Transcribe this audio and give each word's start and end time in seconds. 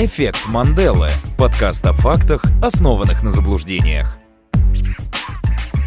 Эффект 0.00 0.46
Манделы. 0.46 1.08
Подкаст 1.36 1.84
о 1.84 1.92
фактах, 1.92 2.44
основанных 2.62 3.24
на 3.24 3.32
заблуждениях. 3.32 4.17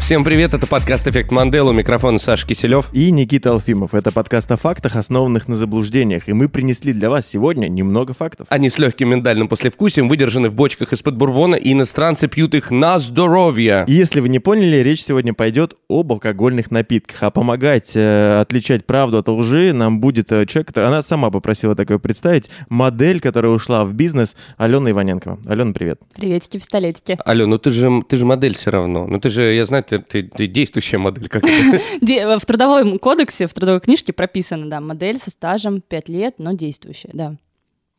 Всем 0.02 0.24
привет, 0.24 0.52
это 0.52 0.66
подкаст 0.66 1.06
«Эффект 1.06 1.30
Манделы», 1.30 1.70
у 1.70 1.72
микрофона 1.72 2.18
Саша 2.18 2.44
Киселев. 2.44 2.92
И 2.92 3.12
Никита 3.12 3.52
Алфимов. 3.52 3.94
Это 3.94 4.10
подкаст 4.10 4.50
о 4.50 4.56
фактах, 4.56 4.96
основанных 4.96 5.46
на 5.46 5.54
заблуждениях. 5.54 6.28
И 6.28 6.32
мы 6.32 6.48
принесли 6.48 6.92
для 6.92 7.08
вас 7.08 7.24
сегодня 7.28 7.68
немного 7.68 8.12
фактов. 8.12 8.48
Они 8.50 8.68
с 8.68 8.80
легким 8.80 9.10
миндальным 9.10 9.46
послевкусием 9.46 10.08
выдержаны 10.08 10.50
в 10.50 10.56
бочках 10.56 10.92
из-под 10.92 11.16
бурбона, 11.16 11.54
и 11.54 11.72
иностранцы 11.72 12.26
пьют 12.26 12.56
их 12.56 12.72
на 12.72 12.98
здоровье. 12.98 13.84
И 13.86 13.92
если 13.92 14.18
вы 14.18 14.28
не 14.28 14.40
поняли, 14.40 14.78
речь 14.78 15.04
сегодня 15.04 15.34
пойдет 15.34 15.76
об 15.88 16.10
алкогольных 16.10 16.72
напитках. 16.72 17.22
А 17.22 17.30
помогать 17.30 17.92
э, 17.94 18.40
отличать 18.40 18.84
правду 18.84 19.18
от 19.18 19.28
лжи 19.28 19.72
нам 19.72 20.00
будет 20.00 20.32
э, 20.32 20.46
человек, 20.46 20.66
который... 20.66 20.86
Она 20.86 21.02
сама 21.02 21.30
попросила 21.30 21.76
такое 21.76 21.98
представить. 21.98 22.50
Модель, 22.68 23.20
которая 23.20 23.52
ушла 23.52 23.84
в 23.84 23.94
бизнес, 23.94 24.34
Алена 24.56 24.90
Иваненкова. 24.90 25.38
Алена, 25.46 25.72
привет. 25.72 26.00
Приветики, 26.16 26.58
пистолетики. 26.58 27.16
Ален, 27.24 27.48
ну 27.48 27.58
ты 27.58 27.70
же, 27.70 28.02
ты 28.08 28.16
же 28.16 28.26
модель 28.26 28.56
все 28.56 28.72
равно. 28.72 29.06
Ну 29.06 29.20
ты 29.20 29.28
же, 29.28 29.54
я 29.54 29.64
знаю, 29.64 29.84
ты, 29.98 30.22
ты, 30.22 30.22
ты 30.22 30.46
действующая 30.46 30.98
модель. 30.98 31.28
Как 31.28 31.42
В 32.02 32.46
трудовом 32.46 32.98
кодексе, 32.98 33.46
в 33.46 33.54
трудовой 33.54 33.80
книжке 33.80 34.12
прописано, 34.12 34.70
да, 34.70 34.80
модель 34.80 35.18
со 35.18 35.30
стажем 35.30 35.80
5 35.80 36.08
лет, 36.08 36.34
но 36.38 36.52
действующая, 36.52 37.10
да. 37.12 37.36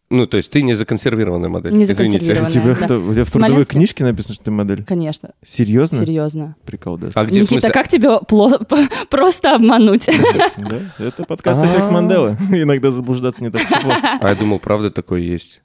Ну, 0.10 0.28
то 0.28 0.38
есть 0.38 0.52
ты 0.52 0.62
не 0.62 0.76
законсервированная 0.76 1.50
модель. 1.50 1.74
Не 1.74 1.86
извините. 1.86 2.04
У 2.04 2.36
законсервированная. 2.36 2.76
тебя, 2.76 2.88
да. 2.88 2.98
у 3.00 3.14
тебя 3.14 3.24
в 3.26 3.32
трудовой 3.32 3.66
книжке 3.66 4.04
написано, 4.04 4.36
что 4.36 4.44
ты 4.44 4.52
модель? 4.52 4.84
Конечно, 4.84 5.32
Серьезно? 5.44 5.98
серьезно. 6.06 6.56
Прикол 6.66 7.00
даже. 7.00 7.14
А 7.16 7.26
где, 7.26 7.40
Никита, 7.40 7.62
смысле? 7.62 7.72
как 7.72 7.88
тебе 7.88 8.10
пло- 8.10 8.88
просто 9.10 9.56
обмануть? 9.56 10.08
Да, 10.58 10.82
это 11.00 11.23
подкаст 11.23 11.60
«Эффект 11.62 11.90
Манделы». 11.90 12.38
Иногда 12.52 12.92
заблуждаться 12.92 13.44
не 13.44 13.50
так 13.50 13.68
плохо. 13.68 14.20
А 14.22 14.30
я 14.30 14.36
думал, 14.36 14.60
правда 14.60 14.92
такое 14.92 15.22
есть. 15.22 15.62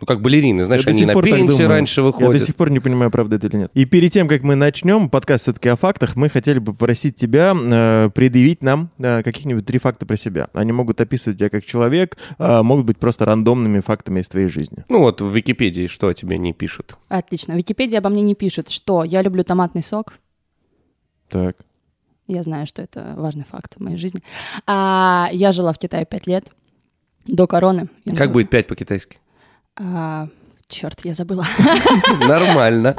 Ну, 0.00 0.06
как 0.06 0.20
балерины, 0.22 0.64
знаешь, 0.64 0.82
Я 0.82 0.86
до 0.86 0.90
они 0.90 0.98
сих 0.98 1.06
на 1.08 1.12
пор 1.12 1.24
так 1.24 1.32
пенсию 1.32 1.48
думаю. 1.56 1.68
раньше 1.68 2.00
Я 2.00 2.02
до 2.04 2.06
выходят. 2.18 2.42
сих 2.42 2.54
пор 2.56 2.70
не 2.70 2.78
понимаю, 2.80 3.10
правда 3.10 3.36
это 3.36 3.48
или 3.48 3.56
нет. 3.56 3.70
И 3.74 3.84
перед 3.84 4.12
тем, 4.12 4.28
как 4.28 4.42
мы 4.42 4.54
начнем, 4.54 5.08
подкаст 5.10 5.42
все-таки 5.42 5.68
о 5.68 5.76
фактах, 5.76 6.14
мы 6.14 6.28
хотели 6.28 6.58
бы 6.60 6.72
попросить 6.72 7.16
тебя 7.16 7.52
э, 7.54 8.10
предъявить 8.14 8.62
нам 8.62 8.90
э, 8.98 9.22
каких-нибудь 9.24 9.66
три 9.66 9.78
факта 9.78 10.06
про 10.06 10.16
себя. 10.16 10.48
Они 10.52 10.70
могут 10.72 11.00
описывать 11.00 11.38
тебя 11.38 11.50
как 11.50 11.64
человек, 11.64 12.16
а 12.38 12.62
могут 12.62 12.86
быть 12.86 12.98
просто 12.98 13.24
рандомными 13.24 13.80
фактами 13.80 14.20
из 14.20 14.28
твоей 14.28 14.48
жизни. 14.48 14.84
Ну 14.88 15.00
вот 15.00 15.20
в 15.20 15.34
Википедии 15.34 15.86
что 15.88 16.08
о 16.08 16.14
тебе 16.14 16.38
не 16.38 16.52
пишут? 16.52 16.96
Отлично. 17.08 17.54
В 17.54 17.56
Википедии 17.56 17.96
обо 17.96 18.08
мне 18.08 18.22
не 18.22 18.34
пишут, 18.34 18.68
что 18.68 19.02
я 19.04 19.20
люблю 19.22 19.42
томатный 19.42 19.82
сок. 19.82 20.14
Так. 21.28 21.56
Я 22.26 22.42
знаю, 22.42 22.66
что 22.66 22.82
это 22.82 23.14
важный 23.16 23.44
факт 23.50 23.74
в 23.76 23.80
моей 23.82 23.96
жизни. 23.96 24.22
А, 24.66 25.28
я 25.32 25.50
жила 25.52 25.72
в 25.72 25.78
Китае 25.78 26.04
5 26.04 26.26
лет 26.26 26.52
до 27.26 27.46
короны. 27.46 27.88
Как 28.04 28.14
жила- 28.16 28.28
будет 28.32 28.50
пять 28.50 28.66
по-китайски? 28.66 29.18
А, 29.78 30.28
черт, 30.68 31.04
я 31.04 31.14
забыла. 31.14 31.46
Нормально. 32.20 32.96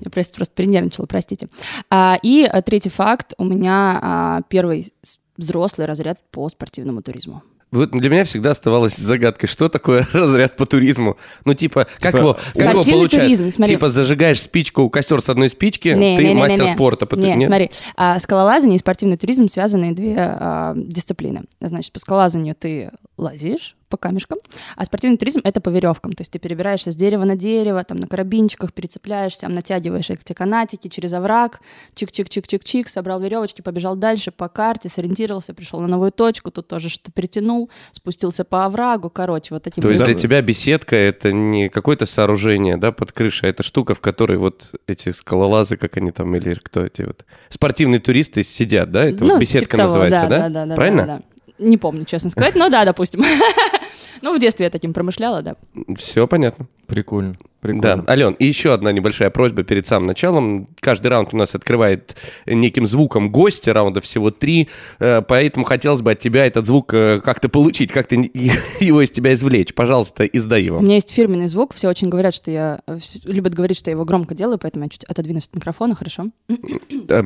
Я 0.00 0.10
просто, 0.10 0.34
просто 0.36 0.54
перенервничала, 0.54 1.06
простите. 1.06 1.48
А, 1.90 2.16
и 2.22 2.44
а, 2.44 2.62
третий 2.62 2.90
факт. 2.90 3.34
У 3.38 3.44
меня 3.44 3.98
а, 4.02 4.40
первый 4.48 4.92
взрослый 5.36 5.86
разряд 5.86 6.18
по 6.30 6.48
спортивному 6.48 7.02
туризму. 7.02 7.42
Вот 7.72 7.92
для 7.92 8.10
меня 8.10 8.24
всегда 8.24 8.50
оставалась 8.50 8.96
загадкой, 8.96 9.48
что 9.48 9.68
такое 9.68 10.06
разряд 10.12 10.56
по 10.56 10.66
туризму. 10.66 11.16
Ну, 11.44 11.54
типа, 11.54 11.86
как 12.00 12.12
Типа, 12.14 12.16
его, 12.18 12.32
как 12.34 12.42
его 12.56 12.70
спортивный 12.72 12.92
получают? 13.00 13.24
туризм, 13.26 13.50
смотри. 13.50 13.74
Типа, 13.76 13.90
зажигаешь 13.90 14.40
спичку, 14.42 14.90
костер 14.90 15.20
с 15.20 15.28
одной 15.28 15.48
спички, 15.48 15.88
Не, 15.88 16.16
ты 16.16 16.22
не, 16.24 16.28
не, 16.30 16.34
не, 16.34 16.40
мастер 16.40 16.64
не. 16.64 16.70
спорта. 16.70 17.06
по 17.06 17.14
ту- 17.16 17.22
Не, 17.22 17.34
нет? 17.36 17.46
смотри, 17.46 17.70
а, 17.96 18.18
скалолазание 18.18 18.76
и 18.76 18.78
спортивный 18.80 19.16
туризм 19.16 19.48
связаны 19.48 19.92
две 19.94 20.14
а, 20.18 20.72
дисциплины. 20.76 21.44
Значит, 21.60 21.92
по 21.92 22.00
скалолазанию 22.00 22.54
ты 22.56 22.90
лазишь 23.16 23.76
по 23.90 23.96
камешкам, 23.96 24.38
а 24.76 24.84
спортивный 24.84 25.18
туризм— 25.18 25.40
это 25.44 25.60
по 25.60 25.68
веревкам. 25.68 26.12
То 26.12 26.22
есть 26.22 26.32
ты 26.32 26.38
перебираешься 26.38 26.92
с 26.92 26.96
дерева 26.96 27.24
на 27.24 27.36
дерево, 27.36 27.84
там 27.84 27.98
на 27.98 28.06
карабинчиках 28.06 28.72
перецепляешься, 28.72 29.48
натягиваешь 29.48 30.08
эти 30.08 30.32
канатики 30.32 30.88
через 30.88 31.12
овраг, 31.12 31.60
чик-чик-чик-чик-чик, 31.94 32.88
собрал 32.88 33.20
веревочки, 33.20 33.60
побежал 33.60 33.96
дальше 33.96 34.30
по 34.30 34.48
карте, 34.48 34.88
сориентировался, 34.88 35.52
пришел 35.52 35.80
на 35.80 35.88
новую 35.88 36.12
точку, 36.12 36.50
тут 36.50 36.68
тоже 36.68 36.88
что-то 36.88 37.12
перетянул, 37.12 37.70
спустился 37.92 38.44
по 38.44 38.64
оврагу, 38.64 39.10
короче, 39.10 39.54
вот 39.54 39.64
таким 39.64 39.82
То 39.82 39.90
есть 39.90 40.04
для 40.04 40.14
тебя 40.14 40.40
беседка— 40.40 40.96
это 40.96 41.32
не 41.32 41.68
какое-то 41.68 42.06
сооружение, 42.06 42.76
да, 42.76 42.92
под 42.92 43.12
крышей, 43.12 43.48
а 43.48 43.50
это 43.50 43.62
штука, 43.62 43.94
в 43.94 44.00
которой 44.00 44.38
вот 44.38 44.72
эти 44.86 45.10
скалолазы, 45.10 45.76
как 45.76 45.96
они 45.96 46.12
там, 46.12 46.34
или 46.36 46.54
кто 46.54 46.86
эти 46.86 47.02
вот, 47.02 47.24
спортивные 47.48 48.00
туристы 48.00 48.44
сидят, 48.44 48.90
да? 48.92 49.04
Это 49.04 49.24
вот 49.24 49.34
Ну, 49.34 49.38
беседка 49.38 49.66
типа 49.66 49.76
того, 49.76 49.88
называется, 49.88 50.26
да? 50.28 50.40
Да, 50.40 50.48
да, 50.48 50.66
да. 50.66 50.74
Правильно? 50.76 51.06
да, 51.06 51.16
да. 51.16 51.22
Не 51.58 51.76
помню, 51.76 52.04
честно 52.06 52.30
сказать, 52.30 52.54
но 52.54 52.68
да, 52.70 52.84
допустим. 52.84 53.22
Ну, 54.22 54.34
в 54.36 54.38
детстве 54.40 54.64
я 54.64 54.70
таким 54.70 54.92
промышляла, 54.92 55.42
да. 55.42 55.56
Все 55.96 56.26
понятно. 56.26 56.66
Прикольно. 56.86 57.32
Да, 57.32 57.38
Прикольно. 57.60 58.04
Ален, 58.08 58.32
и 58.34 58.46
еще 58.46 58.72
одна 58.72 58.90
небольшая 58.90 59.30
просьба 59.30 59.62
перед 59.62 59.86
самым 59.86 60.06
началом. 60.08 60.66
Каждый 60.80 61.08
раунд 61.08 61.28
у 61.32 61.36
нас 61.36 61.54
открывает 61.54 62.16
неким 62.46 62.86
звуком 62.86 63.30
гостя, 63.30 63.72
раунда 63.72 64.00
всего 64.00 64.30
три, 64.30 64.68
э, 64.98 65.22
поэтому 65.22 65.64
хотелось 65.64 66.00
бы 66.02 66.12
от 66.12 66.18
тебя 66.18 66.46
этот 66.46 66.66
звук 66.66 66.92
э, 66.94 67.20
как-то 67.22 67.48
получить, 67.48 67.92
как-то 67.92 68.14
его 68.80 69.02
из 69.02 69.10
тебя 69.10 69.34
извлечь. 69.34 69.72
Пожалуйста, 69.74 70.24
издай 70.24 70.62
У 70.62 70.64
его. 70.66 70.80
меня 70.80 70.94
есть 70.94 71.10
фирменный 71.10 71.46
звук, 71.48 71.74
все 71.74 71.88
очень 71.88 72.08
говорят, 72.08 72.34
что 72.34 72.50
я... 72.50 72.80
э, 72.86 72.98
Любят 73.24 73.54
говорить, 73.54 73.76
что 73.78 73.90
я 73.90 73.92
его 73.94 74.04
громко 74.04 74.34
делаю, 74.34 74.58
поэтому 74.58 74.84
я 74.84 74.88
чуть 74.88 75.04
отодвинусь 75.04 75.46
от 75.46 75.54
микрофона, 75.54 75.94
хорошо? 75.94 76.26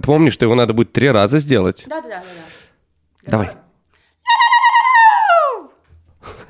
Помни, 0.03 0.31
что 0.31 0.45
его 0.45 0.55
надо 0.55 0.75
будет 0.75 0.93
три 0.93 1.09
раза 1.11 1.39
сделать. 1.39 1.85
Да-да-да. 1.87 2.23
Давай. 3.27 3.51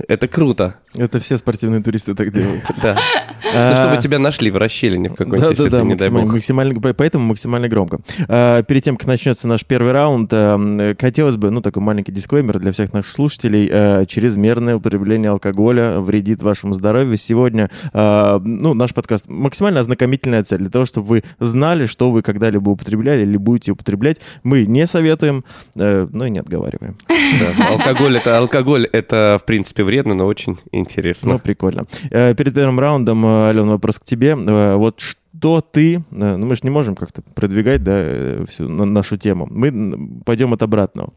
Это 0.08 0.28
круто, 0.28 0.76
Это 0.96 1.20
все 1.20 1.36
спортивные 1.36 1.82
туристы 1.82 2.14
так 2.14 2.32
делают. 2.32 2.62
да. 2.82 2.98
Ну, 3.42 3.74
чтобы 3.76 3.96
тебя 3.98 4.18
нашли 4.18 4.50
в 4.50 4.56
расщелине 4.56 5.10
в 5.10 5.14
какой-нибудь, 5.14 5.50
если 5.50 5.68
ты, 5.68 5.82
не 5.82 5.94
дай 5.94 6.08
максимально, 6.10 6.26
бог. 6.26 6.34
максимально, 6.34 6.80
по- 6.80 6.94
поэтому 6.94 7.24
максимально 7.26 7.68
громко. 7.68 8.00
А, 8.28 8.62
перед 8.62 8.82
тем, 8.82 8.96
как 8.96 9.06
начнется 9.06 9.46
наш 9.46 9.64
первый 9.64 9.92
раунд, 9.92 10.30
а, 10.32 10.94
хотелось 11.00 11.36
бы, 11.36 11.50
ну, 11.50 11.60
такой 11.60 11.82
маленький 11.82 12.12
дисклеймер 12.12 12.58
для 12.58 12.72
всех 12.72 12.92
наших 12.92 13.10
слушателей. 13.10 13.68
А, 13.70 14.06
чрезмерное 14.06 14.76
употребление 14.76 15.30
алкоголя 15.30 16.00
вредит 16.00 16.42
вашему 16.42 16.74
здоровью. 16.74 17.16
Сегодня, 17.16 17.70
а, 17.92 18.40
ну, 18.42 18.74
наш 18.74 18.92
подкаст 18.94 19.28
максимально 19.28 19.80
ознакомительная 19.80 20.42
цель 20.42 20.58
для 20.58 20.70
того, 20.70 20.86
чтобы 20.86 21.06
вы 21.06 21.24
знали, 21.38 21.86
что 21.86 22.10
вы 22.10 22.22
когда-либо 22.22 22.70
употребляли 22.70 23.22
или 23.22 23.36
будете 23.36 23.72
употреблять. 23.72 24.20
Мы 24.42 24.64
не 24.66 24.86
советуем, 24.86 25.44
э, 25.76 26.08
но 26.12 26.26
и 26.26 26.30
не 26.30 26.38
отговариваем. 26.38 26.96
Алкоголь 27.68 28.16
это 28.16 28.38
алкоголь, 28.38 28.88
это 28.92 29.38
в 29.40 29.44
принципе 29.46 29.83
вредно, 29.84 30.14
но 30.14 30.26
очень 30.26 30.58
интересно. 30.72 31.34
Ну, 31.34 31.38
прикольно. 31.38 31.86
Э, 32.10 32.34
Перед 32.34 32.54
первым 32.54 32.80
раундом, 32.80 33.24
э, 33.24 33.48
Алена, 33.50 33.66
вопрос 33.72 33.98
к 33.98 34.04
тебе. 34.04 34.36
Э, 34.36 34.76
Вот 34.76 35.00
что 35.00 35.60
ты... 35.60 36.04
Ну, 36.10 36.38
мы 36.38 36.54
же 36.54 36.60
не 36.64 36.70
можем 36.70 36.94
как-то 36.96 37.22
продвигать, 37.34 37.82
да, 37.82 38.44
всю 38.46 38.68
на- 38.68 38.84
нашу 38.84 39.16
тему. 39.16 39.46
Мы 39.50 40.22
пойдем 40.24 40.52
от 40.52 40.62
обратного. 40.62 41.12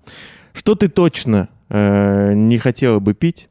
Что 0.53 0.75
ты 0.75 0.87
точно 0.89 1.49
э, 1.69 2.33
не 2.33 2.57
хотела 2.57 2.99
бы 2.99 3.13
пить? 3.13 3.49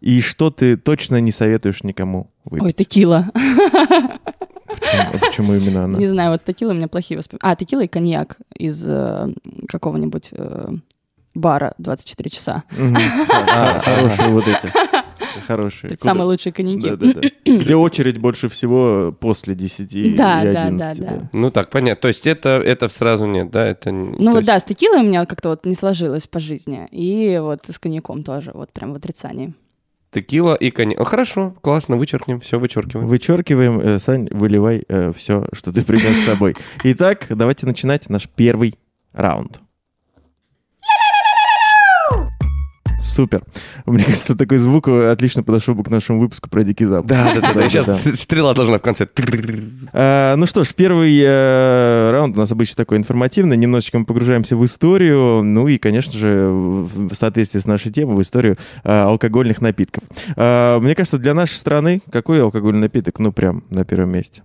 И 0.00 0.20
что 0.20 0.50
ты 0.50 0.76
точно 0.76 1.18
не 1.20 1.30
советуешь 1.32 1.82
никому 1.82 2.30
Ой, 2.50 2.60
выпить? 2.60 2.76
текила. 2.76 3.30
Почему, 4.66 5.02
а 5.14 5.18
почему 5.18 5.54
именно 5.54 5.84
она? 5.84 5.98
Не 5.98 6.06
знаю, 6.06 6.30
вот 6.30 6.40
с 6.40 6.44
текилой 6.44 6.74
у 6.74 6.76
меня 6.76 6.88
плохие 6.88 7.16
воспоминания. 7.18 7.52
А, 7.52 7.56
текила 7.56 7.82
и 7.84 7.88
коньяк 7.88 8.38
из 8.58 8.84
э, 8.86 9.28
какого-нибудь 9.68 10.28
э, 10.32 10.68
бара 11.34 11.74
24 11.78 12.30
часа. 12.30 12.62
А, 12.78 13.80
Хорошие 13.80 14.28
вот 14.32 14.44
эти. 14.48 14.70
Хорошие. 15.46 15.92
Это 15.92 16.02
самые 16.04 16.26
лучшие 16.26 16.52
коньяки. 16.52 16.88
Где 17.44 17.74
очередь 17.74 18.18
больше 18.18 18.48
всего 18.48 19.12
после 19.12 19.54
10 19.54 19.94
и 19.94 20.14
Да, 20.14 20.42
да, 20.42 20.52
да, 20.52 20.62
11. 20.66 21.00
да. 21.00 21.06
да. 21.10 21.28
Ну 21.32 21.50
так, 21.50 21.70
понятно. 21.70 22.00
То 22.02 22.08
есть 22.08 22.26
это, 22.26 22.50
это 22.64 22.88
сразу 22.88 23.26
нет, 23.26 23.50
да? 23.50 23.66
Это, 23.66 23.90
не- 23.90 24.16
Ну 24.18 24.30
вот 24.32 24.38
есть- 24.38 24.46
да, 24.46 24.58
с 24.58 24.64
текилой 24.64 25.00
у 25.00 25.04
меня 25.04 25.26
как-то 25.26 25.50
вот 25.50 25.66
не 25.66 25.74
сложилось 25.74 26.26
по 26.26 26.38
жизни. 26.38 26.86
И 26.90 27.38
вот 27.42 27.66
с 27.68 27.78
коньяком 27.78 28.22
тоже, 28.22 28.52
вот 28.54 28.72
прям 28.72 28.92
в 28.92 28.96
отрицании. 28.96 29.54
Текила 30.12 30.54
и 30.54 30.70
коньяк. 30.70 31.00
О, 31.00 31.04
хорошо, 31.04 31.54
классно, 31.60 31.96
вычеркнем, 31.96 32.40
все 32.40 32.58
вычеркиваем. 32.60 33.08
Вычеркиваем. 33.08 33.80
Э, 33.80 33.98
Сань, 33.98 34.28
выливай 34.30 34.84
все, 35.16 35.44
что 35.52 35.72
ты 35.72 35.82
принес 35.84 36.16
с 36.18 36.24
собой. 36.24 36.54
Итак, 36.84 37.26
давайте 37.30 37.66
начинать 37.66 38.08
наш 38.08 38.28
первый 38.28 38.76
раунд. 39.12 39.58
Супер. 43.04 43.42
Мне 43.84 44.02
кажется, 44.02 44.34
такой 44.34 44.58
звук 44.58 44.88
э, 44.88 45.10
отлично 45.10 45.42
подошел 45.42 45.74
бы 45.74 45.84
к 45.84 45.90
нашему 45.90 46.20
выпуску 46.20 46.48
про 46.48 46.62
Дикий 46.62 46.86
Запад. 46.86 47.06
Да, 47.06 47.34
да, 47.34 47.52
да. 47.52 47.68
Сейчас 47.68 48.02
стрела 48.18 48.54
должна 48.54 48.78
в 48.78 48.82
конце. 48.82 49.06
А, 49.92 50.34
ну 50.36 50.46
что 50.46 50.64
ж, 50.64 50.72
первый 50.74 51.20
э, 51.22 52.10
раунд 52.10 52.34
у 52.36 52.40
нас 52.40 52.50
обычно 52.50 52.76
такой 52.76 52.96
информативный. 52.96 53.58
Немножечко 53.58 53.98
мы 53.98 54.06
погружаемся 54.06 54.56
в 54.56 54.64
историю. 54.64 55.42
Ну 55.42 55.68
и, 55.68 55.76
конечно 55.76 56.18
же, 56.18 56.48
в 56.48 57.14
соответствии 57.14 57.60
с 57.60 57.66
нашей 57.66 57.92
темой, 57.92 58.16
в 58.16 58.22
историю 58.22 58.56
э, 58.82 58.90
алкогольных 58.90 59.60
напитков. 59.60 60.04
А, 60.36 60.80
мне 60.80 60.94
кажется, 60.94 61.18
для 61.18 61.34
нашей 61.34 61.54
страны 61.54 62.00
какой 62.10 62.42
алкогольный 62.42 62.80
напиток, 62.80 63.18
ну 63.18 63.32
прям 63.32 63.64
на 63.68 63.84
первом 63.84 64.12
месте? 64.12 64.42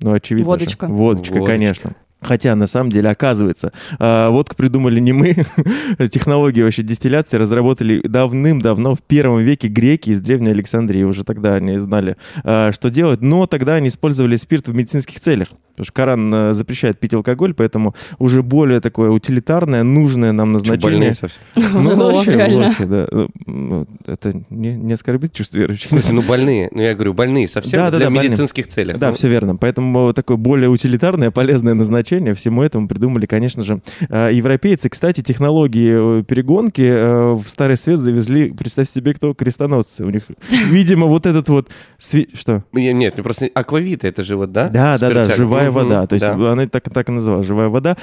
Ну, 0.00 0.12
очевидно. 0.12 0.44
же. 0.44 0.48
Водочка. 0.48 0.86
Водочка, 0.86 1.32
Водочка. 1.32 1.52
конечно. 1.52 1.96
Хотя, 2.20 2.54
на 2.56 2.66
самом 2.66 2.90
деле, 2.90 3.10
оказывается, 3.10 3.72
э, 3.98 4.28
водку 4.28 4.56
придумали 4.56 4.98
не 4.98 5.12
мы. 5.12 5.36
Технологии 6.10 6.62
вообще 6.62 6.82
дистилляции 6.82 7.36
разработали 7.36 8.00
давным-давно, 8.04 8.94
в 8.94 9.02
первом 9.02 9.38
веке 9.38 9.68
греки 9.68 10.10
из 10.10 10.20
Древней 10.20 10.50
Александрии. 10.50 11.04
Уже 11.04 11.24
тогда 11.24 11.54
они 11.54 11.78
знали, 11.78 12.16
э, 12.42 12.72
что 12.72 12.90
делать. 12.90 13.20
Но 13.20 13.46
тогда 13.46 13.74
они 13.74 13.88
использовали 13.88 14.36
спирт 14.36 14.66
в 14.68 14.74
медицинских 14.74 15.20
целях. 15.20 15.48
Потому 15.78 15.84
что 15.84 15.92
Коран 15.92 16.34
э, 16.34 16.54
запрещает 16.54 16.98
пить 16.98 17.14
алкоголь, 17.14 17.54
поэтому 17.54 17.94
уже 18.18 18.42
более 18.42 18.80
такое 18.80 19.10
утилитарное, 19.10 19.84
нужное 19.84 20.32
нам 20.32 20.50
назначение. 20.52 21.14
совсем. 21.14 21.40
Ну, 21.78 21.94
вообще, 21.94 22.36
вообще, 22.36 22.84
да. 22.84 23.06
Ну, 23.46 23.86
Это 24.06 24.42
не, 24.50 24.74
не 24.74 24.94
оскорбит 24.94 25.32
чувство 25.32 25.58
верующих. 25.58 25.86
В 25.86 25.90
смысле, 25.90 26.14
ну 26.14 26.22
больные. 26.22 26.68
Ну 26.72 26.82
я 26.82 26.94
говорю, 26.94 27.14
больные 27.14 27.46
совсем 27.46 27.78
Да, 27.78 27.90
для 27.90 28.00
да, 28.00 28.04
больные. 28.06 28.28
медицинских 28.28 28.66
целей. 28.66 28.94
Да, 28.94 29.10
Ну, 29.10 29.14
все 29.14 29.28
верно. 29.28 29.54
Поэтому 29.54 30.12
такое 30.12 30.36
более 30.36 30.68
утилитарное, 30.68 31.30
полезное 31.30 31.74
назначение 31.74 32.07
всему 32.34 32.62
этому 32.62 32.88
придумали, 32.88 33.26
конечно 33.26 33.62
же, 33.64 33.80
э, 34.08 34.30
европейцы. 34.32 34.88
Кстати, 34.88 35.20
технологии 35.22 36.20
э, 36.20 36.22
перегонки 36.24 36.82
э, 36.82 37.32
в 37.34 37.44
Старый 37.48 37.76
Свет 37.76 37.98
завезли, 37.98 38.50
представь 38.52 38.88
себе, 38.88 39.14
кто 39.14 39.32
крестоносцы. 39.34 40.04
У 40.04 40.10
них, 40.10 40.22
видимо, 40.70 41.06
вот 41.06 41.26
этот 41.26 41.48
вот... 41.48 41.68
Что? 41.98 42.64
не- 42.72 42.92
Нет, 42.92 43.14
ну 43.16 43.22
просто 43.22 43.48
аквавита, 43.54 44.06
это 44.06 44.22
же 44.22 44.36
вот, 44.36 44.52
да? 44.52 44.68
Да, 44.68 44.98
да, 44.98 45.08
да, 45.10 45.24
живая 45.36 45.70
вода. 45.70 46.06
То 46.06 46.14
есть 46.14 46.26
она 46.52 46.66
так, 46.66 46.88
так 46.90 47.08
и 47.08 47.12
называлась, 47.12 47.46
живая 47.46 47.68
вода. 47.68 47.96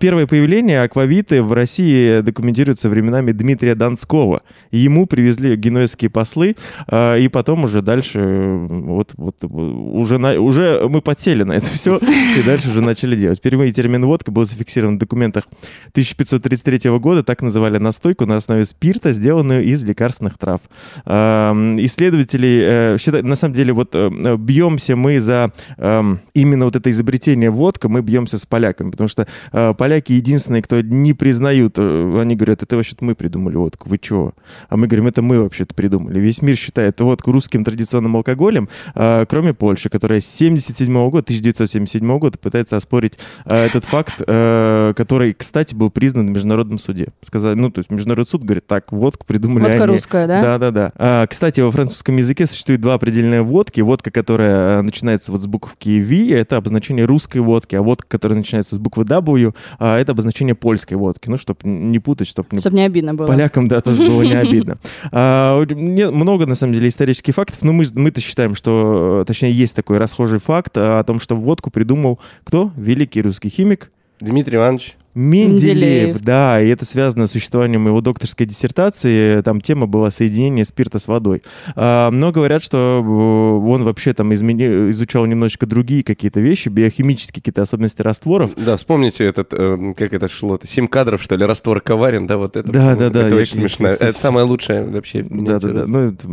Первое 0.00 0.26
появление 0.26 0.82
аквавиты 0.82 1.42
в 1.42 1.52
России 1.52 2.20
документируется 2.20 2.88
временами 2.88 3.32
Дмитрия 3.32 3.74
Донского. 3.74 4.42
Ему 4.70 5.06
привезли 5.06 5.56
генуэзские 5.56 6.10
послы, 6.10 6.56
и 6.90 7.28
потом 7.32 7.64
уже 7.64 7.82
дальше 7.82 8.20
вот, 8.68 9.12
вот 9.16 9.36
уже, 9.44 10.18
на- 10.18 10.40
уже 10.40 10.86
мы 10.88 11.00
подсели 11.00 11.42
на 11.42 11.52
это 11.54 11.66
все, 11.66 11.98
и 11.98 12.42
дальше 12.44 12.70
уже 12.70 12.80
начали 12.80 13.16
делать. 13.16 13.40
Впервые 13.52 13.70
термин 13.70 14.06
водка 14.06 14.30
был 14.30 14.46
зафиксирован 14.46 14.96
в 14.96 14.98
документах 14.98 15.44
1533 15.90 16.88
года, 16.92 17.22
так 17.22 17.42
называли 17.42 17.76
настойку 17.76 18.24
на 18.24 18.36
основе 18.36 18.64
спирта, 18.64 19.12
сделанную 19.12 19.62
из 19.62 19.84
лекарственных 19.84 20.38
трав. 20.38 20.62
А, 21.04 21.52
Исследователи 21.76 22.62
э, 22.64 22.96
считают, 22.98 23.26
на 23.26 23.36
самом 23.36 23.52
деле, 23.52 23.74
вот 23.74 23.90
э, 23.92 24.36
бьемся 24.38 24.96
мы 24.96 25.20
за 25.20 25.52
эм, 25.76 26.20
именно 26.32 26.64
вот 26.64 26.76
это 26.76 26.90
изобретение 26.90 27.50
водка, 27.50 27.90
мы 27.90 28.00
бьемся 28.00 28.38
с 28.38 28.46
поляками, 28.46 28.90
потому 28.90 29.08
что 29.08 29.28
э, 29.52 29.74
поляки 29.76 30.12
единственные, 30.12 30.62
кто 30.62 30.80
не 30.80 31.12
признают, 31.12 31.78
они 31.78 32.34
говорят, 32.34 32.62
это 32.62 32.76
вообще-то 32.76 33.04
мы 33.04 33.14
придумали 33.14 33.56
водку, 33.56 33.86
вы 33.90 33.98
чего? 33.98 34.32
А 34.70 34.78
мы 34.78 34.86
говорим, 34.86 35.08
это 35.08 35.20
мы 35.20 35.42
вообще-то 35.42 35.74
придумали. 35.74 36.18
Весь 36.18 36.40
мир 36.40 36.56
считает 36.56 36.98
водку 37.02 37.32
русским 37.32 37.64
традиционным 37.64 38.16
алкоголем, 38.16 38.70
кроме 38.94 39.52
Польши, 39.52 39.90
которая 39.90 40.22
с 40.22 40.26
77 40.26 40.90
года, 41.10 41.24
1977 41.24 42.18
года 42.18 42.38
пытается 42.38 42.78
оспорить 42.78 43.18
этот 43.44 43.84
факт, 43.84 44.22
э, 44.26 44.92
который, 44.96 45.34
кстати, 45.34 45.74
был 45.74 45.90
признан 45.90 46.26
в 46.28 46.30
международном 46.30 46.78
суде. 46.78 47.08
Сказали, 47.22 47.54
ну, 47.54 47.70
то 47.70 47.80
есть 47.80 47.90
международный 47.90 48.30
суд 48.30 48.44
говорит, 48.44 48.66
так, 48.66 48.92
водку 48.92 49.26
придумали 49.26 49.64
Водка 49.64 49.84
они. 49.84 49.92
русская, 49.92 50.26
да? 50.26 50.40
Да, 50.40 50.58
да, 50.58 50.70
да. 50.70 50.92
А, 50.96 51.26
кстати, 51.26 51.60
во 51.60 51.70
французском 51.70 52.16
языке 52.16 52.46
существует 52.46 52.80
два 52.80 52.94
определенные 52.94 53.42
водки. 53.42 53.80
Водка, 53.80 54.10
которая 54.10 54.78
э, 54.78 54.82
начинается 54.82 55.32
вот 55.32 55.42
с 55.42 55.46
буковки 55.46 56.00
V, 56.00 56.34
это 56.36 56.56
обозначение 56.56 57.04
русской 57.04 57.38
водки, 57.38 57.74
а 57.74 57.82
водка, 57.82 58.06
которая 58.08 58.38
начинается 58.38 58.76
с 58.76 58.78
буквы 58.78 59.04
W, 59.04 59.54
а, 59.78 59.98
это 59.98 60.12
обозначение 60.12 60.54
польской 60.54 60.96
водки. 60.96 61.28
Ну, 61.28 61.36
чтобы 61.36 61.60
не 61.64 61.98
путать, 61.98 62.28
чтобы 62.28 62.48
не 62.52 62.60
Чтобы 62.60 62.76
не 62.76 62.84
обидно 62.84 63.14
было. 63.14 63.26
Полякам, 63.26 63.68
да, 63.68 63.80
тоже 63.80 64.06
было 64.06 64.22
не 64.22 64.34
обидно. 64.34 64.76
А, 65.14 65.64
много, 65.64 66.46
на 66.46 66.54
самом 66.54 66.74
деле, 66.74 66.88
исторических 66.88 67.34
фактов, 67.34 67.62
но 67.62 67.72
мы-то 67.72 68.20
считаем, 68.20 68.54
что, 68.54 69.22
э, 69.22 69.24
точнее, 69.26 69.52
есть 69.52 69.74
такой 69.74 69.98
расхожий 69.98 70.38
факт 70.38 70.72
а, 70.76 71.00
о 71.00 71.04
том, 71.04 71.20
что 71.20 71.34
водку 71.34 71.70
придумал 71.70 72.18
кто? 72.44 72.72
Великий 72.76 73.20
русский 73.20 73.31
химик 73.40 73.90
Дмитрий 74.20 74.56
Иванович. 74.56 74.96
Менделеев, 75.14 75.74
Менделеев. 75.74 76.20
да, 76.22 76.62
и 76.62 76.68
это 76.68 76.86
связано 76.86 77.26
с 77.26 77.32
существованием 77.32 77.86
его 77.86 78.00
докторской 78.00 78.46
диссертации. 78.46 79.42
Там 79.42 79.60
тема 79.60 79.86
была 79.86 80.10
соединение 80.10 80.64
спирта 80.64 80.98
с 80.98 81.06
водой. 81.06 81.42
А, 81.76 82.10
но 82.10 82.32
говорят, 82.32 82.62
что 82.62 83.02
э, 83.04 83.68
он 83.68 83.82
вообще 83.84 84.14
там 84.14 84.32
измени- 84.32 84.88
изучал 84.90 85.26
немножечко 85.26 85.66
другие 85.66 86.02
какие-то 86.02 86.40
вещи, 86.40 86.70
биохимические 86.70 87.42
какие-то 87.42 87.60
особенности 87.60 88.00
растворов. 88.00 88.52
Да, 88.56 88.78
вспомните 88.78 89.24
этот, 89.26 89.48
э, 89.52 89.92
как 89.98 90.14
это 90.14 90.28
шло, 90.28 90.58
семь 90.64 90.86
кадров, 90.86 91.22
что 91.22 91.36
ли, 91.36 91.44
раствор 91.44 91.82
коварен, 91.82 92.26
да, 92.26 92.38
вот 92.38 92.56
это. 92.56 92.72
Да, 92.72 92.96
да, 92.96 93.10
да, 93.10 93.26
Это 93.26 93.36
очень 93.36 93.60
я, 93.60 93.68
смешно. 93.68 93.92
кстати, 93.92 94.08
Это 94.10 94.18
самое 94.18 94.46
лучшее 94.46 94.84
вообще. 94.86 95.26
Да, 95.28 95.58
да, 95.60 95.68
да. 95.68 95.84
Ну, 95.86 95.98
это 95.98 96.26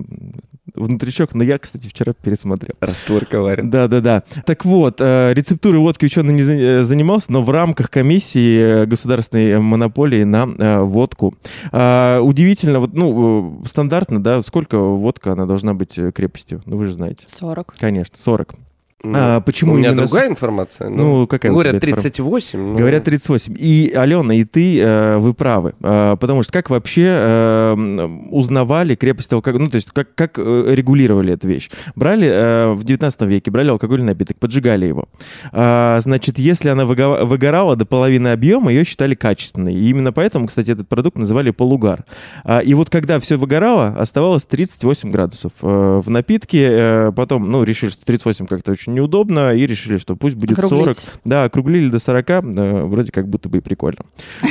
внутричок. 0.76 1.34
Но 1.34 1.44
я, 1.44 1.58
кстати, 1.58 1.88
вчера 1.88 2.14
пересмотрел. 2.14 2.76
Раствор 2.80 3.26
коварен. 3.26 3.70
Да, 3.70 3.88
да, 3.88 4.02
да. 4.02 4.24
Так 4.46 4.66
вот, 4.66 4.98
э, 5.00 5.34
рецептурой 5.34 5.80
водки 5.80 6.06
ученый 6.06 6.34
не 6.34 6.42
э, 6.42 6.84
занимался, 6.84 7.32
но 7.32 7.42
в 7.42 7.50
рамках 7.50 7.90
комиссии 7.90 8.84
э, 8.84 8.86
государственной 8.86 9.60
монополии 9.60 10.24
на 10.24 10.46
водку. 10.84 11.36
А, 11.72 12.20
Удивительно, 12.22 12.80
вот, 12.80 12.94
ну, 12.94 13.62
стандартно, 13.66 14.22
да, 14.22 14.42
сколько 14.42 14.78
водка 14.80 15.34
она 15.34 15.46
должна 15.46 15.74
быть 15.74 16.00
крепостью? 16.14 16.62
Ну, 16.66 16.78
вы 16.78 16.86
же 16.86 16.94
знаете. 16.94 17.24
40. 17.28 17.76
Конечно, 17.80 18.18
40. 18.18 18.56
Ну, 19.02 19.14
А, 19.16 19.40
почему 19.42 19.74
У 19.74 19.78
меня 19.78 19.90
именно 19.92 20.06
другая 20.06 20.28
информация. 20.30 20.90
Ну, 20.90 21.26
какая 21.26 21.50
у 21.52 21.54
Говорят, 21.54 21.72
тебя 21.74 21.78
информация? 21.90 22.10
38. 22.12 22.60
ну, 22.60 22.78
Говорят 22.78 23.04
38. 23.06 23.56
И, 23.58 23.94
Алена, 23.96 24.36
и 24.36 24.44
ты, 24.44 24.78
э, 24.82 25.18
вы 25.20 25.34
правы. 25.34 25.74
Э, 25.82 26.18
потому 26.20 26.44
что 26.44 26.52
как 26.52 26.70
вообще 26.70 27.06
э, 27.08 28.08
узнавали 28.30 28.96
крепость 28.96 29.32
алкоголя? 29.32 29.64
Ну, 29.64 29.70
то 29.70 29.76
есть 29.76 29.92
как, 29.92 30.14
как 30.16 30.38
регулировали 30.38 31.34
эту 31.34 31.48
вещь? 31.48 31.70
Брали 31.96 32.76
в 32.76 32.84
19 32.84 33.22
веке, 33.22 33.52
брали 33.52 33.70
алкогольный 33.70 34.08
напиток, 34.08 34.38
поджигали 34.38 34.86
его. 34.88 35.06
А, 35.54 36.00
значит, 36.02 36.38
если 36.38 36.70
она 36.70 36.84
выго- 36.84 37.24
выгорала 37.24 37.78
до 37.78 37.86
половины 37.86 38.30
объема, 38.30 38.72
ее 38.72 38.84
считали 38.84 39.16
качественной. 39.16 39.76
И 39.76 39.90
именно 39.90 40.12
поэтому, 40.12 40.48
кстати, 40.48 40.72
этот 40.72 40.90
продукт 40.90 41.18
называли 41.18 41.52
полугар. 41.52 42.04
А, 42.44 42.60
и 42.60 42.74
вот 42.74 42.90
когда 42.90 43.22
все 43.22 43.38
выгорало, 43.38 43.96
оставалось 43.98 44.44
38 44.46 45.10
градусов 45.10 45.52
в 45.62 46.10
напитке. 46.10 47.14
Потом, 47.16 47.50
ну, 47.50 47.64
решили, 47.64 47.92
что 47.92 48.04
38 48.06 48.46
как-то 48.46 48.74
очень 48.74 48.89
неудобно, 48.94 49.54
и 49.56 49.66
решили, 49.66 49.98
что 49.98 50.16
пусть 50.16 50.36
будет 50.36 50.58
40. 50.60 50.72
Округлить. 50.72 51.10
Да, 51.26 51.44
округлили 51.46 51.90
до 51.90 52.00
40, 52.00 52.30
э, 52.30 52.84
вроде 52.86 53.12
как 53.12 53.28
будто 53.28 53.50
бы 53.50 53.60
и 53.60 53.62
прикольно. 53.62 54.00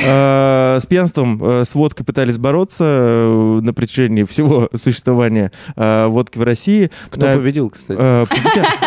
Э, 0.05 0.77
С 0.79 0.85
пьянством, 0.85 1.41
э, 1.43 1.63
с 1.65 1.75
водкой 1.75 2.05
пытались 2.05 2.37
бороться 2.37 2.83
э, 2.85 3.59
на 3.61 3.73
протяжении 3.73 4.23
всего 4.23 4.69
существования 4.75 5.51
э, 5.75 6.07
водки 6.07 6.37
в 6.37 6.43
России. 6.43 6.91
Кто 7.09 7.27
Э, 7.27 7.35
победил, 7.37 7.69
кстати? 7.69 7.99
э, 7.99 8.25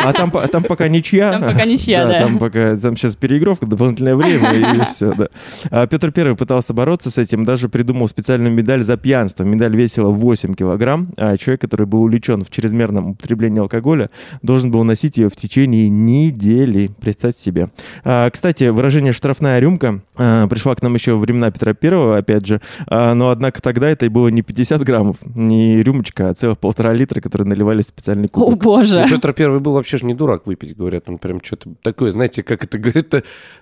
А 0.04 0.12
там, 0.12 0.30
по- 0.30 0.46
там 0.48 0.62
пока 0.64 0.88
ничья. 0.88 1.32
Там 1.32 1.42
пока 1.52 1.64
ничья, 1.64 2.06
да. 2.06 2.18
Там 2.18 2.38
пока, 2.38 2.76
там 2.76 2.96
сейчас 2.96 3.16
переигровка, 3.16 3.66
дополнительное 3.66 4.16
время 4.16 4.74
и 4.76 4.84
все, 4.92 5.12
да. 5.14 5.28
А 5.70 5.86
Петр 5.86 6.10
Первый 6.12 6.36
пытался 6.36 6.72
бороться 6.74 7.10
с 7.10 7.18
этим, 7.18 7.44
даже 7.44 7.68
придумал 7.68 8.08
специальную 8.08 8.52
медаль 8.54 8.82
за 8.82 8.96
пьянство. 8.96 9.44
Медаль 9.44 9.74
весила 9.76 10.08
8 10.10 10.54
килограмм, 10.54 11.08
а 11.16 11.36
человек, 11.36 11.60
который 11.60 11.86
был 11.86 12.02
увлечен 12.02 12.42
в 12.44 12.50
чрезмерном 12.50 13.10
употреблении 13.10 13.60
алкоголя, 13.60 14.10
должен 14.42 14.70
был 14.70 14.84
носить 14.84 15.16
ее 15.18 15.28
в 15.28 15.36
течение 15.42 15.88
недели. 15.88 16.90
Представьте 17.00 17.40
себе. 17.42 17.68
А, 18.04 18.30
Кстати, 18.30 18.64
выражение 18.64 19.12
«штрафная 19.12 19.58
рюмка» 19.60 20.00
а, 20.16 20.46
пришла 20.48 20.74
к 20.74 20.82
нам 20.82 20.94
еще 20.94 21.12
во 21.12 21.18
времена 21.18 21.50
Петра 21.50 21.74
Первого, 21.74 22.16
опять 22.18 22.46
же, 22.46 22.60
А, 22.86 23.14
но 23.14 23.30
однако 23.30 23.60
тогда 23.60 23.88
это 23.88 24.08
было 24.10 24.28
не 24.28 24.42
50 24.42 24.82
граммов, 24.82 25.16
не 25.34 25.82
рюмочка, 25.82 26.30
а 26.30 26.34
целых 26.34 26.58
полтора 26.58 26.92
литра, 26.92 27.20
которые 27.20 27.46
наливали 27.48 27.82
в 27.82 27.86
специальный 27.86 28.26
О, 28.26 28.28
кубок. 28.28 28.62
боже. 28.62 29.00
Ну, 29.00 29.08
Петр 29.08 29.32
Первый 29.32 29.60
был 29.60 29.72
вообще 29.74 29.98
же 29.98 30.06
не 30.06 30.14
дурак 30.14 30.46
выпить, 30.46 30.76
говорят. 30.76 31.08
Он 31.08 31.18
прям 31.18 31.40
что-то 31.42 31.70
такое, 31.82 32.12
знаете, 32.12 32.42
как 32.42 32.64
это 32.64 32.78
говорит, 32.78 33.14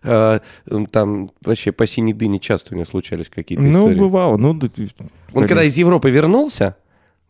а, 0.02 0.40
там 0.92 1.30
вообще 1.44 1.72
по 1.72 1.86
синей 1.86 2.12
дыне 2.12 2.38
часто 2.38 2.74
у 2.74 2.76
него 2.76 2.86
случались 2.86 3.28
какие-то 3.28 3.64
Ну, 3.64 3.70
истории. 3.70 3.98
бывало. 3.98 4.36
Ну, 4.36 4.58
Он 5.32 5.44
когда 5.46 5.64
из 5.64 5.76
Европы 5.76 6.10
вернулся, 6.10 6.76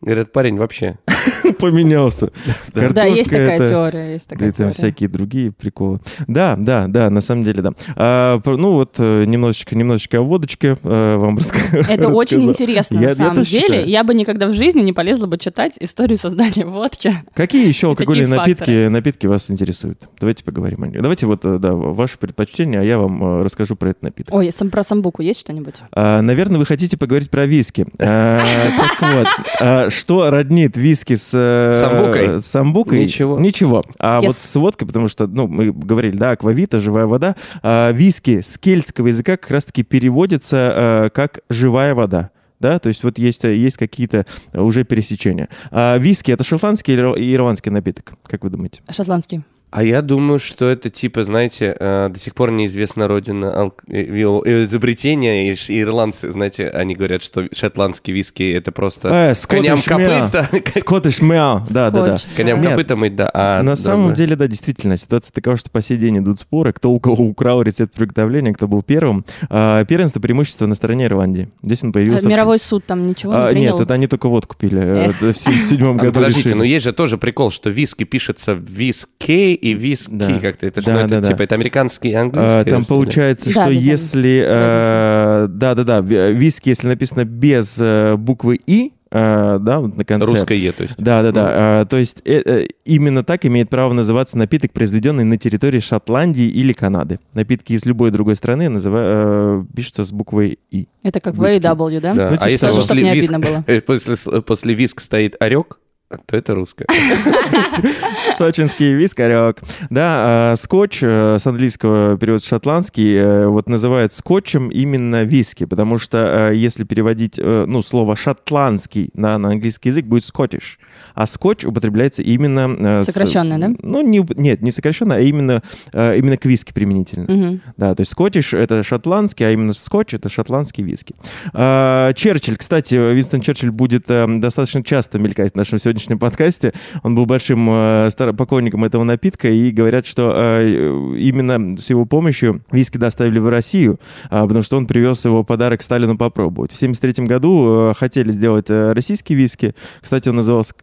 говорят, 0.01 0.31
парень 0.31 0.57
вообще... 0.57 0.97
поменялся. 1.59 2.31
Да, 2.73 3.05
есть 3.05 3.29
такая 3.29 3.57
теория, 3.57 4.13
есть 4.13 4.27
такая 4.27 4.51
теория. 4.51 4.71
всякие 4.71 5.09
другие 5.09 5.51
приколы. 5.51 5.99
Да, 6.27 6.55
да, 6.57 6.87
да, 6.87 7.09
на 7.09 7.21
самом 7.21 7.43
деле, 7.43 7.61
да. 7.61 7.73
А, 7.95 8.41
ну 8.45 8.73
вот 8.73 8.95
э, 8.97 9.25
немножечко, 9.25 9.75
немножечко 9.77 10.19
о 10.19 10.21
водочке 10.21 10.77
э, 10.81 11.15
вам 11.17 11.37
раска- 11.37 11.85
Это 11.89 12.09
очень 12.09 12.43
интересно, 12.43 12.99
на 13.01 13.15
самом 13.15 13.43
деле. 13.43 13.83
Я 13.85 14.03
бы 14.03 14.13
никогда 14.13 14.47
в 14.47 14.53
жизни 14.53 14.81
не 14.81 14.93
полезла 14.93 15.27
бы 15.27 15.37
читать 15.37 15.77
историю 15.79 16.17
создания 16.17 16.65
водки. 16.65 17.13
Какие 17.33 17.67
еще 17.67 17.87
алкогольные 17.89 18.27
напитки, 18.27 18.87
напитки 18.87 19.27
вас 19.27 19.49
интересуют? 19.51 20.09
Давайте 20.19 20.43
поговорим 20.43 20.83
о 20.83 20.87
них. 20.87 21.01
Давайте 21.01 21.25
вот, 21.25 21.45
э, 21.45 21.57
да, 21.57 21.73
ваши 21.73 22.17
предпочтения, 22.17 22.79
а 22.79 22.83
я 22.83 22.97
вам 22.97 23.43
расскажу 23.43 23.75
про 23.75 23.89
этот 23.89 24.03
напиток. 24.03 24.33
Ой, 24.33 24.49
про 24.71 24.83
самбуку 24.83 25.21
есть 25.21 25.39
что-нибудь? 25.39 25.75
А, 25.91 26.21
наверное, 26.21 26.57
вы 26.57 26.65
хотите 26.65 26.97
поговорить 26.97 27.29
про 27.29 27.45
виски. 27.45 27.85
А, 27.99 28.41
Так 28.77 29.13
вот, 29.13 29.90
что 29.91 30.29
роднит 30.31 30.75
виски 30.77 31.15
с... 31.15 31.29
э, 31.33 31.79
Самбукой? 31.79 32.41
с 32.41 32.45
самбукой? 32.47 32.99
Ничего. 33.03 33.39
Ничего. 33.39 33.83
А 33.99 34.19
Yes. 34.21 34.27
вот 34.27 34.35
с 34.35 34.55
водкой, 34.55 34.87
потому 34.87 35.07
что, 35.07 35.27
ну, 35.27 35.47
мы 35.47 35.71
говорили, 35.71 36.17
да, 36.17 36.31
аквавита, 36.31 36.79
живая 36.79 37.05
вода. 37.05 37.35
А, 37.61 37.91
Виски 37.91 38.41
с 38.41 38.57
кельтского 38.57 39.07
языка 39.07 39.37
как 39.37 39.51
раз-таки 39.51 39.83
переводится 39.83 40.73
э, 41.05 41.09
как 41.13 41.41
«живая 41.49 41.93
вода». 41.93 42.31
Да, 42.59 42.77
то 42.77 42.89
есть 42.89 43.03
вот 43.03 43.17
есть, 43.17 43.43
есть 43.43 43.77
какие-то 43.77 44.27
уже 44.53 44.83
пересечения. 44.83 45.49
А 45.71 45.97
виски— 45.97 46.29
это 46.31 46.43
шотландский 46.43 46.93
или 46.93 47.33
ирландский 47.35 47.71
напиток, 47.71 48.13
как 48.23 48.43
вы 48.43 48.51
думаете? 48.51 48.81
Шотландский. 48.87 49.41
А 49.71 49.83
я 49.83 50.01
думаю, 50.01 50.37
что 50.37 50.65
это 50.69 50.89
типа, 50.89 51.23
знаете, 51.23 51.75
э, 51.79 52.09
до 52.13 52.19
сих 52.19 52.35
пор 52.35 52.51
неизвестна 52.51 53.07
родина 53.07 53.55
ал- 53.57 53.73
э, 53.87 54.01
его 54.01 54.43
изобретения. 54.63 55.51
И 55.53 55.79
ирландцы, 55.81 56.29
знаете, 56.31 56.67
они 56.69 56.93
говорят, 56.93 57.23
что 57.23 57.47
шотландский 57.53 58.13
виски 58.13 58.43
это 58.51 58.71
просто 58.73 59.07
Э, 59.31 59.33
коням 59.47 59.81
копыта. 59.81 60.49
Скоттиш 60.79 61.21
мяу, 61.21 61.63
да, 61.69 61.89
да, 61.89 62.05
да. 62.05 62.17
Коням 62.35 62.61
копыта 62.61 62.95
мыть, 62.97 63.15
да. 63.15 63.31
а 63.33 63.63
На 63.63 63.75
самом 63.77 64.13
деле, 64.13 64.35
да, 64.35 64.47
действительно, 64.47 64.97
ситуация 64.97 65.31
такова, 65.31 65.55
что 65.55 65.69
по 65.71 65.81
сей 65.81 65.95
день 65.97 66.17
идут 66.19 66.39
споры, 66.39 66.73
кто 66.73 66.91
у 66.91 66.99
кого 66.99 67.23
украл 67.25 67.61
рецепт 67.61 67.93
приготовления, 67.93 68.53
кто 68.53 68.67
был 68.67 68.83
первым. 68.83 69.23
А, 69.49 69.85
первенство 69.85 70.19
преимущество 70.19 70.65
на 70.65 70.75
стороне 70.75 71.05
Ирландии. 71.05 71.49
Здесь 71.63 71.81
он 71.83 71.91
А 71.91 71.93
появился... 71.93 72.27
в- 72.27 72.29
Мировой 72.29 72.59
суд 72.59 72.85
там 72.85 73.07
ничего 73.07 73.33
А, 73.35 73.47
не 73.47 73.53
принял? 73.61 73.73
нет, 73.77 73.81
это 73.85 73.93
они 73.93 74.07
только 74.07 74.27
водку 74.27 74.55
пили. 74.57 74.81
э, 74.81 75.09
Эх. 75.21 75.21
В 75.21 75.61
седьмом 75.61 75.95
А, 75.95 75.99
году 76.01 76.13
подождите, 76.15 76.55
но 76.55 76.63
есть 76.65 76.83
же 76.83 76.91
тоже 76.91 77.17
прикол, 77.17 77.51
что 77.51 77.69
виски 77.69 78.03
пишется 78.03 78.51
виски 78.53 79.60
и 79.61 79.73
виски 79.73 80.09
Да. 80.11 80.39
как-то. 80.39 80.65
Это 80.65 80.81
же, 80.81 80.87
Да, 80.87 80.93
ну, 80.93 80.99
это 80.99 81.09
да, 81.09 81.21
да. 81.21 81.27
типа, 81.29 81.43
это 81.43 81.55
американский 81.55 82.09
и 82.09 82.13
А, 82.13 82.21
английский. 82.21 82.69
Там 82.69 82.83
что 82.83 82.93
ли? 82.95 82.99
получается, 82.99 83.45
Да, 83.45 83.51
что 83.51 83.59
да, 83.61 83.65
да. 83.67 83.71
если... 83.71 84.43
э, 84.45 85.47
Да-да-да, 85.49 85.99
ви- 86.01 86.33
виски, 86.33 86.69
если 86.69 86.87
написано 86.87 87.25
без 87.25 87.77
э, 87.79 88.15
буквы 88.17 88.59
«и», 88.65 88.93
э, 89.11 89.59
да, 89.61 89.79
вот 89.79 89.97
на 89.97 90.03
конце. 90.05 90.25
Русское 90.25 90.57
Е, 90.57 90.71
то 90.71 90.83
есть. 90.83 90.95
Да, 90.97 91.21
да, 91.23 91.31
да. 91.31 91.85
То 91.85 91.97
есть 91.97 92.21
э, 92.25 92.41
э, 92.45 92.65
именно 92.85 93.23
так 93.23 93.45
имеет 93.45 93.69
право 93.69 93.93
называться 93.93 94.37
напиток, 94.37 94.71
произведенный 94.71 95.23
на 95.25 95.37
территории 95.37 95.79
Шотландии 95.79 96.45
или 96.45 96.73
Канады. 96.73 97.19
Напитки 97.33 97.73
из 97.73 97.85
любой 97.85 98.11
другой 98.11 98.35
страны 98.35 98.69
называ- 98.69 99.03
э, 99.03 99.75
пишутся 99.75 100.03
с 100.05 100.11
буквой 100.11 100.59
И. 100.71 100.87
Это 101.03 101.19
как 101.19 101.35
Виски. 101.35 101.59
VW, 101.61 101.99
да? 102.01 102.13
Да. 102.13 102.29
Ну, 102.29 102.35
а 102.35 102.37
типа 102.37 102.49
если 102.49 102.65
того. 102.67 102.77
После 102.77 103.13
виск, 103.13 103.33
э, 103.67 103.81
после, 103.81 104.41
после 104.41 104.73
виск 104.73 105.01
стоит 105.01 105.35
орек, 105.39 105.79
то 106.25 106.37
это 106.37 106.55
русское. 106.55 106.85
Сочинский 108.35 108.93
вискарек. 108.93 109.61
Да, 109.89 110.51
э, 110.53 110.55
скотч 110.57 110.99
э, 111.01 111.37
с 111.39 111.45
английского 111.47 112.17
перевод 112.17 112.43
шотландский 112.43 113.15
э, 113.15 113.47
вот 113.47 113.69
называют 113.69 114.13
скотчем 114.13 114.69
именно 114.69 115.23
виски, 115.23 115.65
потому 115.65 115.97
что 115.97 116.49
э, 116.51 116.55
если 116.55 116.83
переводить 116.83 117.37
ну, 117.37 117.81
слово 117.81 118.15
шотландский 118.15 119.09
на, 119.13 119.37
на 119.37 119.49
английский 119.49 119.89
язык, 119.89 120.05
будет 120.05 120.23
скотиш, 120.25 120.79
а 121.15 121.27
скотч 121.27 121.65
употребляется 121.65 122.21
именно... 122.21 122.75
э, 122.99 123.01
с- 123.01 123.05
Сокращенно, 123.05 123.59
да? 123.59 123.71
Ну, 123.81 124.01
не, 124.01 124.25
нет, 124.35 124.61
не 124.61 124.71
сокращенно, 124.71 125.15
а 125.15 125.19
именно, 125.19 125.61
именно 125.93 126.37
к 126.37 126.45
виски 126.45 126.73
применительно. 126.73 127.25
Мгм. 127.31 127.61
Да, 127.77 127.95
то 127.95 128.01
есть 128.01 128.11
скотиш— 128.11 128.53
это 128.55 128.83
шотландский, 128.83 129.45
а 129.45 129.51
именно 129.51 129.73
скотч— 129.73 130.13
это 130.15 130.29
шотландский 130.29 130.83
виски. 130.83 131.15
А, 131.53 132.13
Черчилль, 132.13 132.57
кстати, 132.57 132.95
Винстон 132.95 133.41
Черчилль 133.41 133.71
будет 133.71 134.05
достаточно 134.07 134.83
часто 134.83 135.19
мелькать 135.19 135.53
в 135.53 135.55
нашем 135.55 135.77
сегодняшнем 135.79 136.00
подкасте. 136.09 136.73
Он 137.03 137.15
был 137.15 137.25
большим 137.25 137.67
э, 137.69 138.09
поклонником 138.37 138.83
этого 138.83 139.03
напитка, 139.03 139.49
и 139.49 139.71
говорят, 139.71 140.05
что 140.05 140.33
э, 140.35 141.15
именно 141.17 141.77
с 141.77 141.89
его 141.89 142.05
помощью 142.05 142.63
виски 142.71 142.97
доставили 142.97 143.39
в 143.39 143.49
Россию, 143.49 143.99
а, 144.29 144.45
потому 144.45 144.63
что 144.63 144.77
он 144.77 144.85
привез 144.85 145.23
его 145.25 145.43
подарок 145.43 145.81
Сталину 145.81 146.17
попробовать. 146.17 146.71
В 146.71 146.75
1973 146.75 147.25
году 147.25 147.89
э, 147.89 147.93
хотели 147.95 148.31
сделать 148.31 148.69
э, 148.69 148.93
российский 148.93 149.35
виски. 149.35 149.75
Кстати, 150.01 150.29
он 150.29 150.37
назывался, 150.37 150.73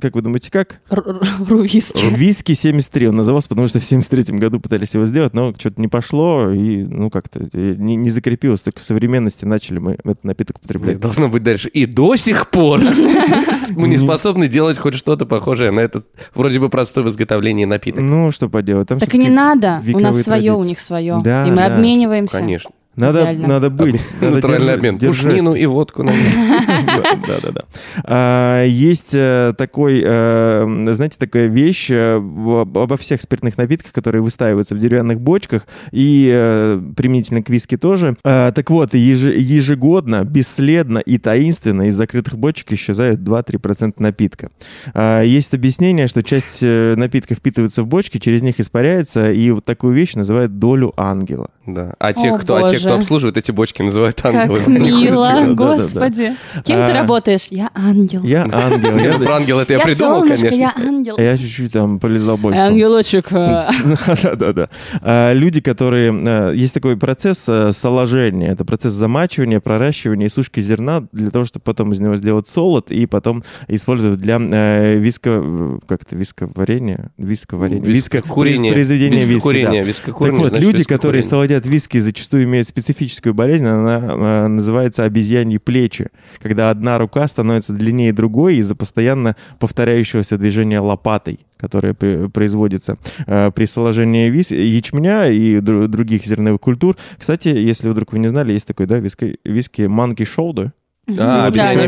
как 0.00 0.14
вы 0.14 0.22
думаете, 0.22 0.50
как? 0.50 0.80
Рувиски. 0.88 2.06
Виски 2.14 2.52
73 2.52 3.08
он 3.08 3.16
назывался, 3.16 3.48
потому 3.48 3.68
что 3.68 3.80
в 3.80 3.84
73 3.84 4.36
году 4.36 4.60
пытались 4.60 4.94
его 4.94 5.06
сделать, 5.06 5.34
но 5.34 5.54
что-то 5.58 5.80
не 5.80 5.88
пошло, 5.88 6.50
и, 6.50 6.84
ну, 6.84 7.10
как-то 7.10 7.48
э, 7.52 7.74
не, 7.78 7.96
не 7.96 8.10
закрепилось. 8.10 8.62
Только 8.62 8.80
в 8.80 8.84
современности 8.84 9.44
начали 9.44 9.78
мы 9.78 9.92
этот 9.92 10.24
напиток 10.24 10.58
употреблять. 10.58 11.00
Должно 11.00 11.28
быть 11.28 11.42
дальше. 11.42 11.68
И 11.68 11.86
до 11.86 12.16
сих 12.16 12.50
пор 12.50 12.80
мы 13.70 13.88
не 13.88 13.96
способны 13.96 14.48
делать 14.48 14.67
хоть 14.76 14.94
что-то 14.94 15.24
похожее 15.24 15.70
на 15.70 15.80
этот 15.80 16.06
вроде 16.34 16.60
бы 16.60 16.68
простой 16.68 17.02
в 17.04 17.08
изготовлении 17.08 17.64
напиток. 17.64 18.02
Ну, 18.02 18.30
что 18.30 18.50
поделать. 18.50 18.88
Там 18.88 18.98
Так 18.98 19.14
и 19.14 19.18
не 19.18 19.30
надо. 19.30 19.82
У 19.94 19.98
нас 19.98 20.20
свое, 20.20 20.52
у 20.52 20.56
традиции. 20.56 20.68
них 20.68 20.80
свое. 20.80 21.18
Да, 21.22 21.46
И 21.46 21.50
мы 21.50 21.56
да, 21.56 21.66
обмениваемся. 21.76 22.36
Конечно. 22.36 22.70
Надо, 22.98 23.20
Идеально. 23.22 23.48
надо 23.48 23.70
быть. 23.70 24.00
надо 24.20 24.34
Натуральный 24.36 24.58
держать- 24.66 24.76
обмен. 24.76 24.98
держать. 24.98 25.24
Пушнину 25.26 25.54
и 25.54 25.66
водку. 25.66 26.02
наверное. 26.02 26.58
Да, 27.28 27.40
да, 27.42 27.50
да. 27.52 27.62
А, 28.04 28.64
Есть 28.64 29.10
э, 29.14 29.54
такой, 29.56 30.02
э, 30.04 30.92
знаете, 30.92 31.16
такая 31.18 31.46
вещь 31.46 31.88
э, 31.90 32.16
обо 32.16 32.96
всех 32.96 33.20
спиртных 33.22 33.56
напитках, 33.58 33.92
которые 33.92 34.22
выстаиваются 34.22 34.74
в 34.74 34.78
деревянных 34.78 35.20
бочках 35.20 35.66
и 35.92 36.78
применительно 36.96 37.42
к 37.42 37.50
виски 37.50 37.76
тоже. 37.76 38.16
А, 38.24 38.52
Так 38.52 38.70
вот, 38.70 38.94
еже- 38.94 39.36
ежегодно, 39.38 40.24
бесследно 40.24 40.98
и 40.98 41.18
таинственно 41.18 41.88
из 41.88 41.94
закрытых 41.94 42.38
бочек 42.38 42.72
исчезают 42.72 43.20
2-3% 43.20 43.94
напитка. 43.98 44.50
А, 44.94 45.22
Есть 45.22 45.54
объяснение, 45.54 46.06
что 46.08 46.22
часть 46.22 46.62
напитка 46.62 47.34
впитывается 47.34 47.82
в 47.82 47.86
бочки, 47.86 48.18
через 48.18 48.42
них 48.42 48.58
испаряется, 48.60 49.30
и 49.32 49.50
вот 49.50 49.64
такую 49.64 49.92
вещь 49.94 50.14
называют 50.14 50.58
долю 50.58 50.92
ангела. 50.96 51.50
Да. 51.66 51.94
А 51.98 52.12
те, 52.14 52.36
кто, 52.38 52.56
а 52.64 52.68
те, 52.68 52.78
боже. 52.88 53.00
обслуживает 53.00 53.36
эти 53.36 53.50
бочки, 53.50 53.82
называют 53.82 54.20
Как 54.20 54.34
ангелами. 54.34 54.78
мило, 54.78 55.28
да, 55.28 55.46
да. 55.46 55.52
господи. 55.54 56.36
Кем 56.64 56.86
ты 56.86 56.92
А. 56.92 56.94
работаешь? 56.94 57.46
Я 57.50 57.70
ангел. 57.74 58.22
Я 58.22 58.42
ангел. 58.50 58.96
Я 58.98 59.18
ну, 59.18 59.24
Про 59.24 59.36
ангел 59.36 59.58
это 59.60 59.74
я 59.74 59.80
придумал, 59.80 60.22
конечно. 60.22 60.48
я 60.48 60.74
ангел. 60.76 61.16
А 61.18 61.22
Я 61.22 61.36
чуть-чуть 61.36 61.72
там 61.72 61.98
полезал 61.98 62.36
бочку. 62.36 62.60
Ангелочек. 62.60 63.32
э, 63.32 63.70
Да-да-да. 64.22 64.68
А, 65.02 65.32
Люди, 65.32 65.60
которые... 65.60 66.08
Есть 66.56 66.74
такой 66.74 66.96
процесс 66.96 67.44
а, 67.48 67.72
соложения. 67.72 68.48
Это 68.48 68.64
процесс 68.64 68.92
замачивания, 68.92 69.60
проращивания 69.60 70.26
и 70.26 70.30
сушки 70.30 70.60
зерна 70.60 71.04
для 71.12 71.30
того, 71.30 71.44
чтобы 71.44 71.62
потом 71.64 71.92
из 71.92 72.00
него 72.00 72.16
сделать 72.16 72.48
солод 72.48 72.90
и 72.90 73.06
потом 73.06 73.44
использовать 73.68 74.18
для 74.20 74.38
э, 74.40 74.96
виска... 74.98 75.42
Как 75.86 76.02
это? 76.02 76.16
Висковарения? 76.16 77.10
Висковарения. 77.18 77.84
Виска... 77.84 78.18
Вискокурение. 78.18 78.72
Произведения 78.72 79.16
виски. 79.16 79.28
Вискокурение. 79.28 79.84
Так 79.84 80.32
вот, 80.32 80.58
люди, 80.58 80.84
которые 80.84 81.22
солодят 81.22 81.66
виски, 81.66 81.98
зачастую 81.98 82.44
имеют 82.44 82.68
специфическую 82.78 83.34
болезнь, 83.34 83.66
она 83.66 83.98
э, 83.98 84.46
называется 84.48 85.04
обезьяньи 85.04 85.58
плечи, 85.58 86.08
когда 86.40 86.70
одна 86.70 86.98
рука 86.98 87.26
становится 87.26 87.72
длиннее 87.72 88.12
другой 88.12 88.56
из-за 88.56 88.74
постоянно 88.74 89.36
повторяющегося 89.58 90.36
движения 90.38 90.80
лопатой, 90.80 91.40
которое 91.58 91.94
при- 91.94 92.28
производится 92.28 92.96
э, 93.26 93.50
при 93.54 93.64
соложении 93.66 94.30
вис... 94.30 94.50
ячменя 94.50 95.28
и 95.28 95.56
дру- 95.56 95.86
других 95.88 96.24
зерновых 96.24 96.60
культур. 96.60 96.96
Кстати, 97.18 97.48
если 97.48 97.88
вдруг 97.88 98.12
вы 98.12 98.18
не 98.20 98.28
знали, 98.28 98.52
есть 98.52 98.66
такой, 98.68 98.86
да, 98.86 98.98
виски, 98.98 99.38
виски 99.44 99.82
monkey 99.82 100.26
shoulder. 100.26 100.70
А, 101.18 101.46
Да, 101.50 101.74
как 101.74 101.82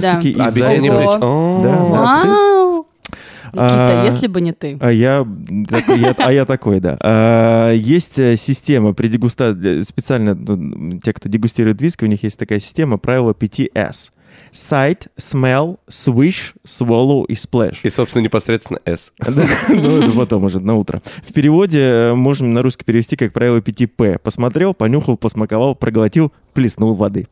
да, 1.62 1.70
да. 2.24 2.59
Никита, 3.52 4.02
А, 4.02 4.04
если 4.04 4.26
бы 4.26 4.40
не 4.40 4.52
ты. 4.52 4.76
А 4.80 4.90
я, 4.90 5.26
такой- 5.68 6.00
я- 6.00 6.14
а 6.18 6.32
я 6.32 6.44
такой, 6.44 6.80
да. 6.80 6.96
А, 7.00 7.72
есть 7.72 8.18
э, 8.18 8.36
система 8.36 8.92
при 8.94 9.08
дегустации, 9.08 9.82
специально 9.82 10.34
ну, 10.34 10.98
те, 11.00 11.12
кто 11.12 11.28
дегустирует 11.28 11.80
виски, 11.82 12.04
у 12.04 12.08
них 12.08 12.22
есть 12.22 12.38
такая 12.38 12.58
система, 12.60 12.98
правило 12.98 13.32
5S. 13.32 14.10
Sight, 14.52 15.08
smell, 15.18 15.78
swish, 15.88 16.54
swallow 16.66 17.24
и 17.26 17.34
splash. 17.34 17.78
И, 17.84 17.90
собственно, 17.90 18.22
непосредственно 18.22 18.80
S. 18.84 19.12
Да, 19.18 19.44
Ну, 19.68 20.02
это 20.02 20.12
потом 20.12 20.44
уже, 20.44 20.60
на 20.60 20.74
утро. 20.74 21.02
В 21.26 21.32
переводе 21.32 21.80
э, 21.80 22.14
можем 22.14 22.52
на 22.52 22.62
русский 22.62 22.84
перевести, 22.84 23.16
как 23.16 23.32
правило, 23.32 23.58
5П. 23.60 24.18
Посмотрел, 24.18 24.74
понюхал, 24.74 25.16
посмаковал, 25.16 25.74
проглотил, 25.74 26.32
плеснул 26.52 26.94
воды. 26.94 27.28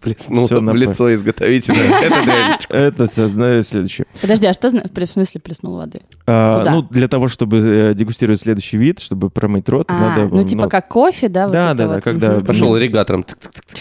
Плеснул 0.00 0.48
на 0.60 0.72
в 0.72 0.76
лицо 0.76 1.12
изготовителя. 1.14 1.76
Это 2.02 2.22
дрянь. 2.22 2.58
Это 2.68 3.08
ну, 3.16 3.62
следующее. 3.62 4.06
Подожди, 4.20 4.46
а 4.46 4.52
что 4.52 4.68
в 4.68 5.06
смысле 5.06 5.40
плеснул 5.40 5.76
воды? 5.76 6.00
А, 6.26 6.64
ну, 6.70 6.82
для 6.82 7.08
того, 7.08 7.28
чтобы 7.28 7.58
э, 7.58 7.94
дегустировать 7.94 8.40
следующий 8.40 8.76
вид, 8.76 9.00
чтобы 9.00 9.30
промыть 9.30 9.68
рот, 9.68 9.86
А, 9.90 10.16
надо... 10.16 10.34
ну 10.34 10.44
типа 10.44 10.68
как 10.68 10.88
кофе, 10.88 11.28
да? 11.28 11.48
Да, 11.48 11.74
да, 11.74 11.88
да, 11.88 12.00
когда. 12.00 12.40
Пошел 12.40 12.76
ирригатором. 12.76 13.24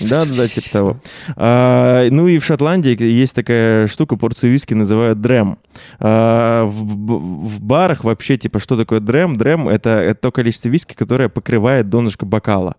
Да, 0.02 0.26
да, 0.26 0.32
да, 0.38 0.48
типа 0.48 0.70
того. 0.72 0.98
А, 1.36 2.08
ну 2.10 2.28
и 2.28 2.40
в 2.40 2.46
Шотландии 2.46 3.02
есть 3.04 3.36
такая 3.36 3.88
штука, 3.88 4.18
порцию 4.18 4.52
виски 4.52 4.74
называют 4.74 5.22
дрем. 5.22 5.60
В, 6.00 7.62
барах 7.62 8.04
вообще, 8.04 8.38
типа, 8.38 8.60
что 8.60 8.78
такое 8.78 9.00
дрем? 9.00 9.36
Дрем— 9.36 9.70
это, 9.70 9.90
это 9.90 10.20
то 10.22 10.32
количество 10.32 10.70
виски, 10.70 10.94
которое 10.94 11.30
покрывает 11.30 11.90
донышко 11.90 12.26
бокала. 12.26 12.76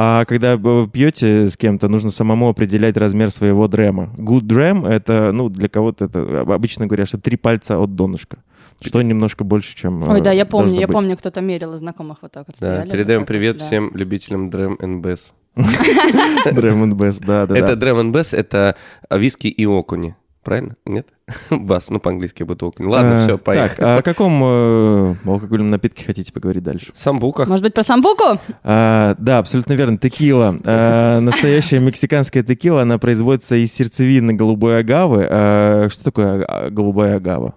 А 0.00 0.24
когда 0.26 0.56
вы 0.56 0.86
пьете 0.86 1.50
с 1.50 1.56
кем-то, 1.56 1.88
нужно 1.88 2.10
самому 2.10 2.48
определять 2.48 2.96
размер 2.96 3.32
своего 3.32 3.66
дрема. 3.66 4.14
Good 4.16 4.42
дрем— 4.42 4.84
это, 4.86 5.32
ну, 5.32 5.48
для 5.48 5.68
кого-то 5.68 6.04
это 6.04 6.42
обычно 6.42 6.86
говорят, 6.86 7.08
что 7.08 7.18
три 7.18 7.36
пальца 7.36 7.80
от 7.80 7.96
донышка. 7.96 8.38
Что 8.80 9.02
немножко 9.02 9.42
больше, 9.42 9.74
чем 9.74 10.08
Ой, 10.08 10.20
э, 10.20 10.22
да, 10.22 10.30
я 10.30 10.46
помню, 10.46 10.66
должно 10.66 10.80
я 10.82 10.86
быть. 10.86 10.94
помню, 10.94 11.16
кто-то 11.16 11.40
мерил 11.40 11.74
из 11.74 11.80
знакомых 11.80 12.18
вот 12.22 12.30
так 12.30 12.44
вот 12.46 12.54
Да, 12.60 12.66
стояли. 12.66 12.90
передаем 12.92 13.18
вот 13.18 13.26
так 13.26 13.34
привет 13.34 13.54
вот, 13.54 13.58
да. 13.58 13.66
всем 13.66 13.90
любителям 13.92 14.50
Dram 14.50 14.78
and 14.78 15.02
Bass. 15.02 15.32
Dram 15.56 16.84
and 16.84 16.92
Bass, 16.92 17.20
да, 17.26 17.46
да, 17.46 17.58
Это. 17.58 17.72
Dram 17.72 18.00
and 18.00 18.12
Bass, 18.12 18.36
это 18.36 18.76
виски 19.10 19.48
и 19.48 19.66
окуни. 19.66 20.14
Правильно? 20.48 20.76
Нет? 20.86 21.06
Бас, 21.50 21.90
ну 21.90 22.00
по-английски 22.00 22.42
окунь. 22.42 22.86
Ладно, 22.86 23.16
Э, 23.16 23.18
все, 23.18 23.32
Так, 23.36 23.42
поехали. 23.44 23.84
а 23.84 23.96
о 23.98 24.02
каком 24.02 24.40
э, 24.42 25.14
алкогольном 25.26 25.68
напитке 25.70 26.06
хотите 26.06 26.32
поговорить 26.32 26.62
дальше? 26.62 26.90
Самбука. 26.94 27.44
Может 27.44 27.62
быть, 27.62 27.74
про 27.74 27.82
самбуку? 27.82 28.40
А, 28.64 29.14
да, 29.18 29.40
абсолютно 29.40 29.74
верно. 29.74 29.98
Текила. 29.98 30.56
А, 30.64 31.20
настоящая 31.20 31.80
мексиканская 31.80 32.42
текила, 32.42 32.80
она 32.80 32.96
производится 32.96 33.56
из 33.56 33.74
сердцевины 33.74 34.32
голубой 34.32 34.78
агавы. 34.78 35.26
А, 35.28 35.88
что 35.90 36.02
такое 36.04 36.70
голубая 36.70 37.16
агава? 37.16 37.54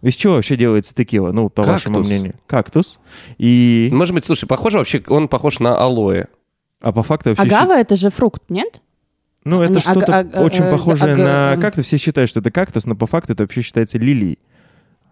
Из 0.00 0.14
чего 0.14 0.36
вообще 0.36 0.56
делается 0.56 0.94
текила? 0.94 1.32
Ну, 1.32 1.50
по 1.50 1.62
вашему 1.62 1.98
мнению. 2.00 2.36
Кактус. 2.46 3.00
И... 3.36 3.90
Может 3.92 4.14
быть, 4.14 4.24
слушай, 4.24 4.46
похоже 4.46 4.78
вообще, 4.78 5.02
он 5.08 5.28
похож 5.28 5.60
на 5.60 5.76
алоэ. 5.76 6.24
А 6.80 6.90
по 6.92 7.02
факту 7.02 7.34
вообще... 7.34 7.42
Агава 7.42 7.74
это 7.74 7.96
же 7.96 8.08
фрукт, 8.08 8.44
нет? 8.48 8.80
Ну, 9.44 9.62
это 9.62 9.74
Не, 9.74 9.80
что-то 9.80 10.18
ага, 10.18 10.40
очень 10.40 10.64
э, 10.64 10.70
похожее 10.70 11.14
ага, 11.14 11.22
на 11.22 11.54
эм. 11.54 11.60
кактус. 11.60 11.86
Все 11.86 11.96
считают, 11.96 12.28
что 12.28 12.40
это 12.40 12.50
кактус, 12.50 12.84
но 12.84 12.94
по 12.94 13.06
факту 13.06 13.32
это 13.32 13.44
вообще 13.44 13.62
считается 13.62 13.98
лилией. 13.98 14.38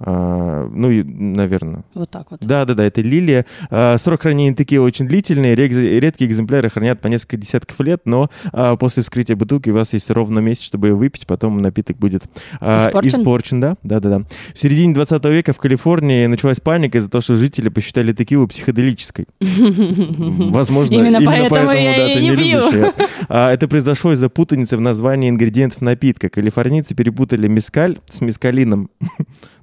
А, 0.00 0.68
ну, 0.72 0.90
и, 0.90 1.02
наверное. 1.02 1.82
Вот 1.94 2.10
так 2.10 2.30
вот. 2.30 2.40
Да, 2.40 2.64
да, 2.64 2.74
да, 2.74 2.84
это 2.84 3.00
лилия. 3.00 3.46
А, 3.70 3.96
срок 3.98 4.22
хранения 4.22 4.54
текилы 4.54 4.86
очень 4.86 5.08
длительный. 5.08 5.54
Рек- 5.54 5.72
Редкие 5.72 6.30
экземпляры 6.30 6.70
хранят 6.70 7.00
по 7.00 7.08
несколько 7.08 7.36
десятков 7.36 7.80
лет, 7.80 8.02
но 8.04 8.30
а, 8.52 8.76
после 8.76 9.02
вскрытия 9.02 9.34
бутылки 9.36 9.70
у 9.70 9.74
вас 9.74 9.92
есть 9.92 10.10
ровно 10.10 10.38
месяц, 10.38 10.62
чтобы 10.62 10.88
ее 10.88 10.94
выпить, 10.94 11.26
потом 11.26 11.60
напиток 11.60 11.96
будет 11.98 12.22
Испорчен? 12.60 13.08
испорчен, 13.08 13.60
да, 13.60 13.76
да, 13.82 14.00
да, 14.00 14.18
да. 14.18 14.24
В 14.54 14.58
середине 14.58 14.94
20 14.94 15.24
века 15.26 15.52
в 15.52 15.58
Калифорнии 15.58 16.26
началась 16.26 16.60
паника 16.60 16.98
из-за 16.98 17.10
того, 17.10 17.22
что 17.22 17.36
жители 17.36 17.68
посчитали 17.68 18.12
текилу 18.12 18.46
психоделической. 18.46 19.26
Возможно, 19.40 20.94
Именно 20.94 21.20
поэтому 21.24 21.72
я 21.72 22.06
ты 22.06 22.20
не 22.20 22.36
пью. 22.36 22.60
Это 23.28 23.68
произошло 23.68 24.12
из-за 24.12 24.28
путаницы 24.28 24.76
в 24.76 24.80
названии 24.80 25.28
ингредиентов 25.28 25.80
напитка. 25.80 26.28
Калифорнийцы 26.28 26.94
перепутали 26.94 27.48
мескаль 27.48 27.98
с 28.06 28.20
мескалином. 28.20 28.90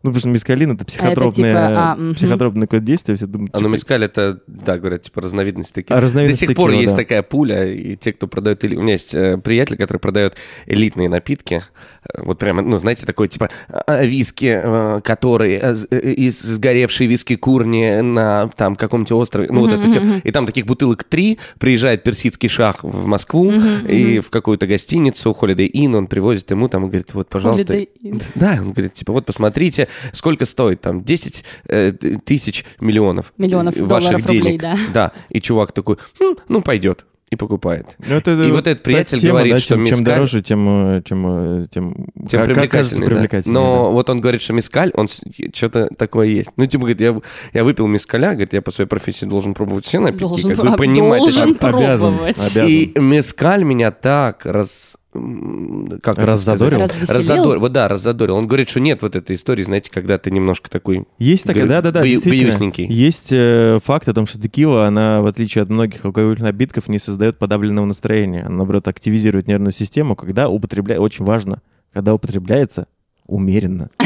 Ну, 0.05 0.11
потому 0.11 0.19
что 0.19 0.29
мескалин 0.29 0.71
это 0.73 0.85
психотропное, 0.85 1.49
типа, 1.51 1.91
а, 1.91 1.95
мгм. 1.95 2.13
психотропное 2.13 2.67
какое-то 2.67 2.85
действие. 2.85 3.15
Все 3.15 3.25
думают, 3.25 3.55
А 3.55 3.57
ну, 3.59 3.63
типа, 3.65 3.73
мескаль 3.73 4.03
это, 4.03 4.39
да, 4.45 4.77
говорят, 4.77 5.01
типа 5.01 5.19
разновидность 5.21 5.73
таких. 5.73 5.95
А, 5.97 5.99
разновидность 5.99 6.41
До 6.41 6.45
сих 6.47 6.55
пор 6.55 6.69
текилы, 6.69 6.83
есть 6.83 6.93
да. 6.93 7.01
такая 7.01 7.23
пуля, 7.23 7.65
и 7.73 7.95
те, 7.95 8.13
кто 8.13 8.27
продает... 8.27 8.63
У 8.63 8.67
меня 8.67 8.93
есть 8.93 9.15
э, 9.15 9.39
приятель, 9.39 9.77
который 9.77 9.97
продает 9.97 10.35
элитные 10.67 11.09
напитки. 11.09 11.63
Э, 12.13 12.21
Вот 12.21 12.37
прямо, 12.37 12.61
ну, 12.61 12.77
знаете, 12.77 13.07
такой, 13.07 13.29
типа, 13.29 13.49
а, 13.67 14.03
виски, 14.05 14.61
э, 14.63 15.01
который 15.03 15.53
э, 15.59 15.75
э, 15.89 16.11
из 16.11 16.39
сгоревшей 16.39 17.07
виски 17.07 17.35
курни 17.35 18.01
на 18.01 18.47
там 18.55 18.75
каком-нибудь 18.75 19.11
острове. 19.13 19.47
Ну, 19.49 19.61
вот 19.61 19.73
это 19.73 19.91
те- 19.91 20.21
И 20.23 20.31
там 20.31 20.45
таких 20.45 20.67
бутылок 20.67 21.03
три. 21.03 21.39
Приезжает 21.57 22.03
персидский 22.03 22.47
шах 22.49 22.83
в 22.83 23.07
Москву 23.07 23.51
и 23.89 24.19
в 24.19 24.29
какую-то 24.29 24.67
гостиницу, 24.67 25.35
Holiday 25.41 25.67
Inn, 25.71 25.95
он 25.97 26.05
привозит 26.05 26.51
ему 26.51 26.69
там 26.69 26.83
и 26.85 26.87
говорит, 26.89 27.13
вот, 27.15 27.27
пожалуйста... 27.27 27.87
Да, 28.35 28.57
он 28.61 28.73
говорит, 28.73 28.93
типа, 28.93 29.13
вот 29.13 29.25
посмотрите, 29.25 29.87
сколько 30.13 30.45
стоит 30.45 30.81
там 30.81 31.03
10 31.03 31.43
э, 31.67 31.91
тысяч 32.23 32.65
миллионов. 32.79 33.33
Миллионов 33.37 33.75
э, 33.77 33.83
ваших 33.83 34.09
долларов, 34.11 34.27
денег. 34.27 34.41
рублей, 34.43 34.57
да. 34.59 34.77
Да, 34.93 35.11
и 35.29 35.41
чувак 35.41 35.71
такой, 35.71 35.97
«Хм, 36.19 36.35
ну, 36.47 36.61
пойдет. 36.61 37.05
И 37.31 37.35
покупает. 37.37 37.97
Ну, 38.07 38.15
это 38.17 38.31
И 38.43 38.51
вот 38.51 38.67
этот 38.67 38.83
приятель 38.83 39.19
тема, 39.19 39.31
говорит, 39.33 39.53
да, 39.53 39.59
что 39.59 39.73
чем, 39.75 39.85
чем 39.87 39.95
мескаль- 39.97 40.03
дороже, 40.05 40.41
тем, 40.43 40.87
э, 40.97 41.01
чем, 41.03 41.25
э, 41.27 41.65
тем, 41.71 42.07
Тем 42.29 42.45
как- 42.45 42.53
как 42.53 42.69
кажется, 42.69 42.95
привлекательный, 42.97 42.99
да. 42.99 43.05
привлекательнее. 43.15 43.53
Но 43.59 43.83
да. 43.85 43.89
вот 43.89 44.09
он 44.11 44.21
говорит, 44.21 44.41
что 44.43 44.53
мескаль, 44.53 44.91
он 44.93 45.07
что-то 45.07 45.89
такое 45.97 46.27
есть. 46.27 46.51
Ну, 46.55 46.67
типа, 46.67 46.81
говорит, 46.81 47.01
я, 47.01 47.19
я 47.53 47.63
выпил 47.63 47.87
мескаля, 47.87 48.33
говорит, 48.33 48.53
я 48.53 48.61
по 48.61 48.69
своей 48.69 48.87
профессии 48.87 49.25
должен 49.25 49.55
пробовать 49.55 49.85
все 49.87 49.99
напитки, 49.99 50.21
Должен, 50.21 50.55
как 50.55 50.65
бы 50.65 50.67
а, 50.73 50.77
понимать. 50.77 51.17
должен 51.19 51.53
это- 51.55 51.67
Обязан, 51.69 52.11
пробовать. 52.13 52.37
обязан. 52.37 52.67
И 52.69 52.93
мескаль 52.99 53.63
меня 53.63 53.89
так 53.89 54.45
раз... 54.45 54.95
Как 56.01 56.17
Раззадорил? 56.17 56.79
Раззадорил. 56.81 57.59
Вот 57.59 57.71
да, 57.71 57.87
раззадорил. 57.87 58.35
Он 58.35 58.47
говорит, 58.47 58.69
что 58.69 58.79
нет 58.79 59.01
вот 59.01 59.15
этой 59.15 59.35
истории, 59.35 59.63
знаете, 59.63 59.91
когда 59.91 60.17
ты 60.17 60.31
немножко 60.31 60.69
такой... 60.69 61.05
Есть 61.19 61.45
такая, 61.45 61.67
да-да-да, 61.67 62.01
гаю- 62.01 62.21
гаюсненький. 62.23 62.87
Есть 62.87 63.29
э, 63.31 63.79
факт 63.83 64.07
о 64.07 64.13
том, 64.13 64.27
что 64.27 64.39
текила, 64.39 64.85
она, 64.85 65.21
в 65.21 65.27
отличие 65.27 65.63
от 65.63 65.69
многих 65.69 66.03
алкогольных 66.05 66.39
напитков, 66.41 66.87
не 66.87 66.99
создает 66.99 67.37
подавленного 67.37 67.85
настроения. 67.85 68.43
Она, 68.45 68.57
наоборот, 68.57 68.87
активизирует 68.87 69.47
нервную 69.47 69.73
систему, 69.73 70.15
когда 70.15 70.49
употребляется, 70.49 71.01
очень 71.01 71.25
важно, 71.25 71.61
когда 71.93 72.13
употребляется 72.13 72.87
умеренно. 73.27 73.89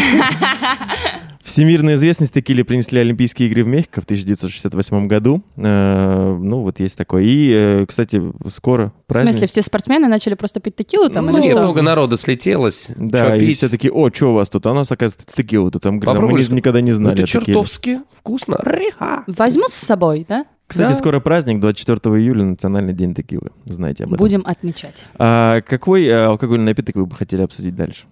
Всемирную 1.50 1.96
известность 1.96 2.34
текиле 2.34 2.64
принесли 2.64 3.00
Олимпийские 3.00 3.50
игры 3.50 3.64
в 3.64 3.68
Мехико 3.68 4.02
в 4.02 4.04
1968 4.06 5.08
году. 5.08 5.42
Э, 5.58 6.38
ну, 6.40 6.62
вот 6.62 6.80
есть 6.80 6.98
такое. 6.98 7.24
И, 7.24 7.52
э, 7.52 7.86
кстати, 7.88 8.22
скоро 8.50 8.94
В 9.06 9.08
праздник. 9.08 9.32
смысле, 9.32 9.48
все 9.48 9.62
спортсмены 9.64 10.08
начали 10.08 10.36
просто 10.36 10.60
пить 10.60 10.76
текилу 10.76 11.10
там 11.10 11.26
Ну, 11.26 11.38
или 11.40 11.52
что? 11.52 11.60
много 11.60 11.82
народа 11.82 12.18
слетелось. 12.18 12.90
Да, 12.98 13.36
и 13.36 13.40
пить? 13.40 13.58
все 13.58 13.70
таки 13.70 13.90
о, 13.90 14.10
что 14.14 14.32
у 14.32 14.34
вас 14.36 14.50
тут? 14.50 14.66
А 14.68 14.72
у 14.72 14.76
нас, 14.76 14.92
оказывается, 14.92 15.28
текила. 15.36 15.72
Тут 15.72 15.82
там, 15.84 16.00
«А 16.06 16.14
мы 16.14 16.34
никогда 16.40 16.82
не 16.82 16.92
Ну, 16.92 16.98
знали 16.98 17.14
это 17.16 17.24
о 17.24 17.26
текиле». 17.28 17.46
чертовски 17.46 18.00
вкусно. 18.14 18.60
Риха. 18.64 19.24
Возьму 19.26 19.68
с 19.68 19.74
собой, 19.74 20.26
да? 20.30 20.46
Кстати, 20.68 20.90
Да. 20.90 20.96
скоро 20.96 21.20
праздник, 21.20 21.60
24 21.62 22.16
июля, 22.22 22.44
Национальный 22.44 22.94
день 22.94 23.16
текилы. 23.16 23.50
Знаете 23.66 24.04
об 24.04 24.10
этом. 24.14 24.20
Будем 24.20 24.44
отмечать. 24.46 25.08
А 25.18 25.62
какой 25.62 26.06
э, 26.06 26.26
алкогольный 26.26 26.66
напиток 26.66 26.96
вы 26.96 27.08
бы 27.08 27.16
хотели 27.16 27.42
обсудить 27.42 27.76
дальше? 27.76 28.04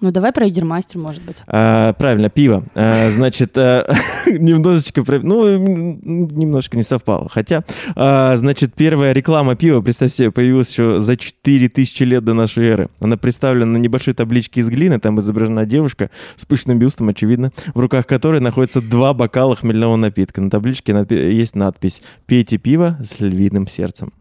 Ну, 0.00 0.12
давай 0.12 0.32
про 0.32 0.46
Егермастер, 0.46 1.00
может 1.00 1.22
быть. 1.22 1.42
А, 1.48 1.92
правильно, 1.94 2.30
пиво. 2.30 2.64
А, 2.74 3.10
значит, 3.10 3.58
а, 3.58 3.84
немножечко, 4.26 5.02
ну, 5.22 5.58
немножко 5.58 6.76
не 6.76 6.84
совпало. 6.84 7.28
Хотя, 7.28 7.64
а, 7.96 8.36
значит, 8.36 8.74
первая 8.74 9.12
реклама 9.12 9.56
пива, 9.56 9.80
представь 9.80 10.12
себе, 10.12 10.30
появилась 10.30 10.70
еще 10.70 11.00
за 11.00 11.16
4000 11.16 12.02
лет 12.04 12.22
до 12.22 12.34
нашей 12.34 12.66
эры. 12.66 12.90
Она 13.00 13.16
представлена 13.16 13.72
на 13.72 13.78
небольшой 13.78 14.14
табличке 14.14 14.60
из 14.60 14.68
глины, 14.68 15.00
там 15.00 15.18
изображена 15.18 15.66
девушка 15.66 16.10
с 16.36 16.46
пышным 16.46 16.78
бюстом, 16.78 17.08
очевидно, 17.08 17.50
в 17.74 17.80
руках 17.80 18.06
которой 18.06 18.40
находятся 18.40 18.80
два 18.80 19.14
бокала 19.14 19.56
хмельного 19.56 19.96
напитка. 19.96 20.40
На 20.40 20.48
табличке 20.48 20.94
есть 21.10 21.56
надпись 21.56 22.02
«Пейте 22.26 22.58
пиво 22.58 22.98
с 23.02 23.18
львиным 23.18 23.66
сердцем». 23.66 24.12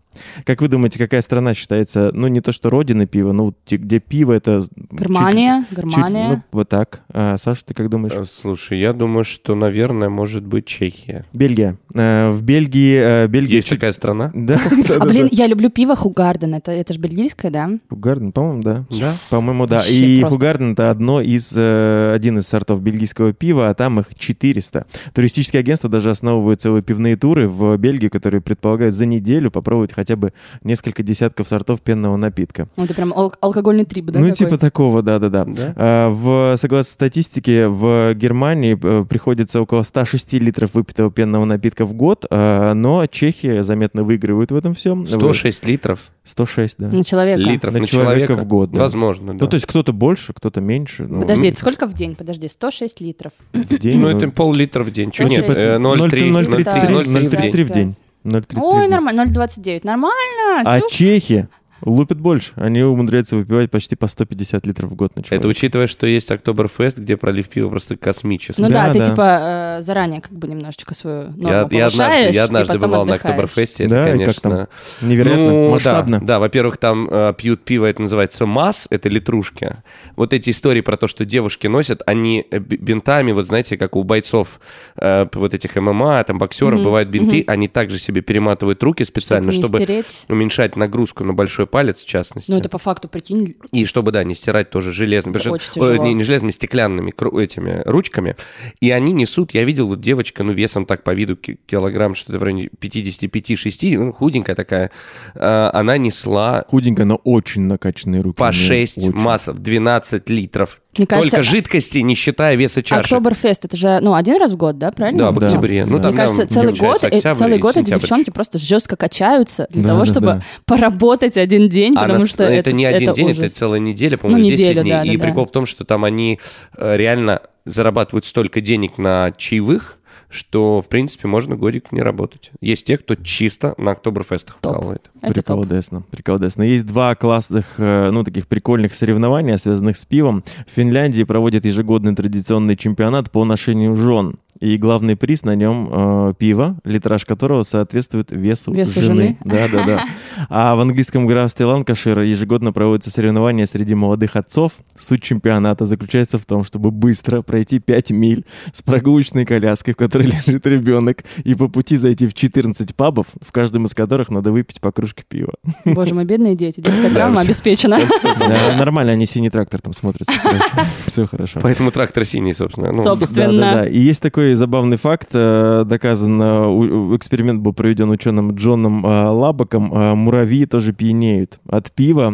Как 0.45 0.61
вы 0.61 0.67
думаете, 0.67 0.99
какая 0.99 1.21
страна 1.21 1.53
считается, 1.53 2.11
ну, 2.13 2.27
не 2.27 2.41
то 2.41 2.51
что 2.51 2.69
родина 2.69 3.05
пива, 3.05 3.31
но 3.31 3.45
вот 3.45 3.57
где 3.69 3.99
пиво 3.99 4.33
это... 4.33 4.61
чуть- 4.61 4.99
Германия, 4.99 5.65
чуть- 5.69 5.77
Германия. 5.79 6.29
ну, 6.29 6.41
вот 6.51 6.69
так. 6.69 7.01
А, 7.09 7.37
Саша, 7.37 7.65
ты 7.65 7.73
как 7.73 7.89
думаешь? 7.89 8.13
Э, 8.15 8.25
Слушай, 8.25 8.79
я 8.79 8.93
думаю, 8.93 9.23
что, 9.23 9.55
наверное, 9.55 10.09
может 10.09 10.43
быть 10.45 10.65
Чехия. 10.65 11.25
Бельгия. 11.33 11.77
Э, 11.93 12.31
В 12.31 12.41
Бельгии... 12.41 12.97
э, 12.99 13.27
Бельгия 13.27 13.55
Есть 13.57 13.69
чуть- 13.69 13.77
такая 13.79 13.93
страна? 13.93 14.31
Да, 14.47 14.59
а, 14.99 15.05
блин, 15.05 15.27
я 15.31 15.47
люблю 15.47 15.69
пиво 15.69 15.95
Хугарден. 15.95 16.53
Это, 16.55 16.71
это 16.71 16.93
же 16.93 16.99
бельгийское, 16.99 17.51
да? 17.51 17.69
Хугарден, 17.89 18.31
по-моему, 18.31 18.61
да. 18.63 18.85
Да? 18.89 19.11
По-моему, 19.31 19.65
да. 19.67 19.81
И. 19.89 20.21
Хугарден 20.21 20.73
это 20.73 20.89
одно 20.89 21.21
из, 21.21 21.51
один 21.55 22.37
из 22.39 22.47
сортов 22.47 22.81
бельгийского 22.81 23.33
пива, 23.33 23.69
а 23.69 23.73
там 23.73 23.99
их 23.99 24.15
400. 24.15 24.85
Туристические 25.13 25.59
агентства 25.61 25.89
даже 25.89 26.09
основывают 26.09 26.61
целые 26.61 26.81
пивные 26.83 27.15
туры 27.17 27.47
в 27.49 27.75
Бельгии, 27.77 28.07
которые 28.07 28.41
предполагают 28.41 28.93
за 28.95 29.05
неделю 29.05 29.51
попробовать 29.51 29.93
хотя 29.93 30.06
бы 30.15 30.33
несколько 30.63 31.03
десятков 31.03 31.47
сортов 31.47 31.81
пенного 31.81 32.17
напитка. 32.17 32.67
Ну, 32.77 32.85
это 32.85 32.93
прям 32.93 33.13
ал- 33.13 33.33
алкогольный 33.41 33.85
трип, 33.85 34.05
да? 34.05 34.19
ну, 34.19 34.25
такой? 34.25 34.37
типа 34.37 34.57
такого, 34.57 35.01
да-да-да. 35.01 35.45
Да? 35.45 35.73
А, 35.75 36.09
В, 36.09 36.55
согласно 36.57 36.91
статистике, 36.91 37.67
в 37.67 38.13
Германии 38.13 38.77
э, 38.81 39.05
приходится 39.05 39.61
около 39.61 39.83
106 39.83 40.33
литров 40.33 40.73
выпитого 40.73 41.11
пенного 41.11 41.45
напитка 41.45 41.85
в 41.85 41.93
год, 41.93 42.25
а, 42.29 42.73
но 42.73 43.05
Чехия 43.07 43.63
заметно 43.63 44.03
выигрывает 44.03 44.51
в 44.51 44.55
этом 44.55 44.73
всем. 44.73 45.05
106 45.05 45.65
литров 45.65 46.11
106, 46.23 46.75
да. 46.77 46.87
На 46.89 47.03
человека. 47.03 47.41
литров 47.41 47.73
На 47.73 47.79
на, 47.81 47.87
человека 47.87 48.27
человека. 48.27 48.35
в 48.35 48.47
год, 48.47 48.71
да. 48.71 48.81
Возможно, 48.81 49.33
да. 49.33 49.45
Ну, 49.45 49.49
то 49.49 49.55
есть 49.55 49.65
кто-то 49.65 49.93
больше, 49.93 50.33
кто-то 50.33 50.61
меньше. 50.61 51.05
ну, 51.07 51.21
Подожди, 51.21 51.47
это 51.47 51.59
сколько 51.59 51.87
в 51.87 51.93
день? 51.93 52.15
Подожди, 52.15 52.47
106 52.47 53.01
литров. 53.01 53.31
в 53.53 53.77
день. 53.77 53.99
Ну, 53.99 54.07
это 54.09 54.29
пол-литра 54.29 54.83
в 54.83 54.91
день. 54.91 55.11
Чуть 55.11 55.27
Ну, 55.27 55.31
нет, 55.31 55.45
типа, 55.47 55.57
э, 55.57 55.77
0,3 55.77 56.29
0,33 56.31 56.89
0,33 56.89 56.89
0,33 56.89 57.63
в 57.63 57.67
в 57.67 57.71
день. 57.71 57.95
День. 58.27 58.41
0,33 58.41 58.59
в 58.59 58.63
Ой, 58.63 58.81
день. 58.81 58.91
нормально, 58.91 59.21
0,29. 59.25 59.81
Нормально. 59.83 60.61
А 60.65 60.81
чехи 60.89 61.47
лупят 61.81 62.19
больше. 62.19 62.51
Они 62.55 62.81
умудряются 62.81 63.35
выпивать 63.35 63.71
почти 63.71 63.95
по 63.95 64.07
150 64.07 64.65
литров 64.65 64.91
в 64.91 64.95
год 64.95 65.15
на 65.15 65.23
человека. 65.23 65.41
Это 65.41 65.47
учитывая, 65.47 65.87
что 65.87 66.07
есть 66.07 66.31
Октоберфест, 66.31 66.97
где 66.99 67.17
пролив 67.17 67.49
пива 67.49 67.69
просто 67.69 67.95
космический. 67.97 68.61
Ну 68.61 68.69
да, 68.69 68.87
Да, 68.87 68.93
ты 68.93 68.99
да. 68.99 69.05
типа 69.05 69.77
э, 69.79 69.81
заранее 69.81 70.21
как 70.21 70.31
бы 70.31 70.47
немножечко 70.47 70.93
свою 70.93 71.31
норму 71.31 71.47
Я, 71.49 71.67
я 71.71 71.85
однажды, 71.87 72.29
я 72.31 72.43
однажды 72.43 72.79
бывал 72.79 73.05
на 73.05 73.13
отдыхаешь. 73.15 73.33
Октоберфесте, 73.35 73.85
это, 73.85 73.93
Да, 73.93 74.03
как 74.03 74.11
конечно... 74.11 74.67
Невероятно, 75.01 75.43
Ну, 75.49 75.69
масштабно. 75.71 76.19
Да, 76.19 76.25
да, 76.25 76.39
во-первых, 76.39 76.77
там 76.77 77.07
э, 77.09 77.33
пьют 77.37 77.63
пиво, 77.63 77.85
это 77.85 78.01
называется 78.01 78.45
масс, 78.45 78.87
это 78.89 79.09
литрушки. 79.09 79.77
Вот 80.15 80.33
эти 80.33 80.49
истории 80.49 80.81
про 80.81 80.97
то, 80.97 81.07
что 81.07 81.25
девушки 81.25 81.67
носят, 81.67 82.01
они 82.05 82.45
э, 82.49 82.59
бинтами, 82.59 83.31
вот 83.31 83.45
знаете, 83.45 83.77
как 83.77 83.95
у 83.95 84.03
бойцов 84.03 84.59
э, 84.97 85.27
вот 85.33 85.53
этих 85.53 85.75
ММА, 85.75 86.23
там 86.23 86.37
боксеров 86.39 86.75
Мгм, 86.75 86.83
бывают 86.83 87.09
бинты, 87.09 87.43
они 87.47 87.67
также 87.67 87.99
себе 87.99 88.21
перематывают 88.21 88.81
руки 88.83 89.03
специально, 89.05 89.51
чтобы 89.51 89.77
стереть. 89.77 90.25
уменьшать 90.27 90.75
нагрузку 90.75 91.23
на 91.23 91.33
большой 91.33 91.66
палец, 91.67 92.01
в 92.01 92.05
частности. 92.07 92.51
Ну 92.51 92.57
это 92.57 92.69
по 92.69 92.77
факту, 92.77 93.07
прикинь, 93.07 93.55
И 93.71 93.85
чтобы, 93.85 94.11
да, 94.11 94.23
не 94.23 94.33
стирать 94.35 94.69
тоже 94.69 94.91
железными, 94.93 95.33
потому 95.33 95.55
Очень 95.55 95.65
что- 95.71 95.79
тяжело. 95.79 96.05
не, 96.05 96.13
не 96.13 96.23
железными, 96.23 96.51
стеклянными 96.51 97.11
кру- 97.11 97.39
этими 97.41 97.81
ручками. 97.85 98.35
И 98.79 98.89
они 98.91 99.11
несут, 99.11 99.53
я 99.53 99.63
видел, 99.63 99.87
вот 99.87 100.01
девочка, 100.01 100.43
ну, 100.43 100.51
весом 100.53 100.85
так 100.85 101.03
по 101.03 101.13
виду 101.13 101.35
ки- 101.35 101.59
килограмм, 101.67 102.15
что-то 102.15 102.39
в 102.39 102.43
районе 102.43 102.69
55-6, 102.79 103.97
ну, 103.97 104.11
худенькая 104.13 104.55
такая, 104.55 104.91
а, 105.35 105.69
она 105.73 105.97
несла 105.97 106.65
Худенькая, 106.69 107.05
но 107.05 107.15
очень 107.23 107.63
накачанные 107.63 108.21
руки. 108.21 108.37
по 108.37 108.45
у 108.45 108.47
неё, 108.47 108.53
6 108.67 108.97
очень. 108.99 109.11
массов, 109.11 109.59
12 109.59 110.29
литров 110.29 110.81
Мне 110.97 111.07
кажется, 111.07 111.31
Только 111.37 111.43
жидкости, 111.43 111.99
не 111.99 112.15
считая 112.15 112.55
веса 112.55 112.81
чаши. 112.83 113.01
Октоберфест, 113.15 113.65
это 113.65 113.77
же, 113.77 113.99
ну, 114.01 114.13
один 114.15 114.37
раз 114.39 114.51
в 114.51 114.57
год, 114.57 114.77
да, 114.77 114.91
правильно? 114.91 115.19
Да, 115.19 115.31
в 115.31 115.39
Да. 115.39 115.45
октябре. 115.47 115.85
Ну, 115.85 115.97
Да. 115.97 116.03
там, 116.03 116.11
Мне 116.13 116.21
кажется, 116.21 116.47
целый 116.47 116.73
год, 116.73 117.03
октябрь 117.03 117.37
целый 117.37 117.57
год 117.59 117.77
эти 117.77 117.89
девчонки 117.89 118.29
просто 118.29 118.57
жестко 118.57 118.95
качаются 118.95 119.67
для 119.69 119.81
Да, 119.83 119.87
того, 119.89 119.99
да, 120.01 120.05
чтобы 120.05 120.25
да. 120.27 120.41
поработать 120.65 121.37
один 121.37 121.69
день, 121.69 121.93
А 121.95 122.01
потому 122.01 122.19
на- 122.21 122.27
что 122.27 122.43
это, 122.43 122.71
не 122.71 122.85
один 122.85 123.11
день, 123.13 123.31
ужас. 123.31 123.39
это 123.39 123.49
целая 123.53 123.79
неделя, 123.79 124.17
по-моему, 124.17 124.43
Ну, 124.43 124.49
10 124.49 124.59
неделю, 124.67 124.81
дней. 124.83 124.91
да, 124.91 125.03
и 125.03 125.17
да, 125.17 125.23
прикол 125.23 125.43
да. 125.45 125.49
в 125.49 125.51
том, 125.51 125.65
что 125.65 125.83
там 125.85 126.03
они 126.03 126.39
э, 126.77 126.97
реально 126.97 127.41
зарабатывают 127.65 128.25
столько 128.25 128.61
денег 128.61 128.97
на 128.97 129.31
чаевых, 129.37 129.97
что, 130.29 130.81
в 130.81 130.89
принципе, 130.89 131.27
можно 131.27 131.55
годик 131.55 131.91
не 131.91 132.01
работать. 132.01 132.51
Есть 132.61 132.85
те, 132.87 132.97
кто 132.97 133.15
чисто 133.15 133.73
на 133.77 133.91
Октоберфестах 133.91 134.57
вкалывает. 134.57 135.09
Приколдесно, 135.21 136.03
приколдесно. 136.09 136.63
Есть 136.63 136.85
два 136.85 137.15
классных, 137.15 137.75
э, 137.77 138.09
ну, 138.11 138.23
таких 138.23 138.47
прикольных 138.47 138.93
соревнования, 138.93 139.57
связанных 139.57 139.97
с 139.97 140.05
пивом. 140.05 140.43
В 140.67 140.75
Финляндии 140.75 141.23
проводят 141.23 141.65
ежегодный 141.65 142.15
традиционный 142.15 142.75
чемпионат 142.75 143.31
по 143.31 143.45
ношению 143.45 143.95
жен. 143.95 144.35
И 144.59 144.77
главный 144.77 145.15
приз 145.15 145.43
на 145.43 145.55
нем 145.55 145.89
э, 145.91 146.33
пиво, 146.37 146.77
литраж 146.83 147.25
которого 147.25 147.61
соответствует 147.63 148.31
весу, 148.31 148.73
Весу 148.73 149.01
жены. 149.01 149.05
жены. 149.05 149.37
Да, 149.45 149.67
да, 149.67 149.85
да. 149.85 150.05
А 150.49 150.75
в 150.75 150.79
английском 150.79 151.27
графстве 151.27 151.65
Ланкашир 151.65 152.21
ежегодно 152.21 152.73
проводятся 152.73 153.11
соревнования 153.11 153.65
среди 153.67 153.93
молодых 153.93 154.35
отцов. 154.35 154.71
Суть 154.99 155.21
чемпионата 155.21 155.85
заключается 155.85 156.39
в 156.39 156.45
том, 156.45 156.63
чтобы 156.63 156.89
быстро 156.89 157.41
пройти 157.43 157.79
5 157.79 158.11
миль 158.11 158.45
с 158.73 158.81
прогулочной 158.81 159.45
коляской, 159.45 159.93
в 159.93 159.97
которой 159.97 160.16
лежит 160.47 160.65
ребенок, 160.65 161.23
и 161.43 161.55
по 161.55 161.67
пути 161.67 161.97
зайти 161.97 162.27
в 162.27 162.33
14 162.33 162.95
пабов, 162.95 163.27
в 163.41 163.51
каждом 163.51 163.85
из 163.85 163.93
которых 163.93 164.29
надо 164.29 164.51
выпить 164.51 164.81
по 164.81 164.91
кружке 164.91 165.23
пива. 165.27 165.53
Боже 165.85 166.13
мой, 166.13 166.25
бедные 166.25 166.55
дети, 166.55 166.81
детская 166.81 167.09
травма 167.09 167.41
обеспечена. 167.41 167.99
Нормально, 168.77 169.13
они 169.13 169.25
синий 169.25 169.49
трактор 169.49 169.81
там 169.81 169.93
смотрят. 169.93 170.27
Все 171.07 171.25
хорошо. 171.25 171.59
Поэтому 171.61 171.91
трактор 171.91 172.25
синий, 172.25 172.53
собственно. 172.53 172.91
Ну, 172.91 173.03
Собственно. 173.03 173.59
Да, 173.59 173.73
да, 173.73 173.81
да. 173.83 173.87
И 173.87 173.99
есть 173.99 174.21
такой 174.21 174.53
забавный 174.53 174.97
факт, 174.97 175.29
э, 175.33 175.83
доказан, 175.85 176.39
э, 176.41 177.15
эксперимент 177.15 177.61
был 177.61 177.73
проведен 177.73 178.09
ученым 178.09 178.53
Джоном 178.55 179.05
э, 179.05 179.29
Лабаком, 179.29 179.83
муравьи 180.17 180.65
тоже 180.65 180.93
пьянеют 180.93 181.59
от 181.69 181.91
пива, 181.91 182.33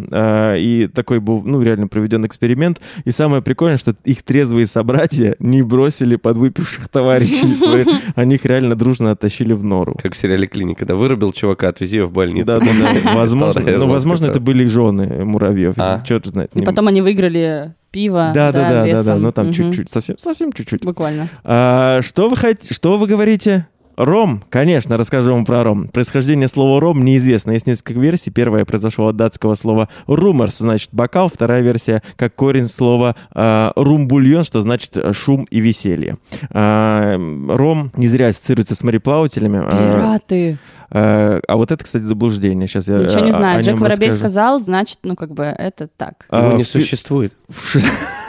и 0.57 0.89
такой 0.93 1.19
был, 1.19 1.41
ну, 1.43 1.61
реально 1.61 1.87
проведен 1.87 2.25
эксперимент, 2.25 2.79
и 3.05 3.11
самое 3.11 3.41
прикольное, 3.41 3.77
что 3.77 3.95
их 4.03 4.23
трезвые 4.23 4.65
собратья 4.65 5.35
не 5.39 5.61
бросили 5.61 6.15
подвыпивших 6.15 6.87
товарищей 6.87 7.55
своих, 7.73 8.01
они 8.15 8.35
их 8.35 8.45
реально 8.45 8.75
дружно 8.75 9.11
оттащили 9.11 9.53
в 9.53 9.63
нору. 9.63 9.95
Как 10.01 10.13
в 10.13 10.17
сериале 10.17 10.47
«Клиника», 10.47 10.85
да, 10.85 10.95
вырубил 10.95 11.31
чувака, 11.31 11.69
отвези 11.69 11.97
его 11.97 12.07
в 12.07 12.11
больницу. 12.11 12.45
Да, 12.45 12.59
да, 12.59 12.65
да. 12.65 13.13
Возможно, 13.15 13.61
Стал 13.61 13.77
ну, 13.79 13.87
возможно, 13.87 14.25
это 14.27 14.39
были 14.39 14.65
жены 14.65 15.23
муравьев. 15.25 15.75
А. 15.77 16.01
Черт 16.05 16.25
знает. 16.25 16.51
И 16.55 16.59
не- 16.59 16.65
потом 16.65 16.87
они 16.87 17.01
выиграли 17.01 17.73
пиво. 17.91 18.31
Да, 18.33 18.51
да, 18.51 18.69
да, 18.69 18.85
да, 18.85 19.03
да, 19.03 19.15
ну 19.15 19.31
там 19.31 19.53
чуть-чуть, 19.53 19.89
совсем, 19.89 20.17
совсем 20.17 20.51
чуть-чуть. 20.51 20.83
Буквально. 20.83 21.29
А, 21.43 22.01
что 22.01 22.27
вы 22.27 22.35
хотите, 22.35 22.73
что 22.73 22.97
вы 22.97 23.07
говорите? 23.07 23.67
Ром, 23.95 24.43
конечно, 24.49 24.97
расскажу 24.97 25.33
вам 25.33 25.45
про 25.45 25.63
ром. 25.63 25.87
Происхождение 25.87 26.47
слова 26.47 26.79
ром 26.79 27.03
неизвестно. 27.03 27.51
Есть 27.51 27.67
несколько 27.67 27.99
версий. 27.99 28.31
Первая 28.31 28.65
произошла 28.65 29.09
от 29.09 29.15
датского 29.17 29.55
слова 29.55 29.89
rumors, 30.07 30.55
значит 30.57 30.89
бокал. 30.91 31.29
Вторая 31.29 31.61
версия 31.61 32.01
как 32.15 32.35
корень 32.35 32.67
слова 32.67 33.15
а, 33.31 33.71
румбульон, 33.75 34.43
что 34.43 34.61
значит 34.61 34.97
э, 34.97 35.13
шум 35.13 35.43
и 35.49 35.59
веселье. 35.59 36.17
А, 36.49 37.15
ром 37.49 37.91
не 37.95 38.07
зря 38.07 38.27
ассоциируется 38.29 38.75
с 38.75 38.83
мореплавателями. 38.83 39.61
А, 39.63 39.93
Пираты. 39.93 40.59
а, 40.89 41.39
а 41.47 41.55
вот 41.57 41.71
это, 41.71 41.83
кстати, 41.83 42.03
заблуждение. 42.03 42.67
Сейчас 42.67 42.87
я 42.87 42.97
Ничего 42.97 43.21
не 43.21 43.29
а, 43.29 43.33
знаю. 43.33 43.63
Джек 43.63 43.79
Воробей 43.79 44.07
расскажу. 44.09 44.19
сказал, 44.19 44.59
значит, 44.59 44.99
ну 45.03 45.15
как 45.15 45.33
бы 45.33 45.43
это 45.43 45.87
так. 45.87 46.25
А, 46.29 46.45
Его 46.47 46.57
не 46.57 46.63
в 46.63 46.67
фи- 46.67 46.81
существует. 46.81 47.33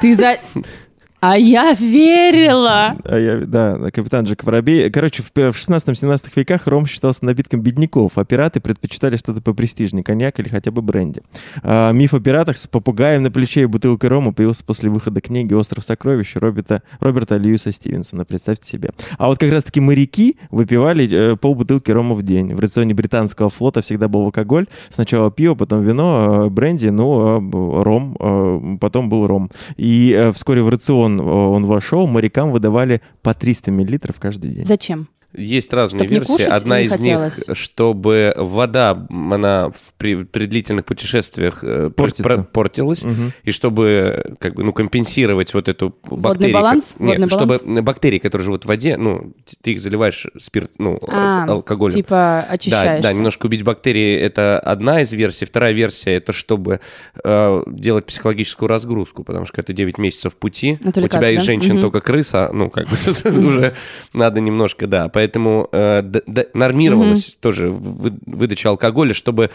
Ты 0.00 0.14
за... 0.14 0.36
А 1.26 1.38
я 1.38 1.72
верила! 1.72 2.96
А 3.02 3.16
я- 3.18 3.46
да, 3.46 3.90
капитан 3.90 4.26
Джек 4.26 4.44
Воробей. 4.44 4.90
Короче, 4.90 5.22
в, 5.22 5.30
в 5.34 5.56
16-17 5.56 6.26
веках 6.36 6.66
ром 6.66 6.84
считался 6.86 7.24
напитком 7.24 7.62
бедняков, 7.62 8.12
а 8.16 8.26
пираты 8.26 8.60
предпочитали 8.60 9.16
что-то 9.16 9.40
попрестижнее, 9.40 10.04
коньяк 10.04 10.38
или 10.38 10.48
хотя 10.50 10.70
бы 10.70 10.82
бренди. 10.82 11.22
А, 11.62 11.92
миф 11.92 12.12
о 12.12 12.20
пиратах 12.20 12.58
с 12.58 12.66
попугаем 12.66 13.22
на 13.22 13.30
плече 13.30 13.62
и 13.62 13.64
бутылкой 13.64 14.10
рома 14.10 14.34
появился 14.34 14.64
после 14.66 14.90
выхода 14.90 15.22
книги 15.22 15.54
«Остров 15.54 15.82
сокровищ» 15.84 16.32
Роберта, 16.36 16.82
Роберта 17.00 17.38
Льюиса 17.38 17.72
Стивенсона, 17.72 18.26
представьте 18.26 18.68
себе. 18.68 18.90
А 19.16 19.28
вот 19.28 19.38
как 19.38 19.50
раз-таки 19.50 19.80
моряки 19.80 20.36
выпивали 20.50 21.08
э, 21.10 21.36
полбутылки 21.36 21.90
рома 21.90 22.14
в 22.14 22.22
день. 22.22 22.54
В 22.54 22.60
рационе 22.60 22.92
британского 22.92 23.48
флота 23.48 23.80
всегда 23.80 24.08
был 24.08 24.24
алкоголь. 24.24 24.66
Сначала 24.90 25.30
пиво, 25.30 25.54
потом 25.54 25.80
вино, 25.80 26.44
э, 26.44 26.50
бренди, 26.50 26.88
ну, 26.88 27.40
б- 27.40 27.82
ром, 27.82 28.14
э, 28.20 28.76
потом 28.78 29.08
был 29.08 29.26
ром. 29.26 29.50
И 29.78 30.14
э, 30.14 30.30
вскоре 30.32 30.60
в 30.62 30.68
рацион 30.68 31.13
э, 31.20 31.24
он 31.24 31.66
вошел, 31.66 32.06
морякам 32.06 32.50
выдавали 32.50 33.00
по 33.22 33.34
300 33.34 33.70
миллилитров 33.70 34.20
каждый 34.20 34.52
день. 34.52 34.64
Зачем? 34.64 35.08
Есть 35.36 35.72
разные 35.72 36.00
Чтоб 36.00 36.10
не 36.10 36.14
версии. 36.18 36.32
кушать 36.32 36.46
Одна 36.48 36.78
не 36.80 36.86
из 36.86 36.90
хотелось? 36.92 37.46
них, 37.48 37.56
чтобы 37.56 38.34
вода, 38.36 39.06
она 39.10 39.70
в, 39.70 39.92
при, 39.98 40.22
при 40.24 40.46
длительных 40.46 40.84
путешествиях 40.84 41.60
э, 41.62 41.90
портилась, 41.90 43.02
Мгм. 43.02 43.32
и 43.42 43.50
чтобы 43.50 44.36
как 44.38 44.54
бы, 44.54 44.62
ну, 44.64 44.72
компенсировать 44.72 45.52
вот 45.54 45.68
эту 45.68 45.94
бактерию... 46.04 46.54
баланс? 46.54 46.94
ко- 46.96 47.02
Нет, 47.02 47.18
Водный 47.18 47.28
чтобы 47.28 47.58
баланс? 47.58 47.84
бактерии, 47.84 48.18
которые 48.18 48.44
живут 48.44 48.64
в 48.64 48.68
воде, 48.68 48.96
ну, 48.96 49.34
ты 49.62 49.72
их 49.72 49.80
заливаешь 49.80 50.26
спирт, 50.38 50.70
ну, 50.78 50.98
А, 51.08 51.46
с 51.46 51.50
алкоголем. 51.50 51.94
Типа 51.96 52.08
Да, 52.14 52.46
очищаешься. 52.54 53.02
да, 53.02 53.12
немножко 53.12 53.46
убить 53.46 53.62
бактерии 53.64 54.16
это 54.16 54.60
одна 54.60 55.00
из 55.02 55.12
версий. 55.12 55.44
Вторая 55.46 55.72
версия 55.72 56.12
это 56.14 56.32
чтобы 56.32 56.80
э, 57.24 57.62
делать 57.66 58.06
психологическую 58.06 58.68
разгрузку, 58.68 59.24
потому 59.24 59.46
что 59.46 59.60
это 59.60 59.72
9 59.72 59.98
месяцев 59.98 60.36
пути. 60.36 60.78
У 60.84 60.90
тебя 60.92 61.30
из 61.30 61.38
да? 61.38 61.44
женщин 61.44 61.72
Мгм. 61.74 61.80
только 61.82 62.00
крыса, 62.00 62.50
ну, 62.52 62.70
как 62.70 62.86
бы 62.88 62.96
уже 63.48 63.74
надо 64.12 64.40
немножко, 64.40 64.86
да. 64.86 65.08
Поэтому 65.08 65.23
э, 65.72 66.02
д- 66.02 66.22
д- 66.26 66.48
нормировалась 66.54 67.36
тоже 67.40 67.70
вы- 67.70 68.18
выдача 68.26 68.68
алкоголя, 68.68 69.14
чтобы 69.14 69.50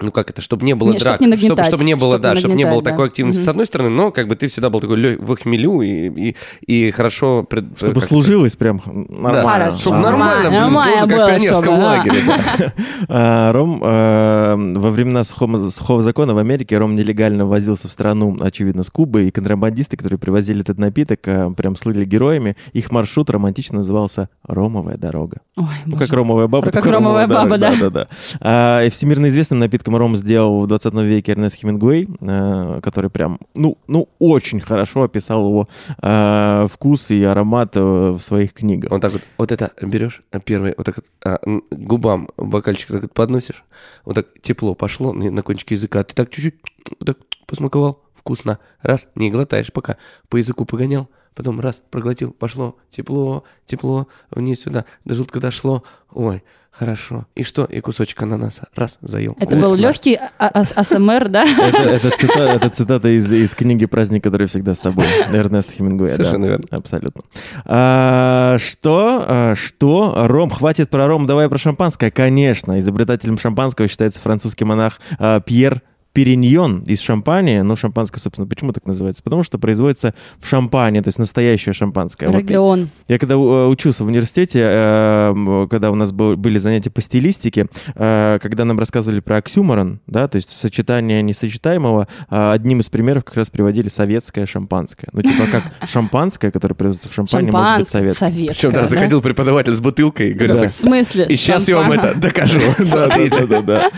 ну 0.00 0.12
как 0.12 0.30
это, 0.30 0.40
чтобы 0.42 0.64
не 0.66 0.74
было 0.74 0.92
Не, 0.92 0.98
драк, 0.98 1.20
не 1.20 1.36
чтобы, 1.36 1.62
чтобы 1.64 1.84
не 1.84 1.94
было, 1.96 2.12
чтоб 2.14 2.20
да, 2.22 2.32
не 2.34 2.38
чтобы 2.40 2.54
не 2.54 2.64
было 2.66 2.82
да. 2.82 2.90
такой 2.90 3.06
активности 3.06 3.38
Мгм. 3.40 3.44
с 3.46 3.48
одной 3.48 3.66
стороны, 3.66 3.90
но 3.90 4.10
как 4.10 4.28
бы 4.28 4.36
ты 4.36 4.48
всегда 4.48 4.68
был 4.70 4.80
такой 4.80 4.96
лё- 4.98 5.18
в 5.22 5.36
хмелю 5.36 5.80
и, 5.82 6.30
и, 6.30 6.36
и 6.66 6.90
хорошо... 6.90 7.42
пред- 7.44 7.64
Чтобы 7.76 7.94
как 7.94 8.02
это- 8.02 8.06
служилось 8.06 8.56
прям 8.56 8.82
нормально. 9.08 9.42
Хорошо. 9.42 9.78
Чтобы 9.78 9.96
Нормально, 9.98 10.26
нормально, 10.26 10.48
блин, 10.50 10.60
нормально 10.60 10.96
сложно, 10.98 11.16
как 11.16 11.24
в 11.24 11.30
пионерском 11.30 11.62
чтобы, 11.62 11.76
да. 11.78 11.84
лагере. 11.84 12.20
да. 12.26 12.72
А, 13.08 13.52
Ром 13.52 13.80
э, 13.82 14.78
во 14.78 14.90
времена 14.90 15.24
сухого, 15.24 16.02
закона 16.02 16.34
в 16.34 16.38
Америке 16.38 16.76
ром 16.78 16.94
нелегально 16.94 17.46
ввозился 17.46 17.88
в 17.88 17.92
страну, 17.92 18.36
очевидно, 18.40 18.82
с 18.82 18.90
Кубы, 18.90 19.24
и 19.28 19.30
контрабандисты, 19.30 19.96
которые 19.96 20.18
привозили 20.18 20.60
этот 20.60 20.78
напиток, 20.78 21.20
э, 21.26 21.50
прям 21.56 21.76
слыли 21.76 22.04
героями. 22.04 22.56
Их 22.72 22.90
маршрут 22.90 23.30
романтично 23.30 23.78
назывался 23.78 24.28
«Ромовая 24.46 24.96
дорога». 24.96 25.40
Ой, 25.56 25.64
Ну, 25.86 25.96
как 25.96 26.12
ромовая 26.12 26.46
баба. 26.48 26.70
Как 26.70 26.84
ромовая 26.86 27.26
баба, 27.26 27.56
да. 27.58 27.72
да, 27.80 27.90
да. 27.90 28.08
А, 28.40 28.82
и 28.84 28.90
всемирно 28.90 29.28
известным 29.28 29.58
напитком 29.58 29.85
ром 29.94 30.16
сделал 30.16 30.60
в 30.60 30.66
20 30.66 30.94
веке 30.94 31.32
Эрнест 31.32 31.56
Хемингуэй, 31.56 32.08
э, 32.20 32.80
который 32.82 33.10
прям, 33.10 33.38
ну, 33.54 33.78
ну, 33.86 34.08
очень 34.18 34.60
хорошо 34.60 35.04
описал 35.04 35.46
его 35.46 35.68
э, 36.02 36.66
вкус 36.70 37.10
и 37.10 37.22
аромат 37.22 37.76
э, 37.76 37.80
в 37.80 38.20
своих 38.20 38.52
книгах. 38.52 38.90
Вот 38.90 39.00
так 39.00 39.12
вот, 39.12 39.22
вот 39.38 39.52
это 39.52 39.72
берешь, 39.80 40.22
а, 40.32 40.40
первый, 40.40 40.74
вот 40.76 40.86
так 40.86 40.96
вот, 40.96 41.06
а, 41.24 41.38
губам 41.70 42.28
бокальчик 42.36 42.88
так 42.88 43.02
вот 43.02 43.12
подносишь, 43.12 43.64
вот 44.04 44.14
так 44.14 44.26
тепло 44.42 44.74
пошло 44.74 45.12
на, 45.12 45.30
на 45.30 45.42
кончике 45.42 45.74
языка, 45.76 46.02
ты 46.02 46.14
так 46.14 46.30
чуть-чуть 46.30 46.56
вот 46.98 47.06
так 47.06 47.18
посмаковал, 47.46 48.02
вкусно, 48.14 48.58
раз, 48.82 49.08
не 49.14 49.30
глотаешь 49.30 49.72
пока, 49.72 49.98
по 50.28 50.36
языку 50.36 50.64
погонял, 50.64 51.08
потом 51.36 51.60
раз, 51.60 51.80
проглотил, 51.90 52.32
пошло, 52.32 52.76
тепло, 52.90 53.44
тепло, 53.66 54.08
вниз 54.30 54.62
сюда, 54.62 54.86
до 55.04 55.14
желудка 55.14 55.38
дошло, 55.38 55.84
ой, 56.12 56.42
хорошо, 56.70 57.26
и 57.34 57.42
что, 57.44 57.64
и 57.64 57.80
кусочек 57.80 58.20
ананаса, 58.22 58.68
раз, 58.74 58.96
заел, 59.00 59.36
Это 59.38 59.54
был 59.54 59.68
Вкусно. 59.68 59.80
легкий 59.82 60.14
а- 60.14 60.30
а- 60.38 60.60
АСМР, 60.60 61.28
да? 61.28 61.44
Это, 61.44 61.78
это 61.82 62.10
цитата, 62.10 62.52
это 62.52 62.68
цитата 62.70 63.08
из, 63.16 63.30
из 63.30 63.54
книги 63.54 63.84
«Праздник, 63.86 64.24
который 64.24 64.46
всегда 64.46 64.74
с 64.74 64.80
тобой» 64.80 65.04
Эрнеста 65.32 65.72
Хемингуэя. 65.72 66.10
да. 66.10 66.16
Совершенно 66.16 66.46
верно. 66.46 66.66
Абсолютно. 66.70 67.22
А, 67.64 68.56
что? 68.58 69.24
А, 69.26 69.54
что? 69.54 70.26
Ром. 70.26 70.50
Хватит 70.50 70.90
про 70.90 71.06
ром, 71.06 71.26
давай 71.26 71.48
про 71.48 71.58
шампанское. 71.58 72.10
Конечно. 72.10 72.78
Изобретателем 72.78 73.38
шампанского 73.38 73.88
считается 73.88 74.20
французский 74.20 74.64
монах 74.64 75.00
а, 75.18 75.40
Пьер 75.40 75.82
Периньон 76.16 76.82
из 76.86 77.02
шампани, 77.02 77.60
но 77.60 77.76
шампанское, 77.76 78.18
собственно, 78.20 78.48
почему 78.48 78.72
так 78.72 78.86
называется? 78.86 79.22
Потому 79.22 79.42
что 79.44 79.58
производится 79.58 80.14
в 80.40 80.48
шампане, 80.48 81.02
то 81.02 81.08
есть 81.08 81.18
настоящее 81.18 81.74
шампанское. 81.74 82.28
Вот 82.30 82.38
Регион. 82.38 82.88
я 83.06 83.18
когда 83.18 83.34
э, 83.34 83.66
учился 83.66 84.02
в 84.02 84.06
университете, 84.06 84.60
э, 84.66 85.66
когда 85.70 85.90
у 85.90 85.94
нас 85.94 86.12
был- 86.12 86.36
были 86.36 86.56
занятия 86.56 86.88
по 86.88 87.02
стилистике, 87.02 87.66
э, 87.94 88.38
когда 88.40 88.64
нам 88.64 88.78
рассказывали 88.78 89.20
про 89.20 89.36
оксюморон, 89.36 90.00
да, 90.06 90.26
то 90.26 90.36
есть 90.36 90.50
сочетание 90.58 91.20
несочетаемого, 91.20 92.08
одним 92.30 92.80
из 92.80 92.88
примеров 92.88 93.24
как 93.24 93.36
раз 93.36 93.50
приводили 93.50 93.88
советское 93.90 94.46
шампанское. 94.46 95.08
Ну, 95.12 95.20
типа 95.20 95.44
как 95.52 95.62
шампанское, 95.88 96.50
которое 96.50 96.74
производится 96.74 97.10
в 97.10 97.14
шампане, 97.14 97.52
может 97.52 97.78
быть 97.80 97.88
советское. 97.88 98.30
советское. 98.30 98.54
Причем, 98.54 98.72
да, 98.72 98.88
заходил 98.88 99.20
преподаватель 99.20 99.74
с 99.74 99.80
бутылкой 99.80 100.30
и 100.30 100.32
говорит, 100.32 100.54
Да. 100.56 100.62
так, 100.62 100.70
В 100.70 100.72
смысле? 100.74 101.26
и 101.28 101.36
сейчас 101.36 101.68
я 101.68 101.76
вам 101.76 101.92
Шампан- 101.92 102.10
это 102.12 102.18
докажу. 102.20 102.60
Да, 102.90 103.08
да, 103.08 103.28
да, 103.28 103.46
да, 103.62 103.90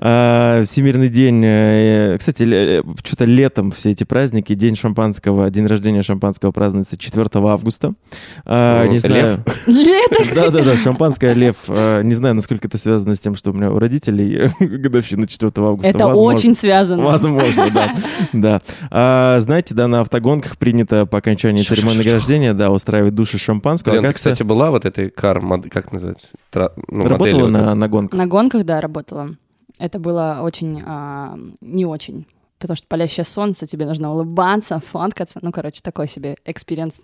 да. 0.00 0.64
Всемирный 0.64 1.08
день 1.08 1.42
Кстати, 2.18 2.42
ле- 2.42 2.82
что-то 3.04 3.24
летом 3.24 3.70
все 3.70 3.90
эти 3.90 4.04
праздники, 4.04 4.54
День 4.54 4.76
шампанского, 4.76 5.50
день 5.50 5.66
рождения 5.66 6.02
шампанского 6.02 6.50
празднуется 6.52 6.96
4 6.96 7.28
августа. 7.34 7.94
А, 8.44 8.84
Ну, 8.84 8.92
Не 8.92 8.98
знаю. 8.98 9.44
Лето. 9.66 10.34
Да-да-да, 10.34 10.76
шампанское 10.76 11.32
лев. 11.34 11.56
А, 11.68 12.02
Не 12.02 12.14
знаю, 12.14 12.34
насколько 12.34 12.66
это 12.68 12.78
связано 12.78 13.14
с 13.16 13.20
тем, 13.20 13.34
что 13.34 13.50
у 13.50 13.54
меня 13.54 13.70
у 13.70 13.78
родителей 13.78 14.50
годовщина 14.60 15.26
4 15.26 15.52
августа. 15.56 15.88
Это 15.90 16.06
Возможно. 16.06 16.38
очень 16.38 16.54
связано. 16.54 17.02
Возможно, 17.02 17.70
да. 17.72 17.92
да. 18.32 18.62
А, 18.90 19.38
знаете, 19.40 19.74
да, 19.74 19.88
на 19.88 20.00
автогонках 20.00 20.58
принято 20.58 21.06
по 21.06 21.18
окончании 21.18 21.62
церемонии 21.62 21.98
награждения, 21.98 22.54
да, 22.54 22.70
устраивать 22.70 23.14
душ 23.14 23.30
из 23.30 23.38
шампанского. 23.38 23.94
Лен, 23.94 24.04
ты, 24.06 24.12
кстати, 24.12 24.42
была 24.42 24.70
вот 24.70 24.84
этой 24.84 25.10
кар, 25.10 25.42
как 25.70 25.92
называется? 25.92 26.28
Тра- 26.50 26.72
ну, 26.88 27.06
работала 27.08 27.48
на, 27.48 27.74
на 27.74 27.88
гонках? 27.88 28.18
На 28.18 28.26
гонках, 28.26 28.64
да, 28.64 28.80
работала. 28.80 29.30
Это 29.78 29.98
было 30.00 30.38
очень 30.42 30.82
а, 30.84 31.36
не 31.60 31.84
очень. 31.84 32.26
Потому 32.58 32.76
что 32.76 32.86
палящее 32.88 33.24
солнце, 33.24 33.66
тебе 33.66 33.84
нужно 33.86 34.10
улыбаться, 34.12 34.80
фоткаться. 34.80 35.38
Ну, 35.42 35.52
короче, 35.52 35.80
такой 35.82 36.08
себе 36.08 36.36
experience. 36.46 37.02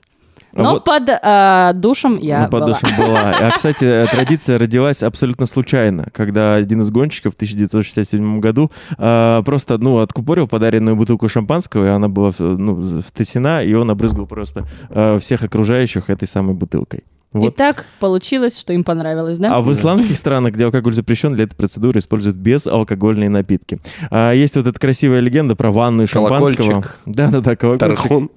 А 0.54 0.62
Но 0.62 0.72
вот- 0.72 0.84
под 0.84 1.02
а, 1.22 1.74
душем 1.74 2.16
я 2.16 2.44
Ну, 2.44 2.50
под 2.50 2.60
была. 2.62 2.66
душем 2.72 2.88
была. 2.96 3.20
А, 3.38 3.50
кстати, 3.50 3.84
э, 3.84 4.06
традиция 4.10 4.58
родилась 4.58 5.02
абсолютно 5.02 5.44
случайно, 5.44 6.06
когда 6.12 6.54
один 6.54 6.80
из 6.80 6.90
гонщиков 6.90 7.34
в 7.34 7.36
1967 7.36 8.40
году 8.40 8.70
а, 8.96 9.42
просто, 9.42 9.76
ну, 9.76 9.98
откупорил 9.98 10.48
подаренную 10.48 10.96
бутылку 10.96 11.28
шампанского, 11.28 11.84
и 11.86 11.88
она 11.90 12.08
была, 12.08 12.32
ну, 12.38 13.00
втесена, 13.02 13.62
и 13.62 13.74
он 13.74 13.90
обрызгал 13.90 14.26
просто 14.26 14.64
а, 14.88 15.18
всех 15.18 15.42
окружающих 15.44 16.08
этой 16.08 16.26
самой 16.26 16.54
бутылкой. 16.54 17.04
И 17.34 17.38
Вот. 17.38 17.56
так 17.56 17.86
получилось, 17.98 18.58
что 18.58 18.72
им 18.72 18.84
понравилось, 18.84 19.38
да? 19.38 19.56
А 19.56 19.62
в 19.62 19.72
исламских 19.72 20.18
странах, 20.18 20.52
где 20.54 20.66
алкоголь 20.66 20.92
запрещен, 20.92 21.34
для 21.34 21.44
этой 21.44 21.56
процедуры 21.56 21.98
используют 21.98 22.36
безалкогольные 22.36 23.30
напитки. 23.30 23.78
А, 24.10 24.32
есть 24.32 24.54
вот 24.56 24.66
эта 24.66 24.78
красивая 24.78 25.20
легенда 25.20 25.56
про 25.56 25.70
ванну 25.70 26.06
шампанского. 26.06 26.84
Да-да-да, 27.06 27.56
колокольчик. 27.56 27.98
Тархун. 27.98 28.30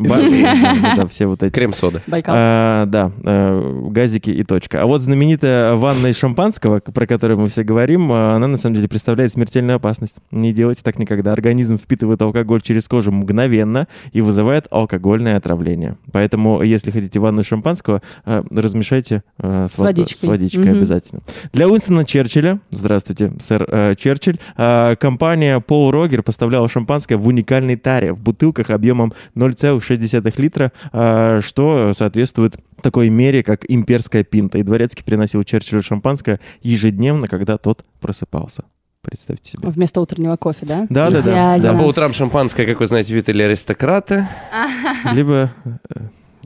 Все 1.09 1.25
вот 1.25 1.43
эти. 1.43 1.51
Крем-сода. 1.53 2.01
Байкал. 2.07 2.35
А, 2.37 2.85
да, 2.85 3.11
э, 3.23 3.81
газики 3.89 4.29
и 4.29 4.43
точка. 4.43 4.81
А 4.81 4.85
вот 4.85 5.01
знаменитая 5.01 5.75
ванна 5.75 6.07
из 6.07 6.17
шампанского, 6.17 6.79
про 6.79 7.05
которую 7.07 7.39
мы 7.39 7.49
все 7.49 7.63
говорим, 7.63 8.11
а, 8.11 8.35
она 8.35 8.47
на 8.47 8.57
самом 8.57 8.75
деле 8.75 8.87
представляет 8.87 9.31
смертельную 9.31 9.75
опасность. 9.75 10.17
Не 10.31 10.53
делайте 10.53 10.81
так 10.83 10.99
никогда. 10.99 11.33
Организм 11.33 11.77
впитывает 11.77 12.21
алкоголь 12.21 12.61
через 12.61 12.87
кожу 12.87 13.11
мгновенно 13.11 13.87
и 14.13 14.21
вызывает 14.21 14.67
алкогольное 14.71 15.37
отравление. 15.37 15.97
Поэтому, 16.11 16.61
если 16.61 16.91
хотите 16.91 17.19
ванну 17.19 17.41
из 17.41 17.47
шампанского, 17.47 18.01
э, 18.25 18.43
размешайте 18.85 19.23
э, 19.39 19.67
с, 19.69 19.77
вод- 19.77 19.85
водичкой. 19.87 20.17
с 20.17 20.23
водичкой 20.23 20.65
Мгм. 20.65 20.77
обязательно. 20.77 21.21
Для 21.53 21.67
Уинстона 21.67 22.05
Черчилля, 22.05 22.59
здравствуйте, 22.69 23.33
сэр 23.39 23.65
э, 23.67 23.95
Черчилль, 23.97 24.37
э, 24.57 24.95
компания 24.99 25.59
Paul 25.59 25.91
Roger 25.91 26.21
поставляла 26.21 26.69
шампанское 26.69 27.15
в 27.17 27.27
уникальной 27.27 27.75
таре, 27.75 28.13
в 28.13 28.21
бутылках 28.21 28.69
объемом 28.69 29.13
0,6 29.35 30.33
литра, 30.39 30.71
э, 30.93 31.39
что 31.43 31.93
соответствует 31.95 32.57
такой 32.81 33.09
мере, 33.09 33.43
как 33.43 33.65
имперская 33.67 34.23
пинта. 34.23 34.57
И 34.59 34.63
дворецкий 34.63 35.03
приносил 35.03 35.43
Черчиллю 35.43 35.81
шампанское 35.81 36.39
ежедневно, 36.61 37.27
когда 37.27 37.57
тот 37.57 37.83
просыпался. 38.01 38.63
Представьте 39.01 39.51
себе. 39.51 39.69
Вместо 39.69 40.01
утреннего 40.01 40.35
кофе, 40.35 40.65
да? 40.65 40.87
Да, 40.89 41.11
да, 41.11 41.21
да. 41.21 41.57
Идеально. 41.57 41.71
А 41.71 41.77
по 41.77 41.83
утрам 41.87 42.11
шампанское, 42.11 42.65
как 42.65 42.79
вы 42.79 42.87
знаете, 42.87 43.13
вид 43.13 43.29
или 43.29 43.43
аристократа. 43.43 44.27
Либо... 45.13 45.51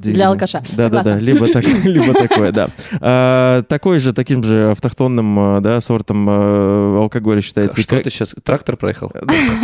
Для 0.01 0.29
алкаша. 0.29 0.61
Да, 0.71 0.89
да, 0.89 0.89
да, 0.89 1.03
Согласна. 1.03 1.19
либо, 1.19 1.47
так, 1.47 1.63
либо 1.83 2.13
такое, 2.13 2.51
да. 2.51 2.69
А, 3.01 3.63
такой 3.63 3.99
же, 3.99 4.13
таким 4.13 4.43
же 4.43 4.71
автохтонным, 4.71 5.57
э, 5.57 5.61
да, 5.61 5.81
сортом 5.81 6.29
э, 6.29 6.99
алкоголя 6.99 7.41
считается. 7.41 7.81
Что 7.81 8.01
ты 8.01 8.09
сейчас? 8.09 8.35
Трактор 8.43 8.77
проехал? 8.77 9.11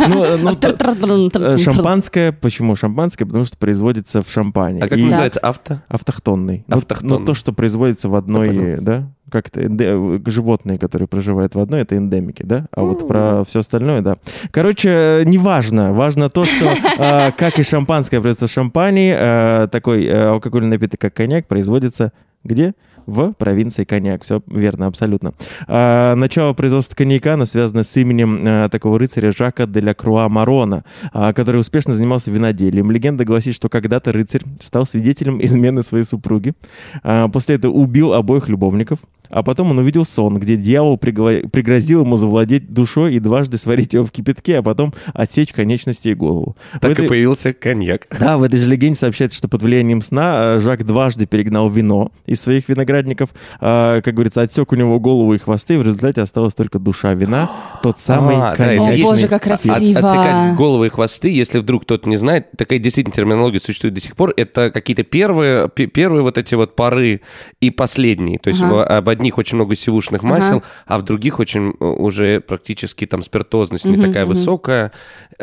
Ну, 0.08 0.24
ну, 0.38 0.50
э. 1.34 1.56
Шампанское, 1.56 2.32
почему 2.32 2.76
шампанское? 2.76 3.24
Потому 3.26 3.44
что 3.44 3.56
производится 3.58 4.22
в 4.22 4.30
шампане. 4.30 4.82
А 4.82 4.88
как 4.88 4.98
И 4.98 5.04
называется? 5.04 5.40
Авто? 5.40 5.82
Автохтонный. 5.88 6.64
Ну, 6.66 6.76
Автохтонный. 6.76 7.18
Ну, 7.20 7.24
то, 7.24 7.34
что 7.34 7.52
производится 7.52 8.08
в 8.08 8.14
одной, 8.14 8.76
да? 8.80 9.10
Как 9.30 9.48
это? 9.48 9.62
энде- 9.62 10.22
Животные, 10.30 10.78
которые 10.78 11.08
проживают 11.08 11.54
в 11.54 11.60
одной, 11.60 11.80
это 11.82 11.96
эндемики, 11.96 12.42
да? 12.44 12.66
А 12.72 12.82
вот 12.82 13.08
про 13.08 13.42
все 13.44 13.60
остальное, 13.60 14.00
да. 14.00 14.16
Короче, 14.52 14.88
э, 14.90 15.22
неважно. 15.24 15.92
Важно 15.92 16.30
то, 16.30 16.44
что, 16.44 16.66
э, 16.98 17.32
как 17.32 17.58
и 17.58 17.62
шампанское 17.64 18.20
производство 18.20 18.46
шампани, 18.48 19.12
э, 19.16 19.68
такой 19.72 20.04
э, 20.04 20.28
алкогольный 20.28 20.68
напиток, 20.70 21.00
как 21.00 21.14
коньяк, 21.14 21.46
производится 21.48 22.12
где? 22.44 22.74
В 23.06 23.32
провинции 23.32 23.84
коньяк. 23.84 24.22
Все 24.24 24.42
верно, 24.48 24.86
абсолютно. 24.86 25.32
А, 25.68 26.14
начало 26.14 26.52
производства 26.52 26.94
коньяка, 26.96 27.44
связано 27.46 27.84
с 27.84 27.96
именем 27.96 28.42
а, 28.46 28.68
такого 28.68 28.98
рыцаря 28.98 29.32
Жака 29.32 29.66
де 29.66 29.80
ля 29.80 29.94
Круа 29.94 30.28
Марона, 30.28 30.84
а, 31.12 31.32
который 31.32 31.60
успешно 31.60 31.94
занимался 31.94 32.30
виноделием. 32.30 32.90
Легенда 32.90 33.24
гласит, 33.24 33.54
что 33.54 33.68
когда-то 33.68 34.12
рыцарь 34.12 34.42
стал 34.60 34.86
свидетелем 34.86 35.42
измены 35.44 35.82
своей 35.82 36.04
супруги. 36.04 36.54
А, 37.02 37.28
после 37.28 37.56
этого 37.56 37.72
убил 37.72 38.12
обоих 38.12 38.48
любовников. 38.48 38.98
А 39.28 39.42
потом 39.42 39.72
он 39.72 39.78
увидел 39.78 40.04
сон, 40.04 40.38
где 40.38 40.56
дьявол 40.56 40.98
пригла- 40.98 41.48
пригрозил 41.48 42.02
ему 42.04 42.16
завладеть 42.16 42.72
душой 42.72 43.16
и 43.16 43.18
дважды 43.18 43.58
сварить 43.58 43.92
его 43.92 44.04
в 44.04 44.12
кипятке, 44.12 44.58
а 44.58 44.62
потом 44.62 44.94
отсечь 45.14 45.52
конечности 45.52 46.08
и 46.10 46.14
голову. 46.14 46.56
В 46.74 46.78
Так 46.78 46.92
этой- 46.92 47.06
и 47.06 47.08
появился 47.08 47.52
коньяк. 47.52 48.06
да, 48.20 48.38
в 48.38 48.44
этой 48.44 48.56
же 48.60 48.68
легенде 48.68 48.96
сообщается, 49.00 49.36
что 49.36 49.48
под 49.48 49.62
влиянием 49.64 50.00
сна 50.00 50.54
э, 50.56 50.60
Жак 50.60 50.86
дважды 50.86 51.26
перегнал 51.26 51.68
вино 51.68 52.12
из 52.26 52.40
своих 52.40 52.68
виноградников. 52.96 53.30
А, 53.60 54.00
Как 54.00 54.14
говорится, 54.14 54.42
отсек 54.42 54.72
у 54.72 54.76
него 54.76 54.98
голову 55.00 55.34
и 55.34 55.38
хвосты, 55.38 55.74
и 55.74 55.76
в 55.76 55.82
результате 55.82 56.22
осталась 56.22 56.54
только 56.54 56.78
душа 56.78 57.14
вина, 57.14 57.50
тот 57.82 57.98
самый 58.00 58.36
А, 58.36 58.50
да, 58.50 58.56
конечный. 58.56 59.02
О, 59.02 59.06
боже, 59.06 59.28
как 59.28 59.42
красиво. 59.42 59.74
От- 59.76 59.82
отсекать 59.82 60.56
головы 60.56 60.86
и 60.86 60.90
хвосты, 60.90 61.28
если 61.30 61.58
вдруг 61.58 61.82
кто-то 61.82 62.08
не 62.08 62.16
знает, 62.16 62.46
такая 62.56 62.78
действительно 62.78 63.14
терминология 63.14 63.60
существует 63.60 63.94
до 63.94 64.00
сих 64.00 64.16
пор, 64.16 64.32
это 64.36 64.70
какие-то 64.70 65.02
первые, 65.02 65.68
пе- 65.68 65.86
первые 65.86 66.22
вот 66.22 66.38
эти 66.38 66.54
вот 66.54 66.74
пары 66.76 67.20
и 67.60 67.70
последние. 67.70 68.38
То 68.38 68.48
есть 68.48 68.62
Ага. 68.62 68.72
в, 68.74 68.84
а 68.84 69.00
в 69.02 69.08
одних 69.08 69.38
очень 69.38 69.56
много 69.56 69.76
сивушных 69.76 70.22
Ага. 70.22 70.28
масел, 70.28 70.62
а 70.86 70.98
в 70.98 71.02
других 71.02 71.38
очень 71.38 71.74
э, 71.78 71.84
уже 71.84 72.40
практически 72.40 73.06
там 73.06 73.22
спиртозность 73.22 73.84
не 73.84 73.96
Мгм, 73.96 74.06
такая 74.06 74.24
мгм. 74.24 74.34
высокая, 74.34 74.92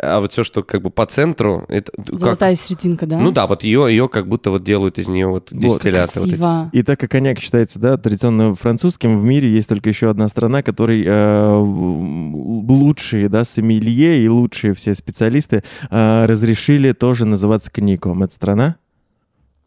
а 0.00 0.20
вот 0.20 0.32
все, 0.32 0.44
что 0.44 0.62
как 0.62 0.82
бы 0.82 0.90
по 0.90 1.06
центру, 1.06 1.64
это 1.68 1.92
как- 1.92 2.18
Золотая 2.18 2.54
серединка, 2.56 3.06
да? 3.06 3.18
Ну 3.18 3.30
да, 3.32 3.46
вот 3.46 3.62
ее, 3.64 3.86
ее 3.88 4.08
как 4.08 4.28
будто 4.28 4.50
вот 4.50 4.64
делают 4.64 4.98
из 4.98 5.08
нее 5.08 5.26
вот 5.28 5.48
дистилляты. 5.50 6.20
вот 6.20 6.28
эти. 6.28 6.76
И 6.76 6.82
так 6.82 6.98
как 7.00 7.10
коньяк 7.10 7.38
считается, 7.44 7.78
да, 7.78 7.96
традиционно 7.96 8.54
французским, 8.54 9.18
в 9.18 9.24
мире 9.24 9.50
есть 9.50 9.68
только 9.68 9.90
еще 9.90 10.10
одна 10.10 10.28
страна, 10.28 10.62
которой 10.62 11.04
э, 11.06 11.56
лучшие, 11.58 13.28
да, 13.28 13.44
сомелье 13.44 14.22
и 14.22 14.28
лучшие 14.28 14.74
все 14.74 14.94
специалисты 14.94 15.62
э, 15.90 16.24
разрешили 16.26 16.92
тоже 16.92 17.24
называться 17.24 17.70
коньяком. 17.70 18.22
Это 18.22 18.34
страна? 18.34 18.76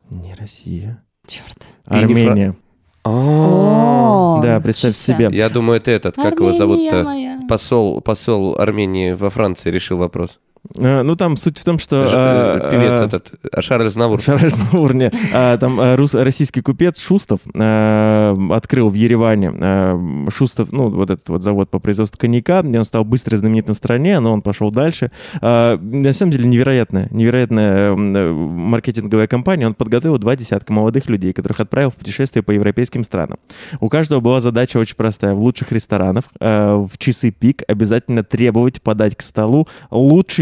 Не 0.09 0.33
Россия. 0.33 1.03
Черт. 1.27 1.67
Армения. 1.85 2.55
О, 3.03 4.39
Да, 4.43 4.59
представь 4.59 4.95
себе. 4.95 5.29
Я 5.31 5.49
думаю, 5.49 5.77
это 5.77 5.91
этот, 5.91 6.15
как 6.15 6.39
его 6.39 6.51
зовут-то? 6.51 7.39
Посол, 7.47 8.01
посол 8.01 8.57
Армении 8.59 9.13
во 9.13 9.29
Франции 9.29 9.71
решил 9.71 9.97
вопрос. 9.97 10.39
Э, 10.77 11.01
Ну, 11.03 11.15
там 11.15 11.37
суть 11.37 11.57
в 11.57 11.63
том, 11.63 11.79
что... 11.79 12.05
Ж- 12.07 12.11
э, 12.13 12.69
Певец 12.71 12.99
э, 12.99 13.05
этот, 13.05 13.31
а 13.51 13.61
Шарль 13.61 13.89
Знавур. 13.89 14.21
Шараш 14.21 14.53
на 14.55 14.79
уровне. 14.79 15.11
А, 15.33 15.57
Там 15.57 15.79
рус- 15.95 16.13
российский 16.13 16.61
купец 16.61 16.99
Шустов 16.99 17.41
э, 17.53 18.35
открыл 18.51 18.89
в 18.89 18.93
Ереване 18.93 19.51
э, 19.53 20.27
Шустов, 20.33 20.71
ну, 20.71 20.89
вот 20.89 21.09
этот 21.09 21.27
вот 21.29 21.43
завод 21.43 21.69
по 21.69 21.79
производству 21.79 22.17
коньяка, 22.19 22.61
где 22.61 22.77
он 22.77 22.83
стал 22.83 23.03
быстро 23.05 23.37
знаменитым 23.37 23.75
в 23.75 23.77
стране, 23.77 24.19
но 24.19 24.33
он 24.33 24.41
пошел 24.41 24.71
дальше. 24.71 25.11
А, 25.41 25.77
На 25.77 26.13
самом 26.13 26.31
деле 26.31 26.47
невероятная, 26.47 27.07
невероятная 27.11 27.93
маркетинговая 27.95 29.27
компания. 29.27 29.67
Он 29.67 29.73
подготовил 29.73 30.17
два 30.17 30.35
десятка 30.35 30.73
молодых 30.73 31.09
людей, 31.09 31.33
которых 31.33 31.59
отправил 31.59 31.91
в 31.91 31.95
путешествие 31.95 32.43
по 32.43 32.51
европейским 32.51 33.03
странам. 33.03 33.37
У 33.79 33.89
каждого 33.89 34.19
была 34.19 34.39
задача 34.41 34.77
очень 34.77 34.95
простая. 34.95 35.33
В 35.33 35.39
лучших 35.39 35.71
ресторанах 35.71 36.25
э, 36.39 36.75
в 36.75 36.97
часы 36.97 37.31
пик 37.31 37.63
обязательно 37.67 38.23
требовать 38.23 38.81
подать 38.81 39.15
к 39.15 39.21
столу 39.21 39.67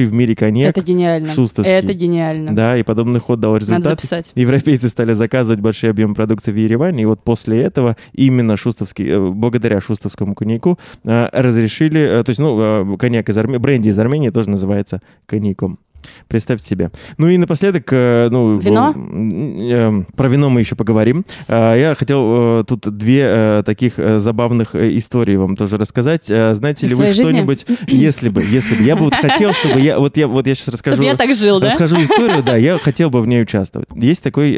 лучший 0.05 0.09
в 0.09 0.13
мире 0.13 0.35
коньяк. 0.35 0.69
Это 0.77 0.85
гениально. 0.85 1.33
шустовский. 1.33 1.73
Это 1.75 1.93
гениально. 1.93 2.55
Да, 2.55 2.77
и 2.77 2.83
подобный 2.83 3.19
ход 3.19 3.39
дал 3.39 3.53
Надо 3.53 3.65
результат. 3.65 4.01
записать. 4.01 4.31
Европейцы 4.35 4.89
стали 4.89 5.13
заказывать 5.13 5.59
большие 5.59 5.91
объемы 5.91 6.15
продукции 6.15 6.51
в 6.51 6.55
Ереване, 6.55 7.03
и 7.03 7.05
вот 7.05 7.23
после 7.23 7.61
этого 7.61 7.95
именно 8.13 8.57
шустовский, 8.57 9.07
э, 9.09 9.19
благодаря 9.19 9.81
шустовскому 9.81 10.35
коньяку 10.35 10.77
э, 11.03 11.29
разрешили, 11.31 12.19
э, 12.19 12.23
то 12.23 12.29
есть, 12.29 12.39
ну, 12.39 12.97
коньяк 12.97 13.29
из 13.29 13.37
Армении, 13.37 13.59
бренди 13.59 13.89
из 13.89 13.99
Армении 13.99 14.29
тоже 14.29 14.49
называется 14.49 15.01
коньяком. 15.25 15.79
Представьте 16.27 16.67
себе. 16.67 16.91
Ну 17.17 17.27
и 17.27 17.37
напоследок, 17.37 17.87
э, 17.91 18.29
ну... 18.31 18.57
Вино? 18.57 18.93
э, 18.95 20.03
про 20.15 20.27
вино 20.27 20.49
мы 20.49 20.59
еще 20.61 20.75
поговорим. 20.75 21.25
Э, 21.47 21.75
Я 21.77 21.95
хотел 21.95 22.63
тут 22.65 22.81
две 22.81 23.63
таких 23.65 23.93
забавных 23.97 24.75
истории 24.75 25.35
вам 25.35 25.55
тоже 25.55 25.77
рассказать. 25.77 26.25
Знаете 26.25 26.85
Из 26.85 26.91
ли 26.91 26.95
вы 26.95 27.13
что-нибудь, 27.13 27.65
если 27.87 28.29
бы, 28.29 28.43
если 28.43 28.75
бы, 28.75 28.83
я 28.83 28.95
бы 28.95 29.05
вот 29.05 29.15
хотел, 29.15 29.53
чтобы 29.53 29.79
я, 29.79 29.99
вот 29.99 30.17
я, 30.17 30.27
вот 30.27 30.47
я 30.47 30.55
сейчас 30.55 30.69
расскажу. 30.69 30.95
Чтобы 30.97 31.07
я 31.07 31.15
так 31.15 31.33
жил, 31.35 31.59
да? 31.59 31.67
Расскажу 31.67 32.01
историю, 32.01 32.43
да, 32.43 32.55
я 32.55 32.77
хотел 32.77 33.09
бы 33.09 33.21
в 33.21 33.27
ней 33.27 33.41
участвовать. 33.41 33.87
Есть 33.95 34.23
такой 34.23 34.57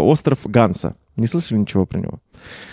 остров 0.00 0.38
Ганса. 0.44 0.94
Не 1.16 1.26
слышали 1.26 1.58
ничего 1.58 1.86
про 1.86 1.98
него? 1.98 2.20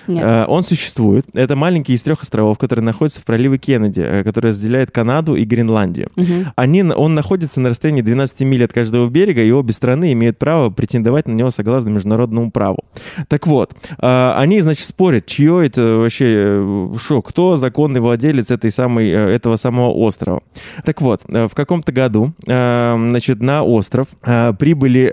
Нет. 0.08 0.24
Э, 0.24 0.46
Он 0.48 0.64
существует. 0.64 1.26
Это 1.34 1.56
маленький 1.56 1.94
из 1.94 2.04
трех 2.04 2.22
островов, 2.22 2.58
который 2.58 2.82
находится 2.82 3.22
в 3.22 3.26
проливе 3.26 3.58
Кеннеди, 3.58 4.02
э, 4.02 4.24
который 4.24 4.48
разделяет 4.48 4.92
Канаду 4.92 5.36
и 5.36 5.44
Гренландию. 5.44 6.10
Мгм. 6.16 6.54
Они, 6.56 6.84
он 6.84 7.16
находится 7.16 7.60
на 7.60 7.70
расстоянии 7.70 8.02
12 8.02 8.42
миль 8.42 8.64
от 8.64 8.74
каждого 8.74 9.10
берега, 9.10 9.42
и 9.42 9.52
обе 9.52 9.74
страны 9.74 10.14
имеют 10.14 10.38
право 10.40 10.70
претендовать 10.70 11.28
на 11.28 11.34
него 11.34 11.52
согласно 11.52 11.90
международному 11.90 12.52
праву. 12.52 12.80
Так 13.28 13.48
вот, 13.48 13.74
э, 13.98 14.34
они, 14.36 14.62
значит, 14.62 14.88
спорят, 14.88 15.26
чье 15.26 15.66
это 15.66 15.98
вообще, 15.98 16.92
что, 17.00 17.22
кто 17.22 17.56
законный 17.58 18.00
владелец 18.00 18.52
этой 18.52 18.72
самой, 18.72 19.10
этого 19.10 19.58
самого 19.58 19.92
острова. 19.92 20.42
Так 20.86 21.02
вот, 21.02 21.24
в 21.28 21.52
каком-то 21.54 21.92
году, 21.92 22.34
значит, 22.46 23.42
на 23.42 23.64
остров 23.64 24.08
прибыли 24.22 25.08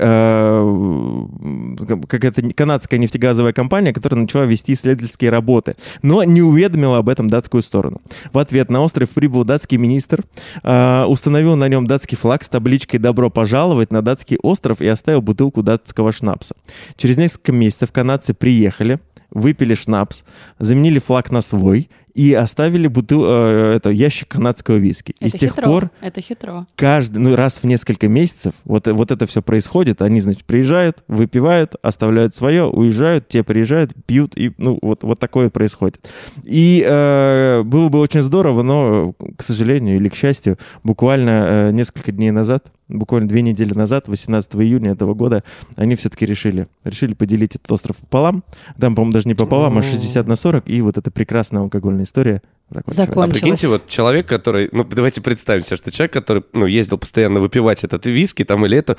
какая-то 2.07 2.43
канадская 2.55 3.01
нефтегазовая 3.01 3.53
компания, 3.53 3.93
которая 3.93 4.21
начала 4.21 4.44
вести 4.45 4.73
исследовательские 4.73 5.31
работы, 5.31 5.77
но 6.03 6.23
не 6.25 6.43
уведомила 6.43 6.99
об 6.99 7.09
этом 7.09 7.29
датскую 7.29 7.63
сторону. 7.63 8.01
В 8.33 8.39
ответ 8.39 8.71
на 8.71 8.83
остров 8.83 9.11
прибыл 9.11 9.45
датский 9.45 9.77
министр, 9.77 10.25
э, 10.63 11.05
установил 11.05 11.57
на 11.57 11.69
нем 11.69 11.87
датский 11.87 12.17
флаг 12.17 12.45
с 12.45 12.49
табличкой 12.49 13.01
«Добро 13.01 13.31
пожаловать 13.31 13.91
на 13.91 14.03
датский 14.03 14.39
остров» 14.43 14.81
и 14.81 14.87
оставил 14.87 15.23
бутылку 15.23 15.63
датского 15.63 16.13
шнапса. 16.13 16.55
Через 16.97 17.17
несколько 17.17 17.53
месяцев 17.53 17.93
канадцы 17.93 18.35
приехали, 18.35 19.01
выпили 19.31 19.75
шнапс, 19.75 20.23
заменили 20.59 20.99
флаг 20.99 21.31
на 21.31 21.43
свой 21.43 21.91
и 22.15 22.33
оставили 22.33 22.87
бутыл, 22.87 23.25
э, 23.27 23.75
это, 23.77 23.91
ящик 23.91 24.29
канадского 24.29 24.77
виски. 24.77 25.15
и 25.19 25.27
Это 25.27 25.37
с 25.37 25.41
тех 25.41 25.51
хитро. 25.51 25.65
пор 25.65 25.91
Это 26.01 26.21
хитро. 26.21 26.67
каждый, 26.77 27.19
ну, 27.19 27.35
раз 27.35 27.59
в 27.59 27.65
несколько 27.65 28.09
месяцев 28.09 28.55
вот, 28.65 28.87
вот 28.87 29.11
это 29.11 29.27
все 29.27 29.43
происходит. 29.43 30.01
Они, 30.01 30.21
значит, 30.21 30.45
приезжают, 30.45 31.03
выпивают, 31.09 31.75
оставляют 31.83 32.35
свое, 32.35 32.65
уезжают, 32.65 33.29
те 33.29 33.43
приезжают, 33.43 33.93
пьют, 34.07 34.37
и, 34.37 34.53
ну, 34.59 34.79
вот, 34.81 35.03
вот 35.03 35.19
такое 35.19 35.51
происходит. 35.51 36.09
И 36.45 36.85
э, 36.87 37.63
было 37.65 37.89
бы 37.89 37.99
очень 37.99 38.23
здорово, 38.23 38.63
но, 38.63 39.15
к 39.37 39.43
сожалению 39.43 39.97
или 39.97 40.09
к 40.09 40.15
счастью, 40.15 40.59
буквально 40.85 41.47
э, 41.47 41.71
несколько 41.73 42.13
дней 42.13 42.31
назад, 42.31 42.71
буквально 42.89 43.29
две 43.29 43.43
недели 43.43 43.73
назад, 43.75 44.09
18 44.09 44.55
июня 44.57 44.93
этого 44.93 45.15
года, 45.15 45.43
они 45.77 45.97
все-таки 45.97 46.27
решили, 46.27 46.69
решили 46.85 47.15
поделить 47.15 47.57
этот 47.57 47.71
остров 47.73 47.97
пополам. 47.97 48.45
Там, 48.79 48.95
по-моему, 48.95 49.15
даже 49.15 49.29
не 49.29 49.35
пополам, 49.35 49.79
а 49.79 49.83
60 49.83 50.27
на 50.27 50.37
40, 50.37 50.69
и 50.69 50.81
вот 50.83 50.99
эта 50.99 51.11
прекрасная 51.11 51.63
алкогольная 52.05 52.07
история 52.07 52.43
закончилась. 52.71 52.99
А 52.99 53.07
Закончилось. 53.07 53.41
прикиньте, 53.41 53.69
вот 53.69 53.87
человек, 53.89 54.27
который, 54.27 54.69
ну, 54.73 54.85
давайте 54.85 55.21
представим 55.21 55.63
себе, 55.63 55.77
что 55.77 55.91
человек, 55.91 56.13
который, 56.13 56.43
ну, 56.53 56.67
ездил 56.67 56.99
постоянно 56.99 57.41
выпивать 57.41 57.85
этот 57.85 58.07
виски 58.07 58.45
там 58.45 58.65
или 58.67 58.79
это, 58.79 58.97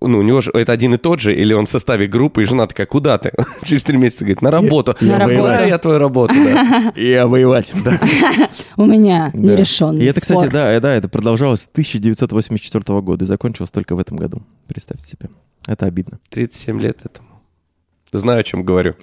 ну, 0.00 0.18
у 0.18 0.22
него 0.22 0.40
же 0.40 0.50
это 0.52 0.72
один 0.72 0.94
и 0.94 0.96
тот 0.98 1.20
же, 1.20 1.34
или 1.34 1.52
он 1.52 1.66
в 1.66 1.70
составе 1.70 2.06
группы, 2.06 2.42
и 2.42 2.44
жена 2.44 2.66
такая, 2.66 2.86
куда 2.86 3.18
ты? 3.18 3.32
Через 3.64 3.82
три 3.82 3.96
месяца 3.98 4.24
говорит, 4.24 4.42
на 4.42 4.50
работу. 4.50 4.96
Я- 5.00 5.18
На 5.18 5.26
работу. 5.26 5.68
Я 5.68 5.78
твою 5.78 5.98
работу, 5.98 6.34
да. 6.44 6.92
И 6.94 7.20
воевать. 7.26 7.72
Да. 7.84 8.00
У 8.76 8.86
меня 8.86 9.30
нерешенный 9.34 10.04
И 10.04 10.06
это, 10.06 10.20
кстати, 10.20 10.48
да, 10.50 10.72
э, 10.72 10.80
да, 10.80 10.94
это 10.94 11.08
продолжалось 11.08 11.62
с 11.62 11.66
1984 11.66 13.00
года 13.00 13.24
и 13.24 13.28
закончилось 13.28 13.70
только 13.70 13.94
в 13.94 13.98
этом 13.98 14.16
году. 14.16 14.42
Представьте 14.66 15.06
себе. 15.06 15.28
Это 15.66 15.86
обидно. 15.86 16.18
37 16.30 16.80
лет 16.80 16.98
этому. 17.04 17.28
Знаю, 18.10 18.40
о 18.40 18.42
чем 18.42 18.62
говорю. 18.64 18.94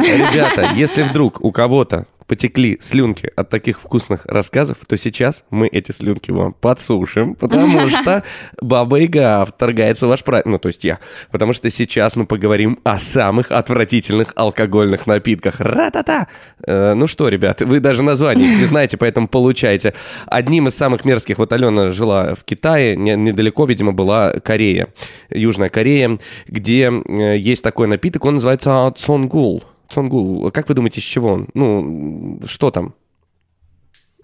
Ребята, 0.00 0.72
если 0.74 1.02
вдруг 1.04 1.40
у 1.44 1.52
кого-то 1.52 2.06
потекли 2.32 2.78
слюнки 2.80 3.30
от 3.36 3.50
таких 3.50 3.78
вкусных 3.78 4.24
рассказов, 4.24 4.78
то 4.86 4.96
сейчас 4.96 5.44
мы 5.50 5.66
эти 5.66 5.92
слюнки 5.92 6.30
вам 6.30 6.54
подсушим, 6.54 7.34
потому 7.34 7.86
что 7.88 8.22
Баба 8.58 8.96
Яга 8.96 9.44
вторгается 9.44 10.06
в 10.06 10.08
ваш 10.08 10.24
прав... 10.24 10.46
Ну, 10.46 10.58
то 10.58 10.68
есть 10.68 10.82
я. 10.82 10.98
Потому 11.30 11.52
что 11.52 11.68
сейчас 11.68 12.16
мы 12.16 12.24
поговорим 12.24 12.78
о 12.84 12.96
самых 12.96 13.52
отвратительных 13.52 14.32
алкогольных 14.34 15.06
напитках. 15.06 15.60
Ра-та-та! 15.60 16.28
Э, 16.66 16.94
ну 16.94 17.06
что, 17.06 17.28
ребят, 17.28 17.60
вы 17.60 17.80
даже 17.80 18.02
название 18.02 18.56
не 18.56 18.64
знаете, 18.64 18.96
поэтому 18.96 19.28
получаете. 19.28 19.92
Одним 20.24 20.68
из 20.68 20.74
самых 20.74 21.04
мерзких, 21.04 21.36
вот 21.36 21.52
Алена 21.52 21.90
жила 21.90 22.34
в 22.34 22.44
Китае, 22.44 22.96
не- 22.96 23.14
недалеко, 23.14 23.66
видимо, 23.66 23.92
была 23.92 24.32
Корея, 24.40 24.88
Южная 25.28 25.68
Корея, 25.68 26.16
где 26.46 26.90
э, 26.90 27.36
есть 27.36 27.62
такой 27.62 27.88
напиток, 27.88 28.24
он 28.24 28.34
называется 28.36 28.90
цонгул. 28.96 29.64
Цонгул. 29.92 30.50
Как 30.50 30.68
вы 30.68 30.74
думаете, 30.74 31.00
из 31.00 31.04
чего 31.04 31.32
он? 31.32 31.48
Ну, 31.54 32.40
что 32.46 32.70
там? 32.70 32.94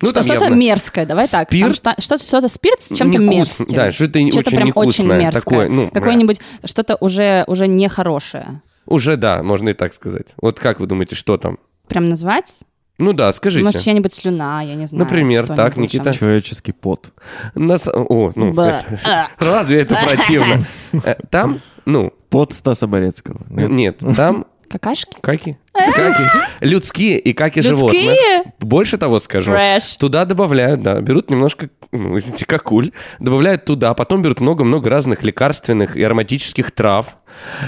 Ну, 0.01 0.09
Что- 0.11 0.15
там 0.15 0.25
что-то 0.25 0.45
явно 0.45 0.55
мерзкое, 0.57 1.07
давай 1.07 1.27
так. 1.27 1.49
Там 1.51 1.59
спирт. 1.73 1.77
что- 1.77 1.95
Что-то 1.99 2.25
что-то 2.25 2.49
спирт 2.49 2.81
с 2.81 2.97
чем-то 2.97 3.19
Невкус- 3.19 3.37
мерзким. 3.37 3.75
да, 3.75 3.91
что-то 3.91 4.23
не- 4.23 4.31
Что-то 4.31 4.49
очень 4.49 4.57
прям 4.57 4.69
очень 4.69 4.77
невкусное, 4.79 5.19
мерзкое. 5.19 5.41
такое, 5.43 5.69
ну, 5.69 5.91
Какое-нибудь 5.91 6.41
что-то 6.65 6.97
уже, 7.01 7.45
уже 7.49 7.67
нехорошее. 7.67 8.63
Уже, 8.87 9.17
да, 9.17 9.43
можно 9.43 9.71
и 9.71 9.73
так 9.75 9.93
сказать. 9.93 10.35
Вот 10.41 10.61
как 10.61 10.79
вы 10.81 10.87
думаете, 10.87 11.17
что 11.17 11.37
там? 11.37 11.59
Прям 11.89 12.09
назвать? 12.09 12.61
Ну 13.01 13.13
да, 13.13 13.33
скажите. 13.33 13.65
Может, 13.65 13.83
чья-нибудь 13.83 14.13
слюна, 14.13 14.63
я 14.63 14.75
не 14.77 14.87
знаю. 14.87 15.05
Например, 15.05 15.47
так, 15.49 15.75
там. 15.75 15.83
Никита? 15.85 16.13
Человеческий 16.15 16.73
пот. 16.73 17.11
Нас- 17.55 17.87
О, 17.89 18.33
ну, 18.35 18.53
Ба. 18.53 18.81
это- 19.03 19.29
разве 19.39 19.83
это 19.83 19.97
противно? 20.07 20.65
Э, 21.05 21.17
Там, 21.31 21.61
ну, 21.87 22.13
Пот 22.31 22.53
Стаса 22.53 22.87
Борецкого. 22.87 23.41
Нет, 23.51 23.99
там 24.17 24.47
Какашки? 24.69 25.17
каки. 25.21 25.57
Каки. 25.73 26.23
Людские 26.61 27.19
и 27.19 27.33
каки 27.33 27.61
животных. 27.61 28.03
Людские? 28.03 28.53
Больше 28.61 28.99
того 28.99 29.19
скажу. 29.21 29.53
Трэш. 29.53 29.97
Туда 29.97 30.25
добавляют, 30.25 30.83
да, 30.83 31.01
берут 31.01 31.31
немножко, 31.31 31.71
ну, 31.93 32.19
извините, 32.19 32.47
какуль, 32.47 32.93
добавляют 33.21 33.65
туда, 33.65 33.95
потом 33.95 34.23
берут 34.23 34.41
много-много 34.41 34.91
разных 34.91 35.23
лекарственных 35.23 35.97
и 35.97 36.03
ароматических 36.03 36.71
трав. 36.73 37.17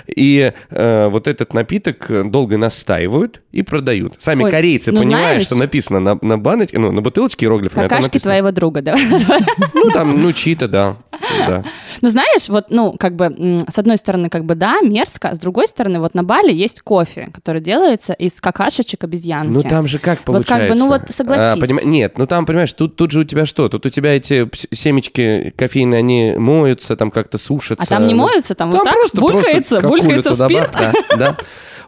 И 0.07 0.53
э, 0.71 1.09
вот 1.09 1.29
этот 1.29 1.53
напиток 1.55 2.11
э, 2.11 2.25
долго 2.25 2.57
настаивают 2.57 3.43
и 3.53 3.63
продают. 3.63 4.15
Сами 4.19 4.45
Ой, 4.45 4.51
корейцы 4.51 4.91
ну, 4.91 5.01
понимают, 5.01 5.27
знаешь- 5.29 5.43
что 5.45 5.55
написано 5.55 6.01
на, 6.01 6.19
на 6.23 6.39
баночке, 6.39 6.79
ну, 6.79 6.91
на 6.91 7.03
бутылочке 7.03 7.47
иероглифами, 7.47 7.87
а 7.87 7.89
Какашки 7.89 8.09
написано- 8.09 8.33
твоего 8.33 8.51
друга, 8.53 8.83
да? 8.83 8.97
Ну, 9.75 9.91
там, 9.93 10.21
ну, 10.23 10.33
чьи-то, 10.33 10.69
да. 10.69 10.97
да. 11.39 11.65
Ну, 12.01 12.09
знаешь, 12.09 12.49
вот, 12.49 12.67
ну, 12.71 12.95
как 12.99 13.17
бы, 13.17 13.61
с 13.69 13.79
одной 13.79 13.97
стороны, 13.97 14.29
как 14.29 14.45
бы, 14.45 14.55
да, 14.55 14.81
мерзко, 14.81 15.29
а 15.31 15.35
с 15.35 15.39
другой 15.39 15.67
стороны, 15.69 16.01
вот 16.01 16.15
на 16.15 16.23
Бали 16.23 16.53
есть 16.53 16.81
кофе, 16.81 17.29
который 17.33 17.61
делается 18.01 18.13
из 18.15 18.41
какашечек 18.41 19.05
обезьянки. 19.05 19.49
Ну 19.49 19.63
там 19.63 19.87
же 19.87 19.99
как 19.99 20.21
Вот 20.27 20.47
как 20.47 20.63
бы, 20.63 20.69
получается? 20.69 20.79
ну 20.85 20.89
вот 20.89 21.03
согласись. 21.11 21.63
понима- 21.63 21.85
Нет, 21.85 22.19
ну 22.19 22.27
там, 22.27 22.47
понимаешь, 22.47 22.73
тут, 22.73 22.97
тут 22.97 23.11
же 23.11 23.21
у 23.21 23.25
тебя 23.25 23.47
что? 23.47 23.69
Тут 23.69 23.87
у 23.87 23.91
тебя 23.91 24.17
эти 24.17 24.49
семечки 24.75 25.53
кофейные, 25.57 25.99
они 25.99 26.35
моются, 26.37 26.97
там 26.97 27.11
как-то 27.11 27.39
сушатся. 27.39 27.85
А 27.87 27.89
там 27.99 28.07
не 28.07 28.15
Ну, 28.15 28.23
моются, 28.23 28.55
там, 28.55 28.71
вот 28.71 28.79
Там 28.79 28.87
так 28.87 28.95
просто, 28.95 29.21
булькается, 29.21 29.81
просто 29.81 29.89
булькается 29.89 30.35
спирт. 30.35 30.73
бах, 30.73 30.93
Да, 31.11 31.17
да. 31.17 31.37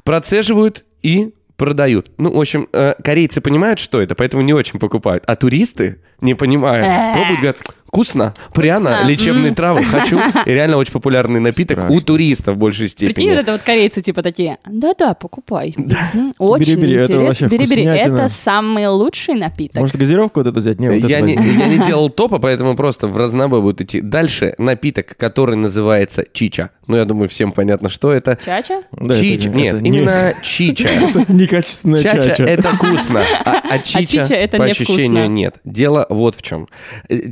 Процеживают 0.05 0.85
и 1.03 1.35
продают. 1.57 2.11
Ну, 2.19 2.33
в 2.33 2.41
общем, 2.41 2.69
э, 2.73 2.95
корейцы 3.05 3.41
понимают, 3.41 3.79
что 3.79 4.01
это, 4.01 4.15
поэтому 4.15 4.43
не 4.43 4.53
очень 4.53 4.81
покупают. 4.81 5.23
А 5.27 5.37
туристы, 5.37 6.01
не 6.21 6.35
понимая, 6.35 7.11
Э. 7.11 7.15
пробуют, 7.15 7.39
говорят, 7.41 7.59
вкусно, 7.97 8.33
пряно, 8.55 8.91
Вкусно, 8.95 9.09
лечебные 9.09 9.49
м». 9.51 9.55
травы, 9.55 9.85
хочу. 9.85 10.19
И 10.47 10.51
реально 10.51 10.79
очень 10.79 10.93
популярный 10.93 11.41
напиток 11.41 11.77
у 11.77 11.81
Страшно. 11.83 12.01
туристов 12.01 12.55
в 12.55 12.59
большей 12.59 12.89
степени. 12.89 13.13
Прикинь, 13.13 13.31
вот 13.33 13.39
это 13.41 13.53
вот 13.53 13.61
корейцы 13.61 14.01
типа 14.01 14.23
такие, 14.23 14.57
да-да, 14.67 15.13
покупай. 15.13 15.75
Очень 16.39 16.81
интересно. 16.81 17.47
Бери-бери, 17.49 17.85
это 17.85 18.31
самый 18.31 18.87
лучший 18.89 19.35
напиток. 19.35 19.81
Может, 19.81 19.97
газировку 19.97 20.41
вот 20.41 20.47
эту 20.47 20.59
взять? 20.59 20.81
Не, 20.81 20.89
вот 20.89 21.09
я, 21.09 21.21
не, 21.21 21.35
я 21.35 21.67
не 21.69 21.79
делал 21.87 22.09
топа, 22.09 22.39
поэтому 22.39 22.77
просто 22.77 23.07
в 23.09 23.17
разнобой 23.19 23.61
будут 23.61 23.83
идти. 23.83 24.01
Дальше 24.01 24.55
напиток, 24.57 25.15
который 25.19 25.57
называется 25.57 26.25
чича. 26.33 26.71
Ну, 26.87 26.97
я 26.97 27.05
думаю, 27.05 27.29
всем 27.29 27.53
понятно, 27.53 27.91
что 27.91 28.11
это. 28.11 28.39
Чача? 28.43 28.83
Да, 28.93 29.15
чича. 29.15 29.51
не- 29.51 29.63
Нет, 29.63 29.75
это 29.75 29.83
не- 29.83 29.89
именно 29.91 30.35
чича. 30.43 30.89
Это 30.89 31.31
некачественная 31.31 32.03
Чача, 32.03 32.23
чача. 32.31 32.45
это 32.45 32.73
вкусно, 32.73 33.23
а, 33.45 33.63
а 33.71 33.79
чича, 33.81 34.25
чича 34.25 34.35
это 34.35 34.57
по 34.57 34.65
ощущению 34.65 35.31
нет. 35.31 35.57
Дело 35.65 36.07
вот 36.09 36.35
в 36.37 36.43
чем. 36.43 36.69
Э, 37.09 37.31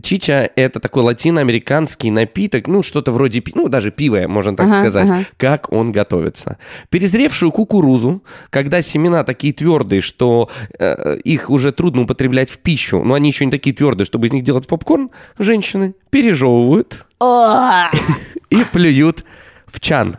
Это 0.56 0.80
такой 0.80 1.02
латиноамериканский 1.02 2.10
напиток, 2.10 2.66
ну 2.68 2.82
что-то 2.82 3.12
вроде, 3.12 3.42
ну 3.54 3.68
даже 3.68 3.90
пиво, 3.90 4.26
можно 4.28 4.56
так 4.56 4.66
Ага, 4.66 4.80
сказать. 4.80 5.10
ага. 5.10 5.24
Как 5.36 5.72
он 5.72 5.92
готовится? 5.92 6.58
Перезревшую 6.88 7.52
кукурузу, 7.52 8.22
когда 8.50 8.82
семена 8.82 9.24
такие 9.24 9.52
твердые, 9.52 10.02
что 10.02 10.48
э, 10.78 11.18
их 11.24 11.50
уже 11.50 11.72
трудно 11.72 12.02
употреблять 12.02 12.50
в 12.50 12.58
пищу, 12.58 13.02
но 13.04 13.14
они 13.14 13.28
еще 13.28 13.44
не 13.44 13.50
такие 13.50 13.74
твердые, 13.74 14.06
чтобы 14.06 14.26
из 14.26 14.32
них 14.32 14.42
делать 14.44 14.66
попкорн, 14.66 15.10
женщины 15.38 15.94
пережевывают 16.10 17.06
и 18.50 18.64
плюют 18.72 19.24
в 19.66 19.80
чан. 19.80 20.16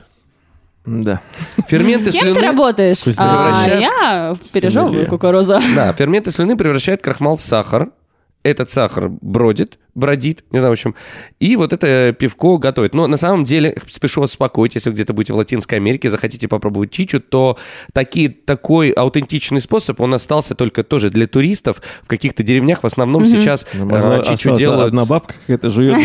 Да. 0.86 1.22
Ферменты 1.68 2.12
Кем 2.12 2.22
ты 2.22 2.34
слюны... 2.34 2.48
работаешь? 2.48 3.00
Вкусно 3.02 3.24
А, 3.40 3.44
превращает- 3.44 3.82
я 3.82 4.36
пережевываю 4.54 5.08
кукурузу. 5.08 5.60
Да, 5.76 5.94
ферменты 5.94 6.32
слюны 6.32 6.58
превращают 6.58 7.02
крахмал 7.02 7.38
в 7.38 7.42
сахар. 7.42 7.90
Этот 8.44 8.72
сахар 8.72 9.10
бродит 9.10 9.78
бродит, 9.96 10.44
не 10.52 10.60
знаю, 10.60 10.72
в 10.72 10.74
общем. 10.74 10.96
И 11.40 11.56
вот 11.56 11.74
это 11.74 12.16
пивко 12.18 12.58
готовит. 12.58 12.94
Но 12.96 13.08
на 13.08 13.18
самом 13.18 13.44
деле, 13.44 13.76
спешу 13.90 14.22
вас 14.22 14.32
успокоить, 14.32 14.76
если 14.76 14.90
вы 14.90 14.96
где-то 14.96 15.14
будете 15.14 15.34
в 15.34 15.38
Латинской 15.38 15.78
Америке, 15.78 16.10
захотите 16.10 16.48
попробовать 16.48 16.92
чичу, 16.92 17.20
то 17.20 17.58
такие, 17.94 18.30
такой 18.30 18.92
аутентичный 18.92 19.62
способ, 19.62 20.00
он 20.02 20.14
остался 20.14 20.56
только 20.56 20.84
тоже 20.84 21.10
для 21.10 21.28
туристов. 21.28 21.82
В 22.04 22.08
каких-то 22.08 22.44
деревнях 22.44 22.84
в 22.84 22.86
основном 22.86 23.26
сейчас 23.26 23.66
Ну, 23.74 23.86
можно- 23.86 24.24
чичу 24.24 24.56
делают... 24.56 24.88
Одна 24.88 25.06
бабка 25.06 25.34
какая-то 25.42 25.70
жует 25.70 25.96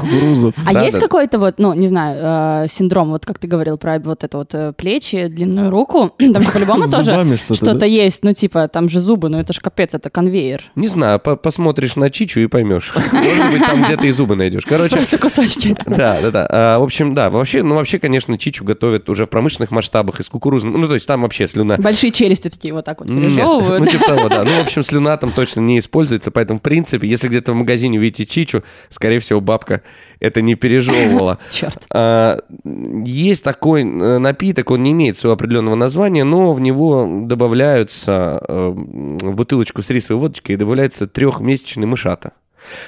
кукурузу. 0.00 0.54
А 0.66 0.72
Да, 0.72 0.82
есть 0.84 0.96
да. 0.96 1.00
какой-то 1.02 1.38
вот, 1.38 1.58
ну, 1.58 1.74
не 1.74 1.88
знаю, 1.88 2.64
э, 2.64 2.68
синдром, 2.68 3.10
вот 3.10 3.24
как 3.26 3.38
ты 3.38 3.46
говорил 3.46 3.78
про 3.78 3.98
вот 3.98 4.24
это 4.24 4.36
вот 4.38 4.54
э, 4.54 4.72
плечи, 4.72 5.26
длинную 5.28 5.70
руку, 5.70 6.08
там 6.32 6.42
же 6.42 6.50
по-любому 6.50 6.84
С 6.86 6.90
тоже 6.90 7.12
что-то, 7.36 7.54
что-то 7.54 7.74
да? 7.80 7.86
есть, 7.86 8.22
ну, 8.24 8.32
типа, 8.32 8.68
там 8.68 8.88
же 8.88 9.00
зубы, 9.00 9.28
ну, 9.28 9.38
это 9.38 9.52
ж 9.52 9.58
капец, 9.60 9.94
это 9.94 10.10
конвейер. 10.10 10.64
Не 10.74 10.88
знаю, 10.88 11.18
по- 11.20 11.36
посмотришь 11.36 11.96
на 11.96 12.10
чичу 12.10 12.40
и 12.40 12.46
поймешь. 12.46 12.92
Может 13.28 13.52
быть, 13.52 13.66
там 13.66 13.82
где-то 13.84 14.06
и 14.06 14.10
зубы 14.10 14.36
найдешь. 14.36 14.64
Короче, 14.64 14.96
Просто 14.96 15.18
кусочки. 15.18 15.76
Да, 15.86 16.20
да, 16.20 16.30
да. 16.30 16.46
А, 16.50 16.78
в 16.78 16.82
общем, 16.82 17.14
да, 17.14 17.30
вообще, 17.30 17.62
ну 17.62 17.74
вообще, 17.74 17.98
конечно, 17.98 18.36
чичу 18.38 18.64
готовят 18.64 19.08
уже 19.08 19.26
в 19.26 19.28
промышленных 19.30 19.70
масштабах 19.70 20.20
из 20.20 20.28
кукурузы. 20.28 20.66
Ну, 20.66 20.86
то 20.86 20.94
есть 20.94 21.06
там 21.06 21.22
вообще 21.22 21.46
слюна. 21.46 21.76
Большие 21.78 22.10
челюсти 22.10 22.48
такие 22.48 22.74
вот 22.74 22.84
так 22.84 23.00
вот 23.00 23.08
пережевывают. 23.08 23.84
ну 23.84 23.86
типа 23.86 24.04
того, 24.06 24.28
да. 24.28 24.44
Ну, 24.44 24.50
в 24.50 24.60
общем, 24.60 24.82
слюна 24.82 25.16
там 25.16 25.32
точно 25.32 25.60
не 25.60 25.78
используется, 25.78 26.30
поэтому, 26.30 26.58
в 26.58 26.62
принципе, 26.62 27.08
если 27.08 27.28
где-то 27.28 27.52
в 27.52 27.56
магазине 27.56 27.98
увидите 27.98 28.26
чичу, 28.26 28.62
скорее 28.90 29.18
всего, 29.18 29.40
бабка 29.40 29.82
это 30.20 30.42
не 30.42 30.54
пережевывала. 30.54 31.38
Черт. 31.50 31.86
А, 31.92 32.38
Есть 32.64 33.44
такой 33.44 33.82
э, 33.82 34.18
напиток, 34.18 34.70
он 34.70 34.82
не 34.82 34.92
имеет 34.92 35.16
своего 35.16 35.34
определенного 35.34 35.74
названия, 35.74 36.24
но 36.24 36.52
в 36.52 36.60
него 36.60 37.08
добавляются 37.24 38.40
э, 38.48 38.68
в 38.68 39.36
бутылочку 39.36 39.82
с 39.82 39.90
рисовой 39.90 40.20
водочкой 40.20 40.56
добавляется 40.56 41.06
трехмесячный 41.06 41.86
мышата. 41.86 42.32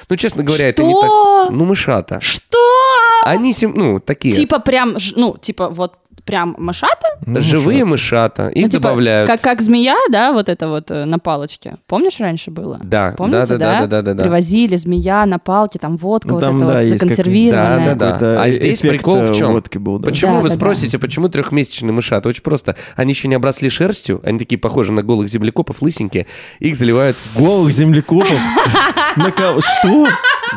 Ну, 0.09 0.15
честно 0.15 0.43
говоря, 0.43 0.67
это 0.69 0.83
не 0.83 0.93
Что? 0.93 1.01
так... 1.47 1.51
Ну, 1.51 1.65
мышата. 1.65 2.19
Что? 2.21 2.59
Они, 3.25 3.53
сим- 3.53 3.73
ну, 3.75 3.99
такие... 3.99 4.33
Типа 4.35 4.59
прям, 4.59 4.99
ж- 4.99 5.13
ну, 5.15 5.37
типа 5.37 5.67
вот 5.69 5.97
прям 6.25 6.55
мышата? 6.57 7.07
Ну, 7.25 7.41
Живые 7.41 7.85
мышата, 7.85 8.47
их 8.49 8.63
Ну, 8.63 8.69
типа, 8.69 8.83
добавляют. 8.83 9.29
Как, 9.29 9.41
как 9.41 9.61
змея, 9.61 9.97
да, 10.11 10.33
вот 10.33 10.49
это 10.49 10.67
вот 10.67 10.91
э, 10.91 11.05
на 11.05 11.19
палочке. 11.19 11.77
Помнишь, 11.87 12.19
раньше 12.19 12.51
было? 12.51 12.79
Да, 12.83 13.13
Помните, 13.17 13.57
да, 13.57 13.57
да, 13.57 13.79
да, 13.81 13.87
да, 13.87 14.01
да, 14.01 14.13
да. 14.13 14.23
Привозили 14.23 14.75
змея 14.75 15.25
на 15.25 15.39
палке, 15.39 15.79
там 15.79 15.97
водка 15.97 16.29
Ну, 16.29 16.33
вот 16.35 16.39
там, 16.41 16.57
это 16.57 16.67
да, 16.67 16.79
вот 16.81 16.89
законсервированная. 16.89 17.95
Да, 17.95 18.11
да, 18.11 18.19
да. 18.19 18.43
А 18.43 18.51
здесь 18.51 18.81
прикол 18.81 19.21
в 19.25 19.31
э, 19.31 19.33
чем? 19.33 19.51
водки 19.51 19.77
был, 19.77 19.99
да. 19.99 20.07
Почему 20.07 20.35
Да, 20.35 20.39
вы 20.39 20.49
да, 20.49 20.53
да. 20.53 20.57
спросите, 20.59 20.99
почему 20.99 21.29
трехмесячные 21.29 21.91
мышата? 21.91 22.27
Очень 22.29 22.43
просто. 22.43 22.75
Они 22.95 23.13
еще 23.13 23.27
не 23.27 23.35
обросли 23.35 23.69
шерстью, 23.69 24.21
они 24.23 24.39
такие 24.39 24.57
похожи 24.57 24.91
на 24.91 25.03
голых 25.03 25.29
землекопов, 25.29 25.81
лысенькие. 25.81 26.27
Их 26.59 26.75
заливают 26.75 27.17
Голых 27.35 27.71
землекопов? 27.71 28.37
Что? 29.79 30.07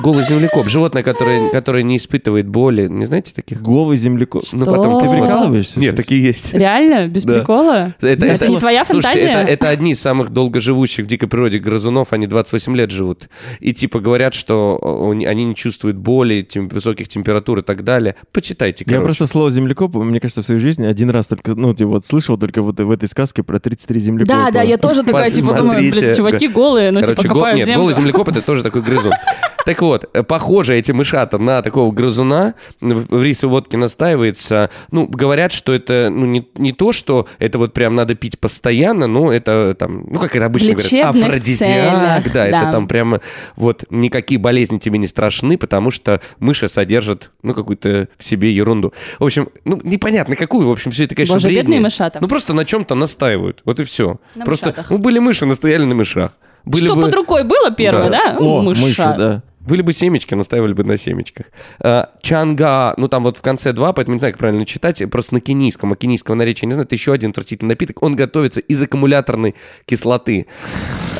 Голый 0.02 0.24
землекоп, 0.24 0.68
животное, 0.68 1.02
которое, 1.02 1.50
которое 1.50 1.82
не 1.82 1.96
испытывает 1.98 2.48
боли. 2.48 2.88
Не 2.88 3.06
знаете 3.06 3.32
таких? 3.32 3.62
Голый 3.62 3.96
землекоп. 3.96 4.42
Ну, 4.52 4.64
Что? 4.64 4.70
потом 4.74 4.98
Ты 4.98 5.06
посмотрите. 5.06 5.53
Прикалываешься? 5.54 5.80
Нет, 5.80 5.96
такие 5.96 6.22
есть. 6.22 6.54
Реально? 6.54 7.06
Без 7.14 7.24
Да. 7.24 7.34
прикола? 7.34 7.94
Это, 8.00 8.26
Это 8.26 8.48
не 8.48 8.58
твоя 8.58 8.84
фантазия? 8.84 9.28
это, 9.28 9.50
это 9.52 9.68
одни 9.68 9.92
из 9.92 10.00
самых 10.00 10.30
долгоживущих 10.30 11.04
в 11.04 11.08
дикой 11.08 11.28
природе 11.28 11.58
грызунов, 11.58 12.12
они 12.12 12.26
28 12.26 12.76
лет 12.76 12.90
живут. 12.90 13.28
И 13.60 13.72
типа 13.72 14.00
говорят, 14.00 14.34
что 14.34 14.78
о, 14.80 15.10
они 15.12 15.44
не 15.44 15.54
чувствуют 15.54 15.96
боли, 15.96 16.42
тем- 16.42 16.68
высоких 16.68 17.08
температур 17.08 17.58
и 17.58 17.62
так 17.62 17.84
далее. 17.84 18.16
Почитайте, 18.32 18.84
Я 18.86 18.92
короче. 18.96 19.04
просто 19.04 19.26
слово 19.26 19.50
землекоп, 19.50 19.94
мне 19.94 20.20
кажется, 20.20 20.42
в 20.42 20.44
своей 20.46 20.60
жизни 20.60 20.86
один 20.86 21.10
раз 21.10 21.26
только, 21.26 21.54
ну, 21.54 21.72
типа, 21.72 21.90
вот 21.90 22.06
слышал 22.06 22.36
только 22.38 22.62
вот 22.62 22.80
в 22.80 22.90
этой 22.90 23.08
сказке 23.08 23.42
про 23.42 23.58
33 23.58 24.00
землекопа. 24.00 24.34
Да, 24.34 24.50
да, 24.50 24.62
я 24.62 24.76
тоже 24.76 25.02
такая, 25.02 25.30
типа, 25.30 25.54
думаю, 25.54 25.78
блин, 25.90 26.14
чуваки 26.14 26.48
голые, 26.48 26.90
ну, 26.90 27.02
типа, 27.02 27.22
копают 27.22 27.58
Нет, 27.58 27.66
землю. 27.66 27.80
голый 27.80 27.94
землекоп 27.94 28.28
это 28.28 28.42
тоже 28.46 28.62
такой 28.62 28.82
грызун. 28.82 29.12
Так 29.64 29.80
вот, 29.80 30.04
э, 30.12 30.22
похоже 30.22 30.76
эти 30.76 30.92
мышата 30.92 31.38
на 31.38 31.62
такого 31.62 31.90
грызуна, 31.90 32.54
в 32.80 33.14
в 33.14 33.22
рисовой 33.22 33.52
водке 33.52 33.76
настаивается. 33.78 34.68
Ну, 34.90 35.06
говорят, 35.06 35.43
что 35.52 35.72
это 35.72 36.08
ну, 36.10 36.26
не, 36.26 36.46
не 36.56 36.72
то, 36.72 36.92
что 36.92 37.26
это 37.38 37.58
вот 37.58 37.72
прям 37.72 37.94
надо 37.94 38.14
пить 38.14 38.38
постоянно, 38.38 39.06
но 39.06 39.32
это 39.32 39.74
там, 39.78 40.04
ну, 40.08 40.18
как 40.20 40.36
это 40.36 40.46
обычно 40.46 40.72
говорят, 40.72 41.14
афродизиак, 41.14 42.22
целях, 42.22 42.32
да, 42.32 42.46
это 42.46 42.60
да. 42.66 42.72
там 42.72 42.88
прямо 42.88 43.20
вот 43.56 43.84
никакие 43.90 44.38
болезни 44.38 44.78
тебе 44.78 44.98
не 44.98 45.06
страшны, 45.06 45.58
потому 45.58 45.90
что 45.90 46.20
мыши 46.38 46.68
содержат, 46.68 47.30
ну, 47.42 47.54
какую-то 47.54 48.08
в 48.18 48.24
себе 48.24 48.52
ерунду. 48.52 48.92
В 49.18 49.24
общем, 49.24 49.48
ну, 49.64 49.80
непонятно 49.82 50.36
какую, 50.36 50.68
в 50.68 50.72
общем, 50.72 50.90
все 50.90 51.04
это, 51.04 51.14
конечно, 51.14 51.34
Боже, 51.36 51.48
бредни. 51.48 51.62
бедные 51.62 51.80
мышата. 51.80 52.18
Ну, 52.20 52.28
просто 52.28 52.52
на 52.54 52.64
чем-то 52.64 52.94
настаивают, 52.94 53.60
вот 53.64 53.80
и 53.80 53.84
все. 53.84 54.18
На 54.34 54.44
просто, 54.44 54.66
мышатах. 54.66 54.90
ну, 54.90 54.98
были 54.98 55.18
мыши, 55.18 55.46
настояли 55.46 55.84
на 55.84 55.94
мышах. 55.94 56.32
Были 56.64 56.86
Что 56.86 56.96
бы... 56.96 57.02
под 57.02 57.14
рукой 57.14 57.44
было 57.44 57.70
первое, 57.70 58.08
Да. 58.10 58.32
да? 58.32 58.38
О, 58.38 58.62
Мышат. 58.62 58.82
мыши, 58.82 59.14
да. 59.18 59.42
Были 59.66 59.82
бы 59.82 59.92
семечки, 59.92 60.34
настаивали 60.34 60.72
бы 60.72 60.84
на 60.84 60.96
семечках. 60.96 61.46
А, 61.80 62.10
чанга, 62.22 62.94
ну 62.96 63.08
там 63.08 63.22
вот 63.24 63.38
в 63.38 63.42
конце 63.42 63.72
два, 63.72 63.92
поэтому 63.92 64.14
не 64.14 64.18
знаю, 64.18 64.34
как 64.34 64.38
правильно 64.40 64.66
читать, 64.66 65.02
просто 65.10 65.34
на 65.34 65.40
кенийском, 65.40 65.92
а 65.92 65.96
кенийского 65.96 66.34
наречия 66.34 66.66
не 66.66 66.72
знаю, 66.72 66.86
это 66.86 66.94
еще 66.94 67.12
один 67.12 67.30
отвратительный 67.30 67.70
напиток. 67.70 68.02
Он 68.02 68.14
готовится 68.14 68.60
из 68.60 68.80
аккумуляторной 68.82 69.54
кислоты. 69.86 70.46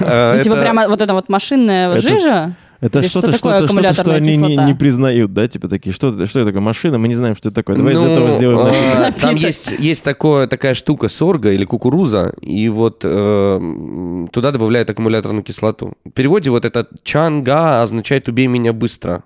А, 0.01 0.37
Ну, 0.37 0.43
типа 0.43 0.55
это- 0.55 0.63
прямо 0.63 0.89
вот 0.89 1.01
эта 1.01 1.15
вот 1.15 1.29
машинная 1.29 1.97
жижа? 1.99 2.57
Это 2.81 2.99
Или 3.01 3.07
что-то, 3.07 3.33
что 3.33 3.39
такое 3.51 3.59
что-то, 3.59 3.73
что-то, 3.73 3.93
что 3.95 4.03
аккумуляторная 4.03 4.17
они 4.17 4.37
не, 4.57 4.57
не 4.73 4.75
признают, 4.75 5.33
да, 5.33 5.49
типа 5.49 5.69
такие, 5.69 5.93
что, 5.93 6.09
это- 6.09 6.27
что 6.27 6.41
это 6.41 6.49
такое 6.51 6.61
машина, 6.61 6.99
мы 6.99 7.09
не 7.09 7.15
знаем, 7.15 7.37
что 7.37 7.49
это 7.49 7.57
такое. 7.57 7.77
Давай 7.77 7.95
из 7.95 8.01
Ну, 8.01 8.07
этого 8.13 8.31
сделаем 8.33 8.73
а. 8.99 9.13
Там 9.13 9.37
есть, 9.37 9.73
есть 9.79 10.05
такое, 10.05 10.47
такая 10.47 10.75
штука 10.75 11.09
сорга 11.09 11.53
или 11.53 11.65
кукуруза, 11.65 12.35
и 12.41 12.69
вот 12.69 13.01
э, 13.05 14.27
туда 14.33 14.51
добавляют 14.51 14.91
аккумуляторную 14.91 15.43
кислоту. 15.43 15.95
В 16.05 16.11
переводе 16.11 16.51
вот 16.51 16.65
это 16.65 16.87
чанга 17.03 17.83
означает 17.83 18.29
«убей 18.29 18.47
меня 18.49 18.73
быстро». 18.73 19.23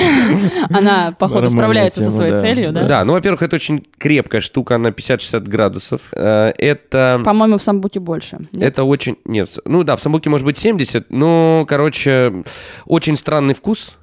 Она, 0.70 1.14
походу, 1.18 1.48
справляется 1.48 2.02
со 2.02 2.10
своей 2.10 2.38
целью, 2.38 2.72
да? 2.72 2.84
Да, 2.84 3.04
ну, 3.04 3.12
во-первых, 3.12 3.42
это 3.42 3.56
очень 3.56 3.84
крепкая 3.98 4.40
штука, 4.40 4.76
она 4.76 4.90
50-60 4.90 5.40
градусов. 5.48 6.08
Э, 6.12 6.52
Это... 6.58 7.20
По-моему, 7.24 7.58
в 7.58 7.62
самбуке 7.62 8.00
больше. 8.00 8.38
Это 8.58 8.84
очень... 8.84 9.16
Нет, 9.24 9.56
ну 9.64 9.82
да, 9.82 9.96
в 9.96 10.00
самбуке 10.00 10.30
может 10.30 10.44
быть 10.44 10.58
70, 10.58 11.10
но, 11.10 11.64
короче, 11.68 12.42
очень 12.84 13.16
странный 13.16 13.54
вкус. 13.54 13.96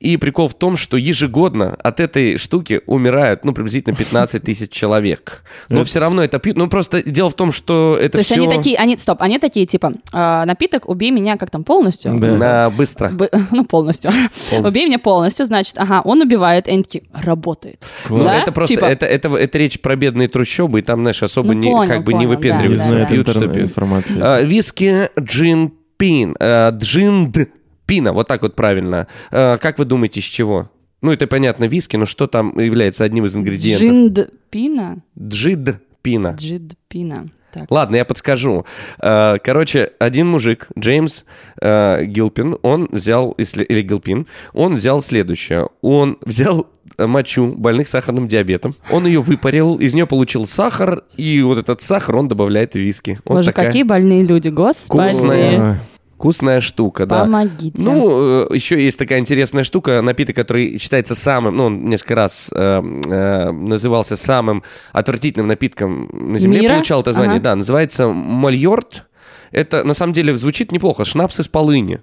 И 0.00 0.16
прикол 0.16 0.48
в 0.48 0.54
том, 0.54 0.76
что 0.76 0.96
ежегодно 0.96 1.74
от 1.74 2.00
этой 2.00 2.36
штуки 2.36 2.80
умирают, 2.86 3.44
ну, 3.44 3.52
приблизительно 3.52 3.94
15 3.94 4.42
тысяч 4.42 4.70
человек. 4.70 5.42
Но 5.68 5.84
все 5.84 6.00
равно 6.00 6.22
это 6.22 6.38
пьют. 6.38 6.56
Ну, 6.56 6.68
просто 6.68 7.02
дело 7.02 7.30
в 7.30 7.34
том, 7.34 7.52
что 7.52 7.96
это 7.98 8.12
То 8.12 8.18
есть 8.18 8.32
они 8.32 8.48
такие, 8.48 8.76
они, 8.76 8.96
стоп, 8.96 9.20
они 9.22 9.38
такие, 9.38 9.66
типа, 9.66 9.92
а, 10.12 10.44
напиток, 10.44 10.88
убей 10.88 11.10
меня 11.10 11.36
как 11.36 11.50
там 11.50 11.64
полностью? 11.64 12.14
Да. 12.16 12.70
быстро. 12.70 13.12
Ну, 13.50 13.64
полностью. 13.64 14.10
Убей 14.52 14.86
меня 14.86 14.98
полностью, 14.98 15.37
значит, 15.44 15.74
ага, 15.78 16.00
он 16.04 16.20
убивает, 16.22 16.68
и 16.68 16.70
они 16.72 16.82
такие, 16.82 17.04
работает. 17.12 17.84
Ну, 18.08 18.24
Да? 18.24 18.36
это 18.36 18.52
просто, 18.52 18.74
Типа, 18.74 18.84
это, 18.86 19.06
это, 19.06 19.28
это 19.36 19.58
речь 19.58 19.80
про 19.80 19.96
бедные 19.96 20.28
трущобы, 20.28 20.80
и 20.80 20.82
там, 20.82 21.00
знаешь, 21.00 21.22
особо 21.22 21.48
Ну, 21.54 21.60
не, 21.60 21.70
понял, 21.70 21.88
как 21.88 22.04
бы 22.04 22.12
не 22.12 22.18
понял, 22.26 22.30
Не 22.30 22.36
выпендриваются, 22.36 22.90
да, 22.90 23.04
пьют, 23.06 23.28
что 23.28 23.38
интернет 23.38 23.54
пьют. 23.56 23.68
информации. 23.70 24.18
А, 24.20 24.40
Виски 24.42 25.08
джин 25.20 25.72
пин. 25.96 26.36
а, 26.38 26.70
Джинд 26.70 27.36
пина, 27.86 28.12
вот 28.12 28.28
так 28.28 28.42
вот 28.42 28.54
правильно. 28.54 29.06
А, 29.30 29.56
Как 29.58 29.78
вы 29.78 29.84
думаете, 29.84 30.20
из 30.20 30.24
чего? 30.24 30.70
Ну, 31.00 31.12
это 31.12 31.26
понятно, 31.28 31.64
виски, 31.64 31.96
но 31.96 32.06
что 32.06 32.26
там 32.26 32.58
является 32.58 33.04
одним 33.04 33.24
из 33.24 33.34
ингредиентов? 33.36 33.86
Джиндпина? 33.88 35.02
Джид 35.18 35.76
пина. 36.02 36.34
Джидпина. 36.38 37.30
Так. 37.52 37.70
Ладно, 37.70 37.96
я 37.96 38.04
подскажу. 38.04 38.66
А, 38.98 39.38
Короче, 39.38 39.92
один 39.98 40.28
мужик, 40.28 40.68
Джеймс 40.78 41.24
э, 41.60 42.04
Гилпин, 42.04 42.56
он 42.62 42.88
взял, 42.92 43.32
или 43.32 43.82
Гилпин, 43.82 44.26
он 44.52 44.74
взял 44.74 45.02
следующее. 45.02 45.68
Он 45.80 46.18
взял 46.24 46.66
э, 46.98 47.06
мочу 47.06 47.54
больных 47.56 47.88
сахарным 47.88 48.28
диабетом, 48.28 48.74
он 48.90 49.06
ее 49.06 49.20
выпарил, 49.20 49.76
из 49.76 49.94
нее 49.94 50.06
получил 50.06 50.46
сахар, 50.46 51.04
и 51.16 51.40
вот 51.42 51.58
этот 51.58 51.80
сахар 51.80 52.16
он 52.16 52.28
добавляет 52.28 52.72
в 52.72 52.78
виски. 52.78 53.18
Вот 53.24 53.36
Боже, 53.36 53.48
такая 53.48 53.66
какие 53.66 53.82
больные 53.82 54.22
люди, 54.22 54.48
господи. 54.48 55.10
Вкусная. 55.10 55.80
Вкусная 56.18 56.60
штука, 56.60 57.06
да. 57.06 57.20
Помогите. 57.20 57.80
Ну, 57.80 58.48
э, 58.50 58.54
еще 58.54 58.82
есть 58.82 58.98
такая 58.98 59.20
интересная 59.20 59.62
штука, 59.62 60.02
напиток, 60.02 60.34
который 60.34 60.76
считается 60.76 61.14
самым, 61.14 61.56
ну, 61.56 61.64
он 61.66 61.88
несколько 61.88 62.16
раз 62.16 62.50
э, 62.52 62.82
э, 63.06 63.50
назывался 63.52 64.16
самым 64.16 64.64
отвратительным 64.92 65.46
напитком 65.46 66.10
на 66.12 66.40
Земле, 66.40 66.62
Мира? 66.62 66.72
получал 66.74 67.02
это 67.02 67.12
звание, 67.12 67.36
Ага. 67.36 67.44
да, 67.44 67.54
называется 67.56 68.08
мальорт. 68.08 69.06
Это, 69.52 69.84
на 69.84 69.94
самом 69.94 70.12
деле, 70.12 70.36
звучит 70.36 70.72
неплохо, 70.72 71.04
шнапс 71.04 71.38
из 71.38 71.46
полыни. 71.46 72.00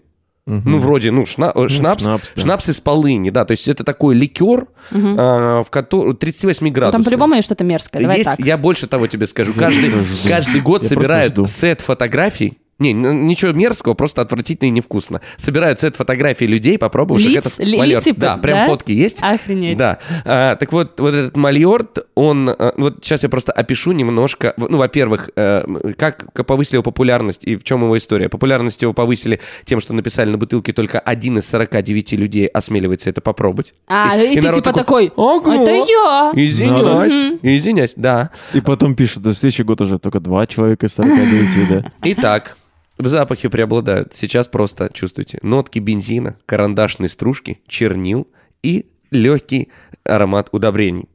Ну, 0.47 0.77
вроде, 0.77 1.11
ну, 1.11 1.23
шна- 1.23 1.51
э, 1.53 1.67
шнапс, 1.67 2.03
шнапс, 2.03 2.33
да. 2.35 2.41
шнапс 2.41 2.69
из 2.69 2.79
полыни, 2.79 3.31
да, 3.31 3.43
то 3.45 3.51
есть 3.51 3.67
это 3.67 3.83
такой 3.83 4.15
ликер, 4.15 4.67
э, 4.91 5.63
в 5.65 5.67
котором 5.71 6.15
38 6.15 6.67
Ну, 6.67 6.71
градусов. 6.73 6.91
там 6.99 7.03
по-любому 7.03 7.33
есть 7.35 7.47
что-то 7.47 7.65
мерзкое. 7.65 8.01
Давай 8.01 8.19
Есть, 8.19 8.29
так. 8.29 8.39
я 8.39 8.55
больше 8.57 8.87
того 8.87 9.07
тебе 9.07 9.27
скажу. 9.27 9.53
Каждый, 9.53 9.91
каждый 10.27 10.61
год 10.61 10.85
собирают 10.85 11.37
сет 11.49 11.81
фотографий 11.81 12.59
Не, 12.77 12.91
ничего 12.91 13.53
мерзкого, 13.53 13.93
просто 13.93 14.21
отвратительно 14.21 14.67
и 14.67 14.71
невкусно. 14.71 15.21
Собирают 15.37 15.79
сет 15.79 15.95
фотографий 15.95 16.45
людей, 16.45 16.77
попробовавших 16.77 17.29
Лиц? 17.31 17.45
этот 17.45 17.59
Ли- 17.59 17.77
мальорт. 17.77 18.05
лиц, 18.05 18.15
Да, 18.17 18.35
прям 18.35 18.59
да? 18.59 18.65
фотки 18.65 18.91
есть. 18.91 19.19
Охренеть. 19.21 19.77
Да. 19.77 19.99
А, 20.25 20.55
так 20.57 20.73
вот, 20.73 20.99
вот 20.99 21.13
этот 21.13 21.37
мальорт, 21.37 21.99
он... 22.15 22.49
а, 22.49 22.73
Вот 22.75 22.97
сейчас 23.03 23.23
я 23.23 23.29
просто 23.29 23.53
опишу 23.53 23.93
немножко... 23.93 24.53
Ну, 24.57 24.77
во-первых, 24.77 25.29
э, 25.37 25.63
как 25.97 26.33
повысили 26.45 26.75
его 26.75 26.83
популярность 26.83 27.45
и 27.45 27.55
в 27.55 27.63
чем 27.63 27.81
его 27.83 27.97
история. 27.97 28.27
Популярность 28.27 28.81
его 28.81 28.91
повысили 28.91 29.39
тем, 29.63 29.79
что 29.79 29.93
написали 29.93 30.29
на 30.29 30.37
бутылке 30.37 30.73
только 30.73 30.99
один 30.99 31.37
из 31.37 31.47
49 31.47 32.11
людей 32.13 32.45
осмеливается 32.47 33.09
это 33.09 33.21
попробовать. 33.21 33.73
А, 33.87 34.17
и 34.17 34.35
ты 34.35 34.41
народ 34.41 34.63
типа 34.63 34.73
такой, 34.73 35.13
«Ого, 35.15 35.53
это 35.63 35.71
я. 35.71 36.31
Извиняюсь, 36.35 37.39
извиняюсь, 37.41 37.93
да. 37.95 38.31
И 38.53 38.59
потом 38.61 38.95
пишут, 38.95 39.25
в 39.25 39.33
следующий 39.33 39.63
год 39.63 39.79
уже 39.81 39.97
только 39.99 40.19
два 40.19 40.45
человека 40.45 40.87
из 40.87 40.93
49, 40.95 41.69
да. 41.69 41.91
Итак, 42.03 42.57
в 42.97 43.07
запахе 43.07 43.49
преобладают. 43.49 44.13
Сейчас 44.13 44.47
просто 44.47 44.89
чувствуйте. 44.93 45.39
Нотки 45.41 45.79
бензина, 45.79 46.35
карандашной 46.45 47.09
стружки, 47.09 47.59
чернил 47.67 48.27
и 48.63 48.87
легкий 49.11 49.69
аромат 50.03 50.49
удобрений. 50.51 51.05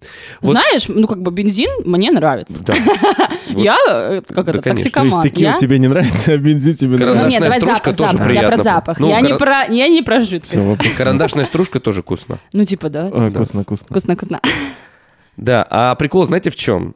Вот- 0.41 0.53
Знаешь, 0.53 0.89
ну 0.89 1.07
как 1.07 1.23
бы 1.23 1.31
бензин 1.31 1.71
мне 1.85 2.11
нравится. 2.11 2.63
Да. 2.65 2.75
Вот. 3.51 3.63
Я, 3.65 3.77
э, 3.89 4.23
как 4.29 4.47
Да, 4.47 4.53
это, 4.53 4.63
конечно. 4.63 4.63
То 4.63 4.71
есть 4.71 4.85
токсикоман. 5.17 5.23
текила 5.23 5.49
Я- 5.51 5.57
тебе 5.57 5.79
не 5.79 5.89
нравится, 5.89 6.33
а 6.33 6.37
бензин 6.39 6.75
тебе 6.75 6.97
Карандаш- 6.97 6.99
Ну, 6.99 7.15
нравится. 7.15 7.29
нет, 7.31 7.43
Карандашная 7.43 7.61
давай 7.61 7.77
запах, 7.77 7.97
тоже 7.97 8.13
запах. 8.13 8.27
Я 8.27 8.33
приятно. 8.41 8.57
про 8.57 8.63
запах. 8.65 9.01
Ну, 9.01 9.09
я, 9.09 9.21
не 9.21 9.35
про, 9.37 9.65
я 9.67 9.89
не 9.89 10.03
про 10.03 10.21
Всё, 10.21 10.27
жидкость. 10.31 10.97
Карандашная 10.97 11.45
стружка 11.45 11.79
тоже 11.81 12.03
вкусно. 12.03 12.39
Ну 12.53 12.65
типа, 12.65 12.89
да. 12.91 13.11
Ой, 13.13 13.31
Вкусно, 13.31 13.63
вкусно. 13.63 13.87
Вкусно, 13.91 14.15
вкусно. 14.17 14.41
Да, 15.37 15.67
а 15.71 15.95
прикол 15.95 16.25
знаете 16.27 16.51
в 16.51 16.57
чем? 16.57 16.95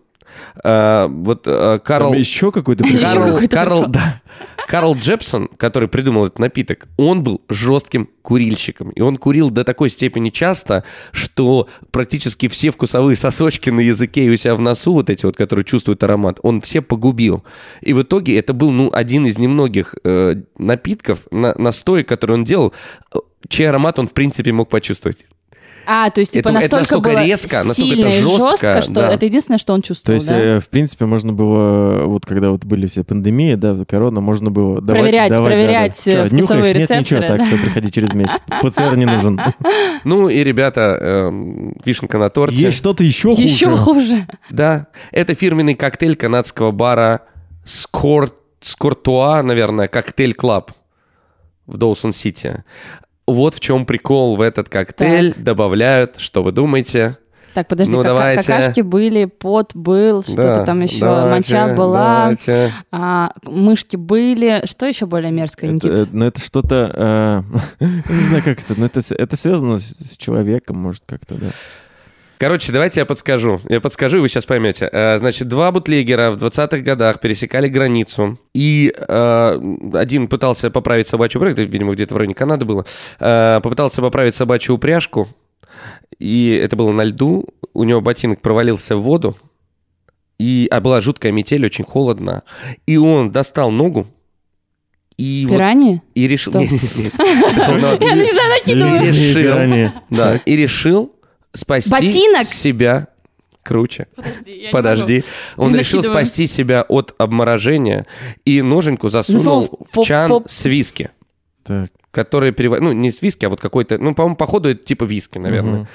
А, 0.62 1.08
вот 1.08 1.44
а, 1.46 1.78
Карл... 1.78 2.10
Там 2.10 2.18
еще 2.18 2.52
какой-то. 2.52 2.84
Карл, 2.84 3.48
Карл, 3.48 3.86
да. 3.88 4.20
Карл 4.66 4.94
Джепсон, 4.94 5.48
который 5.56 5.88
придумал 5.88 6.26
этот 6.26 6.38
напиток, 6.38 6.88
он 6.96 7.22
был 7.22 7.42
жестким 7.48 8.08
курильщиком. 8.22 8.90
И 8.90 9.00
он 9.00 9.16
курил 9.16 9.50
до 9.50 9.64
такой 9.64 9.90
степени 9.90 10.30
часто, 10.30 10.84
что 11.12 11.68
практически 11.90 12.48
все 12.48 12.70
вкусовые 12.70 13.16
сосочки 13.24 13.70
на 13.70 13.80
языке 13.80 14.24
и 14.24 14.30
у 14.30 14.36
себя 14.36 14.54
в 14.54 14.60
носу, 14.60 14.94
вот 14.94 15.10
эти 15.10 15.26
вот, 15.26 15.36
которые 15.36 15.64
чувствуют 15.64 16.02
аромат, 16.02 16.38
он 16.42 16.60
все 16.60 16.80
погубил. 16.80 17.44
И 17.80 17.92
в 17.92 18.02
итоге 18.02 18.38
это 18.38 18.52
был, 18.52 18.70
ну, 18.70 18.90
один 18.92 19.26
из 19.26 19.38
немногих 19.38 19.94
э, 20.04 20.36
напитков, 20.58 21.26
на, 21.30 21.54
настоек, 21.58 22.08
который 22.08 22.32
он 22.32 22.44
делал, 22.44 22.72
э, 23.14 23.18
чей 23.48 23.68
аромат 23.68 23.98
он, 23.98 24.08
в 24.08 24.12
принципе, 24.12 24.52
мог 24.52 24.70
почувствовать. 24.70 25.26
А, 25.86 26.10
то 26.10 26.20
есть, 26.20 26.32
типа, 26.32 26.48
Это- 26.48 26.58
это 26.58 26.76
настолько, 26.76 26.80
настолько 26.80 27.10
было 27.10 27.24
резко, 27.24 27.56
настолько 27.64 27.74
сильно 27.74 28.06
это 28.06 28.16
и 28.16 28.20
жестко, 28.22 28.50
жестко, 28.50 28.82
что 28.82 28.92
да. 28.94 29.12
это 29.12 29.26
единственное, 29.26 29.58
что 29.58 29.72
он 29.74 29.82
То 29.82 29.88
чувствовал, 29.88 30.14
есть, 30.16 30.28
да? 30.28 30.38
э, 30.38 30.60
в 30.60 30.68
принципе, 30.68 31.04
можно 31.06 31.32
было, 31.32 32.04
вот 32.06 32.26
когда 32.26 32.50
вот 32.50 32.64
были 32.64 32.86
все 32.86 33.04
пандемии, 33.04 33.54
да, 33.54 33.76
корона, 33.84 34.20
можно 34.20 34.50
было 34.50 34.80
давать, 34.80 35.02
Проверять, 35.02 35.30
давать, 35.30 35.50
да, 35.50 35.54
проверять, 35.56 36.02
да. 36.06 36.10
э, 36.10 36.14
Чё, 36.14 36.36
вкусовые 36.36 36.40
нюхаешь? 36.74 36.76
Нет, 36.90 37.00
ничего, 37.00 37.20
рецепторы, 37.20 37.26
так, 37.26 37.38
да. 37.38 37.44
все, 37.44 37.56
приходи 37.64 37.92
через 37.92 38.14
месяц. 38.14 38.36
ПЦР 38.62 38.96
не 38.96 39.06
нужен. 39.06 39.40
Ну 40.04 40.28
и, 40.28 40.44
ребята, 40.44 40.98
эм, 41.00 41.74
вишенка 41.84 42.18
на 42.18 42.28
торте. 42.28 42.56
Есть 42.56 42.76
что-то 42.78 43.02
еще 43.04 43.30
хуже. 43.30 43.42
Еще 43.42 43.70
хуже. 43.70 44.26
Да, 44.50 44.88
это 45.12 45.34
фирменный 45.34 45.74
коктейль 45.74 46.16
канадского 46.16 46.70
бара 46.72 47.22
Скор... 47.64 48.30
Sourtoe, 48.60 49.42
наверное, 49.42 49.88
Cocktail 49.88 50.34
Club 50.34 50.72
в 51.66 51.76
Доусон-Сити. 51.76 52.64
Вот 53.26 53.54
в 53.54 53.60
чем 53.60 53.86
прикол 53.86 54.36
в 54.36 54.40
этот 54.40 54.68
коктейль. 54.68 55.34
Добавляют, 55.36 56.16
что 56.18 56.42
вы 56.42 56.52
думаете? 56.52 57.16
Так, 57.54 57.68
подожди, 57.68 57.92
Ну, 57.92 57.98
кака- 58.02 58.08
давайте. 58.08 58.42
какашки 58.52 58.80
были, 58.80 59.26
пот 59.26 59.70
был, 59.74 60.24
что-то 60.24 60.42
Да, 60.42 60.64
там 60.64 60.80
еще, 60.80 60.98
давайте, 60.98 61.54
моча 61.54 61.74
была, 61.74 62.20
давайте. 62.22 62.72
а, 62.90 63.30
мышки 63.44 63.94
были. 63.94 64.62
Что 64.66 64.86
еще 64.86 65.06
более 65.06 65.30
мерзкое, 65.30 65.72
Это, 65.72 65.86
Никит? 65.88 66.00
э, 66.00 66.06
ну, 66.10 66.24
это 66.26 66.40
что-то... 66.40 67.44
э, 67.80 67.84
не 68.12 68.20
знаю, 68.22 68.42
как 68.42 68.58
это, 68.58 68.74
но 68.78 68.86
это, 68.86 69.00
это 69.14 69.36
связано 69.36 69.78
с, 69.78 69.84
с 69.84 70.16
человеком, 70.16 70.78
может, 70.78 71.04
как-то, 71.06 71.36
да. 71.36 71.46
Короче, 72.38 72.72
давайте 72.72 73.00
я 73.00 73.06
подскажу. 73.06 73.60
Я 73.68 73.80
подскажу, 73.80 74.18
и 74.18 74.20
вы 74.20 74.28
сейчас 74.28 74.44
поймете. 74.46 74.88
Э, 74.92 75.18
Значит, 75.18 75.48
два 75.48 75.70
бутлегера 75.70 76.30
в 76.32 76.36
20-х 76.36 76.78
годах 76.78 77.20
пересекали 77.20 77.68
границу, 77.68 78.38
и 78.54 78.92
э, 78.96 79.60
один 79.94 80.28
пытался 80.28 80.70
поправить 80.70 81.06
собачью 81.08 81.40
упряжку, 81.40 81.62
видимо, 81.62 81.92
где-то 81.94 82.14
в 82.14 82.16
районе 82.16 82.34
Канады 82.34 82.64
было, 82.64 82.84
э, 83.20 83.60
попытался 83.62 84.02
поправить 84.02 84.34
собачью 84.34 84.74
упряжку, 84.74 85.28
и 86.18 86.58
это 86.62 86.76
было 86.76 86.92
на 86.92 87.04
льду, 87.04 87.46
у 87.72 87.84
него 87.84 88.00
ботинок 88.00 88.40
провалился 88.40 88.96
в 88.96 89.02
воду, 89.02 89.36
и, 90.38 90.66
а 90.70 90.80
была 90.80 91.00
жуткая 91.00 91.30
метель, 91.32 91.64
очень 91.64 91.84
холодно, 91.84 92.42
и 92.86 92.96
он 92.96 93.30
достал 93.30 93.70
ногу, 93.70 94.06
и, 95.16 95.46
вот- 95.48 95.54
Пираньи? 95.56 96.02
и 96.14 96.26
решил... 96.26 96.52
Я 96.58 96.66
не 96.66 98.30
знаю, 98.30 98.50
накидываю. 98.58 98.96
И 98.96 99.06
решил, 99.06 99.34
Пираньи. 99.42 99.92
да, 100.10 100.36
и 100.44 100.56
решил 100.56 101.12
спасти 101.54 101.90
Ботинок? 101.90 102.46
себя 102.46 103.08
круче. 103.62 104.08
Подожди, 104.14 104.56
я 104.56 104.66
не 104.66 104.72
Подожди. 104.72 105.24
Он 105.56 105.72
Не 105.72 105.78
решил 105.78 105.98
накидываем. 106.00 106.26
спасти 106.26 106.46
себя 106.46 106.82
от 106.86 107.14
обморожения 107.18 108.06
и 108.44 108.60
ноженьку 108.60 109.08
засунул 109.08 109.40
Засунул 109.62 109.86
в 109.90 110.00
в 110.00 110.04
чан 110.04 110.28
поп- 110.28 110.50
с 110.50 110.64
виски, 110.66 111.10
Так. 111.64 111.90
который 112.10 112.52
перево... 112.52 112.78
Ну, 112.80 112.92
не 112.92 113.10
с 113.10 113.22
виски, 113.22 113.46
а 113.46 113.48
вот 113.48 113.60
какой-то... 113.60 113.96
Ну, 113.96 114.14
по-моему, 114.14 114.36
походу, 114.36 114.68
это 114.68 114.84
типа 114.84 115.04
виски, 115.04 115.38
наверное. 115.38 115.88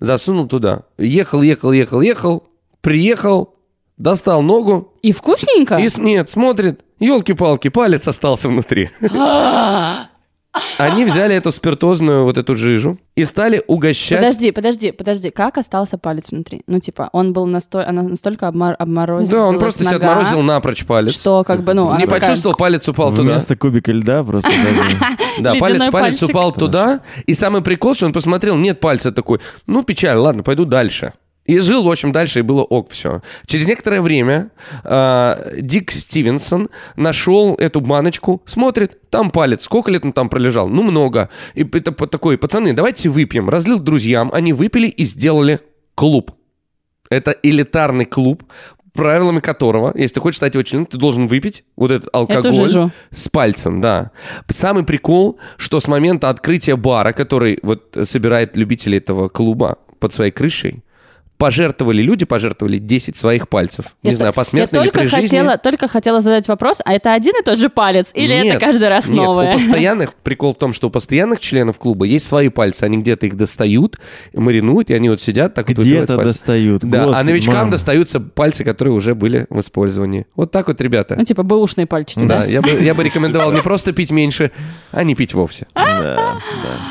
Засунул 0.00 0.48
туда. 0.48 0.84
Ехал, 0.98 1.42
ехал, 1.42 1.72
ехал, 1.72 2.00
ехал. 2.00 2.44
Приехал, 2.80 3.54
достал 3.98 4.40
ногу. 4.42 4.94
И 5.02 5.12
вкусненько? 5.12 5.76
И, 5.76 5.88
с- 5.88 5.98
нет, 5.98 6.30
смотрит. 6.30 6.80
Елки-палки, 6.98 7.68
палец 7.68 8.08
остался 8.08 8.48
внутри. 8.48 8.88
Они 10.76 11.04
взяли 11.04 11.34
эту 11.34 11.50
спиртозную 11.50 12.24
вот 12.24 12.36
эту 12.36 12.56
жижу 12.56 12.98
и 13.14 13.24
стали 13.24 13.62
угощать 13.66 14.18
Подожди, 14.20 14.50
подожди, 14.50 14.92
подожди. 14.92 15.30
Как 15.30 15.56
остался 15.56 15.96
палец 15.96 16.30
внутри? 16.30 16.62
Ну, 16.66 16.78
типа, 16.78 17.08
он 17.12 17.32
был 17.32 17.46
насто... 17.46 17.86
она 17.86 18.02
настолько 18.02 18.48
обмор... 18.48 18.74
обморозился 18.78 19.30
Да, 19.30 19.46
он 19.46 19.58
просто 19.58 19.84
себе 19.84 19.94
нога, 19.94 20.10
отморозил 20.12 20.42
напрочь 20.42 20.84
палец. 20.84 21.14
Что, 21.14 21.42
как 21.44 21.64
бы, 21.64 21.72
ну, 21.72 21.96
Не 21.96 22.04
такая- 22.04 22.20
почувствовал, 22.20 22.56
палец 22.56 22.86
упал 22.86 23.10
туда. 23.10 23.22
Вместо 23.22 23.56
кубика 23.56 23.92
льда 23.92 24.22
просто. 24.22 24.50
Да, 25.40 25.54
палец, 25.54 25.88
палец 25.90 26.22
упал 26.22 26.52
туда. 26.52 27.00
И 27.26 27.32
самый 27.34 27.62
прикол, 27.62 27.94
что 27.94 28.06
он 28.06 28.12
посмотрел, 28.12 28.56
нет 28.56 28.80
пальца 28.80 29.10
такой. 29.10 29.40
Ну, 29.66 29.82
печаль, 29.82 30.16
ладно, 30.16 30.42
пойду 30.42 30.66
дальше. 30.66 31.12
И 31.44 31.58
жил, 31.58 31.84
в 31.84 31.90
общем, 31.90 32.12
дальше, 32.12 32.38
и 32.38 32.42
было 32.42 32.62
ок, 32.62 32.90
все. 32.90 33.20
Через 33.46 33.66
некоторое 33.66 34.00
время 34.00 34.50
э, 34.84 35.56
Дик 35.60 35.90
Стивенсон 35.90 36.68
нашел 36.94 37.56
эту 37.56 37.80
баночку, 37.80 38.42
смотрит, 38.46 39.10
там 39.10 39.30
палец. 39.30 39.64
Сколько 39.64 39.90
лет 39.90 40.04
он 40.04 40.12
там 40.12 40.28
пролежал? 40.28 40.68
Ну, 40.68 40.82
много. 40.82 41.30
И 41.54 41.64
это 41.64 41.92
такой, 41.92 42.38
пацаны, 42.38 42.72
давайте 42.72 43.08
выпьем. 43.08 43.50
Разлил 43.50 43.80
друзьям, 43.80 44.30
они 44.32 44.52
выпили 44.52 44.86
и 44.86 45.04
сделали 45.04 45.60
клуб. 45.96 46.30
Это 47.10 47.34
элитарный 47.42 48.04
клуб, 48.04 48.44
правилами 48.92 49.40
которого, 49.40 49.92
если 49.96 50.14
ты 50.14 50.20
хочешь 50.20 50.36
стать 50.36 50.54
его 50.54 50.62
членом, 50.62 50.86
ты 50.86 50.96
должен 50.96 51.26
выпить 51.26 51.64
вот 51.76 51.90
этот 51.90 52.08
алкоголь 52.12 52.90
с 53.10 53.28
пальцем, 53.28 53.80
да. 53.80 54.12
Самый 54.48 54.84
прикол, 54.84 55.38
что 55.56 55.80
с 55.80 55.88
момента 55.88 56.28
открытия 56.28 56.76
бара, 56.76 57.12
который 57.12 57.58
вот 57.62 57.96
собирает 58.04 58.56
любителей 58.56 58.98
этого 58.98 59.28
клуба 59.28 59.78
под 59.98 60.12
своей 60.12 60.30
крышей, 60.30 60.84
пожертвовали 61.42 62.02
люди, 62.02 62.24
пожертвовали 62.24 62.78
10 62.78 63.16
своих 63.16 63.48
пальцев. 63.48 63.86
Не 64.04 64.10
Я 64.10 64.16
знаю, 64.16 64.32
то- 64.32 64.36
посмертно 64.36 64.76
я 64.76 64.82
или 64.82 64.90
только 64.90 65.00
при 65.00 65.06
жизни. 65.08 65.26
хотела, 65.38 65.58
только 65.58 65.88
хотела 65.88 66.20
задать 66.20 66.46
вопрос, 66.46 66.80
а 66.84 66.92
это 66.92 67.14
один 67.14 67.34
и 67.40 67.42
тот 67.42 67.58
же 67.58 67.68
палец? 67.68 68.10
Или 68.14 68.32
Нет, 68.34 68.46
это 68.46 68.60
каждый 68.60 68.88
раз 68.88 69.08
нет, 69.08 69.16
новое? 69.16 69.50
у 69.50 69.52
постоянных, 69.54 70.14
прикол 70.14 70.54
в 70.54 70.58
том, 70.58 70.72
что 70.72 70.86
у 70.86 70.90
постоянных 70.90 71.40
членов 71.40 71.80
клуба 71.80 72.04
есть 72.04 72.26
свои 72.26 72.48
пальцы, 72.48 72.84
они 72.84 72.98
где-то 72.98 73.26
их 73.26 73.36
достают, 73.36 73.98
маринуют, 74.32 74.90
и 74.90 74.94
они 74.94 75.08
вот 75.08 75.20
сидят 75.20 75.54
так 75.54 75.66
Где-то 75.68 76.16
достают. 76.16 76.82
Да, 76.84 77.02
а 77.02 77.06
Господи, 77.08 77.26
новичкам 77.26 77.54
мам. 77.56 77.70
достаются 77.70 78.20
пальцы, 78.20 78.62
которые 78.62 78.94
уже 78.94 79.16
были 79.16 79.46
в 79.50 79.58
использовании. 79.58 80.26
Вот 80.36 80.52
так 80.52 80.68
вот, 80.68 80.80
ребята. 80.80 81.16
Ну, 81.18 81.24
типа, 81.24 81.42
бэушные 81.42 81.86
пальчики, 81.88 82.20
Да, 82.20 82.42
да? 82.42 82.44
я 82.44 82.62
бы, 82.62 82.68
я 82.70 82.94
бы 82.94 83.02
рекомендовал 83.04 83.50
не 83.50 83.62
просто 83.62 83.92
пить 83.92 84.12
меньше, 84.12 84.52
а 84.92 85.02
не 85.02 85.16
пить 85.16 85.34
вовсе. 85.34 85.66
Да, 85.74 86.00
да, 86.02 86.40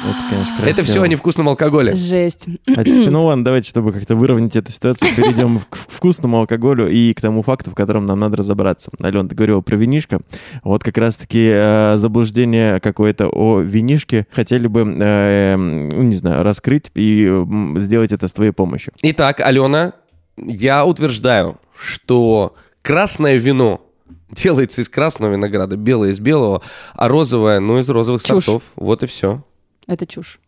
это, 0.10 0.30
конечно, 0.30 0.56
красиво. 0.58 0.80
Это 0.80 0.84
все 0.84 1.02
о 1.04 1.08
невкусном 1.08 1.48
алкоголе. 1.48 1.94
Жесть. 1.94 2.48
А 2.76 2.84
теперь, 2.84 3.10
ну 3.10 3.26
ладно, 3.28 3.46
давайте, 3.46 3.70
чтобы 3.70 3.94
как-то 3.94 4.16
выровнять 4.16 4.41
эту 4.48 4.72
ситуацию, 4.72 5.16
перейдем 5.16 5.60
к 5.70 5.76
вкусному 5.76 6.40
алкоголю 6.40 6.90
и 6.90 7.14
к 7.14 7.22
тому 7.22 7.44
факту, 7.44 7.72
в 7.72 7.76
котором 7.76 8.06
нам 8.06 8.20
надо 8.20 8.38
разобраться. 8.38 8.92
Ален, 9.04 9.28
ты 9.30 9.36
говорила 9.36 9.62
про 9.62 9.76
винишко. 9.76 10.22
Вот 10.64 10.84
как 10.84 10.98
раз-таки 10.98 11.50
э, 11.52 11.98
заблуждение 11.98 12.80
какое-то 12.80 13.28
о 13.28 13.60
винишке 13.60 14.28
хотели 14.32 14.68
бы, 14.68 14.82
э, 14.82 15.56
ну, 15.56 16.04
не 16.04 16.16
знаю, 16.16 16.44
раскрыть 16.44 16.92
и 16.96 17.30
сделать 17.78 18.12
это 18.12 18.28
с 18.28 18.34
твоей 18.34 18.52
помощью. 18.52 18.94
Итак, 19.02 19.40
Алена, 19.40 19.94
я 20.38 20.86
утверждаю, 20.86 21.58
что 21.76 22.56
красное 22.82 23.38
вино 23.38 23.82
делается 24.32 24.82
из 24.82 24.90
красного 24.90 25.34
винограда, 25.34 25.76
белое 25.76 26.12
из 26.12 26.20
белого, 26.20 26.62
а 26.96 27.08
розовое, 27.08 27.60
ну, 27.60 27.80
из 27.80 27.90
розовых 27.90 28.24
Чушь. 28.24 28.46
сортов. 28.46 28.64
Вот 28.76 29.04
и 29.04 29.08
все. 29.08 29.44
Это 29.88 30.06
чушь. 30.06 30.40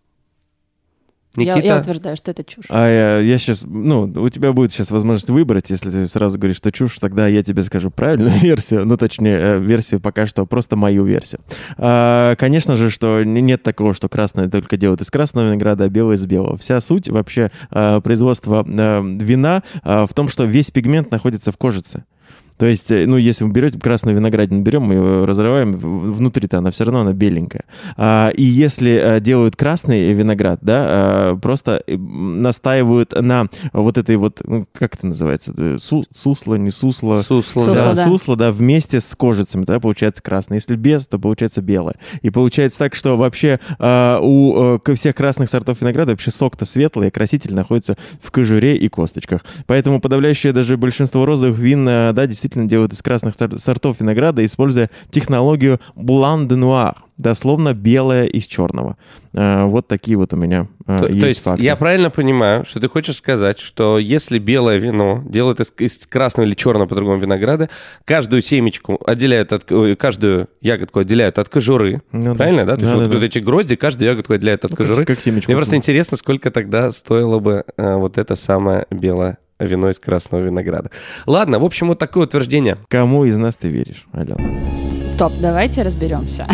Я, 1.36 1.56
Никита? 1.56 1.74
я 1.74 1.80
утверждаю, 1.80 2.16
что 2.16 2.30
это 2.30 2.44
чушь. 2.44 2.66
А 2.70 2.88
я, 2.88 3.18
я 3.20 3.38
сейчас, 3.40 3.64
ну, 3.68 4.04
у 4.04 4.30
тебя 4.30 4.54
будет 4.54 4.72
сейчас 4.72 4.92
возможность 4.92 5.32
выбрать, 5.32 5.72
если 5.72 5.90
ты 5.90 6.08
сразу 6.08 6.38
говоришь, 6.38 6.58
что 6.58 6.72
чушь, 6.72 7.00
тогда 7.00 7.28
я 7.28 7.42
тебе 7.42 7.64
скажу 7.64 7.90
правильную 7.90 8.32
версию, 8.42 8.86
ну, 8.86 8.98
точнее, 8.98 9.38
э, 9.40 9.60
версию 9.60 10.00
пока 10.00 10.28
что, 10.28 10.46
просто 10.46 10.76
мою 10.76 11.06
версию. 11.06 11.42
А, 11.78 12.36
конечно 12.36 12.76
же, 12.76 12.92
что 12.92 13.24
нет 13.24 13.64
такого, 13.64 13.96
что 13.96 14.10
красное 14.10 14.48
только 14.48 14.78
делают 14.78 15.02
из 15.02 15.10
красного 15.10 15.48
винограда, 15.48 15.86
а 15.86 15.90
белое 15.90 16.18
из 16.18 16.26
белого. 16.28 16.56
Вся 16.58 16.80
суть 16.80 17.10
вообще 17.10 17.52
а, 17.72 18.00
производства 18.02 18.64
а, 18.68 19.02
вина 19.02 19.64
а, 19.82 20.06
в 20.06 20.14
том, 20.14 20.30
что 20.30 20.44
весь 20.44 20.70
пигмент 20.70 21.10
находится 21.10 21.52
в 21.52 21.58
кожице. 21.58 22.04
То 22.58 22.66
есть, 22.66 22.92
э, 22.92 23.06
ну, 23.06 23.18
если 23.18 23.44
вы 23.44 23.52
берете 23.52 23.80
красную 23.80 24.16
виноградину, 24.16 24.62
берем, 24.62 24.84
мы 24.84 24.94
ее 24.96 25.26
разрываем, 25.26 25.74
внутри-то 25.78 26.60
она 26.60 26.72
все 26.72 26.84
равно 26.86 27.02
она 27.02 27.14
беленькая. 27.14 27.64
А, 27.98 28.30
и 28.30 28.44
если 28.44 28.92
э, 28.92 29.20
делают 29.20 29.56
красный 29.56 30.14
виноград, 30.14 30.60
да, 30.62 30.86
а, 30.88 31.36
просто 31.36 31.84
настаивают 31.88 33.14
на 33.20 33.48
вот 33.74 33.98
этой 33.98 34.16
вот, 34.16 34.42
ну, 34.46 34.66
как 34.74 34.96
это 34.96 35.08
называется, 35.08 35.54
су- 35.80 36.06
сусло, 36.14 36.56
не 36.56 36.72
сусло, 36.72 37.22
Сусло, 37.22 37.62
Сусло, 37.62 37.74
да, 37.76 37.94
да. 37.94 38.04
сусло, 38.06 38.36
да, 38.36 38.52
вместе 38.52 39.00
с 39.00 39.16
кожицами, 39.16 39.66
тогда 39.66 39.80
получается 39.80 40.22
красное. 40.22 40.58
Если 40.58 40.76
без, 40.76 41.06
то 41.08 41.20
получается 41.20 41.62
белое. 41.62 41.96
И 42.22 42.30
получается 42.30 42.80
так, 42.80 42.96
что 42.96 43.18
вообще 43.18 43.60
а, 43.80 44.20
у 44.22 44.80
ко- 44.80 44.96
всех 44.96 45.16
красных 45.16 45.50
сортов 45.50 45.82
винограда 45.82 46.12
вообще 46.12 46.32
сок-то 46.32 46.66
светлый, 46.66 47.08
а 47.08 47.12
краситель 47.12 47.54
находится 47.54 47.98
в 48.22 48.32
кожуре 48.32 48.76
и 48.78 48.88
косточках. 48.90 49.42
Поэтому 49.68 50.00
подавляющее 50.00 50.54
даже 50.54 50.78
большинство 50.78 51.26
розовых 51.26 51.58
вин, 51.58 51.86
да, 51.86 52.14
действительно 52.28 52.43
делают 52.50 52.94
из 52.94 53.02
красных 53.02 53.36
сор- 53.38 53.60
сортов 53.60 54.00
винограда, 54.00 54.44
используя 54.46 54.90
технологию 55.10 55.80
Blanc 55.96 56.48
de 56.48 56.58
Noir, 56.58 56.94
дословно 57.18 57.74
белое 57.74 58.26
из 58.26 58.46
черного. 58.46 58.98
Э, 59.34 59.66
Вот 59.66 59.88
такие 59.88 60.18
вот 60.18 60.34
у 60.34 60.38
меня 60.38 60.68
э, 60.88 61.00
То, 61.00 61.08
есть, 61.08 61.20
то 61.20 61.26
есть 61.28 61.44
факты. 61.44 61.64
я 61.64 61.76
правильно 61.76 62.10
понимаю, 62.10 62.66
что 62.66 62.80
ты 62.80 62.88
хочешь 62.88 63.18
сказать, 63.18 63.60
что 63.60 64.00
если 64.00 64.40
белое 64.40 64.78
вино 64.78 65.24
делают 65.26 65.60
из, 65.60 65.72
из 65.78 65.98
красного 66.08 66.46
или 66.48 66.56
черного 66.56 66.88
по-другому 66.88 67.20
винограда, 67.20 67.70
каждую 68.06 68.42
семечку 68.42 69.00
отделяют 69.06 69.54
от 69.54 69.66
каждую 69.98 70.50
ягодку 70.62 71.00
отделяют 71.00 71.40
от 71.40 71.50
кожуры, 71.50 72.02
Ну 72.12 72.22
да. 72.34 72.36
правильно, 72.36 72.66
да? 72.66 72.76
То 72.76 72.82
есть 72.82 72.92
Да, 72.92 72.98
вот, 72.98 73.04
да, 73.08 73.14
вот 73.14 73.20
да. 73.20 73.26
эти 73.26 73.40
грозди 73.40 73.76
каждую 73.76 74.10
ягодку 74.10 74.34
отделяют 74.34 74.66
от 74.66 74.72
Ну, 74.72 74.78
как- 74.78 74.88
кожуры. 74.88 75.06
как 75.06 75.22
семечку. 75.22 75.52
Мне 75.52 75.56
просто 75.56 75.76
интересно, 75.76 76.18
сколько 76.18 76.52
тогда 76.52 76.92
стоило 76.92 77.40
бы 77.40 77.64
э, 77.78 77.96
вот 77.96 78.18
это 78.18 78.36
самое 78.36 78.86
белое 78.90 79.38
вино 79.66 79.90
из 79.90 80.00
красного 80.00 80.42
винограда. 80.42 80.92
Ладно, 81.26 81.60
в 81.60 81.66
общем, 81.66 81.88
вот 81.88 82.00
такое 82.00 82.26
утверждение. 82.26 82.78
Кому 82.88 83.26
из 83.26 83.38
нас 83.38 83.56
ты 83.56 83.70
веришь, 83.70 84.06
Алена? 84.12 84.38
Топ, 85.18 85.34
давайте 85.42 85.84
разберемся. 85.84 86.48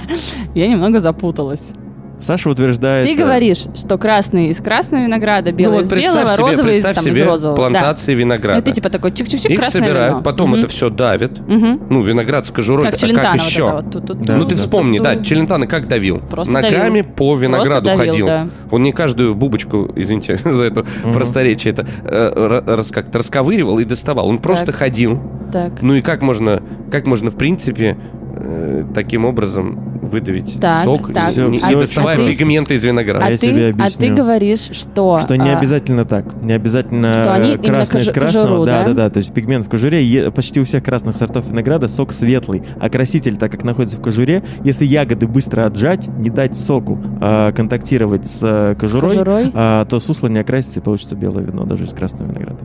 Я 0.54 0.68
немного 0.68 1.00
запуталась. 1.00 1.72
Саша 2.20 2.48
утверждает... 2.50 3.06
Ты 3.06 3.12
э, 3.14 3.16
говоришь, 3.16 3.66
что 3.74 3.98
красный 3.98 4.48
из 4.48 4.60
красного 4.60 5.02
винограда, 5.02 5.52
белый 5.52 5.70
ну 5.72 5.76
вот 5.78 5.84
из 5.84 5.88
представь 5.90 6.14
белого, 6.14 6.30
себе, 6.36 6.46
розовый 6.46 6.74
из, 6.78 6.82
там, 6.82 6.94
себе 6.94 7.10
из 7.12 7.22
розового. 7.26 7.56
плантации 7.56 8.14
Да. 8.14 8.18
винограда. 8.20 8.58
Ну, 8.58 8.62
ты 8.64 8.72
типа 8.72 8.88
такой 8.90 9.10
чик-чик-чик, 9.10 9.48
Их 9.52 9.64
собирают, 9.66 10.12
вино. 10.14 10.22
потом 10.22 10.50
Мгм. 10.50 10.58
это 10.60 10.68
все 10.68 10.88
давит. 10.90 11.38
Мгм. 11.46 11.82
Ну, 11.90 12.02
виноград 12.02 12.46
с 12.46 12.50
кожурой, 12.50 12.84
Как 12.86 12.94
а 12.94 13.06
как 13.06 13.32
вот 13.34 13.42
еще? 13.42 13.62
это 13.64 13.72
вот. 13.72 13.84
Тут-тут-тут. 13.92 14.26
Да, 14.26 14.36
ну 14.36 14.44
ты 14.44 14.54
да. 14.54 14.60
вспомни, 14.60 14.98
да. 14.98 15.16
Челентано 15.22 15.66
как 15.66 15.88
давил? 15.88 16.18
Просто 16.20 16.52
Ногами 16.54 17.00
давил. 17.02 17.14
по 17.14 17.36
винограду 17.36 17.86
давил, 17.86 17.98
ходил. 18.12 18.26
да. 18.26 18.48
Он 18.70 18.82
не 18.82 18.92
каждую 18.92 19.34
бубочку, 19.34 19.90
извините 19.94 20.36
за 20.44 20.64
это 20.64 20.84
просторечие, 21.12 21.72
это 21.74 21.86
э, 22.04 22.32
ра- 22.34 22.76
рас- 22.76 22.90
как-то 22.90 23.18
расковыривал 23.18 23.78
и 23.78 23.84
доставал. 23.84 24.28
Он 24.28 24.38
просто 24.38 24.66
Так. 24.66 24.76
ходил. 24.76 25.20
Так. 25.52 25.82
Ну 25.82 25.94
и 25.94 26.00
как 26.00 26.22
можно, 26.22 26.62
как 26.90 27.06
можно 27.06 27.30
в 27.30 27.36
принципе 27.36 27.96
э, 28.36 28.84
таким 28.94 29.24
образом 29.24 29.98
выдавить 30.02 30.58
Так, 30.60 30.84
сок, 30.84 31.12
так. 31.12 31.34
не, 31.36 31.42
не 31.42 31.56
очень 31.58 31.80
доставая 31.80 32.16
просто. 32.16 32.32
пигменты 32.38 32.74
из 32.74 32.84
винограда? 32.84 33.24
А 33.24 33.28
я 33.30 33.34
а, 33.34 33.38
ты, 33.38 33.46
тебе 33.48 33.68
а 33.68 33.72
ты 33.72 33.82
объясню. 33.82 34.14
говоришь, 34.16 34.68
что... 34.72 35.18
Что 35.20 35.36
не 35.36 35.50
а, 35.50 35.58
обязательно 35.58 36.04
так. 36.04 36.42
Не 36.44 36.52
обязательно 36.52 37.12
Что 37.12 37.32
они 37.34 37.56
красное 37.56 38.02
из 38.02 38.12
красного. 38.12 38.44
кожуру, 38.44 38.64
да, 38.66 38.82
да? 38.82 38.88
да, 38.88 38.94
да. 38.94 39.10
То 39.10 39.18
есть 39.18 39.32
пигмент 39.34 39.66
в 39.66 39.68
кожуре. 39.68 40.04
е- 40.04 40.30
почти 40.30 40.60
у 40.60 40.64
всех 40.64 40.84
красных 40.84 41.16
сортов 41.16 41.48
винограда 41.48 41.88
сок 41.88 42.12
светлый. 42.12 42.62
А 42.78 42.88
краситель, 42.88 43.36
так 43.36 43.50
как 43.52 43.64
находится 43.64 43.96
в 43.96 44.00
кожуре, 44.00 44.44
если 44.62 44.84
ягоды 44.84 45.26
быстро 45.26 45.66
отжать, 45.66 46.06
не 46.18 46.30
дать 46.30 46.56
соку 46.56 46.98
э, 47.20 47.52
контактировать 47.56 48.26
с 48.26 48.40
э, 48.42 48.74
кожурой, 48.78 49.10
Кожурой? 49.10 49.50
а, 49.54 49.84
то 49.86 49.98
сусло 49.98 50.28
не 50.28 50.38
окрасится 50.38 50.80
и 50.80 50.82
получится 50.82 51.16
белое 51.16 51.44
вино, 51.44 51.64
даже 51.64 51.84
из 51.84 51.92
красного 51.92 52.30
винограда. 52.30 52.58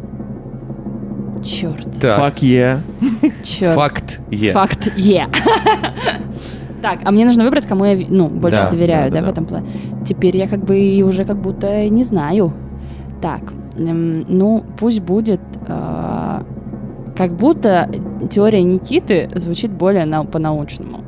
Черт. 1.44 2.00
Так, 2.00 2.20
Fuck 2.20 2.40
yeah. 2.42 2.80
Черт. 3.44 3.74
факт 3.76 4.20
е. 4.32 4.52
Факт 4.52 4.92
Е. 4.98 5.28
Так, 6.82 7.00
а 7.04 7.12
мне 7.12 7.26
нужно 7.26 7.44
выбрать, 7.44 7.68
кому 7.68 7.86
я 7.86 8.06
ну, 8.10 8.28
больше 8.28 8.58
Да, 8.64 8.72
доверяю, 8.72 9.12
да, 9.12 9.16
да, 9.20 9.22
да, 9.22 9.28
в 9.28 9.30
этом 9.30 9.46
плане. 9.46 9.68
Теперь 10.06 10.36
я 10.38 10.48
как 10.48 10.64
бы 10.64 10.80
и 10.80 11.04
уже 11.04 11.26
как 11.26 11.38
будто 11.38 11.88
не 11.90 12.04
знаю. 12.04 12.54
Так, 13.22 13.42
эм, 13.78 14.26
ну, 14.28 14.64
пусть 14.80 15.00
будет... 15.00 15.42
а, 15.68 16.44
как 17.16 17.34
будто 17.36 17.88
теория 18.32 18.64
Никиты 18.64 19.30
звучит 19.36 19.70
более 19.72 20.06
нау- 20.06 20.26
по-научному. 20.26 21.04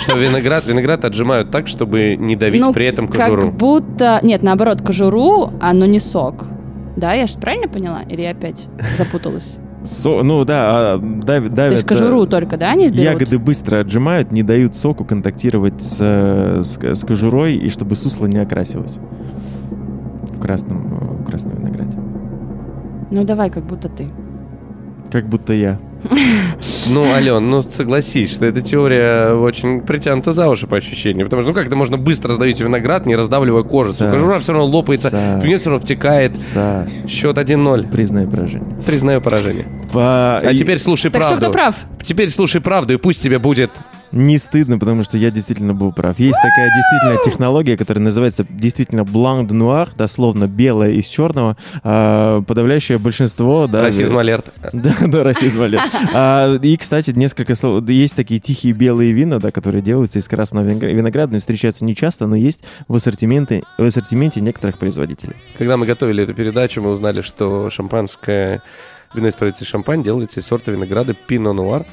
Что 0.00 0.16
виноград, 0.16 0.66
виноград 0.66 1.04
отжимают 1.04 1.50
так, 1.50 1.68
чтобы 1.68 2.16
не 2.16 2.34
давить 2.36 2.60
ну, 2.60 2.72
при 2.72 2.86
этом 2.86 3.08
кожуру. 3.08 3.42
как 3.42 3.54
будто... 3.54 4.20
Нет, 4.22 4.42
наоборот, 4.42 4.80
кожуру, 4.80 5.50
а 5.60 5.74
но 5.74 5.84
не 5.84 6.00
сок. 6.00 6.46
Да, 6.96 7.12
я 7.14 7.26
же 7.26 7.38
правильно 7.38 7.68
поняла? 7.68 8.02
Или 8.02 8.22
я 8.22 8.30
опять 8.30 8.68
запуталась? 8.96 9.58
Со- 9.84 10.22
ну 10.22 10.44
да, 10.44 10.94
а, 10.94 10.98
давит, 10.98 11.54
То 11.54 11.68
есть 11.70 11.84
кожуру 11.84 12.26
только, 12.26 12.56
да, 12.56 12.70
они 12.70 12.84
берут? 12.88 12.98
Ягоды 12.98 13.38
быстро 13.38 13.80
отжимают, 13.80 14.30
не 14.30 14.42
дают 14.42 14.76
соку 14.76 15.04
контактировать 15.04 15.82
с, 15.82 15.96
с, 15.98 16.78
с 16.80 17.04
кожурой, 17.04 17.56
и 17.56 17.68
чтобы 17.68 17.96
сусло 17.96 18.26
не 18.26 18.38
окрасилось 18.38 18.98
в 20.36 20.40
красном, 20.40 21.18
в 21.18 21.24
красном 21.24 21.56
винограде. 21.56 21.98
Ну 23.10 23.24
давай, 23.24 23.50
как 23.50 23.64
будто 23.64 23.88
ты. 23.88 24.08
Как 25.10 25.26
будто 25.26 25.52
я. 25.52 25.78
Ну, 26.88 27.04
Ален, 27.12 27.48
ну 27.48 27.62
согласись, 27.62 28.32
что 28.32 28.46
эта 28.46 28.60
теория 28.60 29.34
очень 29.34 29.80
притянута 29.82 30.32
за 30.32 30.48
уши 30.48 30.66
по 30.66 30.76
ощущениям. 30.76 31.26
Потому 31.26 31.42
что, 31.42 31.50
ну 31.50 31.54
как 31.54 31.66
это 31.66 31.76
можно 31.76 31.96
быстро 31.96 32.30
раздавить 32.30 32.60
виноград, 32.60 33.06
не 33.06 33.16
раздавливая 33.16 33.62
кожицу? 33.62 33.98
Саш. 33.98 34.12
Кожура 34.14 34.38
все 34.40 34.52
равно 34.52 34.66
лопается, 34.68 35.10
Саш. 35.10 35.42
все 35.42 35.70
равно 35.70 35.78
втекает. 35.78 36.38
Саш, 36.38 36.88
Счет 37.08 37.38
1-0. 37.38 37.90
признай 37.90 38.26
поражение. 38.26 38.76
Признаю 38.84 39.20
поражение. 39.20 39.66
По- 39.92 40.38
А 40.38 40.50
и 40.52 40.56
теперь 40.56 40.78
слушай 40.78 41.10
Так 41.10 41.22
что 41.22 41.30
правду. 41.30 41.46
кто 41.46 41.52
прав? 41.52 41.76
Теперь 42.04 42.30
слушай 42.30 42.60
правду, 42.60 42.94
и 42.94 42.96
пусть 42.96 43.22
тебе 43.22 43.38
будет... 43.38 43.70
Не 44.12 44.38
стыдно, 44.38 44.78
потому 44.78 45.02
что 45.04 45.16
я 45.16 45.30
действительно 45.30 45.74
был 45.74 45.92
прав. 45.92 46.18
Есть 46.18 46.38
такая 46.42 46.70
действительно 46.74 47.18
технология, 47.24 47.76
которая 47.76 48.04
называется 48.04 48.46
действительно 48.48 49.00
Blanc 49.00 49.46
de 49.48 49.52
Noir, 49.52 49.88
дословно 49.96 50.46
белое 50.46 50.92
из 50.92 51.06
черного. 51.06 51.56
А, 51.82 52.42
подавляющее 52.42 52.98
большинство... 52.98 53.66
Да, 53.66 53.82
Расизм 53.82 54.16
алерт. 54.18 54.52
Да, 54.72 54.94
да, 55.00 55.22
расизм 55.22 55.62
аллерт. 55.62 55.90
А, 56.14 56.54
И, 56.56 56.76
кстати, 56.76 57.10
несколько 57.12 57.54
слов. 57.54 57.88
Есть 57.88 58.14
такие 58.14 58.38
тихие 58.38 58.74
белые 58.74 59.12
вина, 59.12 59.38
да, 59.38 59.50
которые 59.50 59.82
делаются 59.82 60.18
из 60.18 60.28
красного 60.28 60.66
виногра- 60.68 60.92
винограда, 60.92 61.32
но 61.34 61.40
встречаются 61.40 61.84
не 61.84 61.94
часто, 61.96 62.26
но 62.26 62.36
есть 62.36 62.62
в 62.88 62.94
ассортименте, 62.94 63.62
в 63.78 63.82
ассортименте 63.84 64.40
некоторых 64.40 64.78
производителей. 64.78 65.34
Когда 65.56 65.76
мы 65.76 65.86
готовили 65.86 66.24
эту 66.24 66.34
передачу, 66.34 66.82
мы 66.82 66.90
узнали, 66.90 67.22
что 67.22 67.70
шампанское 67.70 68.62
вино 69.14 69.28
из 69.28 69.34
провинции 69.34 69.64
Шампань 69.64 70.02
делается 70.02 70.40
из 70.40 70.46
сорта 70.46 70.70
винограда 70.72 71.14
Пино 71.14 71.52
Нуар, 71.52 71.84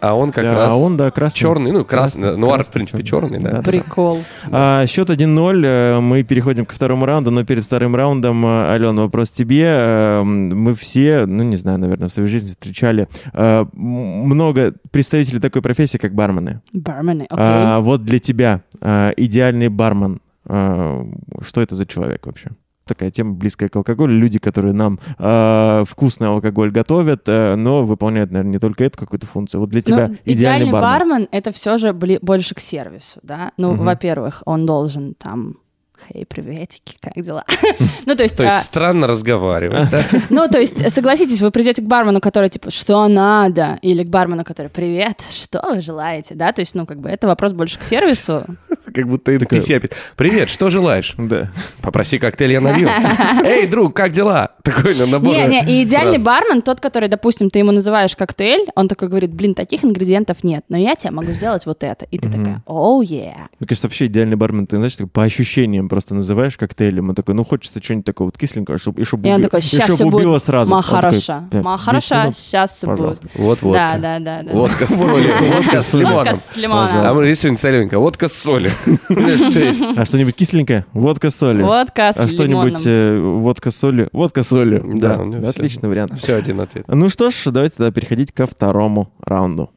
а 0.00 0.14
он 0.14 0.32
как 0.32 0.44
Да, 0.44 0.54
раз 0.54 0.72
а 0.72 0.76
он, 0.76 0.96
да, 0.96 1.10
красный. 1.10 1.38
черный, 1.38 1.72
ну 1.72 1.84
красный, 1.84 2.22
Красный, 2.22 2.38
нуар 2.40 2.52
в 2.52 2.56
красный, 2.56 2.72
принципе 2.72 3.02
черный. 3.02 3.38
да. 3.40 3.50
Да. 3.52 3.62
Прикол. 3.62 4.22
А, 4.50 4.86
счет 4.86 5.10
1-0. 5.10 5.62
э, 5.64 6.00
Мы 6.00 6.22
переходим 6.22 6.64
ко 6.64 6.74
второму 6.74 7.06
раунду, 7.06 7.30
но 7.30 7.44
перед 7.44 7.64
вторым 7.64 7.94
раундом, 7.96 8.44
э, 8.46 8.72
Алена, 8.72 9.02
вопрос 9.02 9.30
тебе. 9.30 9.64
Э, 9.66 10.22
Мы 10.22 10.74
все, 10.74 11.26
ну 11.26 11.42
не 11.44 11.56
знаю, 11.56 11.78
наверное, 11.78 12.08
в 12.08 12.12
своей 12.12 12.28
жизни 12.28 12.50
встречали 12.50 13.08
э, 13.32 13.64
много 13.74 14.74
представителей 14.90 15.40
такой 15.40 15.62
профессии, 15.62 15.98
как 15.98 16.14
бармены. 16.14 16.60
Бармены, 16.72 17.22
окей. 17.28 17.36
А, 17.38 17.80
вот 17.80 18.04
для 18.04 18.18
тебя 18.18 18.62
идеальный 19.16 19.68
бармен, 19.68 20.20
что 20.46 21.60
это 21.60 21.74
за 21.74 21.86
человек 21.86 22.26
вообще? 22.26 22.50
Такая 22.86 23.10
тема 23.10 23.32
близкая 23.34 23.68
к 23.68 23.74
алкоголю. 23.74 24.16
Люди, 24.16 24.38
которые 24.38 24.72
нам 24.72 25.00
э, 25.18 25.82
вкусный 25.88 26.28
алкоголь 26.28 26.70
готовят, 26.70 27.22
э, 27.28 27.56
но 27.56 27.84
выполняют, 27.84 28.30
наверное, 28.30 28.52
не 28.52 28.58
только 28.60 28.84
эту 28.84 28.96
какую-то 28.98 29.26
функцию. 29.26 29.60
Вот 29.60 29.70
для 29.70 29.82
тебя 29.82 30.08
Ну, 30.08 30.16
идеальный, 30.24 30.70
бармен. 30.70 31.26
это 31.32 31.50
все 31.50 31.78
же 31.78 31.88
бли- 31.88 32.20
больше 32.22 32.54
к 32.54 32.60
сервису, 32.60 33.18
да. 33.24 33.50
Ну, 33.56 33.72
Мгм. 33.74 33.84
во-первых, 33.86 34.42
он 34.46 34.66
должен 34.66 35.14
там 35.18 35.56
Хей, 36.08 36.26
приветики, 36.26 36.96
как 37.00 37.22
дела? 37.22 37.44
Ну, 38.06 38.14
то 38.14 38.22
есть, 38.22 38.36
То 38.36 38.44
есть 38.44 38.56
а, 38.56 38.60
странно 38.60 39.06
разговаривать, 39.06 39.90
да? 39.90 40.02
ну, 40.30 40.48
то 40.48 40.58
есть, 40.58 40.92
согласитесь, 40.92 41.40
вы 41.40 41.50
придете 41.50 41.82
к 41.82 41.86
бармену, 41.86 42.20
который, 42.20 42.48
типа, 42.48 42.70
что 42.70 43.08
надо, 43.08 43.78
или 43.82 44.04
к 44.04 44.08
бармену, 44.08 44.44
который, 44.44 44.68
привет, 44.68 45.22
что 45.32 45.60
вы 45.68 45.80
желаете, 45.80 46.34
да? 46.34 46.52
То 46.52 46.60
есть, 46.60 46.74
ну, 46.74 46.86
как 46.86 47.00
бы, 47.00 47.08
это 47.08 47.26
вопрос 47.26 47.52
больше 47.52 47.78
к 47.78 47.82
сервису. 47.82 48.44
как 48.94 49.08
будто 49.08 49.32
NPC 49.32 49.76
опять. 49.76 49.92
Привет, 50.16 50.48
что 50.48 50.70
желаешь? 50.70 51.14
Да. 51.18 51.50
Попроси 51.82 52.18
коктейль, 52.18 52.52
я 52.52 52.60
налью. 52.60 52.88
Эй, 53.44 53.66
друг, 53.66 53.94
как 53.94 54.12
дела? 54.12 54.52
Такой 54.62 54.94
на 54.94 55.06
набор. 55.06 55.34
Не, 55.34 55.46
не, 55.46 55.64
и 55.64 55.84
идеальный 55.84 56.18
бармен, 56.18 56.62
тот, 56.62 56.80
который, 56.80 57.08
допустим, 57.08 57.50
ты 57.50 57.58
ему 57.58 57.72
называешь 57.72 58.16
коктейль, 58.16 58.66
он 58.74 58.88
такой 58.88 59.08
говорит, 59.08 59.34
блин, 59.34 59.54
таких 59.54 59.84
ингредиентов 59.84 60.44
нет, 60.44 60.64
но 60.68 60.76
я 60.76 60.94
тебе 60.96 61.10
могу 61.10 61.32
сделать 61.32 61.66
вот 61.66 61.82
это. 61.84 62.06
И 62.10 62.18
ты 62.18 62.30
такая, 62.30 62.62
оу, 62.66 63.02
yeah. 63.02 63.48
Мне 63.58 63.66
кажется, 63.68 63.86
вообще 63.86 64.06
идеальный 64.06 64.36
бармен, 64.36 64.66
ты, 64.66 64.76
знаешь, 64.76 64.96
по 65.12 65.22
ощущениям 65.22 65.85
просто 65.88 66.14
называешь 66.14 66.56
коктейлем, 66.56 67.08
он 67.10 67.14
такой, 67.14 67.34
ну, 67.34 67.44
хочется 67.44 67.82
что-нибудь 67.82 68.06
такого 68.06 68.28
вот 68.28 68.38
кисленького, 68.38 68.78
чтобы, 68.78 69.00
и 69.02 69.04
чтобы, 69.04 69.28
И 69.28 69.30
он 69.32 69.38
уби- 69.40 69.42
такой, 69.42 69.60
и 69.60 69.62
сейчас 69.62 69.90
все 69.94 70.04
убило 70.04 70.32
будет 70.32 70.42
сразу. 70.42 70.74
Он 70.74 70.82
такой, 70.82 70.94
махараша, 70.96 71.48
«Да, 71.50 71.58
10 71.58 71.64
махараша, 71.64 72.22
минут, 72.22 72.36
сейчас 72.36 72.70
все 72.72 72.86
будет. 72.86 72.96
пожалуйста». 72.98 73.28
Вот 73.34 73.62
водка. 73.62 73.80
Да, 73.80 73.98
да, 73.98 74.18
да, 74.18 74.42
да. 74.42 74.52
Водка 74.52 74.86
с 74.86 75.02
солью. 75.04 75.30
Водка 75.52 75.82
с 75.82 75.94
лимоном. 75.94 76.16
Водка 76.16 76.34
с 76.34 76.56
лимоном. 76.56 76.86
Пожалуйста. 76.86 77.10
А 77.10 77.14
мы 77.14 77.26
рисуем 77.26 77.56
солененькая. 77.56 77.98
Водка 78.00 78.28
с 78.28 78.32
солью. 78.34 78.70
А 79.96 80.04
что-нибудь 80.04 80.34
кисленькое? 80.34 80.84
Водка 80.92 81.30
с 81.30 81.36
солью. 81.36 81.66
Водка 81.66 82.12
с 82.12 82.18
а 82.18 82.28
что-нибудь 82.28 82.82
э, 82.86 83.18
водка 83.18 83.70
с 83.70 83.76
солью? 83.76 84.08
Водка 84.12 84.42
с 84.42 84.48
солью. 84.48 84.82
Да, 84.96 85.20
отличный 85.48 85.88
вариант. 85.88 86.18
Все 86.18 86.34
один 86.34 86.60
ответ. 86.60 86.84
Ну 86.88 87.08
что 87.08 87.30
ж, 87.30 87.34
давайте 87.46 87.76
тогда 87.76 87.92
переходить 87.92 88.32
ко 88.32 88.46
второму 88.46 89.12
раунду. 89.20 89.70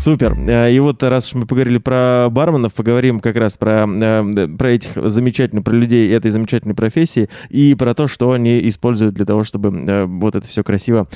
Супер. 0.00 0.34
Э, 0.48 0.72
И 0.72 0.78
вот 0.80 1.02
раз 1.02 1.28
уж 1.28 1.34
мы 1.34 1.46
поговорили 1.46 1.76
про 1.76 2.28
барменов, 2.30 2.72
поговорим 2.72 3.20
как 3.20 3.36
раз 3.36 3.58
про, 3.58 3.86
э, 3.86 4.48
про 4.48 4.72
этих 4.72 4.92
замечательных, 4.96 5.62
про 5.62 5.74
людей 5.74 6.10
этой 6.10 6.30
замечательной 6.30 6.74
профессии 6.74 7.28
и 7.50 7.74
про 7.74 7.92
то, 7.92 8.08
что 8.08 8.32
они 8.32 8.66
используют 8.66 9.12
для 9.12 9.26
того, 9.26 9.44
чтобы 9.44 9.68
э, 9.68 10.06
вот 10.06 10.36
это 10.36 10.48
все 10.48 10.64
красиво 10.64 11.06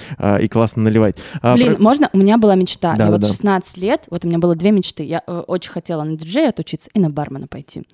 и 0.41 0.49
классно 0.49 0.83
наливать. 0.83 1.17
А, 1.41 1.55
Блин, 1.55 1.77
про- 1.77 1.83
можно? 1.83 2.11
У 2.13 2.19
меня 2.19 2.37
была 2.37 2.57
мечта. 2.57 2.93
Да, 2.95 3.05
я 3.05 3.09
да, 3.09 3.13
вот 3.13 3.23
да. 3.23 3.29
16 3.29 3.79
лет, 3.79 4.03
вот 4.11 4.27
у 4.27 4.29
меня 4.29 4.39
было 4.39 4.55
две 4.55 4.71
мечты. 4.71 5.03
Я 5.03 5.21
очень 5.21 5.71
хотела 5.71 6.03
на 6.05 6.17
диджея 6.19 6.51
отучиться 6.51 6.91
и 6.93 6.99
на 6.99 7.09
бармена 7.09 7.47
пойти. 7.47 7.85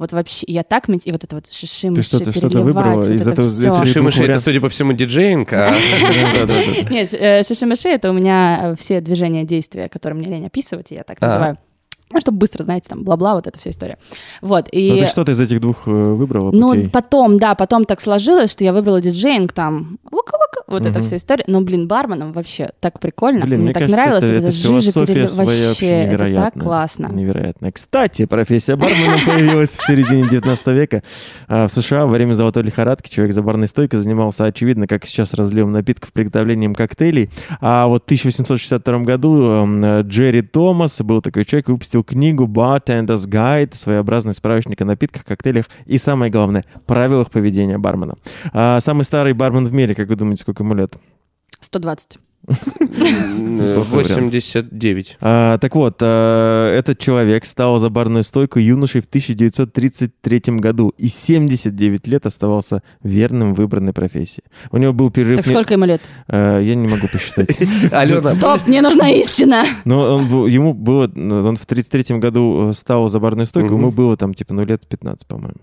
Вот 0.00 0.12
вообще, 0.12 0.46
я 0.48 0.62
так. 0.62 0.88
И 0.88 1.12
вот 1.12 1.22
это 1.24 1.34
вот 1.36 1.52
шиши 1.52 1.92
Ты 1.92 2.02
что-то- 2.02 2.32
что-то 2.32 2.48
переливать, 2.48 2.64
выбрала 2.64 2.94
вот 2.96 3.06
из 3.08 3.20
это 3.20 3.30
этого- 3.42 3.84
Шиши-мыши, 3.84 4.24
это, 4.24 4.40
судя 4.40 4.60
по 4.62 4.70
всему, 4.70 4.94
диджеинг. 4.94 5.52
а-. 5.52 5.74
Нет, 6.90 7.12
э, 7.12 7.42
шиши-мыши— 7.42 7.88
это 7.90 8.08
у 8.08 8.14
меня 8.14 8.70
э, 8.72 8.76
все 8.76 9.02
движения, 9.02 9.44
действия, 9.44 9.90
которые 9.90 10.18
мне 10.18 10.30
лень 10.34 10.46
описывать, 10.46 10.90
я 10.90 11.02
так 11.02 11.18
А. 11.20 11.26
называю. 11.26 11.58
Ну, 12.12 12.20
чтобы 12.20 12.38
быстро, 12.38 12.62
знаете, 12.64 12.88
там, 12.88 13.04
бла-бла, 13.04 13.34
вот 13.34 13.46
эта 13.46 13.58
вся 13.58 13.70
история. 13.70 13.96
Вот, 14.40 14.66
и... 14.72 14.90
Ну 14.92 14.98
ты 15.00 15.06
что-то 15.06 15.32
из 15.32 15.40
этих 15.40 15.60
двух 15.60 15.86
э, 15.86 15.90
выбрала 15.90 16.50
Ну, 16.50 16.70
путей? 16.70 16.88
потом, 16.90 17.38
да, 17.38 17.54
потом 17.54 17.84
так 17.84 18.00
сложилось, 18.00 18.50
что 18.50 18.64
я 18.64 18.72
выбрала 18.72 19.00
диджеинг, 19.00 19.52
там, 19.52 19.98
вука-вука, 20.10 20.64
вот 20.66 20.82
эта 20.82 20.98
Мгм. 20.98 21.02
вся 21.02 21.16
история. 21.16 21.44
Но, 21.46 21.60
блин, 21.60 21.86
барменом 21.86 22.32
вообще 22.32 22.70
так 22.80 22.98
прикольно. 23.00 23.40
Блин, 23.44 23.58
мне, 23.60 23.64
мне 23.66 23.72
так 23.74 23.82
кажется, 23.84 23.96
нравилось, 24.00 24.24
это, 24.24 24.32
вот 24.32 24.38
это 24.40 24.48
эта 24.48 24.56
философия 24.62 25.12
перелив- 25.14 25.26
своя 25.28 25.68
вообще, 25.68 25.86
это 25.86 26.34
так 26.36 26.54
классно. 26.54 27.06
Невероятная. 27.12 27.70
Кстати, 27.70 28.24
профессия 28.26 28.76
бармена 28.76 29.16
появилась 29.26 29.76
в 29.76 29.86
середине 29.86 30.28
19 30.28 30.66
века. 30.68 31.02
А, 31.48 31.68
В 31.68 31.70
США 31.72 32.06
во 32.06 32.12
время 32.12 32.32
золотой 32.32 32.62
лихорадки 32.64 33.08
человек 33.08 33.34
за 33.34 33.42
барной 33.42 33.68
стойкой 33.68 34.00
занимался, 34.00 34.44
очевидно, 34.46 34.86
как 34.88 35.06
сейчас, 35.06 35.32
разливом 35.34 35.72
напитков, 35.72 36.12
приготовлением 36.12 36.74
коктейлей. 36.74 37.30
А 37.60 37.86
вот 37.86 38.02
в 38.02 38.04
1862 38.06 38.98
году 39.00 39.42
эм, 39.42 40.00
Джерри 40.02 40.42
Томас, 40.42 41.00
был 41.02 41.20
такой 41.22 41.44
человек, 41.44 41.68
выпустил 41.68 41.99
книгу 42.02 42.44
Bartender's 42.46 43.26
Guide, 43.28 43.74
своеобразный 43.74 44.32
справочник 44.32 44.80
о 44.80 44.84
напитках, 44.84 45.24
коктейлях 45.24 45.66
и, 45.86 45.98
самое 45.98 46.30
главное, 46.30 46.64
правилах 46.86 47.30
поведения 47.30 47.78
бармена. 47.78 48.14
А, 48.52 48.80
Самый 48.80 49.04
старый 49.04 49.32
бармен 49.32 49.66
в 49.66 49.72
мире, 49.72 49.94
как 49.94 50.08
вы 50.08 50.16
думаете, 50.16 50.42
сколько 50.42 50.62
ему 50.62 50.74
лет? 50.74 50.94
120. 51.60 52.18
Э, 52.46 53.82
89. 53.90 55.18
А, 55.20 55.58
так 55.58 55.74
вот, 55.76 55.98
а, 56.00 56.74
этот 56.74 56.98
человек 56.98 57.44
стал 57.44 57.78
за 57.78 57.90
барную 57.90 58.24
стойку 58.24 58.58
юношей 58.58 59.00
в 59.00 59.06
1933 59.06 60.58
году 60.58 60.92
и 60.96 61.08
79 61.08 62.06
лет 62.08 62.26
оставался 62.26 62.82
верным 63.02 63.54
выбранной 63.54 63.92
профессии. 63.92 64.42
У 64.70 64.78
него 64.78 64.92
был 64.92 65.10
перерыв... 65.10 65.38
Так 65.38 65.46
сколько 65.46 65.74
ему 65.74 65.84
лет? 65.84 66.02
А, 66.28 66.60
я 66.60 66.74
не 66.74 66.88
могу 66.88 67.06
посчитать. 67.08 67.50
Стоп, 67.86 68.66
мне 68.66 68.82
нужна 68.82 69.10
истина. 69.10 69.64
Но 69.84 70.20
был, 70.24 70.46
ему 70.46 70.74
было... 70.74 71.10
Он 71.14 71.56
в 71.56 71.66
33 71.66 72.18
году 72.18 72.70
э, 72.70 72.72
стал 72.74 73.08
за 73.08 73.20
барную 73.20 73.46
стойку, 73.46 73.74
ему 73.74 73.90
было 73.90 74.16
там 74.16 74.34
типа 74.34 74.54
ну 74.54 74.64
лет 74.64 74.86
15, 74.86 75.26
по-моему. 75.26 75.60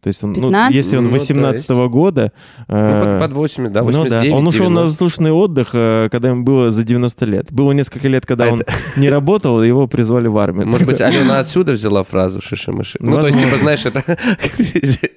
То 0.00 0.08
есть 0.08 0.22
он, 0.22 0.32
ну, 0.32 0.48
15? 0.48 0.74
если 0.74 0.96
он 0.96 1.04
Ну, 1.04 1.10
то 1.10 1.14
18 1.14 1.68
есть. 1.68 1.80
года... 1.90 2.32
Ну, 2.68 2.76
э, 2.76 3.00
под, 3.00 3.18
под 3.18 3.32
8, 3.32 3.64
да, 3.64 3.80
ну 3.82 3.86
да, 3.86 3.98
89. 3.98 4.32
он 4.34 4.46
ушел 4.46 4.64
на 4.70 4.82
90. 4.82 4.88
заслуженный 4.88 5.32
отдых, 5.32 5.70
э, 5.72 6.08
когда 6.12 6.28
ему 6.28 6.44
было 6.44 6.70
за 6.70 6.84
90 6.84 7.26
лет. 7.26 7.52
Было 7.52 7.72
несколько 7.72 8.06
лет, 8.06 8.24
когда 8.24 8.44
А 8.44 8.52
он 8.52 8.62
не 8.96 9.10
работал, 9.10 9.60
его 9.62 9.88
призвали 9.88 10.28
в 10.28 10.38
армию. 10.38 10.68
Может 10.68 10.86
быть, 10.86 11.00
Алена 11.00 11.40
отсюда 11.40 11.72
взяла 11.72 12.04
фразу 12.04 12.40
шиши-мыши? 12.40 12.98
Ну, 13.00 13.20
то 13.20 13.26
есть, 13.26 13.40
типа, 13.40 13.58
знаешь, 13.58 13.84
это... 13.86 14.04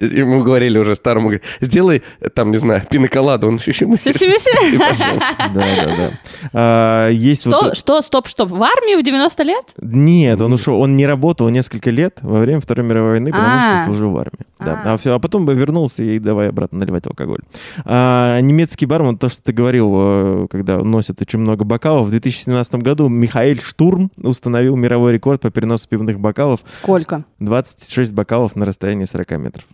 Ему 0.00 0.42
говорили 0.42 0.78
уже 0.78 0.96
старому, 0.96 1.32
сделай, 1.60 2.02
там, 2.34 2.50
не 2.50 2.58
знаю, 2.58 2.82
пиноколаду, 2.90 3.46
он 3.46 3.58
шиши-мыши. 3.58 4.12
Шиши-мыши. 4.12 4.50
Да, 5.54 5.54
да, 5.54 5.96
да. 5.96 6.10
А, 6.52 7.08
Есть 7.10 7.42
Что, 7.42 7.50
вот... 7.50 7.76
что, 7.76 8.00
стоп, 8.00 8.28
стоп, 8.28 8.50
в 8.50 8.62
армию 8.62 8.98
в 8.98 9.02
90 9.04 9.42
лет? 9.44 9.64
Нет, 9.80 10.40
он 10.40 10.52
ушел, 10.52 10.80
он 10.80 10.96
не 10.96 11.06
работал 11.06 11.48
несколько 11.50 11.90
лет 11.90 12.18
во 12.22 12.40
время 12.40 12.60
Второй 12.60 12.86
мировой 12.86 13.10
войны, 13.12 13.30
потому 13.30 13.60
что 13.60 13.68
А. 13.68 13.84
служил 13.84 14.10
в 14.10 14.18
армии. 14.18 14.44
Да. 14.84 14.94
А. 14.94 14.96
Всё- 14.96 15.14
а 15.14 15.18
потом 15.18 15.46
бы 15.46 15.54
вернулся 15.54 16.02
и 16.02 16.18
давай 16.18 16.48
обратно 16.48 16.78
наливать 16.78 17.06
алкоголь. 17.06 17.40
А, 17.84 18.40
немецкий 18.40 18.86
бармен, 18.86 19.18
то, 19.18 19.28
что 19.28 19.42
ты 19.42 19.52
говорил, 19.52 19.92
э, 19.94 20.46
когда 20.50 20.78
носят 20.78 21.20
очень 21.20 21.38
много 21.38 21.64
бокалов, 21.64 22.06
в 22.06 22.10
2017 22.10 22.82
году 22.82 23.08
Михаэль 23.08 23.60
Штурм 23.60 24.10
установил 24.16 24.76
мировой 24.76 25.12
рекорд 25.12 25.40
по 25.42 25.50
переносу 25.50 25.88
пивных 25.88 26.20
бокалов. 26.20 26.60
Сколько? 26.70 27.24
26 27.38 28.12
бокалов 28.12 28.56
на 28.56 28.64
расстоянии 28.64 29.04
40 29.04 29.38
метров. 29.38 29.64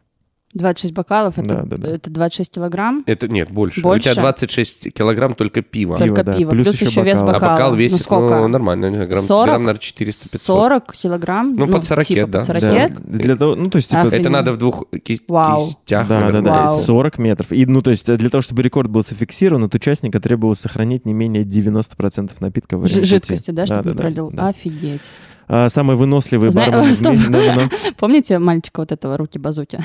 26 0.55 0.94
бокалов, 0.94 1.38
это, 1.38 1.49
Да, 1.49 1.62
да, 1.64 1.76
да. 1.76 1.88
это 1.90 2.11
26 2.11 2.53
килограмм? 2.55 3.03
Это 3.07 3.28
нет, 3.28 3.51
больше. 3.51 3.82
Больше? 3.82 4.09
У 4.11 4.12
тебя 4.14 4.22
26 4.22 4.92
килограмм 4.94 5.34
только 5.34 5.61
пива. 5.62 5.96
Пиво, 5.99 6.07
Только 6.09 6.24
да. 6.24 6.32
пиво, 6.32 6.51
Плюс 6.51 6.66
плюс, 6.68 6.74
еще 6.76 6.86
еще 6.86 7.03
вес 7.03 7.20
бокал. 7.20 7.30
А 7.36 7.38
бокала. 7.40 7.53
бокал 7.53 7.74
весит, 7.74 7.99
ну, 7.99 8.05
сколько? 8.05 8.38
ну, 8.40 8.49
нормально, 8.49 8.86
не 8.86 8.94
знаю, 8.96 9.11
грамм, 9.11 9.24
40? 9.24 9.46
грамм, 9.46 9.62
наверное, 9.64 9.80
400-500. 9.80 10.38
40 10.42 10.92
килограмм? 10.96 11.55
Ну, 11.55 11.66
под 11.68 11.84
40, 11.84 12.07
типа 12.07 12.26
да. 12.26 12.38
под 12.38 12.46
40 12.46 12.61
Да. 12.62 12.88
Для 13.05 13.36
того, 13.36 13.55
ну, 13.57 13.68
то 13.70 13.76
есть, 13.76 13.88
типа, 13.88 14.01
Охренеть. 14.01 14.20
Это 14.20 14.30
надо 14.30 14.53
в 14.53 14.57
двух 14.57 14.84
ки- 15.05 15.20
Вау. 15.28 15.66
кистях. 15.66 16.09
Да, 16.09 16.30
да, 16.32 16.40
да, 16.40 16.64
Вау. 16.64 16.80
40 16.80 17.18
метров. 17.18 17.53
И, 17.53 17.66
ну, 17.66 17.82
то 17.82 17.90
есть, 17.90 18.07
для 18.16 18.30
того, 18.30 18.40
чтобы 18.40 18.62
рекорд 18.62 18.90
был 18.90 19.03
зафиксирован, 19.03 19.64
от 19.64 19.74
участника 19.74 20.18
требовалось 20.18 20.61
сохранить 20.61 21.05
не 21.05 21.12
менее 21.12 21.44
90% 21.44 22.30
напитка 22.40 22.78
время 22.78 23.05
Ж- 23.05 23.07
жидкости, 23.07 23.51
да, 23.51 23.66
чтобы 23.66 23.82
да, 23.82 23.90
да, 23.92 23.96
пролил? 23.99 24.30
да. 24.32 24.49
Офигеть. 24.49 25.16
А, 25.49 25.68
самый 25.68 25.96
выносливый 25.96 26.51
Знаю- 26.51 26.70
бармен 26.72 26.94
стоп. 26.94 27.14
мире-. 27.14 27.70
Помните 27.99 28.38
мальчика 28.38 28.80
вот 28.80 28.92
этого 28.92 29.16
руки-базуки? 29.16 29.78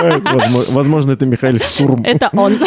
Возможно- 0.00 0.74
Возможно, 0.74 1.12
это 1.12 1.26
Михаил 1.26 1.58
Штурм. 1.58 2.02
Это 2.04 2.30
он. 2.32 2.54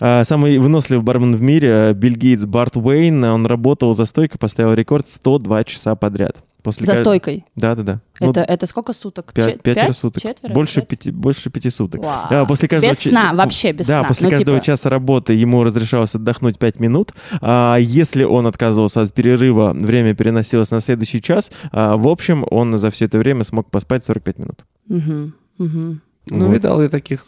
А, 0.00 0.22
Самый 0.22 0.58
выносливый 0.58 1.02
бармен 1.02 1.34
в 1.34 1.40
мире, 1.42 1.68
э, 1.90 1.92
Билл 1.92 2.14
Гейтс 2.14 2.44
Барт 2.44 2.76
Уэйн, 2.76 3.24
он 3.24 3.46
работал 3.46 3.94
за 3.94 4.04
стойкой, 4.04 4.38
поставил 4.38 4.72
рекорд 4.74 5.08
102 5.08 5.64
часа 5.64 5.96
подряд. 5.96 6.36
После 6.68 6.86
За 6.86 6.94
стойкой. 6.96 7.44
Да-да-да. 7.56 8.00
Ну, 8.20 8.30
Это 8.30 8.40
это 8.42 8.66
сколько 8.66 8.92
суток? 8.92 9.32
пя- 9.34 9.44
Чет- 9.52 9.62
пятеро 9.62 9.86
пять? 9.86 9.96
суток. 9.96 10.22
Четверо? 10.22 10.52
Больше 10.52 10.80
Пять? 10.80 10.88
пяти, 10.88 11.10
больше 11.10 11.50
пяти 11.50 11.70
суток. 11.70 12.02
Вау. 12.04 12.26
А, 12.30 12.44
после 12.46 12.68
каждого 12.68 12.90
Без 12.92 12.98
чи- 12.98 13.08
сна, 13.08 13.32
вообще 13.32 13.72
без 13.72 13.86
да, 13.86 14.00
сна. 14.00 14.08
после 14.08 14.24
Ну, 14.26 14.30
каждого 14.30 14.58
типа- 14.58 14.66
часа 14.66 14.88
работы 14.88 15.32
ему 15.32 15.64
разрешалось 15.64 16.14
отдохнуть 16.14 16.58
5 16.58 16.80
минут. 16.80 17.12
А 17.40 17.76
если 17.78 18.24
он 18.24 18.46
отказывался 18.46 19.02
от 19.02 19.14
перерыва, 19.14 19.72
время 19.72 20.14
переносилось 20.14 20.70
на 20.70 20.80
следующий 20.80 21.22
час. 21.22 21.50
А, 21.72 21.96
в 21.96 22.06
общем, 22.08 22.44
он 22.50 22.76
за 22.78 22.90
все 22.90 23.06
это 23.06 23.18
время 23.18 23.44
смог 23.44 23.70
поспать 23.70 24.04
45 24.04 24.38
минут. 24.38 24.64
Мгм, 24.88 25.34
мгм. 25.58 26.00
Ну, 26.30 26.46
Вот. 26.46 26.54
видал 26.54 26.82
я 26.82 26.88
таких. 26.88 27.24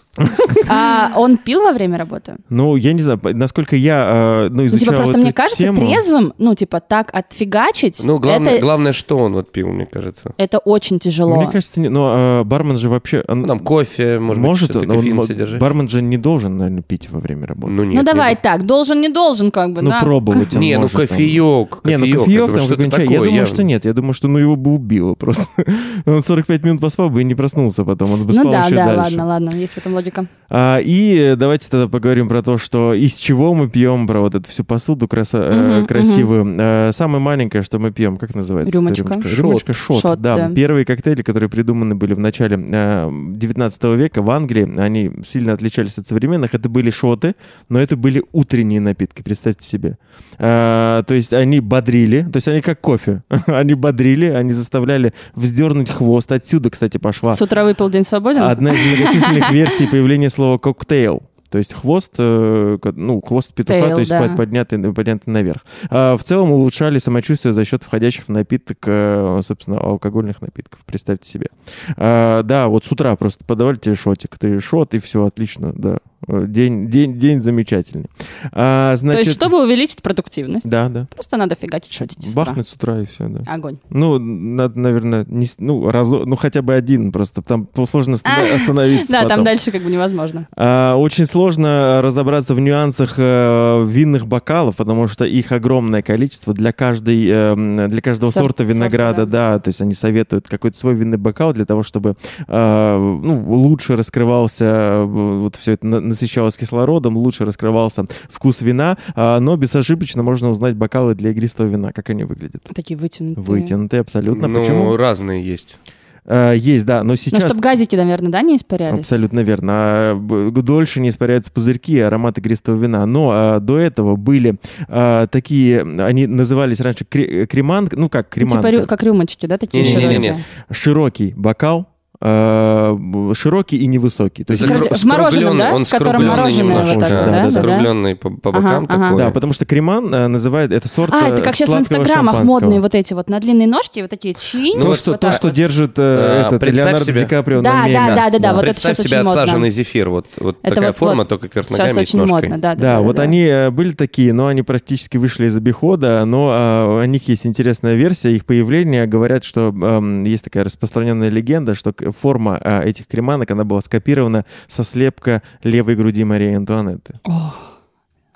А 0.69 1.13
он 1.17 1.37
пил 1.37 1.63
во 1.63 1.73
время 1.73 1.99
работы? 1.99 2.37
Ну, 2.49 2.77
я 2.77 2.93
не 2.93 3.01
знаю, 3.03 3.21
насколько 3.23 3.77
я 3.77 4.45
э, 4.47 4.49
ну, 4.51 4.57
Ну, 4.63 4.67
изучал 4.67 4.81
типа, 4.81 4.93
просто 4.97 5.13
эту 5.13 5.21
мне 5.23 5.33
кажется, 5.33 5.63
тему. 5.63 5.77
трезвым, 5.79 6.33
ну, 6.39 6.55
типа, 6.55 6.81
так 6.81 7.11
отфигачить, 7.15 8.01
Ну, 8.05 8.19
главное, 8.19 8.55
это, 8.55 8.61
главное, 8.63 8.93
что 8.93 9.19
он 9.19 9.33
вот 9.35 9.51
пил, 9.53 9.69
мне 9.69 9.87
кажется. 9.87 10.33
это 10.37 10.59
очень 10.59 10.99
тяжело. 10.99 11.37
Мне 11.37 11.47
кажется, 11.51 11.81
не- 11.81 11.89
ну, 11.89 12.41
э, 12.41 12.45
бармен 12.45 12.77
же 12.77 12.89
вообще... 12.89 13.25
он- 13.29 13.43
Ну, 13.43 13.47
там 13.47 13.61
кофе, 13.61 14.19
может, 14.19 14.43
может, 14.43 14.73
быть, 14.75 14.87
но 14.87 14.95
он 14.95 15.01
кофеин 15.01 15.23
содержащий. 15.23 15.61
бармен 15.61 15.89
же 15.89 16.03
не 16.03 16.19
должен, 16.19 16.57
наверное, 16.57 16.83
пить 16.83 17.09
во 17.11 17.21
время 17.21 17.47
работы. 17.47 17.73
Ну, 17.73 17.85
нет. 17.85 17.95
ну, 17.95 18.03
давай 18.03 18.35
должен. 18.35 18.43
так, 18.43 18.67
должен, 18.67 19.01
не 19.01 19.09
должен, 19.09 19.51
как 19.51 19.73
бы, 19.73 19.83
Ну, 19.83 19.91
да? 19.91 20.01
пробовать 20.01 20.55
он 20.55 20.61
Не, 20.61 20.79
ну 20.79 20.89
там. 20.89 21.01
кофеек, 21.01 21.81
Не, 21.85 21.97
ну 21.97 22.05
кофеек, 22.05 22.19
кофеек 22.19 22.29
я 22.29 22.47
думаю, 22.47 22.59
там 22.61 22.69
какой-нибудь 22.69 22.97
чай. 22.97 23.07
Я 23.09 23.17
думаю, 23.19 23.33
явно. 23.33 23.47
что 23.47 23.63
нет. 23.63 23.85
Я 23.85 23.93
думаю, 23.93 24.13
что 24.13 24.29
ну 24.29 24.39
его 24.39 24.57
бы 24.57 24.75
убило 24.75 25.15
просто. 25.15 25.47
Он 26.07 26.23
45 26.23 26.65
минут 26.65 26.81
поспал 26.81 27.11
бы 27.11 27.21
и 27.21 27.25
не 27.25 27.35
проснулся 27.35 27.85
потом. 27.85 28.13
Он 28.13 28.21
бы 28.27 28.33
Ну 28.33 28.41
спал 28.41 28.53
да, 28.53 28.65
еще 28.67 28.75
да, 28.77 28.87
дальше. 28.97 29.17
ладно, 29.17 29.27
ладно, 29.27 29.51
есть 29.59 29.75
в 29.75 29.79
этом 29.79 29.95
логика. 29.95 30.27
А, 30.49 30.79
и 30.83 31.35
давайте 31.37 31.71
тогда 31.71 31.87
поговорим 31.87 32.29
про 32.29 32.43
то, 32.43 32.59
что 32.59 32.93
из 32.93 33.15
чего 33.17 33.55
мы 33.55 33.69
пьем, 33.69 34.07
про 34.07 34.21
вот 34.21 34.35
эту 34.35 34.49
всю 34.51 34.65
посуду 34.65 35.07
краса- 35.07 35.79
Мгм, 35.79 35.87
красивую. 35.87 36.57
Э, 36.59 36.91
самое 36.93 37.23
маленькое, 37.23 37.63
что 37.63 37.79
мы 37.79 37.93
пьем, 37.93 38.17
как 38.17 38.35
называется? 38.35 38.77
Рюмочка. 38.77 39.05
Рюмочка, 39.05 39.29
Шот. 39.29 39.39
Рюмочка 39.39 39.73
шот, 39.73 40.01
Шот, 40.03 40.21
да. 40.21 40.37
да. 40.49 40.55
Первые 40.55 40.85
коктейли, 40.85 41.23
которые 41.23 41.49
придуманы 41.49 41.95
были 41.95 42.15
в 42.15 42.19
начале 42.19 42.57
э, 42.69 43.11
19 43.11 43.85
века 43.97 44.23
в 44.23 44.31
Англии, 44.31 44.79
они 44.79 45.13
сильно 45.25 45.53
отличались 45.53 45.99
от 45.99 46.09
современных. 46.09 46.55
Это 46.55 46.69
были 46.69 46.91
шоты, 46.91 47.35
но 47.69 47.79
это 47.81 47.97
были 47.97 48.25
утренние 48.33 48.81
напитки, 48.81 49.23
представьте 49.23 49.65
себе. 49.67 49.99
Э, 50.39 51.03
то 51.07 51.15
есть 51.15 51.33
они 51.33 51.61
бодрили, 51.61 52.23
то 52.23 52.37
есть 52.39 52.49
они 52.49 52.61
как 52.61 52.81
кофе. 52.81 53.23
они 53.47 53.75
бодрили, 53.75 54.27
они 54.27 54.53
заставляли 54.53 55.13
вздернуть 55.35 55.91
хвост. 55.91 56.33
Отсюда, 56.33 56.71
кстати, 56.71 56.99
пошла 56.99 57.31
С 57.33 57.43
утра 57.43 57.65
выпил, 57.65 57.89
день 57.89 58.03
свободен? 58.05 58.43
Одна 58.43 58.73
из 58.73 58.80
многочисленных 58.81 59.51
версий 59.53 59.87
появления 59.87 60.31
слова 60.31 60.59
коктейл. 60.59 61.23
То 61.51 61.59
есть 61.59 61.75
хвост, 61.75 62.15
э, 62.17 62.79
ну, 62.95 63.21
хвост 63.21 63.53
петуха, 63.53 63.81
Tail, 63.81 63.95
то 63.95 63.99
есть 63.99 64.11
да. 64.11 64.21
под- 64.21 64.37
поднятый, 64.37 64.93
поднятый 64.93 65.33
наверх. 65.33 65.65
А 65.91 66.17
в 66.17 66.23
целом 66.23 66.53
улучшали 66.53 66.99
самочувствие 66.99 67.53
за 67.53 67.65
счет 67.65 67.83
входящих 67.83 68.27
в 68.27 68.29
напиток, 68.29 68.79
э, 68.87 69.41
собственно, 69.43 69.79
алкогольных 69.79 70.41
напитков. 70.43 70.79
Представьте 70.87 71.29
себе. 71.29 71.49
А, 71.97 72.45
да, 72.45 72.69
вот 72.69 72.85
с 72.85 72.93
утра 72.93 73.17
просто 73.17 73.45
подавали 73.45 73.77
тебе 73.77 73.97
шотик. 73.97 74.39
Ты 74.39 74.61
шот, 74.61 74.95
и 74.95 75.01
все, 75.01 75.25
отлично, 75.27 75.73
да. 75.75 75.99
Э, 76.29 76.45
День, 76.47 76.89
день, 76.91 77.19
день 77.19 77.41
замечательный. 77.41 78.07
А, 78.53 78.93
То 78.93 78.97
значит, 78.97 79.25
есть, 79.25 79.37
чтобы 79.37 79.63
увеличить 79.63 80.03
продуктивность, 80.03 80.69
Да, 80.69 80.89
да. 80.89 81.07
просто 81.15 81.37
надо 81.37 81.55
фигачить 81.55 81.93
шотики. 81.93 82.29
Бахнуть 82.35 82.69
с 82.69 82.75
утра 82.75 83.01
и 83.01 83.07
все, 83.07 83.29
да. 83.29 83.51
Огонь. 83.51 83.79
Ну, 83.89 84.19
надо, 84.19 84.79
наверное, 84.79 85.25
не, 85.29 85.47
ну, 85.59 85.89
разо- 85.89 86.25
ну, 86.27 86.37
хотя 86.37 86.61
бы 86.63 86.75
один 86.75 87.11
просто. 87.13 87.41
Там 87.43 87.69
сложно 87.89 88.15
остановиться 88.55 89.13
Да, 89.13 89.29
там 89.29 89.43
дальше 89.43 89.71
как 89.71 89.83
бы 89.83 89.91
невозможно. 89.91 90.47
А, 90.57 90.95
Очень 90.97 91.27
сложно 91.27 92.01
разобраться 92.03 92.55
в 92.55 92.61
нюансах 92.61 93.15
э, 93.17 93.85
винных 93.89 94.27
бокалов, 94.27 94.77
потому 94.77 95.09
что 95.09 95.25
их 95.25 95.53
огромное 95.53 96.03
количество 96.03 96.53
для 96.53 96.73
каждой 96.73 97.27
э, 97.29 97.87
для 97.89 98.03
каждого 98.03 98.31
Сорт- 98.31 98.59
сорта 98.59 98.65
винограда, 98.65 99.27
да, 99.27 99.59
то 99.59 99.69
есть 99.69 99.81
они 99.81 99.95
советуют 99.95 100.49
какой-то 100.49 100.77
свой 100.77 100.95
винный 100.95 101.19
бокал 101.19 101.53
для 101.53 101.65
того, 101.65 101.83
чтобы 101.83 102.17
ну, 102.49 103.45
лучше 103.49 103.97
раскрывался 103.97 105.03
вот 105.07 105.57
все 105.57 105.73
это 105.73 106.10
на- 106.11 106.15
насыщалось 106.15 106.57
кислородом, 106.57 107.17
лучше 107.17 107.45
раскрывался 107.45 108.05
вкус 108.29 108.61
вина, 108.63 108.99
а, 109.15 109.41
но 109.41 109.57
безошибочно 109.57 110.23
можно 110.23 110.51
узнать 110.51 110.75
бокалы 110.77 111.15
для 111.15 111.31
игристого 111.31 111.67
вина, 111.67 111.93
как 111.93 112.11
они 112.11 112.25
выглядят. 112.25 112.63
Такие 112.75 112.97
вытянутые. 112.99 113.43
Вытянутые 113.45 114.01
абсолютно. 114.01 114.49
Ну, 114.49 114.61
Почему? 114.61 114.97
разные 114.97 115.43
есть. 115.45 115.79
Э, 116.27 116.53
Есть, 116.55 116.85
да, 116.85 117.03
но 117.03 117.11
Ну, 117.11 117.17
сейчас 117.17 117.45
чтобы 117.45 117.61
газики, 117.63 117.97
наверное, 117.97 118.31
да, 118.31 118.43
не 118.43 118.57
испарялись? 118.57 119.01
Абсолютно 119.01 119.41
верно. 119.41 119.73
А, 119.75 120.51
Дольше 120.63 121.01
не 121.01 121.09
испаряются 121.09 121.51
пузырьки 121.51 121.95
и 121.95 121.99
аромат 121.99 122.37
игристого 122.39 122.77
вина. 122.77 123.07
Но 123.07 123.31
а, 123.33 123.59
до 123.59 123.79
этого 123.79 124.17
были 124.17 124.57
а, 124.89 125.27
такие, 125.29 125.81
они 125.81 126.27
назывались 126.27 126.81
раньше 126.81 127.05
кре- 127.11 127.47
креман, 127.47 127.89
ну 127.93 128.09
как 128.11 128.27
Ну, 128.27 128.31
креман, 128.35 128.63
Типа 128.63 128.87
как 128.87 129.03
рюмочки, 129.03 129.47
да, 129.47 129.57
такие 129.57 129.83
Не-не-не-не. 129.83 130.35
широкие? 130.35 130.45
широкий 130.71 131.33
бокал, 131.37 131.79
а, 131.81 131.85
б- 131.87 131.87
широкий 132.23 133.79
и 133.79 133.87
невысокий. 133.87 134.45
То 134.45 134.53
есть, 134.53 134.63
Скру- 134.65 134.95
с 134.95 135.05
мороженым, 135.05 135.57
да? 135.59 135.73
Он 135.73 135.85
В 135.85 135.91
котором 135.91 136.27
мороженое 136.27 136.65
немножко, 136.77 136.95
вот 136.95 137.05
это, 137.05 137.15
да, 137.15 137.25
да, 137.25 137.31
да, 137.31 137.43
да. 137.43 137.51
скругленный 137.51 138.15
по, 138.15 138.31
по 138.31 138.51
Ага, 138.51 138.59
бокам 138.61 138.87
ага. 138.89 139.05
такой. 139.05 139.19
да, 139.19 139.31
потому 139.31 139.53
что 139.53 139.65
креман 139.65 140.15
а, 140.15 140.29
называет 140.29 140.71
это 140.73 140.89
сорт 140.89 141.13
А, 141.15 141.29
э, 141.29 141.33
это 141.35 141.43
как 141.43 141.55
сейчас 141.55 141.71
в 141.71 141.79
инстаграмах 141.79 142.43
модные 142.45 142.81
вот 142.81 142.95
эти 142.95 143.15
вот 143.15 143.29
на 143.31 143.41
длинные 143.41 143.67
ножки, 143.67 144.01
вот 144.01 144.11
такие 144.11 144.35
чинь. 144.35 144.77
Ну, 144.77 144.83
то, 144.83 144.89
вот 144.89 144.99
что, 144.99 145.11
вот 145.13 145.21
то, 145.21 145.27
так 145.29 145.37
что 145.37 145.47
вот. 145.49 145.57
держит 145.57 145.93
э, 145.97 146.43
Да, 146.51 146.57
этот 146.57 146.71
Леонардо 146.71 147.05
себе- 147.05 147.21
Ди 147.21 147.27
Каприо 147.27 147.63
Да, 147.63 147.73
на 147.73 147.87
меме. 147.87 147.95
да, 147.95 148.15
да, 148.15 148.31
да, 148.31 148.39
да, 148.39 148.53
вот 148.53 148.59
это 148.65 148.67
Представь 148.73 148.97
сейчас 148.97 149.07
себе 149.07 149.21
отсаженный 149.21 149.71
зефир, 149.71 150.11
вот, 150.11 150.27
вот 150.39 150.59
Это 150.63 150.75
такая 150.75 150.91
вот- 150.91 150.97
форма, 150.99 151.19
вот 151.21 151.29
только 151.29 151.49
кверх 151.49 151.69
Сейчас 151.69 151.79
ногами 151.79 152.03
и 152.03 152.07
с 152.07 152.09
очень 152.09 152.19
ножкой. 152.19 152.41
модно, 152.51 152.59
да. 152.59 152.75
Да, 152.75 153.01
вот 153.01 153.19
они 153.19 153.43
э, 153.45 153.71
были 153.71 153.93
такие, 153.93 154.33
но 154.33 154.49
они 154.49 154.63
практически 154.63 155.17
вышли 155.17 155.47
из 155.47 155.57
обихода, 155.57 156.25
но 156.27 156.51
а, 156.53 157.01
о 157.03 157.07
них 157.07 157.29
есть 157.29 157.47
интересная 157.47 157.95
версия 157.95 158.35
их 158.35 158.45
появления. 158.45 159.07
Говорят, 159.07 159.45
что 159.45 159.69
эм, 159.71 160.25
есть 160.25 160.45
такая 160.45 160.65
распространенная 160.65 161.29
легенда, 161.31 161.75
что 161.75 161.95
форма 162.13 162.59
а, 162.63 162.83
этих 162.83 163.07
креманок, 163.07 163.51
она 163.51 163.65
была 163.65 163.81
скопирована 163.81 164.45
со 164.69 164.85
слепка 164.85 165.43
левой 165.63 165.97
груди 165.97 166.25
Марии 166.25 166.55
Антуанетты. 166.55 167.21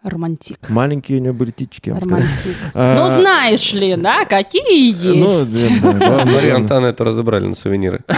Романтик. 0.02 0.68
Маленькие 0.68 1.18
у 1.18 1.22
нее 1.22 1.32
были 1.32 1.50
титечки, 1.50 1.88
я 1.88 1.94
вам. 1.94 2.02
Романтик. 2.04 2.56
А, 2.74 2.94
Ну, 2.94 3.20
знаешь 3.20 3.72
ли, 3.72 3.96
да, 3.96 4.26
какие 4.26 5.14
ну, 5.14 5.24
есть. 5.24 5.80
да, 5.82 5.92
да, 5.92 6.08
Марию 6.24 6.26
главное. 6.26 6.54
Антуанетту 6.56 7.04
разобрали 7.04 7.46
на 7.46 7.54
сувениры. 7.54 8.00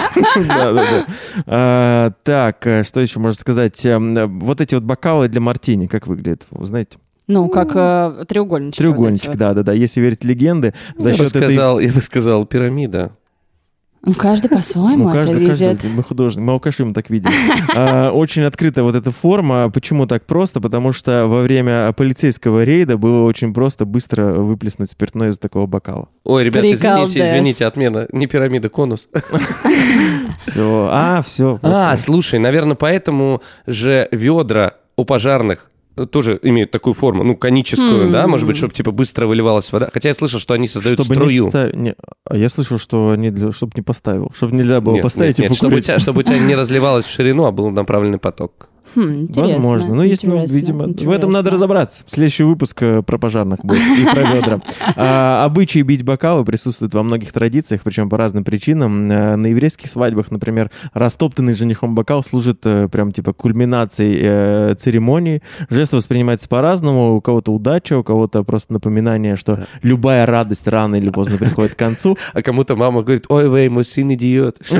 Да, 0.48 0.72
да, 0.72 0.74
да. 0.74 1.07
А, 1.46 2.11
Так, 2.24 2.66
э, 2.66 2.82
что 2.82 3.00
еще 3.00 3.20
можно 3.20 3.38
сказать? 3.38 3.86
Эм, 3.86 4.40
Вот 4.40 4.61
эти 4.61 4.74
вот 4.74 4.82
бокалы 4.82 5.28
для 5.28 5.40
мартини, 5.40 5.86
как 5.86 6.09
выглядят, 6.09 6.44
вы 6.50 6.66
знаете? 6.66 6.98
Ну, 7.28 7.48
как 7.48 7.70
э, 7.74 8.24
треугольничек. 8.26 8.78
Треугольничек, 8.78 9.28
вот. 9.28 9.36
да, 9.38 9.54
да, 9.54 9.62
да. 9.62 9.72
Если 9.72 10.00
верить 10.00 10.24
легенде, 10.24 10.74
за 10.96 11.11
я, 11.11 11.14
бы 11.16 11.24
счет 11.24 11.36
этой 11.36 11.52
сказал, 11.52 11.78
я 11.78 11.92
бы 11.92 12.00
сказал, 12.00 12.46
пирамида. 12.46 13.12
Ну, 14.07 14.14
каждый 14.14 14.48
по-своему 14.48 15.04
Ну, 15.04 15.11
это 15.11 15.18
каждый, 15.18 15.46
каждый, 15.46 15.68
видит. 15.70 15.84
мы 15.96 16.02
художник, 16.04 16.42
мы 16.44 16.52
алкаши 16.52 16.84
мы 16.84 16.94
так 16.94 17.11
видим. 17.11 17.28
А, 17.74 18.11
Очень 18.12 18.44
открытая 18.44 18.84
вот 18.84 18.94
эта 18.94 19.11
форма. 19.11 19.68
Почему 19.70 20.07
так 20.07 20.24
просто? 20.26 20.61
Потому 20.61 20.92
что 20.92 21.26
во 21.26 21.42
время 21.42 21.92
полицейского 21.92 22.62
рейда 22.62 22.96
было 22.96 23.22
очень 23.22 23.52
просто 23.52 23.84
быстро 23.84 24.34
выплеснуть 24.34 24.90
спиртное 24.92 25.30
из 25.30 25.38
такого 25.38 25.66
бокала. 25.66 26.09
Ой, 26.22 26.44
ребята, 26.44 26.72
извините, 26.72 27.24
извините, 27.24 27.66
отмена. 27.66 28.07
Не 28.12 28.28
пирамида, 28.28 28.68
конус. 28.68 29.09
Все. 30.38 30.88
А, 30.92 31.20
все. 31.22 31.59
А, 31.62 31.96
слушай, 31.96 32.38
наверное, 32.38 32.76
поэтому 32.76 33.42
же 33.66 34.09
ведра 34.12 34.74
у 34.96 35.04
пожарных 35.04 35.70
тоже 36.05 36.38
имеют 36.42 36.70
такую 36.70 36.92
форму, 36.92 37.24
ну, 37.24 37.36
коническую, 37.36 38.09
Хм. 38.09 38.12
да, 38.12 38.26
может 38.26 38.47
быть, 38.47 38.59
чтобы, 38.59 38.74
типа, 38.74 38.90
быстро 38.90 39.26
выливалась 39.26 39.72
вода. 39.72 39.88
Хотя 39.92 40.11
я 40.11 40.14
слышал, 40.14 40.38
что 40.38 40.53
они 40.53 40.68
создают 40.68 41.01
чтобы 41.01 41.14
струю. 41.14 41.44
не 41.44 41.51
ста- 41.51 41.70
не- 41.72 41.94
а 42.28 42.36
я 42.36 42.49
слышал, 42.51 42.78
что 42.78 43.11
они 43.11 43.30
для... 43.30 43.51
чтобы 43.53 43.72
не 43.76 43.82
поставил, 43.82 44.30
чтобы 44.36 44.55
нельзя 44.55 44.80
было 44.82 44.94
Нет, 44.94 45.03
поставить 45.03 45.38
нет, 45.38 45.47
и 45.47 45.51
нет, 45.51 45.57
чтобы 45.57 45.76
у, 45.76 45.80
тебя, 45.80 45.99
чтобы 45.99 46.20
у 46.20 46.22
тебя 46.22 46.38
не 46.38 46.55
разливалось 46.57 47.07
в 47.07 47.11
ширину, 47.11 47.44
а 47.47 47.53
был 47.53 47.70
направленный 47.70 48.18
поток. 48.18 48.68
Хм, 48.97 49.22
интересно, 49.22 49.59
Возможно. 49.59 49.94
Ну, 49.94 50.03
есть, 50.03 50.24
ну, 50.24 50.36
интересно, 50.42 50.57
видимо, 50.57 50.84
в 50.86 51.11
этом 51.11 51.30
надо 51.30 51.49
интересно. 51.49 51.51
разобраться. 51.51 52.03
Следующий 52.07 52.44
выпуск 52.44 52.82
э, 52.82 53.03
про 53.03 53.18
пожарных 53.18 53.61
будет 53.62 53.82
и 53.99 54.05
про 54.05 54.32
ведра. 54.32 54.61
А, 54.97 55.44
Обычаи 55.44 55.82
бить 55.82 56.03
бокалы 56.03 56.44
присутствуют 56.44 56.94
во 56.94 57.03
многих 57.03 57.30
традициях, 57.32 57.82
причем 57.84 58.09
по 58.09 58.16
разным 58.16 58.44
причинам. 58.44 59.11
Э, 59.11 59.36
На 59.36 59.47
еврейских 59.49 59.88
свадьбах, 59.90 60.30
например, 60.30 60.70
растоптанный 60.94 61.55
женихом 61.55 61.94
бокал 61.94 62.22
служит 62.22 62.61
э, 62.64 62.88
прям 62.88 63.12
типа 63.12 63.32
кульминацией 63.34 64.18
э, 64.22 64.74
церемонии. 64.78 65.42
Жест 65.68 65.92
воспринимается 65.92 66.49
по-разному. 66.49 67.16
У 67.16 67.20
кого-то 67.20 67.53
удача, 67.53 67.99
у 67.99 68.03
кого-то 68.03 68.42
просто 68.44 68.72
напоминание, 68.72 69.36
что 69.36 69.66
любая 69.82 70.24
радость 70.24 70.66
рано 70.66 70.97
или 70.97 71.11
поздно 71.11 71.36
приходит 71.36 71.74
к 71.74 71.78
концу. 71.78 72.16
А 72.32 72.42
кому-то 72.42 72.76
мама 72.76 73.03
говорит, 73.03 73.24
ой, 73.28 73.49
вей, 73.49 73.68
мой 73.68 73.84
сын 73.84 74.12
идиот. 74.12 74.57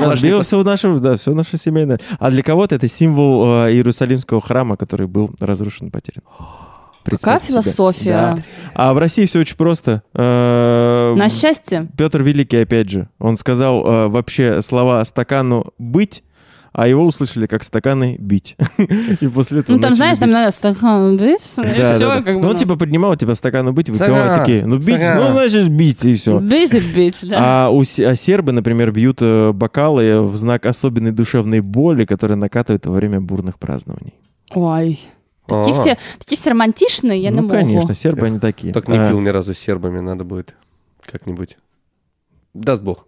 Разбил 0.00 0.42
все 0.42 0.62
наше, 0.62 0.98
да, 0.98 1.16
все 1.16 1.34
наше 1.34 1.56
семейное. 1.56 1.98
А 2.18 2.30
для 2.30 2.42
кого-то 2.42 2.74
это 2.74 2.88
символ 3.00 3.64
э, 3.64 3.72
Иерусалимского 3.72 4.42
храма, 4.42 4.76
который 4.76 5.06
был 5.06 5.30
разрушен 5.40 5.86
и 5.88 5.90
потерян. 5.90 6.22
Какая 7.02 7.38
философия? 7.38 8.10
Да. 8.10 8.38
А 8.74 8.92
в 8.92 8.98
России 8.98 9.24
все 9.24 9.40
очень 9.40 9.56
просто. 9.56 10.02
Э, 10.14 11.14
На 11.16 11.30
счастье. 11.30 11.88
Петр 11.96 12.22
Великий, 12.22 12.58
опять 12.58 12.90
же, 12.90 13.08
он 13.18 13.38
сказал 13.38 13.86
э, 13.86 14.08
вообще 14.08 14.60
слова 14.60 15.02
«стакану 15.06 15.72
быть», 15.78 16.22
а 16.72 16.86
его 16.86 17.04
услышали 17.04 17.46
как 17.46 17.64
«стаканы 17.64 18.16
бить». 18.18 18.56
И 19.20 19.26
после 19.28 19.60
этого 19.60 19.76
Ну, 19.76 19.82
там, 19.82 19.94
знаешь, 19.94 20.18
там 20.18 20.28
бить. 20.28 20.36
надо 20.36 20.50
стакан 20.50 21.16
бить, 21.16 21.40
и 21.58 21.62
все. 21.62 22.22
Ну, 22.24 22.36
он 22.36 22.40
ну, 22.42 22.54
типа 22.54 22.76
поднимал, 22.76 23.16
типа, 23.16 23.34
стаканы 23.34 23.72
быть, 23.72 23.90
выпивал, 23.90 24.08
Стакан, 24.08 24.38
такие, 24.40 24.66
ну, 24.66 24.78
бить, 24.78 25.02
ну, 25.14 25.32
значит, 25.32 25.68
бить, 25.68 26.04
и 26.04 26.14
все. 26.14 26.38
Бить 26.38 26.74
и 26.74 26.80
бить, 26.80 27.18
да. 27.22 27.68
А, 27.68 27.70
а 27.70 28.14
сербы, 28.14 28.52
например, 28.52 28.92
бьют 28.92 29.18
э, 29.20 29.52
бокалы 29.52 30.22
в 30.22 30.36
знак 30.36 30.66
особенной 30.66 31.12
душевной 31.12 31.60
боли, 31.60 32.04
которая 32.04 32.36
накатывает 32.36 32.86
во 32.86 32.92
время 32.92 33.20
бурных 33.20 33.58
празднований. 33.58 34.14
Ой. 34.50 35.00
Такие 35.46 35.74
А. 35.74 35.80
все, 35.80 35.98
такие 36.18 36.36
все 36.36 36.50
романтичные, 36.50 37.20
я 37.20 37.30
не 37.30 37.36
ну, 37.36 37.42
могу. 37.42 37.54
конечно, 37.54 37.94
сербы 37.94 38.26
они 38.26 38.38
такие. 38.38 38.72
Так 38.72 38.86
не 38.88 38.98
А, 38.98 39.08
пил 39.08 39.20
ни 39.20 39.28
разу 39.28 39.52
с 39.54 39.58
сербами, 39.58 39.98
надо 40.00 40.22
будет 40.24 40.54
как-нибудь. 41.04 41.56
Даст 42.54 42.82
бог. 42.82 43.06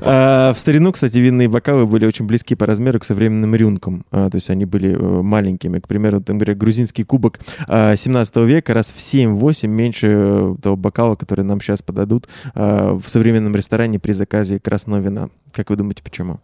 А, 0.00 0.52
в 0.52 0.58
старину, 0.58 0.92
кстати, 0.92 1.18
винные 1.18 1.48
бокалы 1.48 1.86
были 1.86 2.06
очень 2.06 2.26
близки 2.26 2.54
по 2.54 2.66
размеру 2.66 3.00
к 3.00 3.04
современным 3.04 3.54
рюмкам. 3.56 4.04
А, 4.12 4.30
то 4.30 4.36
есть 4.36 4.48
они 4.50 4.64
были 4.64 4.92
э, 4.94 5.22
маленькими. 5.22 5.80
К 5.80 5.88
примеру, 5.88 6.20
там, 6.20 6.38
например, 6.38 6.56
грузинский 6.56 7.02
кубок 7.02 7.40
а, 7.66 7.96
17 7.96 8.36
века 8.36 8.74
раз 8.74 8.92
в 8.92 8.98
7-8 8.98 9.66
меньше 9.66 10.06
э, 10.10 10.54
того 10.62 10.76
бокала, 10.76 11.16
который 11.16 11.44
нам 11.44 11.60
сейчас 11.60 11.82
подадут 11.82 12.28
а, 12.54 12.94
в 12.94 13.08
современном 13.08 13.56
ресторане 13.56 13.98
при 13.98 14.12
заказе 14.12 14.60
красного 14.60 15.00
вина. 15.00 15.30
Как 15.52 15.70
вы 15.70 15.76
думаете, 15.76 16.02
почему? 16.04 16.38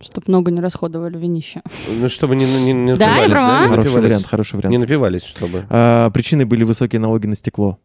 Чтоб 0.00 0.26
много 0.26 0.50
не 0.50 0.60
расходовали 0.60 1.16
винища. 1.16 1.62
Ну, 1.88 2.08
чтобы 2.08 2.34
не, 2.34 2.44
не, 2.44 2.72
не 2.72 2.94
Да, 2.94 3.10
напивались, 3.12 3.30
права. 3.30 3.48
да? 3.48 3.60
Не 3.62 3.68
Хороший 3.68 3.84
напивались. 3.86 4.04
вариант, 4.04 4.26
хороший 4.26 4.56
вариант. 4.56 4.70
Не 4.72 4.78
напивались, 4.78 5.22
чтобы. 5.22 5.64
А, 5.70 6.10
причиной 6.10 6.44
были 6.44 6.64
высокие 6.64 6.98
налоги 7.00 7.26
на 7.28 7.36
стекло. 7.36 7.78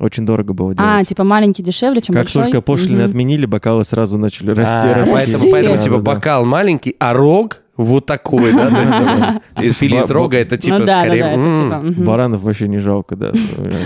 Очень 0.00 0.24
дорого 0.24 0.54
было 0.54 0.72
А, 0.72 0.74
делать. 0.94 1.08
типа 1.08 1.24
маленький 1.24 1.62
дешевле, 1.62 2.00
чем 2.00 2.14
Как 2.14 2.24
большой? 2.24 2.44
только 2.44 2.62
пошлины 2.62 3.02
Мгм. 3.02 3.10
отменили, 3.10 3.44
бокалы 3.46 3.84
сразу 3.84 4.16
начали 4.18 4.50
расти, 4.52 4.88
А, 4.88 4.94
расти. 4.94 5.12
Поэтому, 5.14 5.50
поэтому, 5.50 5.78
типа, 5.78 5.98
бокал 5.98 6.44
маленький, 6.46 6.96
а 6.98 7.12
рог 7.12 7.58
вот 7.84 8.06
такой, 8.06 8.52
да? 8.52 8.70
Там, 8.70 9.42
Из 9.64 9.76
фили 9.76 9.96
из 9.96 10.10
рога 10.10 10.38
это 10.38 10.56
типа 10.56 10.78
ну 10.78 10.84
да, 10.86 11.02
скорее... 11.02 11.34
типа. 11.34 12.02
Баранов 12.04 12.42
вообще 12.42 12.68
не 12.68 12.78
жалко, 12.78 13.16
да. 13.16 13.32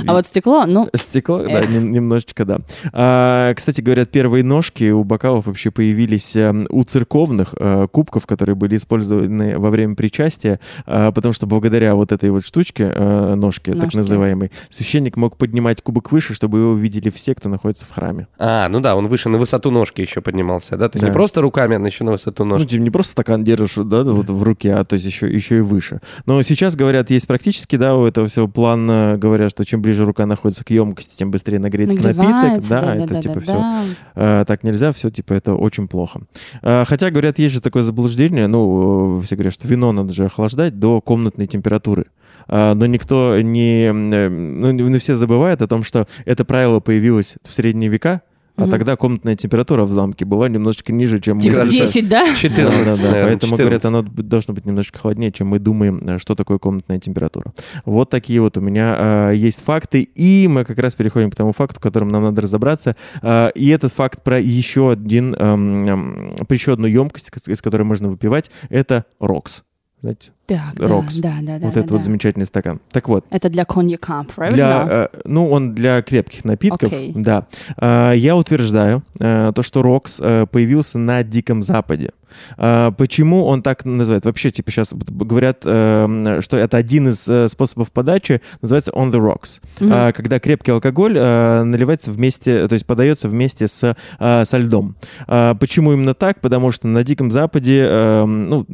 А 0.06 0.12
вот 0.12 0.26
стекло, 0.26 0.64
ну, 0.66 0.88
Стекло, 0.94 1.38
да, 1.38 1.64
немножечко, 1.66 2.44
да. 2.44 2.58
А, 2.92 3.52
кстати, 3.54 3.80
говорят, 3.80 4.10
первые 4.10 4.44
ножки 4.44 4.90
у 4.90 5.04
бокалов 5.04 5.46
вообще 5.46 5.70
появились 5.70 6.36
эм, 6.36 6.66
у 6.70 6.82
церковных 6.84 7.54
э, 7.58 7.86
кубков, 7.90 8.26
которые 8.26 8.56
были 8.56 8.76
использованы 8.76 9.58
во 9.58 9.70
время 9.70 9.94
причастия, 9.94 10.60
а, 10.86 11.12
потому 11.12 11.32
что 11.32 11.46
благодаря 11.46 11.94
вот 11.94 12.12
этой 12.12 12.30
вот 12.30 12.44
штучке, 12.44 12.90
э, 12.94 13.34
ножке, 13.34 13.74
так 13.74 13.94
называемой, 13.94 14.50
священник 14.70 15.16
мог 15.16 15.36
поднимать 15.36 15.82
кубок 15.82 16.12
выше, 16.12 16.34
чтобы 16.34 16.58
его 16.58 16.74
видели 16.74 17.10
все, 17.10 17.34
кто 17.34 17.48
находится 17.48 17.86
в 17.86 17.90
храме. 17.90 18.26
А, 18.38 18.68
ну 18.68 18.80
да, 18.80 18.96
он 18.96 19.08
выше 19.08 19.28
на 19.28 19.38
высоту 19.38 19.70
ножки 19.70 20.00
еще 20.00 20.20
поднимался, 20.20 20.76
да? 20.76 20.88
То 20.88 20.96
есть 20.96 21.04
не 21.04 21.12
просто 21.12 21.40
руками, 21.40 21.76
а 21.76 21.86
еще 21.86 22.04
на 22.04 22.12
высоту 22.12 22.44
Ну, 22.44 22.54
ножки. 22.54 22.68
типа, 22.68 22.82
не 22.82 22.90
просто 22.90 23.12
стакан 23.12 23.44
держишь, 23.44 23.74
да, 23.84 24.02
вот 24.04 24.28
в 24.28 24.42
руке, 24.42 24.72
а 24.74 24.84
то 24.84 24.94
есть 24.94 25.06
еще, 25.06 25.32
еще 25.32 25.58
и 25.58 25.60
выше. 25.60 26.00
Но 26.26 26.40
сейчас, 26.42 26.76
говорят, 26.76 27.10
есть 27.10 27.26
практически, 27.26 27.76
да, 27.76 27.96
у 27.96 28.06
этого 28.06 28.28
всего 28.28 28.48
план, 28.48 29.18
говорят, 29.18 29.50
что 29.50 29.64
чем 29.64 29.82
ближе 29.82 30.04
рука 30.04 30.26
находится 30.26 30.64
к 30.64 30.70
емкости, 30.70 31.16
тем 31.16 31.30
быстрее 31.30 31.58
нагреется 31.58 32.02
напиток. 32.02 32.24
нагревается. 32.24 32.68
Да, 32.68 32.96
это 32.96 33.22
типа 33.22 33.40
все 33.40 33.52
да. 33.52 33.82
Э, 34.14 34.44
так 34.46 34.64
нельзя, 34.64 34.92
все, 34.92 35.10
типа, 35.10 35.32
это 35.34 35.54
очень 35.54 35.88
плохо. 35.88 36.20
Э, 36.62 36.84
хотя, 36.86 37.10
говорят, 37.10 37.38
есть 37.38 37.54
же 37.54 37.60
такое 37.60 37.82
заблуждение, 37.82 38.46
ну, 38.46 39.20
все 39.24 39.36
говорят, 39.36 39.54
что 39.54 39.66
вино 39.68 39.92
надо 39.92 40.12
же 40.12 40.26
охлаждать 40.26 40.78
до 40.78 41.00
комнатной 41.00 41.46
температуры. 41.46 42.06
А, 42.46 42.74
но 42.74 42.86
никто 42.86 43.40
не... 43.40 43.86
э, 43.86 44.28
Ну, 44.28 44.98
все 44.98 45.14
забывают 45.14 45.62
о 45.62 45.66
том, 45.68 45.82
что 45.82 46.06
это 46.24 46.44
правило 46.44 46.80
появилось 46.80 47.36
в 47.42 47.54
средние 47.54 47.90
века, 47.90 48.22
а 48.56 48.62
Мгм. 48.62 48.70
тогда 48.70 48.96
комнатная 48.96 49.34
температура 49.36 49.82
в 49.84 49.90
замке 49.90 50.24
была 50.24 50.48
немножечко 50.48 50.92
ниже, 50.92 51.20
чем 51.20 51.40
Типа 51.40 51.56
Градусов. 51.56 51.76
сейчас. 51.88 51.92
10, 51.94 52.08
да? 52.08 52.34
14, 52.36 52.56
Да, 52.56 52.84
да, 52.84 52.96
да. 52.96 53.10
наверное, 53.10 53.24
Поэтому, 53.32 53.56
говорят, 53.56 53.82
14. 53.82 53.84
оно 53.86 54.02
б- 54.02 54.22
должно 54.22 54.54
быть 54.54 54.64
немножечко 54.64 54.98
холоднее, 55.00 55.32
чем 55.32 55.48
мы 55.48 55.58
думаем, 55.58 55.98
э, 56.06 56.18
что 56.18 56.34
такое 56.36 56.58
комнатная 56.58 57.00
температура. 57.00 57.52
Вот 57.84 58.10
такие 58.10 58.40
вот 58.40 58.56
у 58.56 58.60
меня 58.60 59.30
э, 59.30 59.36
есть 59.36 59.60
факты, 59.64 60.02
и 60.02 60.46
мы 60.48 60.64
как 60.64 60.78
раз 60.78 60.94
переходим 60.94 61.30
к 61.30 61.36
тому 61.36 61.52
факту, 61.52 61.80
которым 61.80 62.08
нам 62.08 62.22
надо 62.22 62.42
разобраться. 62.42 62.94
Э, 63.22 63.50
и 63.56 63.68
этот 63.70 63.92
факт 63.92 64.22
про 64.22 64.38
еще 64.40 64.90
один, 64.92 65.34
эм, 65.34 65.88
эм, 65.88 66.30
про 66.46 66.54
еще 66.54 66.72
одну 66.74 66.86
емкость, 66.86 67.32
из 67.48 67.60
которой 67.60 67.82
можно 67.82 68.08
выпивать, 68.08 68.50
это 68.68 69.04
рокс. 69.18 69.64
Знаете, 70.00 70.32
Так, 70.46 70.74
да, 70.74 70.86
Рокс. 70.86 71.16
да, 71.16 71.36
да, 71.40 71.58
да. 71.58 71.66
вот 71.66 71.74
да, 71.74 71.80
этот 71.80 71.90
вот 71.90 71.98
да. 71.98 72.04
замечательный 72.04 72.44
стакан. 72.44 72.80
Так 72.90 73.08
вот, 73.08 73.24
Это 73.30 73.48
для 73.48 73.64
коньяка, 73.64 74.24
правильно? 74.34 74.56
для, 74.56 74.86
э, 75.14 75.18
ну, 75.24 75.50
он 75.50 75.74
для 75.74 76.02
крепких 76.02 76.44
напитков, 76.44 76.92
Окей. 76.92 77.12
да. 77.14 77.46
А, 77.78 78.12
я 78.12 78.36
утверждаю 78.36 79.02
э, 79.18 79.52
то, 79.54 79.62
что 79.62 79.80
Рокс 79.82 80.20
э, 80.20 80.46
появился 80.50 80.98
на 80.98 81.22
Диком 81.22 81.62
Западе. 81.62 82.10
А, 82.56 82.90
почему 82.92 83.44
он 83.44 83.62
так 83.62 83.84
называют? 83.84 84.24
Вообще, 84.24 84.50
типа, 84.50 84.70
сейчас 84.70 84.92
говорят, 84.92 85.62
э, 85.64 86.38
что 86.40 86.56
это 86.56 86.76
один 86.76 87.08
из 87.08 87.26
э, 87.28 87.48
способов 87.48 87.90
подачи, 87.92 88.40
называется 88.62 88.90
on 88.92 89.10
the 89.10 89.20
rocks. 89.20 89.60
А, 89.80 90.12
когда 90.12 90.38
крепкий 90.38 90.72
алкоголь 90.72 91.16
э, 91.16 91.62
наливается 91.64 92.12
вместе, 92.12 92.66
то 92.68 92.74
есть 92.74 92.86
подается 92.86 93.28
вместе 93.28 93.68
с, 93.68 93.96
э, 94.18 94.44
со 94.44 94.58
льдом. 94.58 94.96
Почему 95.26 95.92
именно 95.92 96.14
так? 96.14 96.40
Потому 96.40 96.70
что 96.70 96.86
на 96.86 97.02
Диком 97.02 97.30
Западе, 97.30 97.84
э, 97.86 98.24
ну, 98.24 98.66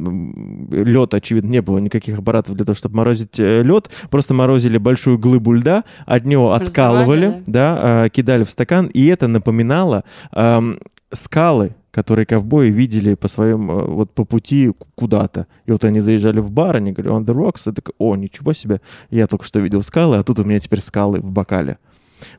лед, 0.71 1.13
очевидно, 1.13 1.49
не 1.49 1.60
было 1.61 1.77
никаких 1.79 2.19
аппаратов 2.19 2.55
для 2.55 2.65
того, 2.65 2.75
чтобы 2.75 2.95
морозить 2.97 3.37
лед, 3.37 3.89
просто 4.09 4.33
морозили 4.33 4.77
большую 4.77 5.17
глыбу 5.17 5.53
льда, 5.53 5.83
от 6.05 6.25
него 6.25 6.53
откалывали, 6.53 7.43
да, 7.47 8.05
э, 8.05 8.09
кидали 8.09 8.43
в 8.43 8.49
стакан, 8.49 8.87
и 8.87 9.05
это 9.05 9.27
напоминало 9.27 10.03
эм, 10.33 10.79
скалы, 11.11 11.75
которые 11.91 12.25
ковбои 12.25 12.69
видели 12.69 13.15
по 13.15 13.27
своим, 13.27 13.69
э, 13.69 13.85
вот 13.85 14.11
по 14.11 14.25
пути 14.25 14.71
куда-то. 14.95 15.47
И 15.65 15.71
вот 15.71 15.83
они 15.83 15.99
заезжали 15.99 16.39
в 16.39 16.51
бар, 16.51 16.77
они 16.77 16.91
говорили, 16.91 17.15
on 17.15 17.25
the 17.25 17.35
rocks, 17.35 17.69
и 17.69 17.75
такой, 17.75 17.93
о, 17.97 18.15
ничего 18.15 18.53
себе, 18.53 18.81
я 19.09 19.27
только 19.27 19.45
что 19.45 19.59
видел 19.59 19.83
скалы, 19.83 20.17
а 20.17 20.23
тут 20.23 20.39
у 20.39 20.43
меня 20.43 20.59
теперь 20.59 20.81
скалы 20.81 21.19
в 21.19 21.31
бокале. 21.31 21.77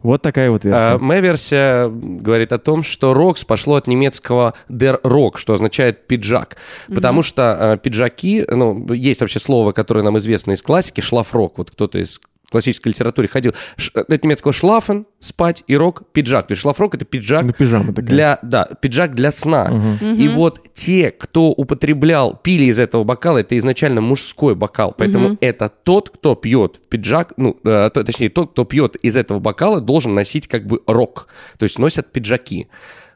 Вот 0.03 0.22
такая 0.22 0.51
вот 0.51 0.64
версия. 0.64 0.95
А, 0.95 0.99
моя 0.99 1.20
версия 1.20 1.89
говорит 1.89 2.53
о 2.53 2.59
том, 2.59 2.83
что 2.83 3.14
рокс 3.14 3.45
пошло 3.45 3.76
от 3.76 3.87
немецкого 3.87 4.55
der 4.68 5.01
Rock, 5.03 5.37
что 5.37 5.55
означает 5.55 6.07
пиджак. 6.07 6.57
Потому 6.89 7.22
что 7.22 7.72
а, 7.72 7.76
пиджаки, 7.76 8.45
ну, 8.49 8.93
есть 8.93 9.20
вообще 9.20 9.41
слово, 9.41 9.72
которое 9.72 10.03
нам 10.03 10.18
известно 10.18 10.53
из 10.53 10.62
классики, 10.62 11.01
шлафрок. 11.01 11.59
Вот 11.59 11.70
кто-то 11.70 11.99
из 11.99 12.20
классической 12.53 12.89
литературе 12.91 13.27
ходил. 13.29 13.55
Ш- 13.77 14.01
от 14.01 14.23
немецкого 14.23 14.53
шлафен, 14.53 15.07
спать, 15.19 15.65
и 15.67 15.77
рок, 15.77 16.03
пиджак. 16.13 16.47
То 16.47 16.53
есть 16.53 16.63
шлафрок— 16.63 16.95
это 16.97 17.05
пиджак 17.05 17.45
Ну, 17.45 17.53
пижама 17.53 17.93
такая. 17.93 18.11
для, 18.11 18.39
да, 18.43 18.65
пиджак 18.81 19.15
для 19.15 19.33
сна. 19.33 19.69
Мгм. 19.69 20.15
И 20.15 20.29
вот 20.29 20.61
те, 20.73 21.11
кто 21.11 21.49
употреблял, 21.51 22.37
пили 22.37 22.65
из 22.65 22.79
этого 22.79 23.05
бокала, 23.05 23.39
это 23.39 23.59
изначально 23.59 24.01
мужской 24.01 24.55
бокал. 24.55 24.95
Поэтому 24.97 25.29
Мгм. 25.31 25.39
это 25.41 25.69
тот, 25.69 26.11
кто 26.11 26.35
пьет 26.35 26.77
в 26.77 26.89
пиджак, 26.89 27.33
ну, 27.37 27.59
э, 27.65 27.91
то- 27.93 28.05
точнее, 28.05 28.29
тот, 28.29 28.53
кто 28.53 28.65
пьет 28.65 28.97
из 28.97 29.17
этого 29.17 29.39
бокала, 29.41 29.81
должен 29.81 30.15
носить 30.15 30.47
как 30.47 30.67
бы 30.67 30.81
рок. 30.87 31.29
То 31.59 31.65
есть 31.65 31.79
носят 31.79 32.13
пиджаки. 32.13 32.69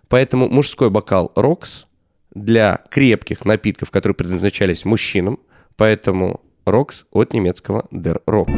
Поэтому 0.08 0.48
мужской 0.48 0.88
бокал 0.90 1.32
рокс 1.34 1.86
для 2.34 2.80
крепких 2.90 3.44
напитков, 3.44 3.90
которые 3.90 4.14
предназначались 4.14 4.84
мужчинам. 4.84 5.38
Поэтому 5.76 6.40
рокс 6.66 7.06
от 7.12 7.32
немецкого 7.32 7.86
der 7.92 8.20
Rock. 8.26 8.50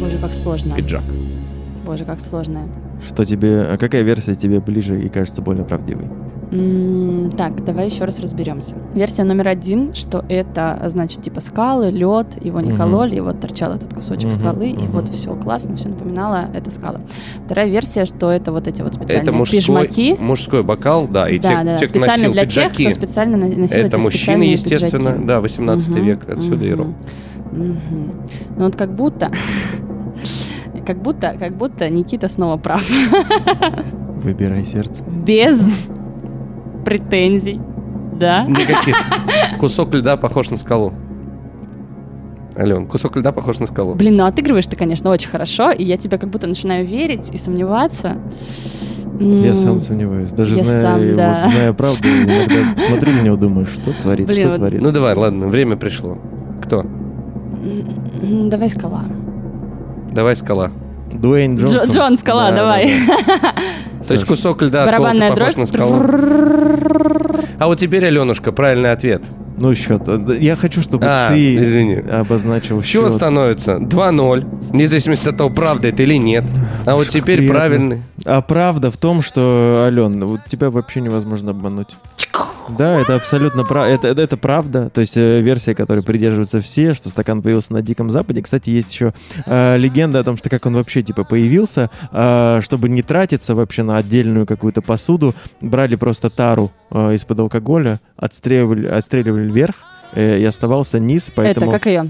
Боже, 0.00 0.16
как 0.18 0.32
сложно. 0.32 0.74
Пиджак. 0.74 1.02
Боже, 1.84 2.04
как 2.06 2.18
сложно. 2.20 2.62
Что 3.06 3.24
тебе, 3.24 3.60
а 3.62 3.76
какая 3.76 4.02
версия 4.02 4.34
тебе 4.34 4.60
ближе 4.60 5.02
и 5.02 5.08
кажется 5.08 5.42
более 5.42 5.64
правдивой? 5.64 6.06
Так, 7.36 7.64
давай 7.64 7.86
еще 7.86 8.04
раз 8.04 8.18
разберемся. 8.18 8.74
Версия 8.94 9.22
номер 9.24 9.48
один, 9.48 9.94
что 9.94 10.24
это, 10.28 10.82
значит, 10.88 11.22
типа 11.22 11.40
скалы, 11.40 11.90
лед, 11.90 12.42
его 12.44 12.60
не 12.60 12.76
кололи, 12.76 13.16
и 13.16 13.20
вот 13.20 13.40
торчал 13.40 13.72
этот 13.74 13.94
кусочек 13.94 14.32
скалы, 14.32 14.70
и 14.70 14.86
вот 14.88 15.08
все 15.10 15.34
классно, 15.36 15.76
все 15.76 15.90
напоминало 15.90 16.48
это 16.52 16.70
скалы. 16.72 17.00
Вторая 17.44 17.68
версия, 17.68 18.04
что 18.04 18.30
это 18.32 18.50
вот 18.52 18.66
эти 18.66 18.82
вот 18.82 18.94
специальные 18.94 19.22
Это 19.22 19.32
мужской, 19.32 19.58
пижмаки. 19.60 20.16
мужской 20.18 20.62
бокал, 20.64 21.06
да, 21.06 21.28
и 21.28 21.38
да, 21.38 21.48
те, 21.48 21.64
да, 21.64 21.76
те, 21.76 21.86
кто 21.86 21.98
специально 21.98 22.22
носил 22.22 22.32
для 22.32 22.44
пиджаки, 22.46 22.76
тех, 22.84 22.92
кто 22.94 23.00
специально 23.06 23.36
носил 23.36 23.76
это 23.78 23.96
эти 23.96 24.02
мужчины, 24.04 24.42
естественно, 24.42 25.10
пиджаки. 25.10 25.26
да, 25.26 25.40
18 25.40 25.88
Мгм, 25.90 26.04
век, 26.04 26.28
отсюда 26.28 26.64
и 26.64 26.72
рок. 26.72 26.86
Мгм. 27.52 28.12
Ну 28.56 28.64
вот 28.64 28.76
как 28.76 28.94
будто, 28.94 29.30
как 30.86 31.00
будто, 31.02 31.34
как 31.38 31.56
будто 31.56 31.88
Никита 31.88 32.28
снова 32.28 32.56
прав. 32.56 32.84
Выбирай 34.24 34.64
сердце. 34.64 35.02
Без 35.04 35.88
претензий, 36.84 37.60
да? 38.18 38.44
Никаких. 38.44 38.96
Кусок 39.58 39.94
льда 39.94 40.16
похож 40.16 40.50
на 40.50 40.56
скалу. 40.56 40.92
Ален, 42.56 42.86
кусок 42.86 43.16
льда 43.16 43.32
похож 43.32 43.58
на 43.60 43.66
скалу. 43.66 43.94
Блин, 43.94 44.16
ну 44.16 44.24
отыгрываешь 44.24 44.66
ты, 44.66 44.76
конечно, 44.76 45.08
очень 45.10 45.30
хорошо, 45.30 45.70
и 45.70 45.84
я 45.84 45.96
тебя 45.96 46.18
как 46.18 46.28
будто 46.28 46.46
начинаю 46.46 46.84
верить 46.84 47.30
и 47.32 47.38
сомневаться. 47.38 48.18
Я 49.18 49.54
сам 49.54 49.80
сомневаюсь. 49.80 50.30
Даже 50.32 50.56
Я 50.56 50.64
зная, 50.64 50.82
сам, 50.82 51.16
да. 51.16 51.34
вот, 51.44 51.52
зная 51.52 51.72
правду, 51.72 52.08
иногда 52.08 52.80
смотрю 52.80 53.12
на 53.12 53.20
него, 53.22 53.36
думаю, 53.36 53.66
что 53.66 53.92
творит, 54.02 54.26
Блин, 54.26 54.38
что 54.40 54.48
вот- 54.48 54.56
творит. 54.56 54.80
Ну 54.82 54.90
давай, 54.92 55.14
ладно, 55.14 55.46
время 55.46 55.76
пришло. 55.76 56.18
Кто? 56.62 56.84
Давай 58.48 58.70
скала. 58.70 59.04
Давай 60.12 60.36
скала. 60.36 60.70
Дуэйн 61.12 61.56
Джо- 61.56 61.66
Джонсон. 61.66 61.90
Джон 61.90 62.18
скала, 62.18 62.50
Да, 62.50 62.56
давай. 62.56 62.92
да, 63.06 63.38
да. 63.42 63.54
То 64.06 64.12
есть 64.14 64.24
кусок 64.24 64.62
льда 64.62 64.86
Барабанная 64.86 65.34
дробь. 65.34 65.56
на 65.56 65.66
скалу. 65.66 65.94
А 67.58 67.66
вот 67.66 67.78
теперь, 67.78 68.06
Аленушка, 68.06 68.52
правильный 68.52 68.92
ответ. 68.92 69.22
Ну, 69.58 69.74
счет. 69.74 70.02
Я 70.40 70.56
хочу, 70.56 70.80
чтобы 70.80 71.04
А, 71.06 71.28
ты 71.30 71.56
извини. 71.56 71.96
обозначил 71.96 72.80
Счет 72.82 73.02
счет. 73.04 73.12
становится 73.12 73.76
2-0, 73.78 74.46
вне 74.70 74.88
зависимости 74.88 75.28
от 75.28 75.36
того, 75.36 75.50
правда 75.50 75.88
это 75.88 76.02
или 76.02 76.14
нет. 76.14 76.44
А 76.86 76.94
вот 76.94 77.08
теперь 77.08 77.38
приятно. 77.38 77.58
правильный. 77.58 78.02
А 78.24 78.40
правда 78.40 78.90
в 78.90 78.96
том, 78.96 79.20
что, 79.20 79.82
Ален, 79.86 80.24
вот 80.24 80.40
тебя 80.48 80.70
вообще 80.70 81.02
невозможно 81.02 81.50
обмануть. 81.50 81.88
Да, 82.78 83.00
это 83.00 83.16
абсолютно 83.16 83.64
правда. 83.64 83.92
Это, 83.92 84.08
это, 84.08 84.22
это 84.22 84.36
правда. 84.36 84.90
То 84.90 85.00
есть 85.00 85.16
э, 85.16 85.40
версия, 85.40 85.74
которой 85.74 86.02
придерживаются 86.02 86.60
все, 86.60 86.94
что 86.94 87.08
стакан 87.08 87.42
появился 87.42 87.72
на 87.72 87.82
Диком 87.82 88.10
Западе. 88.10 88.42
Кстати, 88.42 88.70
есть 88.70 88.92
еще 88.92 89.12
э, 89.46 89.76
легенда 89.76 90.20
о 90.20 90.24
том, 90.24 90.36
что 90.36 90.48
как 90.48 90.66
он 90.66 90.74
вообще 90.74 91.02
типа 91.02 91.24
появился, 91.24 91.90
э, 92.12 92.60
чтобы 92.62 92.88
не 92.88 93.02
тратиться 93.02 93.54
вообще 93.54 93.82
на 93.82 93.96
отдельную 93.96 94.46
какую-то 94.46 94.82
посуду, 94.82 95.34
брали 95.60 95.96
просто 95.96 96.30
тару 96.30 96.70
э, 96.90 97.14
из-под 97.14 97.40
алкоголя, 97.40 98.00
отстреливали, 98.16 98.86
отстреливали 98.86 99.50
вверх 99.50 99.74
и 100.14 100.44
оставался 100.44 100.98
низ, 100.98 101.30
поэтому... 101.34 101.70
Это 101.70 101.78
как 101.78 101.86
ее? 101.86 102.06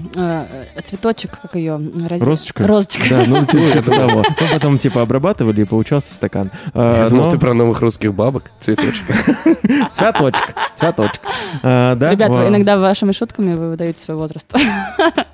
Цветочек, 0.83 1.39
как 1.41 1.55
ее? 1.55 1.79
Розочка? 2.19 2.65
Розочка. 2.67 3.03
Да, 3.09 3.23
ну 3.27 3.45
типа, 3.45 3.71
типа 3.71 3.91
того. 3.91 4.23
Ну, 4.27 4.45
потом 4.53 4.77
типа 4.77 5.01
обрабатывали 5.01 5.61
и 5.61 5.65
получался 5.65 6.13
стакан. 6.13 6.51
А, 6.73 7.03
Я 7.03 7.09
думал, 7.09 7.29
ты 7.29 7.37
про 7.37 7.53
новых 7.53 7.79
русских 7.81 8.13
бабок, 8.13 8.51
цветочек. 8.59 9.05
Цветочек, 9.91 10.55
цветочек. 10.75 11.21
А, 11.63 11.95
да? 11.95 12.11
Ребят, 12.11 12.29
вы 12.29 12.37
Ва- 12.43 12.47
иногда 12.47 12.77
вашими 12.77 13.11
шутками 13.11 13.53
вы 13.53 13.69
выдаете 13.71 14.01
свой 14.01 14.17
возраст. 14.17 14.51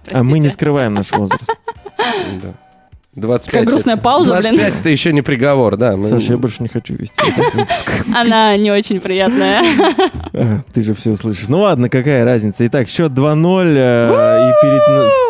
А 0.09 0.23
мы 0.23 0.39
не 0.39 0.47
скрываем 0.47 0.93
наш 0.93 1.11
возраст. 1.11 1.53
Да. 2.41 2.53
25 3.17 3.51
Какая 3.51 3.65
грустная 3.65 3.97
пауза, 3.97 4.33
блин. 4.35 4.55
25 4.55 4.79
это 4.79 4.89
еще 4.89 5.11
не 5.11 5.21
приговор, 5.23 5.75
да. 5.75 5.97
Мы- 5.97 6.05
Саша, 6.05 6.33
я 6.33 6.37
больше 6.37 6.61
не 6.61 6.69
хочу 6.69 6.93
вести 6.93 7.19
этот 7.27 7.53
выпуск. 7.55 7.91
Она 8.15 8.55
не 8.57 8.69
очень 8.71 8.99
приятная. 8.99 9.63
А, 10.33 10.61
Ты 10.73 10.81
же 10.81 10.93
все 10.93 11.09
услышишь. 11.11 11.47
Ну 11.47 11.61
ладно, 11.61 11.89
какая 11.89 12.23
разница. 12.25 12.65
Итак, 12.67 12.87
счет 12.87 13.11
2-0. 13.13 13.73
э, 13.75 14.49
И 14.49 14.53
перед 14.61 14.87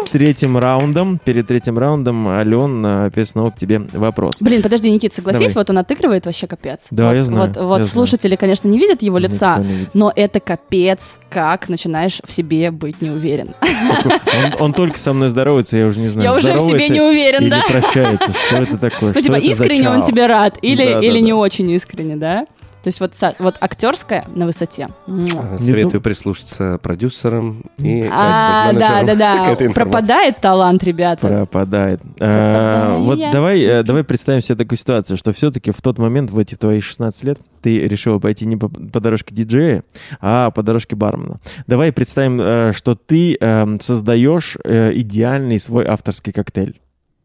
третьим 0.09 0.57
раундом, 0.57 1.19
перед 1.23 1.47
третьим 1.47 1.77
раундом, 1.77 2.27
Ален, 2.27 2.85
э, 2.85 3.05
опять 3.07 3.29
снова 3.29 3.51
к 3.51 3.55
тебе 3.57 3.79
вопрос. 3.93 4.41
Блин, 4.41 4.61
подожди, 4.61 4.89
Никит, 4.91 5.13
согласись, 5.13 5.39
Давай. 5.53 5.53
вот 5.55 5.69
он 5.69 5.77
отыгрывает 5.79 6.25
вообще 6.25 6.47
капец. 6.47 6.87
Да, 6.91 7.07
вот, 7.09 7.13
я 7.15 7.23
знаю, 7.23 7.47
Вот, 7.47 7.55
я 7.57 7.63
вот 7.63 7.75
знаю. 7.77 7.87
слушатели, 7.87 8.35
конечно, 8.35 8.67
не 8.67 8.77
видят 8.79 9.01
его 9.01 9.17
лица, 9.17 9.59
видит. 9.59 9.89
но 9.93 10.11
это 10.15 10.39
капец, 10.39 11.19
как 11.29 11.69
начинаешь 11.69 12.19
в 12.25 12.31
себе 12.31 12.71
быть 12.71 13.01
не 13.01 13.09
уверен. 13.09 13.53
Он, 13.61 14.53
он 14.59 14.73
только 14.73 14.97
со 14.99 15.13
мной 15.13 15.29
здоровается, 15.29 15.77
я 15.77 15.87
уже 15.87 15.99
не 15.99 16.09
знаю, 16.09 16.31
Я 16.31 16.37
уже 16.37 16.53
в 16.57 16.61
себе 16.61 16.89
не 16.89 17.01
уверен, 17.01 17.49
да? 17.49 17.63
прощается. 17.67 18.31
Что 18.47 18.57
это 18.57 18.77
такое? 18.77 19.13
Ну, 19.13 19.21
типа, 19.21 19.35
искренне 19.35 19.89
он 19.89 20.01
тебе 20.03 20.27
рад 20.27 20.57
или, 20.61 20.83
или 21.05 21.19
не 21.19 21.33
очень 21.33 21.69
искренне, 21.71 22.15
да? 22.15 22.45
То 22.87 22.89
есть 22.89 23.01
вот, 23.01 23.15
вот 23.39 23.55
актерская 23.59 24.23
на 24.33 24.45
высоте. 24.45 24.87
Не 25.07 25.29
Советую 25.59 25.99
прислушаться 25.99 26.79
продюсерам 26.81 27.65
и 27.79 28.07
А, 28.09 28.71
да, 28.71 29.03
да, 29.03 29.13
да. 29.13 29.55
Пропадает 29.73 30.39
талант, 30.39 30.85
ребята. 30.85 31.27
Пропадает. 31.27 31.99
А, 32.21 32.97
вот 32.97 33.19
давай, 33.19 33.59
э, 33.61 33.83
давай 33.83 34.05
представим 34.05 34.39
себе 34.39 34.55
такую 34.55 34.77
ситуацию, 34.77 35.17
что 35.17 35.33
все-таки 35.33 35.71
в 35.71 35.81
тот 35.81 35.97
момент, 35.97 36.31
в 36.31 36.39
эти 36.39 36.55
твои 36.55 36.79
16 36.79 37.23
лет, 37.25 37.41
ты 37.61 37.77
решила 37.85 38.19
пойти 38.19 38.45
не 38.45 38.55
по, 38.55 38.69
по 38.69 39.01
дорожке 39.01 39.35
диджея, 39.35 39.83
а 40.21 40.51
по 40.51 40.63
дорожке 40.63 40.95
бармена. 40.95 41.41
Давай 41.67 41.91
представим, 41.91 42.39
э, 42.39 42.71
что 42.73 42.95
ты 42.95 43.35
э, 43.37 43.77
создаешь 43.81 44.55
э, 44.63 44.93
идеальный 44.93 45.59
свой 45.59 45.85
авторский 45.85 46.31
коктейль. 46.31 46.79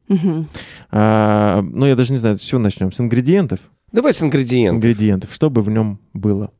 Мгм. 0.09 0.49
А, 0.91 1.63
ну, 1.63 1.87
я 1.87 1.95
даже 1.95 2.11
не 2.11 2.19
знаю, 2.19 2.37
с 2.37 2.41
чего 2.41 2.61
начнем? 2.61 2.91
С 2.91 2.99
ингредиентов? 2.99 3.61
Давай 3.93 4.13
с 4.13 4.19
С 4.19 4.23
ингредиентов. 4.23 4.77
ингредиентов. 4.77 5.35
Что 5.35 5.51
бы 5.51 5.63
в 5.63 5.69
нем 5.71 5.99
было? 6.15 6.51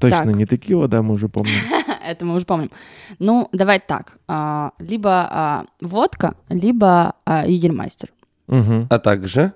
Точно 0.00 0.18
Так. 0.24 0.34
не 0.36 0.46
текила, 0.46 0.88
да, 0.88 1.02
мы 1.02 1.14
уже 1.14 1.28
помним. 1.28 1.54
Это 2.06 2.24
мы 2.24 2.34
уже 2.34 2.44
помним. 2.46 2.70
Ну, 3.18 3.48
давай 3.52 3.80
так. 3.80 4.18
а, 4.28 4.72
Либо 4.78 5.10
а, 5.30 5.64
водка, 5.80 6.34
либо 6.48 7.14
а, 7.24 7.46
егермастер. 7.46 8.10
А 8.48 8.98
также... 8.98 9.52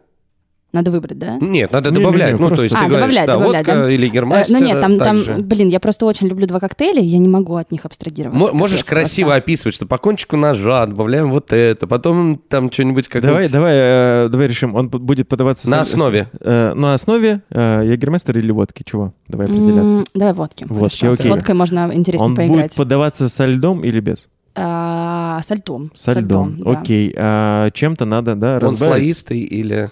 Надо 0.72 0.92
выбрать, 0.92 1.18
да? 1.18 1.36
Нет, 1.40 1.72
надо 1.72 1.90
Не-не-не, 1.90 2.04
добавлять. 2.06 2.32
Ну, 2.32 2.38
то 2.38 2.46
просто- 2.48 2.62
есть 2.64 2.76
ты 2.78 2.84
А, 2.84 2.88
говоришь, 2.88 3.00
добавлять, 3.16 3.26
да, 3.26 3.32
добавлять, 3.32 3.66
водка 3.66 3.80
да? 3.82 3.90
или 3.90 4.06
Э, 4.06 4.10
гермастер. 4.10 4.60
Ну 4.60 4.64
нет, 4.64 4.80
там, 4.80 4.98
там, 4.98 5.18
блин, 5.40 5.66
я 5.68 5.80
просто 5.80 6.06
очень 6.06 6.28
люблю 6.28 6.46
два 6.46 6.60
коктейля, 6.60 7.00
я 7.02 7.18
не 7.18 7.26
могу 7.28 7.56
от 7.56 7.72
них 7.72 7.84
абстрагироваться. 7.84 8.38
Мо- 8.38 8.52
Можешь 8.52 8.80
Капец 8.84 8.90
красиво 8.90 9.28
просто. 9.30 9.42
описывать, 9.42 9.74
что 9.74 9.86
по 9.86 9.98
кончику 9.98 10.36
ножа 10.36 10.86
добавляем 10.86 11.30
вот 11.30 11.52
это, 11.52 11.86
потом 11.88 12.40
там 12.48 12.70
что-нибудь 12.70 13.08
как 13.08 13.22
Давай, 13.22 13.48
давай, 13.48 13.72
э, 13.74 14.28
давай 14.30 14.46
решим. 14.46 14.76
Он 14.76 14.88
будет 14.88 15.26
подаваться... 15.28 15.68
На 15.68 15.84
с- 15.84 15.88
основе. 15.88 16.28
э, 16.40 16.72
на 16.74 16.94
основе 16.94 17.42
э, 17.50 17.82
ягермастер 17.86 18.38
или 18.38 18.52
водки? 18.52 18.84
Чего? 18.88 19.12
Давай 19.26 19.46
определяться. 19.48 19.98
М, 19.98 20.04
Давай 20.14 20.34
водки. 20.34 20.64
Водки, 20.68 21.00
Хорошо. 21.00 21.14
С 21.14 21.20
окей. 21.20 21.32
водкой 21.32 21.54
можно 21.56 21.90
интереснее 21.92 22.26
Он 22.28 22.34
будет 22.36 22.48
поиграть. 22.48 22.76
подаваться 22.76 23.28
со 23.28 23.46
льдом 23.46 23.80
или 23.80 23.98
без? 23.98 24.28
А, 24.54 25.40
со 25.42 25.54
льдом. 25.54 25.90
Со 25.94 26.12
льдом. 26.12 26.56
да. 26.58 26.70
Окей. 26.72 27.14
А 27.16 27.70
чем-то 27.70 28.04
надо, 28.04 28.34
да, 28.34 28.54
Он 28.54 28.58
разбавить? 28.60 28.78
слоистый 28.94 29.40
или... 29.40 29.90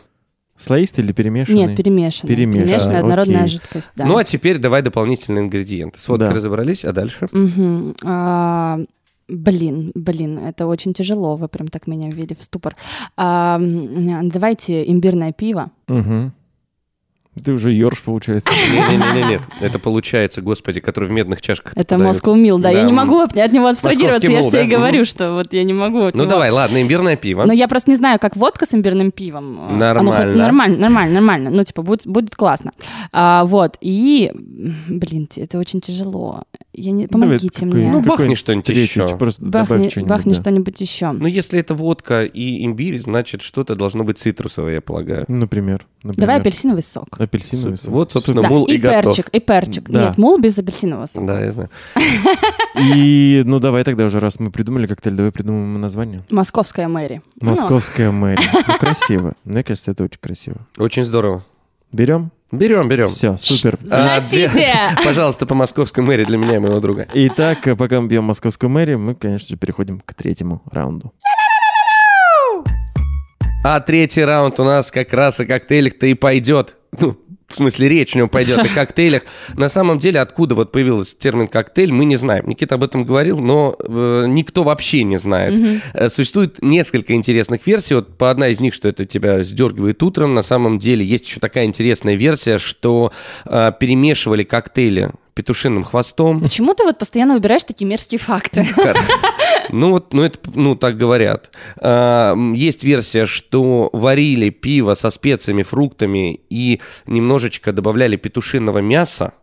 Слоистый 0.59 1.05
или 1.05 1.13
перемешанный? 1.13 1.67
Нет, 1.67 1.77
перемешанная. 1.77 2.35
Перемешанная, 2.35 2.67
Перемешанная 2.67 3.01
однородная 3.01 3.37
окей. 3.45 3.49
жидкость, 3.53 3.93
да. 3.97 4.05
Ну, 4.07 4.17
а 4.17 4.25
теперь 4.25 4.59
давай 4.59 4.83
дополнительные 4.83 5.45
ингредиенты. 5.45 5.99
С 6.01 6.09
водкой 6.09 6.29
Да. 6.29 6.35
разобрались, 6.35 6.85
а 6.85 6.93
дальше? 6.93 7.29
Мгм. 7.33 7.95
А, 8.05 8.81
Блин, 9.31 9.93
блин, 9.95 10.39
это 10.39 10.67
очень 10.67 10.95
тяжело, 10.95 11.37
вы 11.37 11.49
прям 11.49 11.69
так 11.69 11.87
меня 11.87 12.11
ввели 12.11 12.35
в 12.35 12.43
ступор. 12.43 12.75
А, 13.19 13.61
давайте 13.61 14.91
имбирное 14.91 15.33
пиво. 15.33 15.71
Мгм. 15.87 16.33
Ты 17.45 17.53
уже 17.53 17.73
ерш, 17.73 18.03
получается. 18.03 18.51
Не-не-не, 18.73 19.41
это 19.61 19.79
получается, 19.79 20.43
господи, 20.43 20.81
который 20.81 21.09
в 21.09 21.13
медных 21.13 21.41
чашках. 21.43 21.73
Это. 21.77 21.97
Moscow 21.97 22.35
Mil, 22.35 22.59
да. 22.59 22.73
Да, 22.73 22.81
Я 22.81 22.85
не 22.85 22.93
могу 22.93 23.21
от 23.21 23.35
него 23.35 23.69
абстрагироваться, 23.69 24.29
я 24.29 24.43
же 24.43 24.51
тебе 24.51 24.65
говорю, 24.65 25.05
что 25.05 25.33
вот 25.33 25.53
я 25.53 25.65
не 25.65 25.73
могу 25.73 26.03
от 26.03 26.15
Ну 26.15 26.23
него. 26.23 26.31
давай, 26.31 26.51
ладно, 26.51 26.83
имбирное 26.83 27.17
пиво. 27.17 27.45
Но 27.45 27.53
я 27.53 27.69
просто 27.69 27.91
не 27.91 27.97
знаю, 27.97 28.19
как 28.19 28.37
водка 28.37 28.67
с 28.67 28.75
имбирным 28.75 29.11
пивом. 29.11 29.59
э, 29.59 29.85
оно 29.85 30.03
Нормально. 30.03 30.37
Нормально, 30.37 30.79
нормально, 30.79 31.15
нормально. 31.15 31.51
Ну, 31.51 31.65
типа, 31.65 31.83
будет, 31.83 32.07
будет 32.07 32.35
классно. 32.35 32.73
А, 33.13 33.45
вот. 33.45 33.77
И, 33.81 34.31
блин, 34.89 35.29
это 35.37 35.59
очень 35.59 35.81
тяжело. 35.81 36.43
Я 36.73 36.93
не... 36.93 37.07
Помогите 37.09 37.67
мне. 37.67 37.91
Ну, 37.91 38.03
бахни 38.03 38.35
что-нибудь 38.35 38.69
еще. 38.69 39.17
Просто 39.17 39.45
добавь 39.45 39.69
Бахни, 39.69 39.89
что-нибудь. 39.89 40.11
бахни 40.11 40.33
да. 40.33 40.41
что-нибудь 40.41 40.81
еще. 40.81 41.13
Ну, 41.13 41.27
если 41.27 41.59
это 41.59 41.75
водка 41.75 42.25
и 42.25 42.65
имбирь, 42.65 43.01
значит, 43.01 43.43
что-то 43.43 43.75
должно 43.75 44.05
быть 44.05 44.19
цитрусовое, 44.19 44.75
я 44.75 44.81
полагаю. 44.81 45.25
Например. 45.29 45.87
например. 46.03 46.27
Давай 46.27 46.41
апельсиновый 46.41 46.83
сок. 46.83 47.19
Апельсиновый 47.29 47.77
сок. 47.77 47.91
Вот, 47.91 48.13
собственно, 48.13 48.43
Да, 48.43 48.49
мул 48.49 48.65
и, 48.65 48.75
и 48.75 48.79
готов. 48.79 49.05
перчик, 49.15 49.29
и 49.31 49.41
перчик. 49.41 49.89
Да. 49.91 50.07
Нет, 50.09 50.19
мул 50.19 50.39
без 50.39 50.59
апельсинового 50.59 51.07
сока. 51.07 51.27
Да, 51.27 51.41
я 51.45 51.53
знаю. 51.53 51.71
И, 52.81 53.43
ну, 53.45 53.59
давай 53.59 53.85
тогда 53.85 54.05
уже, 54.05 54.21
раз 54.21 54.39
мы 54.41 54.51
придумали 54.51 54.87
коктейль, 54.87 55.15
давай 55.15 55.33
придумаем 55.33 55.81
название. 55.81 56.25
Московская 56.31 56.89
Мэри. 56.89 57.23
Ну, 57.41 57.51
Московская 57.51 58.11
мэрия. 58.11 58.45
Ну, 58.67 58.75
красиво. 58.79 59.35
Мне 59.45 59.65
кажется, 59.65 59.91
это 59.91 60.05
очень 60.05 60.21
красиво. 60.21 60.57
Очень 60.77 61.05
здорово. 61.05 61.45
Берем? 61.93 62.31
Берем, 62.51 62.89
берем. 62.89 63.09
Все, 63.09 63.37
супер. 63.37 63.79
А, 63.91 64.21
две- 64.21 64.51
Пожалуйста, 65.05 65.45
по 65.45 65.55
московской 65.55 66.03
мэри 66.03 66.25
для 66.25 66.39
меня 66.39 66.57
и 66.57 66.59
моего 66.59 66.81
друга. 66.81 67.07
Итак, 67.13 67.59
пока 67.77 68.01
мы 68.01 68.09
бьем 68.09 68.25
московскую 68.25 68.71
мэрию, 68.71 68.99
мы, 68.99 69.15
конечно 69.15 69.49
же, 69.49 69.57
переходим 69.57 70.01
к 70.01 70.15
третьему 70.15 70.63
раунду. 70.71 71.13
А 73.65 73.81
третий 73.81 74.23
раунд 74.23 74.59
у 74.61 74.65
нас 74.65 74.91
как 74.91 75.13
раз 75.13 75.41
о 75.41 75.47
коктейлях-то 75.47 76.07
и 76.07 76.15
пойдет. 76.15 76.77
Ну, 77.01 77.17
в 77.49 77.55
смысле, 77.55 77.89
речь 77.89 78.15
у 78.15 78.19
него 78.19 78.29
пойдет 78.29 78.59
о 78.59 78.69
коктейлях. 78.69 79.23
На 79.55 79.69
самом 79.69 79.99
деле, 79.99 80.21
откуда 80.21 80.55
вот 80.55 80.71
появился 80.71 81.17
термин 81.17 81.49
коктейль, 81.49 81.91
мы 81.93 82.05
не 82.05 82.17
знаем. 82.17 82.47
Никита 82.47 82.77
об 82.77 82.85
этом 82.85 83.05
говорил, 83.05 83.39
но 83.39 83.75
э, 83.79 84.27
никто 84.29 84.63
вообще 84.65 85.03
не 85.03 85.19
знает. 85.19 85.81
Э, 85.95 86.09
Существует 86.09 86.63
несколько 86.63 87.15
интересных 87.15 87.67
версий. 87.67 87.95
Вот 87.95 88.17
по 88.17 88.31
одна 88.31 88.49
из 88.49 88.61
них, 88.61 88.75
что 88.75 88.87
это 88.89 89.07
тебя 89.07 89.43
сдергивает 89.43 90.03
утром. 90.03 90.35
На 90.35 90.43
самом 90.43 90.79
деле, 90.79 91.05
есть 91.05 91.27
еще 91.27 91.41
такая 91.41 91.65
интересная 91.65 92.15
версия, 92.15 92.59
что 92.59 93.13
э, 93.47 93.73
перемешивали 93.81 94.45
коктейли 94.45 95.11
петушиным 95.35 95.85
хвостом. 95.85 96.41
Почему 96.41 96.75
ты 96.75 96.85
вот 96.85 96.99
постоянно 96.99 97.35
выбираешь 97.35 97.65
такие 97.65 97.87
мерзкие 97.87 98.19
факты? 98.19 98.67
Ну 99.73 99.91
вот, 99.91 100.13
ну 100.13 100.23
это, 100.23 100.39
ну 100.55 100.75
так 100.75 100.97
говорят. 100.97 101.51
А, 101.81 102.35
Есть 102.55 102.85
версия, 102.85 103.27
что 103.27 103.91
варили 103.93 104.51
пиво 104.51 104.95
со 104.95 105.11
специями, 105.11 105.63
фруктами 105.63 106.41
и 106.51 106.81
немножечко 107.07 107.73
добавляли 107.73 108.17
петушиного 108.17 108.79
мяса, 108.79 109.35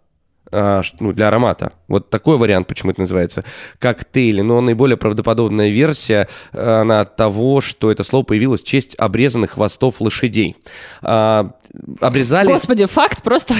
а, 0.51 0.81
ну, 0.99 1.11
для 1.13 1.27
аромата. 1.27 1.73
Вот 1.87 2.09
такой 2.09 2.37
вариант, 2.37 2.67
почему 2.67 2.91
это 2.91 3.01
называется 3.01 3.43
коктейли. 3.79 4.41
Но 4.41 4.61
наиболее 4.61 4.97
правдоподобная 4.97 5.69
версия, 5.69 6.27
она 6.53 7.01
от 7.01 7.15
того, 7.15 7.61
что 7.61 7.91
это 7.91 8.03
слово 8.03 8.23
появилось 8.23 8.61
в 8.61 8.67
честь 8.67 8.95
обрезанных 8.97 9.51
хвостов 9.51 10.01
лошадей. 10.01 10.55
А, 11.01 11.51
Обрезали... 11.99 12.47
Господи, 12.47 12.85
факт 12.85 13.21
просто 13.21 13.53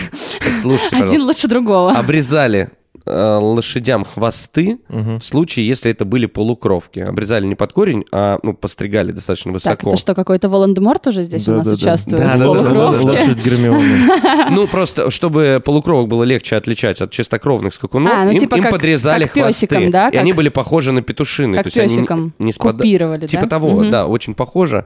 Слушайте, 0.62 0.96
один 1.04 1.22
лучше 1.24 1.48
другого. 1.48 1.92
Обрезали 1.92 2.70
лошадям 3.06 4.04
хвосты 4.04 4.80
Мгм. 4.90 5.20
в 5.20 5.26
случае, 5.26 5.68
если 5.68 5.92
это 5.92 6.06
были 6.06 6.26
полукровки. 6.26 7.00
Обрезали 7.00 7.46
не 7.46 7.56
под 7.56 7.72
корень, 7.74 8.04
а 8.12 8.40
ну, 8.44 8.54
постригали 8.54 9.12
достаточно 9.12 9.52
Так, 9.52 9.56
высоко. 9.56 9.90
это 9.90 9.98
что, 9.98 10.16
какой-то 10.16 10.50
Волан-де-Морт 10.50 11.08
уже 11.08 11.24
здесь 11.24 11.48
у 11.48 11.54
нас 11.54 11.68
Да-да-да. 11.68 11.84
участвует 11.84 12.22
Да, 12.22 12.36
в 12.36 12.38
да, 12.40 12.46
да, 12.48 12.54
да, 12.54 12.54
да, 12.54 12.64
да. 12.64 12.70
полукровке? 12.82 13.06
Лошадь 13.24 13.46
Гермионы. 13.46 14.10
Ну, 14.52 14.68
просто, 14.68 15.10
чтобы 15.12 15.62
полукровок 15.64 16.08
было 16.08 16.24
легче 16.24 16.56
отличать 16.56 17.02
от 17.02 17.12
чистокровных 17.12 17.74
скакунов, 17.74 18.14
А, 18.14 18.26
ну, 18.26 18.32
им, 18.32 18.40
типа 18.40 18.56
им 18.56 18.64
как- 18.64 18.72
подрезали 18.72 19.24
как 19.24 19.34
хвосты. 19.34 19.90
да, 19.90 20.10
И 20.10 20.18
они 20.18 20.32
как- 20.32 20.38
были 20.38 20.50
похожи 20.50 20.92
на 20.92 21.02
петушины. 21.02 21.56
Как 21.56 21.64
то 21.64 21.68
есть 21.68 21.78
они 21.78 21.88
пёсикам 21.96 22.34
не 22.40 22.52
спада- 22.52 22.78
купировали, 22.78 23.28
Типа 23.28 23.44
да? 23.44 23.50
того, 23.50 23.72
Мгм. 23.72 23.92
да, 23.92 24.08
очень 24.08 24.34
похоже. 24.36 24.86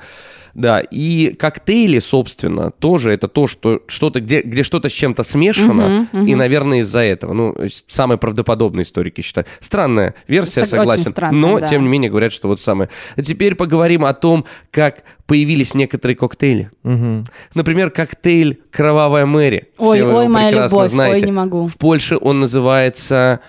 Да, 0.54 0.80
и 0.80 1.34
коктейли, 1.38 2.00
собственно, 2.00 2.72
тоже 2.72 3.12
это 3.12 3.28
то, 3.28 3.47
что 3.47 3.82
что-то, 3.88 4.20
где, 4.22 4.41
где 4.41 4.64
что-то 4.64 4.89
с 4.89 4.91
чем-то 4.91 5.24
смешано, 5.24 5.89
Мгм, 5.89 6.08
мгм. 6.12 6.28
и, 6.28 6.36
наверное, 6.36 6.80
из-за 6.80 7.00
этого. 7.00 7.34
Ну, 7.34 7.56
самые 7.88 8.18
правдоподобные 8.18 8.84
историки 8.84 9.22
считают. 9.22 9.47
Странная 9.60 10.16
версия, 10.28 10.62
Сог- 10.62 10.64
очень 10.64 10.70
согласен. 10.78 11.12
странная, 11.12 11.39
но, 11.39 11.60
да. 11.60 11.68
тем 11.68 11.84
не 11.84 11.88
менее, 11.89 12.10
говорят, 12.10 12.34
что 12.34 12.47
вот 12.47 12.60
самое. 12.60 12.89
А 13.16 13.22
теперь 13.22 13.56
поговорим 13.56 14.06
о 14.06 14.14
том, 14.14 14.45
как 14.72 15.04
появились 15.28 15.74
некоторые 15.76 16.16
коктейли. 16.16 16.72
Мгм. 16.84 17.26
Например, 17.54 17.91
коктейль 17.91 18.60
«Кровавая 18.72 19.26
Мэри». 19.28 19.70
Ой, 19.78 19.97
Все 20.00 20.06
вы 20.08 20.14
ой, 20.16 20.24
его 20.26 20.34
моя 20.34 20.47
прекрасно 20.50 20.76
любовь, 20.76 20.89
знаете. 20.91 21.16
ой, 21.22 21.26
не 21.28 21.32
могу. 21.32 21.68
В 21.68 21.78
Польше 21.78 22.18
он 22.20 22.39
называется 22.39 23.39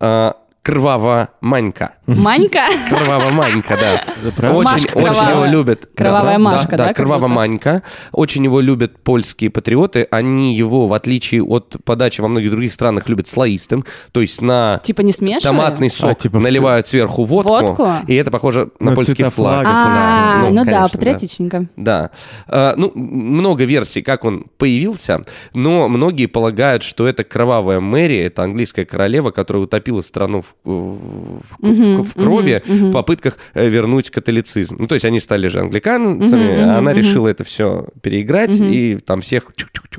а, 0.00 0.36
Кроваво-манька. 0.62 1.94
Манька? 2.06 2.62
Кроваво-манька, 2.88 3.76
да. 3.80 4.04
правда? 4.36 4.58
Очень, 4.58 4.64
Машка 4.72 4.96
очень 4.96 5.06
кровавая. 5.12 5.34
его 5.34 5.44
любят. 5.46 5.88
Кровавая 5.94 6.32
да, 6.34 6.38
Машка, 6.38 6.70
да, 6.70 6.76
Да, 6.76 6.86
как 6.88 6.96
кроваво-манька. 6.96 7.82
Очень 8.12 8.44
его 8.44 8.60
любят 8.60 8.98
польские 9.02 9.50
патриоты. 9.50 10.06
Они 10.10 10.54
его, 10.54 10.86
в 10.86 10.92
отличие 10.92 11.42
от 11.42 11.76
подачи 11.84 12.20
во 12.20 12.28
многих 12.28 12.50
других 12.50 12.72
странах, 12.72 13.08
любят 13.08 13.26
слоистым. 13.26 13.84
То 14.12 14.20
есть 14.20 14.40
на 14.40 14.80
Типа 14.84 15.00
не 15.00 15.12
смешивают? 15.12 15.42
томатный 15.42 15.90
сок 15.90 16.10
А, 16.10 16.14
типа 16.14 16.38
наливают 16.38 16.86
сверху 16.86 17.24
водку, 17.24 17.50
Водку? 17.50 17.88
и 18.06 18.14
это 18.14 18.30
похоже 18.30 18.70
на, 18.78 18.90
На 18.90 18.94
польский 18.96 19.24
флаг. 19.30 19.66
А, 19.68 20.42
Да, 20.44 20.50
ну 20.50 20.64
да, 20.64 20.70
конечно, 20.70 20.88
патриотичненько. 20.90 21.66
Да. 21.76 22.10
А, 22.46 22.74
ну, 22.76 22.92
много 22.94 23.64
версий, 23.64 24.02
как 24.02 24.24
он 24.24 24.44
появился, 24.58 25.22
но 25.54 25.88
многие 25.88 26.26
полагают, 26.26 26.82
что 26.82 27.08
это 27.08 27.24
кровавая 27.24 27.80
Мэри, 27.80 28.18
это 28.18 28.42
английская 28.44 28.84
королева, 28.84 29.30
которая 29.32 29.64
утопила 29.64 30.02
страну 30.02 30.42
в, 30.42 30.51
в- 30.64 31.40
в- 31.58 32.02
в 32.04 32.14
крови 32.14 32.62
в 32.66 32.92
попытках 32.92 33.38
э, 33.54 33.68
вернуть 33.68 34.10
католицизм. 34.10 34.76
Ну, 34.78 34.86
то 34.86 34.94
есть 34.94 35.04
они 35.04 35.20
стали 35.20 35.48
же 35.48 35.60
англиканцами, 35.60 36.62
а 36.62 36.78
она 36.78 36.92
решила 36.92 37.28
это 37.28 37.44
все 37.44 37.88
переиграть 38.02 38.56
и 38.56 38.96
там 39.04 39.20
всех 39.20 39.44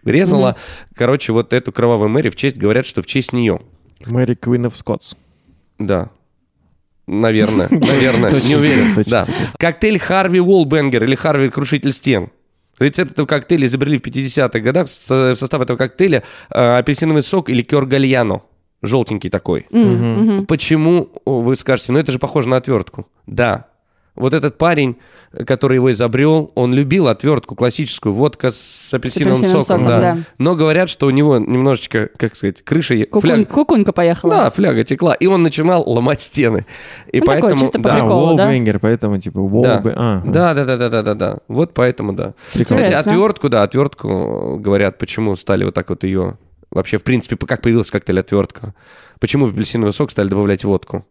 резала. 0.06 0.56
Короче, 0.96 1.34
вот 1.34 1.54
эту 1.54 1.72
кровавую 1.72 2.10
Мэри 2.10 2.30
в 2.30 2.36
честь, 2.36 2.58
говорят, 2.58 2.86
что 2.86 3.02
в 3.02 3.06
честь 3.06 3.34
нее. 3.34 3.60
Мэри 4.06 4.36
Квин 4.36 4.66
of 4.66 4.76
Скотс. 4.76 5.16
Да. 5.80 6.10
Наверное, 7.08 7.68
наверное, 7.72 8.32
не 8.42 8.56
уверен. 8.56 9.04
Да. 9.08 9.26
Коктейль 9.60 10.00
Харви 10.00 10.40
Уолбенгер 10.40 11.04
или 11.04 11.16
Харви 11.16 11.50
Крушитель 11.50 11.92
стен. 11.92 12.30
Рецепт 12.80 13.12
этого 13.12 13.26
коктейля 13.28 13.68
изобрели 13.68 13.98
в 14.00 14.02
50-х 14.02 14.60
годах. 14.60 14.88
В 14.88 15.36
состав 15.36 15.62
этого 15.62 15.78
коктейля 15.78 16.24
э, 16.50 16.78
апельсиновый 16.80 17.22
сок 17.22 17.50
и 17.50 17.54
ликер 17.54 17.86
гальяно. 17.86 18.42
Желтенький 18.84 19.30
такой. 19.30 19.66
Почему, 20.48 21.10
о, 21.26 21.42
вы 21.42 21.56
скажете, 21.56 21.92
ну 21.92 22.00
это 22.00 22.12
же 22.12 22.20
похоже 22.20 22.50
на 22.50 22.58
отвертку. 22.58 23.08
Да. 23.26 23.66
Вот 24.16 24.36
этот 24.36 24.60
парень, 24.60 24.98
который 25.48 25.74
его 25.78 25.92
изобрел, 25.92 26.52
он 26.54 26.72
любил 26.72 27.08
отвертку 27.08 27.56
классическую, 27.56 28.14
водка 28.14 28.52
с 28.52 28.94
апельсиновым, 28.94 29.40
апельсиновым 29.40 29.64
соком, 29.64 29.84
соком, 29.84 29.88
да. 29.88 30.00
да. 30.14 30.18
Но 30.38 30.56
говорят, 30.56 30.88
что 30.92 31.08
у 31.08 31.10
него 31.10 31.40
немножечко, 31.40 32.10
как 32.18 32.36
сказать, 32.36 32.62
крыша... 32.62 32.94
Кукунь- 32.94 33.22
фляг- 33.22 33.46
Кукунька 33.50 33.92
поехала. 33.92 34.36
да, 34.36 34.50
фляга 34.52 34.84
текла, 34.84 35.16
и 35.16 35.26
он 35.26 35.42
начинал 35.42 35.84
ломать 35.90 36.22
стены. 36.22 36.68
И 37.12 37.22
Ну, 37.22 37.26
такое 37.26 37.42
поэтому, 37.42 37.62
чисто 37.62 37.80
по 37.80 37.90
да, 37.90 37.94
приколу. 37.96 38.38
да? 38.38 38.44
Уолбенгер, 38.44 38.80
поэтому 38.80 39.18
типа 39.20 39.40
да. 39.40 39.42
Уолбе... 39.78 39.94
а, 39.96 40.22
да, 40.24 40.54
да, 40.54 40.66
да, 40.66 40.78
да, 40.78 40.90
да, 40.90 41.02
да, 41.02 41.14
да. 41.16 41.38
Вот 41.48 41.74
поэтому, 41.74 42.14
да. 42.14 42.36
Прикольно. 42.54 42.84
Кстати, 42.84 42.94
отвертку, 42.94 43.50
да, 43.50 43.64
отвертку 43.64 44.58
говорят, 44.60 45.00
почему 45.00 45.36
стали 45.36 45.64
вот 45.64 45.74
так 45.74 45.90
вот 45.90 46.04
ее. 46.04 46.38
Вообще, 46.74 46.98
в 46.98 47.04
принципе, 47.04 47.38
как 47.38 47.62
появился 47.62 47.92
коктейль 47.92 48.20
отвертка? 48.20 48.74
Почему 49.20 49.46
в 49.46 49.54
апельсиновый 49.54 49.94
сок 49.94 50.12
стали 50.12 50.28
добавлять 50.28 50.64
водку? 50.64 51.06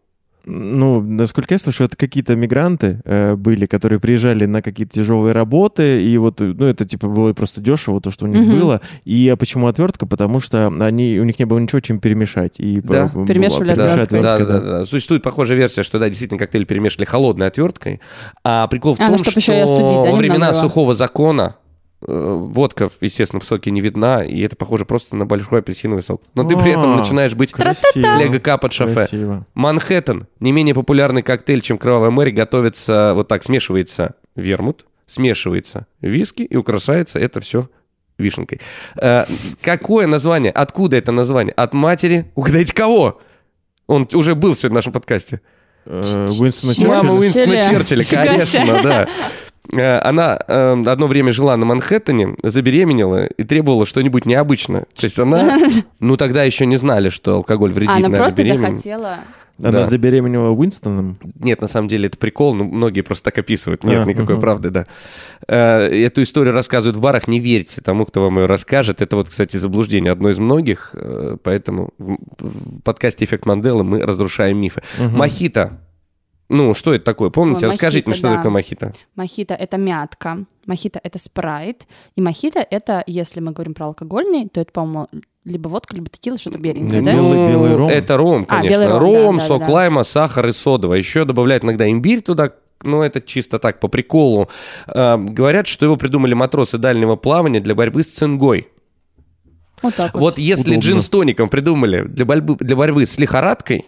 Ну, 0.45 0.99
насколько 1.01 1.53
я 1.53 1.57
слышу, 1.57 1.85
это 1.85 1.95
какие-то 1.95 2.35
мигранты 2.35 2.99
э, 3.05 3.35
были, 3.35 3.65
которые 3.65 4.01
приезжали 4.01 4.45
на 4.45 4.61
какие-то 4.61 4.93
тяжелые 4.93 5.31
работы, 5.31 6.03
и 6.03 6.17
вот, 6.17 6.41
ну, 6.41 6.65
это 6.65 6.83
типа 6.83 7.07
было 7.07 7.31
просто 7.31 7.61
дешево, 7.61 8.01
то, 8.01 8.11
что 8.11 8.25
у 8.25 8.27
них 8.27 8.45
Мгм. 8.45 8.59
было. 8.59 8.81
И 9.05 9.29
а 9.29 9.37
почему 9.37 9.67
отвертка? 9.67 10.05
Потому 10.05 10.41
что 10.41 10.67
они, 10.67 11.17
у 11.17 11.23
них 11.23 11.39
не 11.39 11.45
было 11.45 11.59
ничего, 11.59 11.79
чем 11.79 12.01
перемешать. 12.01 12.59
И 12.59 12.81
Да. 12.81 13.07
по- 13.13 13.25
Перемешивали 13.25 13.73
была- 13.73 13.85
отверткой. 13.85 14.19
отвертка, 14.19 14.45
да, 14.45 14.59
да, 14.59 14.59
да, 14.59 14.79
да. 14.79 14.85
Существует 14.85 15.23
похожая 15.23 15.57
версия, 15.57 15.81
что 15.83 15.97
да, 15.97 16.09
действительно 16.09 16.37
коктейль 16.39 16.65
перемешивали 16.65 17.05
холодной 17.05 17.47
отверткой. 17.47 18.01
А 18.43 18.67
прикол 18.67 18.95
в 18.95 18.99
А, 18.99 19.07
том, 19.07 19.17
что 19.19 19.31
еще 19.39 19.55
и 19.57 19.61
остудить, 19.61 19.87
да, 19.91 20.11
во 20.11 20.17
времена 20.17 20.53
сухого 20.53 20.93
закона 20.93 21.55
э, 21.55 21.62
водка, 22.07 22.89
естественно, 23.01 23.39
в 23.39 23.43
соке 23.43 23.71
не 23.71 23.81
видна, 23.81 24.23
и 24.23 24.41
это 24.41 24.55
похоже 24.55 24.85
просто 24.85 25.15
на 25.15 25.25
большой 25.25 25.59
апельсиновый 25.59 26.03
сок. 26.03 26.21
Но 26.35 26.43
ты 26.43 26.57
при 26.57 26.71
этом 26.71 26.93
А, 26.93 26.97
начинаешь 26.97 27.33
быть 27.35 27.51
с 27.51 27.95
лего 27.95 28.71
шофе. 28.71 28.93
Красиво. 28.93 29.45
Манхэттен, 29.53 30.27
не 30.39 30.51
менее 30.51 30.75
популярный 30.75 31.21
коктейль, 31.21 31.61
чем 31.61 31.77
Кровавая 31.77 32.09
Мэри, 32.09 32.31
готовится 32.31 33.13
вот 33.15 33.27
так, 33.27 33.43
смешивается 33.43 34.15
вермут, 34.35 34.85
смешивается 35.07 35.87
виски 36.01 36.43
и 36.43 36.55
украшается 36.55 37.19
это 37.19 37.39
все 37.39 37.69
вишенкой. 38.17 38.61
Э, 38.95 39.25
какое 39.61 40.07
название? 40.07 40.51
Откуда 40.51 40.97
это 40.97 41.11
название? 41.11 41.53
От 41.53 41.73
матери? 41.73 42.31
Угадайте, 42.35 42.73
кого? 42.73 43.19
Он 43.87 44.07
уже 44.13 44.35
был 44.35 44.55
сегодня 44.55 44.75
в 44.75 44.77
нашем 44.77 44.93
подкасте. 44.93 45.41
Э, 45.85 46.01
Уинстона 46.39 46.73
Черчилль. 46.73 46.87
Мама 46.87 47.01
Черчилля. 47.01 47.19
Уинстона 47.19 47.61
Черчилля. 47.61 48.03
Черчилля, 48.03 48.25
конечно, 48.25 48.81
да. 48.83 49.07
Э, 49.71 49.99
Она 49.99 50.37
э, 50.47 50.83
одно 50.85 51.07
время 51.07 51.31
жила 51.31 51.55
на 51.57 51.65
Манхэттене, 51.65 52.35
забеременела 52.43 53.25
и 53.25 53.43
требовала 53.43 53.85
что-нибудь 53.85 54.25
необычное. 54.25 54.81
То 54.95 55.05
есть 55.05 55.17
она, 55.19 55.57
ну 55.99 56.17
тогда 56.17 56.43
еще 56.43 56.65
не 56.65 56.75
знали, 56.77 57.09
что 57.09 57.35
алкоголь 57.35 57.71
вредит, 57.71 57.89
А, 57.95 57.97
она 57.97 58.09
наверное, 58.09 58.19
просто 58.35 58.57
захотела... 58.57 59.19
Она 59.59 59.71
Да. 59.71 59.83
забеременела 59.85 60.49
Уинстоном. 60.49 61.17
Нет, 61.39 61.61
на 61.61 61.67
самом 61.67 61.87
деле 61.87 62.07
это 62.07 62.17
прикол, 62.17 62.55
но 62.55 62.63
многие 62.63 63.01
просто 63.01 63.25
так 63.25 63.37
описывают. 63.37 63.83
Нет 63.83 63.99
А, 64.03 64.05
никакой 64.05 64.33
ага. 64.33 64.41
правды, 64.41 64.71
да. 64.71 64.87
Э, 65.47 65.85
Эту 66.05 66.23
историю 66.23 66.55
рассказывают 66.55 66.97
в 66.97 67.01
барах, 67.01 67.27
не 67.27 67.39
верьте 67.39 67.79
тому, 67.79 68.05
кто 68.07 68.23
вам 68.23 68.39
ее 68.39 68.47
расскажет. 68.47 68.99
Это 69.01 69.15
вот, 69.15 69.29
кстати, 69.29 69.55
заблуждение 69.57 70.11
одно 70.11 70.31
из 70.31 70.39
многих, 70.39 70.95
поэтому 71.43 71.91
в 71.99 72.17
в 72.39 72.81
подкасте 72.81 73.25
«Эффект 73.25 73.45
Манделы» 73.45 73.83
мы 73.83 74.01
разрушаем 74.01 74.57
мифы. 74.59 74.81
Мохито. 74.99 75.79
Ну, 76.49 76.73
что 76.73 76.93
это 76.93 77.05
такое? 77.05 77.29
Помните? 77.29 77.65
Ой, 77.65 77.71
Расскажите 77.71 78.07
мне, 78.07 78.15
что 78.15 78.29
да. 78.29 78.35
такое 78.35 78.51
мохито. 78.51 78.93
Мохито— 79.15 79.53
это 79.55 79.77
мятка, 79.77 80.45
мохито— 80.65 80.99
это 81.03 81.17
спрайт, 81.17 81.87
и 82.15 82.21
мохито— 82.21 82.59
это, 82.69 83.03
если 83.07 83.39
мы 83.39 83.51
говорим 83.53 83.73
про 83.73 83.87
алкогольный, 83.87 84.49
то 84.49 84.61
это, 84.61 84.71
по-моему, 84.71 85.07
либо 85.45 85.67
водка, 85.69 85.95
либо 85.95 86.09
текила, 86.09 86.37
что-то 86.37 86.59
беленькое, 86.59 87.01
да? 87.01 87.13
белый- 87.13 87.49
белый 87.51 87.75
ром. 87.75 87.89
Это 87.89 88.17
ром, 88.17 88.45
А, 88.47 88.57
конечно. 88.57 88.81
белый 88.81 88.87
ром, 88.97 88.99
ром, 89.15 89.35
да, 89.37 89.41
да, 89.41 89.47
сок 89.47 89.59
да. 89.65 89.69
лайма, 89.71 90.03
сахар 90.03 90.47
и 90.47 90.53
содовая. 90.53 90.97
Еще 90.99 91.25
добавляют 91.25 91.63
иногда 91.63 91.89
имбирь 91.89 92.21
туда, 92.21 92.51
но 92.81 93.03
это 93.03 93.21
чисто 93.21 93.59
так, 93.59 93.79
по 93.79 93.87
приколу. 93.87 94.49
Э, 94.87 95.17
говорят, 95.17 95.67
что 95.67 95.85
его 95.85 95.95
придумали 95.97 96.33
матросы 96.33 96.77
дальнего 96.77 97.15
плавания 97.15 97.61
для 97.61 97.75
борьбы 97.75 98.03
с 98.03 98.07
цингой. 98.07 98.67
Вот 99.83 99.95
так 99.95 100.13
вот. 100.13 100.19
Вот 100.19 100.37
если 100.39 100.71
Удобно. 100.71 100.79
джин 100.81 101.01
с 101.01 101.09
тоником 101.09 101.49
придумали 101.49 102.03
для 102.07 102.25
борьбы, 102.25 102.55
для 102.59 102.75
борьбы 102.75 103.05
с 103.05 103.19
лихорадкой, 103.19 103.85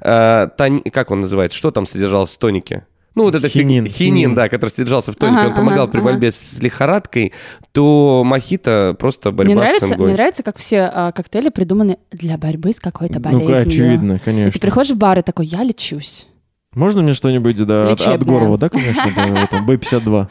э, 0.00 0.48
тони- 0.56 0.88
как 0.90 1.10
он 1.10 1.20
называется, 1.20 1.56
что 1.56 1.70
там 1.70 1.86
содержалось 1.86 2.34
в 2.34 2.38
тонике? 2.38 2.86
Ну, 3.14 3.24
вот 3.24 3.34
это 3.34 3.48
фиг- 3.48 3.62
Хинин. 3.62 3.86
хинин, 3.86 4.14
Хинин. 4.14 4.34
да, 4.36 4.48
который 4.48 4.70
содержался 4.70 5.10
в 5.10 5.16
тонике, 5.16 5.40
Ага, 5.40 5.48
он 5.48 5.54
помогал 5.56 5.84
ага, 5.84 5.92
при 5.92 5.98
ага. 5.98 6.10
борьбе 6.10 6.30
с 6.30 6.60
лихорадкой, 6.62 7.32
то 7.72 8.22
мохито 8.24 8.94
просто 8.96 9.32
борьба 9.32 9.54
Мне 9.54 9.54
с 9.56 9.58
нравится, 9.64 9.88
цингой. 9.88 10.06
мне 10.06 10.14
нравится, 10.14 10.42
как 10.44 10.56
все 10.58 10.82
а, 10.82 11.10
коктейли 11.10 11.48
придуманы 11.48 11.98
для 12.12 12.36
борьбы 12.38 12.72
с 12.72 12.78
какой-то 12.78 13.14
Ну, 13.14 13.20
болезнью. 13.40 13.66
очевидно, 13.66 14.12
И 14.12 14.18
ты 14.18 14.24
конечно. 14.24 14.60
приходишь 14.60 14.92
в 14.92 14.96
бар 14.98 15.18
и 15.18 15.22
такой, 15.22 15.46
я 15.46 15.64
лечусь. 15.64 16.28
Можно 16.74 17.02
мне 17.02 17.14
что-нибудь 17.14 17.56
да, 17.64 17.90
от, 17.90 18.00
от. 18.00 18.24
Горова, 18.24 18.58
да, 18.58 18.68
конечно, 18.68 19.10
да, 19.16 19.26
в 19.26 19.34
этом, 19.36 19.66
Б-52? 19.66 20.28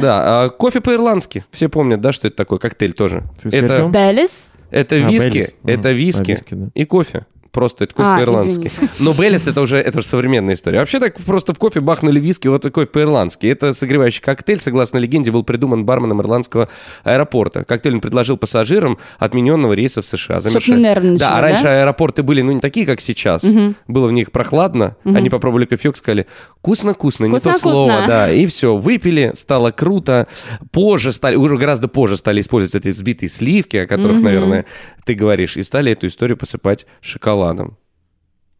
Да, 0.00 0.44
а 0.44 0.48
кофе 0.50 0.80
по-ирландски. 0.80 1.44
Все 1.50 1.68
помнят, 1.68 2.00
да, 2.00 2.12
что 2.12 2.26
это 2.26 2.36
такое? 2.36 2.58
Коктейль 2.58 2.92
тоже. 2.92 3.22
Это, 3.42 3.58
игорьком? 3.58 3.92
Baileys. 3.92 4.54
это 4.70 4.96
А, 4.96 4.98
виски, 4.98 5.46
это 5.64 5.92
виски 5.92 6.32
А, 6.32 6.34
виски, 6.34 6.54
да. 6.54 6.68
и 6.74 6.84
кофе. 6.84 7.26
Просто 7.56 7.84
это 7.84 7.94
кофе 7.94 8.08
А, 8.10 8.16
по-ирландски. 8.18 8.66
извините. 8.66 8.92
Но 8.98 9.14
Baileys 9.14 9.46
это 9.46 9.62
уже, 9.62 9.78
это 9.78 10.00
уже 10.00 10.06
современная 10.06 10.52
история. 10.56 10.80
Вообще 10.80 11.00
так 11.00 11.18
просто 11.22 11.54
в 11.54 11.58
кофе 11.58 11.80
бахнули 11.80 12.20
виски, 12.20 12.48
вот 12.48 12.60
такой 12.60 12.86
по-ирландски. 12.86 13.46
Это 13.46 13.72
согревающий 13.72 14.20
коктейль, 14.20 14.60
согласно 14.60 14.98
легенде, 14.98 15.30
был 15.32 15.42
придуман 15.42 15.86
барменом 15.86 16.20
ирландского 16.20 16.68
аэропорта. 17.02 17.64
Коктейль 17.64 17.94
он 17.94 18.00
предложил 18.02 18.36
пассажирам 18.36 18.98
отмененного 19.18 19.72
рейса 19.72 20.02
в 20.02 20.06
США. 20.06 20.36
Нервничали, 20.36 21.16
Да, 21.18 21.30
а 21.30 21.34
да? 21.36 21.40
раньше 21.40 21.66
аэропорты 21.66 22.22
были, 22.22 22.42
ну, 22.42 22.52
не 22.52 22.60
такие, 22.60 22.84
как 22.84 23.00
сейчас. 23.00 23.42
Было 23.88 24.06
в 24.08 24.12
них 24.12 24.32
прохладно. 24.32 24.96
Они 25.04 25.30
попробовали 25.30 25.64
кофеек, 25.64 25.96
сказали, 25.96 26.26
вкусно-вкусно, 26.60 27.24
не 27.24 27.38
то 27.38 27.54
слово, 27.54 28.04
да. 28.06 28.30
И 28.30 28.44
все, 28.46 28.76
выпили, 28.76 29.32
стало 29.34 29.70
круто. 29.70 30.26
Позже 30.72 31.10
стали, 31.12 31.36
уже 31.36 31.56
гораздо 31.56 31.88
позже 31.88 32.18
стали 32.18 32.42
использовать 32.42 32.84
эти 32.84 32.92
взбитые 32.92 33.30
сливки, 33.30 33.78
о 33.78 33.86
которых, 33.86 34.20
наверное, 34.20 34.66
ты 35.06 35.14
говоришь, 35.14 35.56
и 35.56 35.62
стали 35.62 35.92
эту 35.92 36.06
историю 36.08 36.36
посыпать 36.36 36.84
шоколадом. 37.00 37.45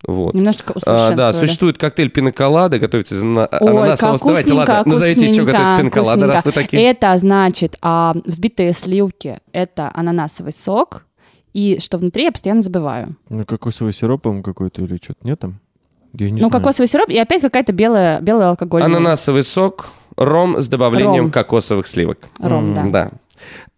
Вот. 0.06 0.34
Немножечко 0.34 0.72
А, 0.74 0.78
усовершенствовали. 0.78 1.16
да, 1.16 1.32
существует 1.32 1.78
коктейль 1.78 2.10
пиноколада, 2.10 2.78
готовится 2.78 3.14
из 3.14 3.22
ана- 3.22 3.48
Ой, 3.60 3.70
ананасового... 3.70 4.18
Давайте, 4.18 4.52
ладно, 4.52 4.82
назовите 4.84 5.24
еще, 5.24 5.42
вкусненько, 5.42 5.52
готовится 5.52 5.76
пиноколада, 5.78 6.26
раз 6.26 6.44
вы 6.44 6.52
такие. 6.52 6.82
Это 6.84 7.16
значит 7.18 7.76
а, 7.82 8.12
взбитые 8.24 8.72
сливки, 8.72 9.40
это 9.52 9.90
ананасовый 9.94 10.52
сок, 10.52 11.04
и 11.54 11.78
что 11.80 11.98
внутри 11.98 12.24
я 12.24 12.32
постоянно 12.32 12.60
забываю. 12.60 13.16
Ну, 13.30 13.44
кокосовый 13.44 13.94
сироп, 13.94 14.22
по-моему, 14.22 14.44
какой-то 14.44 14.82
или 14.82 14.96
что-то 15.02 15.20
нет 15.26 15.40
там? 15.40 15.60
Я 16.12 16.26
не 16.26 16.32
ну, 16.40 16.48
знаю. 16.48 16.52
кокосовый 16.52 16.86
сироп 16.86 17.08
и 17.08 17.18
опять 17.18 17.40
какая-то 17.42 17.72
белая, 17.72 18.20
белый 18.20 18.46
алкоголь. 18.46 18.82
Ананасовый 18.82 19.42
сок, 19.42 19.88
ром 20.16 20.62
с 20.62 20.68
добавлением 20.68 21.24
Ром. 21.24 21.30
кокосовых 21.30 21.86
сливок. 21.86 22.18
Ром, 22.38 22.74
да. 22.74 22.84
Да. 22.84 23.10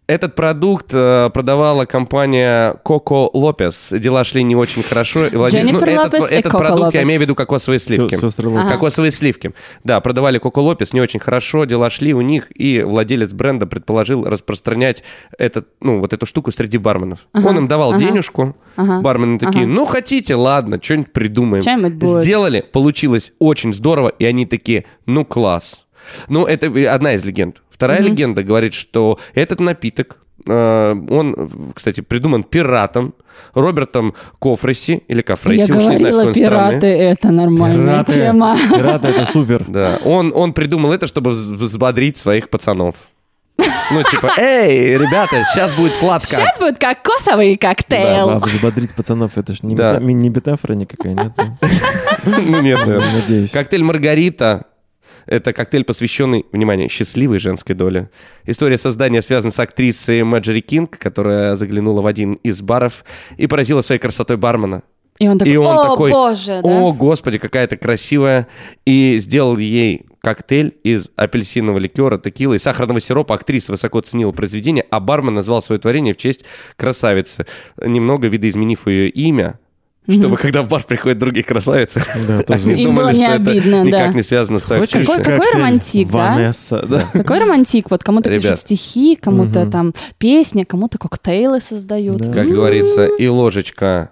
Этот 0.09 0.33
продукт 0.33 0.87
э, 0.91 1.29
продавала 1.31 1.85
компания 1.85 2.73
Coco 2.83 3.31
Lopez. 3.31 3.95
Дела 3.99 4.23
шли 4.23 4.41
не 4.41 4.55
очень 4.55 4.81
хорошо. 4.81 5.27
И 5.27 5.35
владелец- 5.35 5.51
Дженнифер 5.67 5.87
этот, 5.89 6.13
Лопес 6.15 6.31
и 6.31 6.33
этот 6.33 6.51
Coco 6.51 6.57
продукт, 6.57 6.93
я 6.95 7.01
Lopez. 7.01 7.03
имею 7.05 7.19
в 7.19 7.21
виду 7.21 7.35
кокосовые 7.35 7.77
сливки. 7.79 8.15
С-. 8.15 8.39
Ага. 8.39 8.73
Кокосовые 8.73 9.11
сливки. 9.11 9.51
Да, 9.83 9.99
продавали 9.99 10.41
Coco 10.41 10.65
Lopez 10.67 10.89
не 10.93 11.01
очень 11.01 11.19
хорошо, 11.19 11.65
дела 11.65 11.91
шли 11.91 12.15
у 12.15 12.21
них, 12.21 12.47
и 12.59 12.81
владелец 12.81 13.33
бренда 13.33 13.67
предположил 13.67 14.25
распространять 14.25 15.03
этот, 15.37 15.67
ну, 15.79 15.99
вот 15.99 16.11
эту 16.11 16.25
штуку 16.25 16.51
среди 16.51 16.79
барменов. 16.79 17.27
Он 17.35 17.55
им 17.59 17.67
давал 17.67 17.91
ага. 17.91 17.99
денежку, 17.99 18.57
Ага. 18.77 19.01
бармены 19.01 19.37
такие, 19.37 19.65
Ага. 19.65 19.71
ну, 19.73 19.85
хотите, 19.85 20.33
ладно, 20.33 20.79
что-нибудь 20.81 21.13
придумаем. 21.13 21.61
Будет. 21.99 22.23
Сделали, 22.23 22.61
получилось 22.61 23.31
очень 23.37 23.73
здорово, 23.75 24.09
и 24.09 24.25
они 24.25 24.47
такие, 24.47 24.85
ну, 25.05 25.23
класс. 25.23 25.85
Ну, 26.27 26.45
это 26.45 26.67
одна 26.93 27.13
из 27.13 27.23
легенд. 27.25 27.61
Вторая 27.69 28.01
легенда 28.01 28.43
говорит, 28.43 28.73
что 28.73 29.19
этот 29.35 29.59
напиток, 29.59 30.17
э, 30.47 30.95
он, 31.09 31.71
кстати, 31.75 32.01
придуман 32.01 32.43
пиратом 32.43 33.13
Робертом 33.53 34.13
Кофреси, 34.39 35.03
или 35.07 35.17
Я 35.17 35.23
Кофреси, 35.23 35.71
уж 35.71 35.85
не 35.85 35.95
знаю, 35.95 36.13
с 36.13 36.17
говорила, 36.17 36.25
какой 36.27 36.33
пираты— 36.41 36.87
это 36.87 37.31
нормальная 37.31 37.85
Пираты. 38.03 38.13
тема. 38.13 38.57
Пираты 38.69 39.07
это 39.07 39.25
супер. 39.31 39.63
Да, 39.67 39.99
он, 40.03 40.33
он 40.35 40.51
придумал 40.53 40.91
это, 40.91 41.07
чтобы 41.07 41.31
вз- 41.31 41.53
взбодрить 41.55 42.17
своих 42.17 42.49
пацанов. 42.49 42.95
Ну, 43.91 44.03
типа, 44.03 44.31
эй, 44.37 44.97
ребята, 44.97 45.43
сейчас 45.51 45.73
будет 45.73 45.95
сладко. 45.95 46.27
Сейчас 46.27 46.57
будет 46.59 46.77
кокосовый 46.77 47.55
коктейл. 47.57 48.29
А 48.29 48.39
взбодрить 48.39 48.93
пацанов, 48.93 49.37
это 49.37 49.53
ж 49.53 49.63
не, 49.63 49.75
Да. 49.75 49.95
мета- 49.97 50.03
не 50.03 50.29
метафора 50.29 50.73
никакая, 50.73 51.13
нет? 51.13 51.31
Ну, 52.25 52.61
нет, 52.61 52.79
наверное. 52.85 53.13
Надеюсь. 53.13 53.51
Коктейль 53.51 53.83
Маргарита. 53.83 54.65
Это 55.29 55.53
коктейль, 55.53 55.83
посвященный, 55.83 56.47
внимание, 56.51 56.89
счастливой 56.89 57.37
женской 57.37 57.75
доле. 57.75 58.09
История 58.47 58.79
создания 58.79 59.21
связана 59.21 59.51
с 59.51 59.59
актрисой 59.59 60.23
Мэджери 60.23 60.59
Кинг, 60.59 60.97
которая 60.97 61.55
заглянула 61.55 62.01
в 62.01 62.07
один 62.07 62.33
из 62.33 62.63
баров 62.63 63.05
и 63.37 63.45
поразила 63.45 63.81
своей 63.81 64.01
красотой 64.01 64.37
бармена. 64.37 64.81
И 65.19 65.27
он 65.27 65.37
такой, 65.37 65.53
и 65.53 65.57
он 65.57 65.77
о, 65.77 65.83
такой, 65.83 66.11
боже, 66.11 66.61
да? 66.63 66.67
о, 66.67 66.93
господи, 66.93 67.37
какая 67.37 67.67
ты 67.67 67.77
красивая. 67.77 68.47
И 68.87 69.19
сделал 69.19 69.55
ей 69.57 70.07
коктейль 70.21 70.75
из 70.83 71.11
апельсинового 71.15 71.77
ликера, 71.77 72.17
текилы 72.17 72.55
и 72.55 72.59
сахарного 72.59 72.99
сиропа. 72.99 73.35
Актриса 73.35 73.71
высоко 73.71 73.99
оценила 73.99 74.31
произведение, 74.31 74.83
а 74.89 74.99
бармен 74.99 75.35
назвал 75.35 75.61
свое 75.61 75.79
творение 75.79 76.15
в 76.15 76.17
честь 76.17 76.43
красавицы, 76.75 77.45
немного 77.77 78.27
видоизменив 78.29 78.87
ее 78.87 79.09
имя, 79.09 79.59
чтобы 80.11 80.37
когда 80.37 80.61
в 80.61 80.67
бар 80.67 80.83
приходят 80.83 81.17
другие 81.17 81.43
красавицы, 81.43 82.01
Да, 82.27 82.43
тоже. 82.43 82.63
они 82.69 82.81
Им 82.83 82.89
думали, 82.89 83.03
было 83.03 83.13
что 83.13 83.21
не 83.21 83.25
это 83.27 83.35
обидно, 83.51 83.83
никак 83.83 84.11
да. 84.11 84.13
не 84.13 84.21
связано 84.21 84.59
с 84.59 84.63
той 84.63 84.79
Хочешь 84.79 84.95
актрисой. 84.95 85.17
Какой- 85.23 85.35
коктейль? 85.37 85.53
романтик, 85.53 86.07
да? 86.11 86.17
Ванесса, 86.17 86.85
да. 86.87 87.05
Какой 87.13 87.39
романтик. 87.39 87.91
Вот 87.91 88.03
кому-то 88.03 88.29
Ребят. 88.29 88.43
пишут 88.43 88.59
стихи, 88.59 89.15
кому-то 89.15 89.65
там 89.69 89.93
песни, 90.17 90.63
кому-то 90.63 90.97
коктейлы 90.97 91.61
создают. 91.61 92.17
Да. 92.17 92.33
Как 92.33 92.47
говорится, 92.47 93.05
и 93.07 93.27
ложечка 93.27 94.11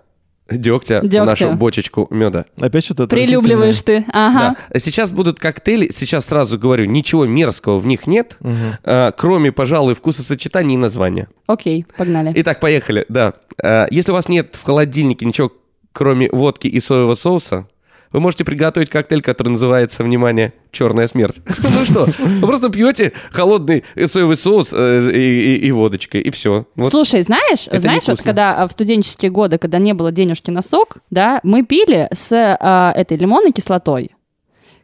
дегтя, 0.49 0.99
в 1.01 1.07
Дегтя. 1.09 1.25
нашу 1.25 1.51
бочечку 1.55 2.07
меда. 2.09 2.45
Опять 2.57 2.85
что-то 2.85 3.07
Прилюбливаешь 3.07 3.81
ты. 3.81 4.05
Ага. 4.13 4.55
Да. 4.73 4.79
Сейчас 4.79 5.11
будут 5.11 5.39
коктейли, 5.39 5.89
сейчас 5.91 6.25
сразу 6.27 6.57
говорю, 6.57 6.85
ничего 6.85 7.25
мерзкого 7.25 7.77
в 7.79 7.85
них 7.85 8.07
нет, 8.07 8.37
э, 8.85 9.11
кроме, 9.17 9.51
пожалуй, 9.51 9.93
вкусосочетания 9.93 10.75
и 10.75 10.77
названия. 10.77 11.27
Окей, 11.47 11.85
погнали. 11.97 12.31
Итак, 12.35 12.61
поехали, 12.61 13.05
да. 13.09 13.33
Э, 13.61 13.87
Если 13.91 14.11
у 14.11 14.13
вас 14.13 14.29
нет 14.29 14.55
в 14.55 14.63
холодильнике 14.63 15.25
ничего, 15.25 15.51
кроме 15.97 16.29
водки 16.31 16.67
и 16.67 16.79
соевого 16.79 17.15
соуса, 17.15 17.67
вы 18.11 18.19
можете 18.19 18.45
приготовить 18.45 18.91
коктейль, 18.91 19.23
который 19.23 19.49
называется, 19.49 20.03
внимание, 20.03 20.53
«Черная 20.71 21.07
смерть». 21.07 21.37
Ну 21.63 21.85
что, 21.85 22.05
вы 22.19 22.47
просто 22.47 22.69
пьете 22.69 23.13
холодный 23.31 23.83
соевый 24.05 24.37
соус 24.37 24.73
э, 24.73 25.11
и 25.11 25.71
водочкой, 25.71 26.21
и 26.21 26.29
все. 26.29 26.67
Слушай, 26.91 27.23
знаешь, 27.23 27.67
знаешь, 27.71 28.07
вот 28.07 28.21
когда 28.21 28.61
а, 28.61 28.67
в 28.67 28.73
студенческие 28.73 29.31
годы, 29.31 29.57
когда 29.57 29.79
не 29.79 29.93
было 29.95 30.11
денежки 30.11 30.51
на 30.51 30.61
сок, 30.61 30.97
да, 31.09 31.39
мы 31.41 31.63
пили 31.63 32.07
с 32.13 32.29
а, 32.31 32.93
этой 32.95 33.17
лимонной 33.17 33.51
кислотой. 33.51 34.11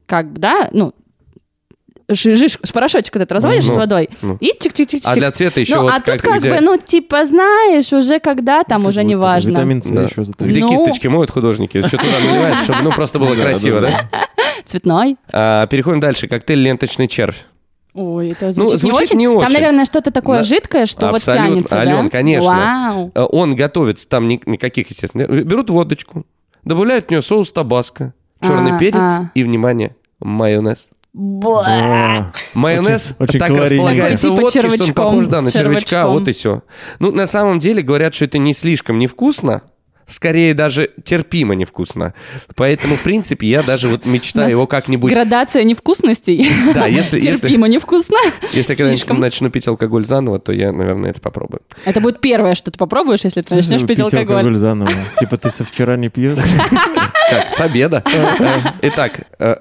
Как 0.07 0.33
бы, 0.33 0.39
да, 0.39 0.69
ну, 0.71 0.95
жиж, 2.09 2.57
порошочек 2.73 3.13
вот 3.15 3.21
этот 3.21 3.31
разводишь 3.31 3.65
Ну, 3.65 3.73
с 3.73 3.75
водой, 3.77 4.09
ну. 4.21 4.37
и 4.39 4.51
чик-чик-чик-чик. 4.59 5.01
А 5.05 5.15
для 5.15 5.31
цвета 5.31 5.59
еще 5.59 5.75
ну, 5.75 5.81
вот 5.83 5.93
а 5.93 5.99
тут 5.99 6.21
как 6.21 6.39
где- 6.39 6.49
бы, 6.49 6.59
ну, 6.61 6.77
типа, 6.77 7.25
знаешь, 7.25 7.91
уже 7.93 8.19
когда 8.19 8.63
там 8.63 8.85
уже 8.85 9.03
не 9.03 9.15
важно. 9.15 9.51
Витамин 9.51 9.81
С 9.81 9.87
Да. 9.89 10.03
еще 10.03 10.23
зато. 10.23 10.45
Где 10.45 10.61
Ну. 10.61 10.69
кисточки 10.69 11.07
моют 11.07 11.31
художники, 11.31 11.77
еще 11.77 11.97
туда 11.97 12.03
наливаешь, 12.27 12.63
чтобы 12.63 12.81
ну 12.83 12.91
просто 12.91 13.19
было 13.19 13.35
красиво, 13.35 13.81
да? 13.81 14.09
Цветной. 14.65 15.17
А, 15.31 15.67
Переходим 15.67 15.99
дальше. 15.99 16.27
Коктейль 16.27 16.59
«Ленточный 16.59 17.07
червь». 17.07 17.45
Ой, 17.95 18.29
это 18.31 18.47
Ну, 18.47 18.51
звучит, 18.69 18.79
звучит 18.79 19.11
не, 19.11 19.17
не 19.17 19.27
очень. 19.27 19.39
Там, 19.41 19.47
очень. 19.51 19.59
наверное, 19.61 19.85
что-то 19.85 20.09
такое 20.11 20.37
Да. 20.39 20.43
жидкое, 20.43 20.85
что 20.87 21.07
вот 21.07 21.15
Абсолютно. 21.17 21.47
тянется, 21.49 21.79
Ален, 21.79 22.05
да? 22.05 22.09
конечно. 22.09 22.49
Вау. 22.49 23.11
Э, 23.13 23.21
Он 23.31 23.55
готовится, 23.55 24.09
там 24.09 24.27
ни- 24.27 24.41
никаких, 24.47 24.89
естественно. 24.89 25.25
Берут 25.27 25.69
водочку, 25.69 26.25
добавляют 26.63 27.05
в 27.07 27.11
нее 27.11 27.21
соус 27.21 27.51
табаско, 27.51 28.13
черный 28.41 28.71
А, 28.71 28.79
перец 28.79 28.95
а. 28.99 29.31
и, 29.35 29.43
внимание, 29.43 29.95
майонез. 30.19 30.89
Бла. 31.13 32.31
Майонез 32.55 33.13
Очень- 33.19 33.29
очень 33.29 33.39
так 33.39 33.47
калорийненько. 33.49 33.75
располагается 33.75 34.27
типа 34.29 34.49
что 34.49 34.83
он 34.85 34.93
похож 34.93 35.25
да, 35.27 35.41
на 35.41 35.51
червячка, 35.51 36.07
вот 36.07 36.27
и 36.27 36.31
все. 36.33 36.63
Ну, 36.97 37.11
на 37.11 37.27
самом 37.27 37.59
деле, 37.59 37.83
говорят, 37.83 38.15
что 38.15 38.25
это 38.25 38.39
не 38.39 38.53
слишком 38.53 38.97
невкусно, 38.97 39.61
скорее 40.07 40.55
даже 40.55 40.89
терпимо 41.03 41.53
невкусно. 41.53 42.15
Поэтому, 42.55 42.95
в 42.95 43.03
принципе, 43.03 43.45
я 43.45 43.61
даже 43.61 43.89
вот 43.89 44.07
мечтаю 44.07 44.49
его 44.49 44.65
как-нибудь... 44.65 45.13
Градация 45.13 45.63
невкусностей. 45.63 46.47
Да, 46.73 46.87
если, 46.87 47.17
если, 47.17 47.47
Терпимо 47.47 47.67
невкусно. 47.67 48.17
если 48.51 48.73
когда-нибудь 48.73 48.99
Слишком. 49.01 49.19
начну 49.19 49.51
пить 49.51 49.67
алкоголь 49.67 50.05
заново, 50.05 50.39
то 50.39 50.51
я, 50.51 50.71
наверное, 50.71 51.11
это 51.11 51.21
попробую. 51.21 51.61
Это 51.85 52.01
будет 52.01 52.21
первое, 52.21 52.55
что 52.55 52.71
ты 52.71 52.79
попробуешь, 52.79 53.23
если 53.23 53.41
ты 53.43 53.53
начнешь 53.53 53.85
пить 53.85 53.99
алкоголь. 53.99 54.55
заново. 54.55 54.91
Типа 55.19 55.37
ты 55.37 55.49
со 55.51 55.63
вчера 55.63 55.95
не 55.95 56.09
пьешь? 56.09 56.39
Так, 57.29 57.51
с 57.51 57.59
обеда. 57.59 58.03
Итак, 58.81 59.27
э, 59.37 59.57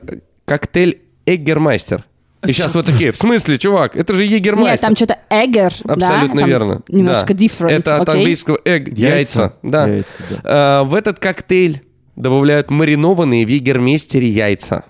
коктейль 0.46 1.02
Эггермайстер. 1.26 2.04
И 2.46 2.52
сейчас 2.52 2.74
вот 2.74 2.86
такие, 2.86 3.12
в 3.12 3.16
смысле, 3.16 3.56
чувак, 3.56 3.94
это 3.94 4.14
же 4.14 4.24
Нет, 4.24 4.32
Егермайстер. 4.40 4.88
там 4.88 4.96
что-то 4.96 5.18
эггер, 5.30 5.72
да? 5.84 5.94
Абсолютно 5.94 6.40
Там 6.40 6.48
верно. 6.48 6.82
Немножко 6.88 7.34
Да. 7.34 7.44
different, 7.44 7.70
Это 7.70 7.96
от 7.98 8.08
окей? 8.08 8.18
английского 8.20 8.58
egg, 8.64 8.92
яйца. 8.96 9.54
Да. 9.62 9.86
Яйца, 9.86 10.08
да. 10.42 10.80
Э, 10.80 10.84
В 10.84 10.94
этот 10.96 11.20
коктейль 11.20 11.82
добавляют 12.16 12.70
маринованные 12.70 13.46
в 13.46 13.48
егермейстере 13.48 14.28
яйца. 14.28 14.84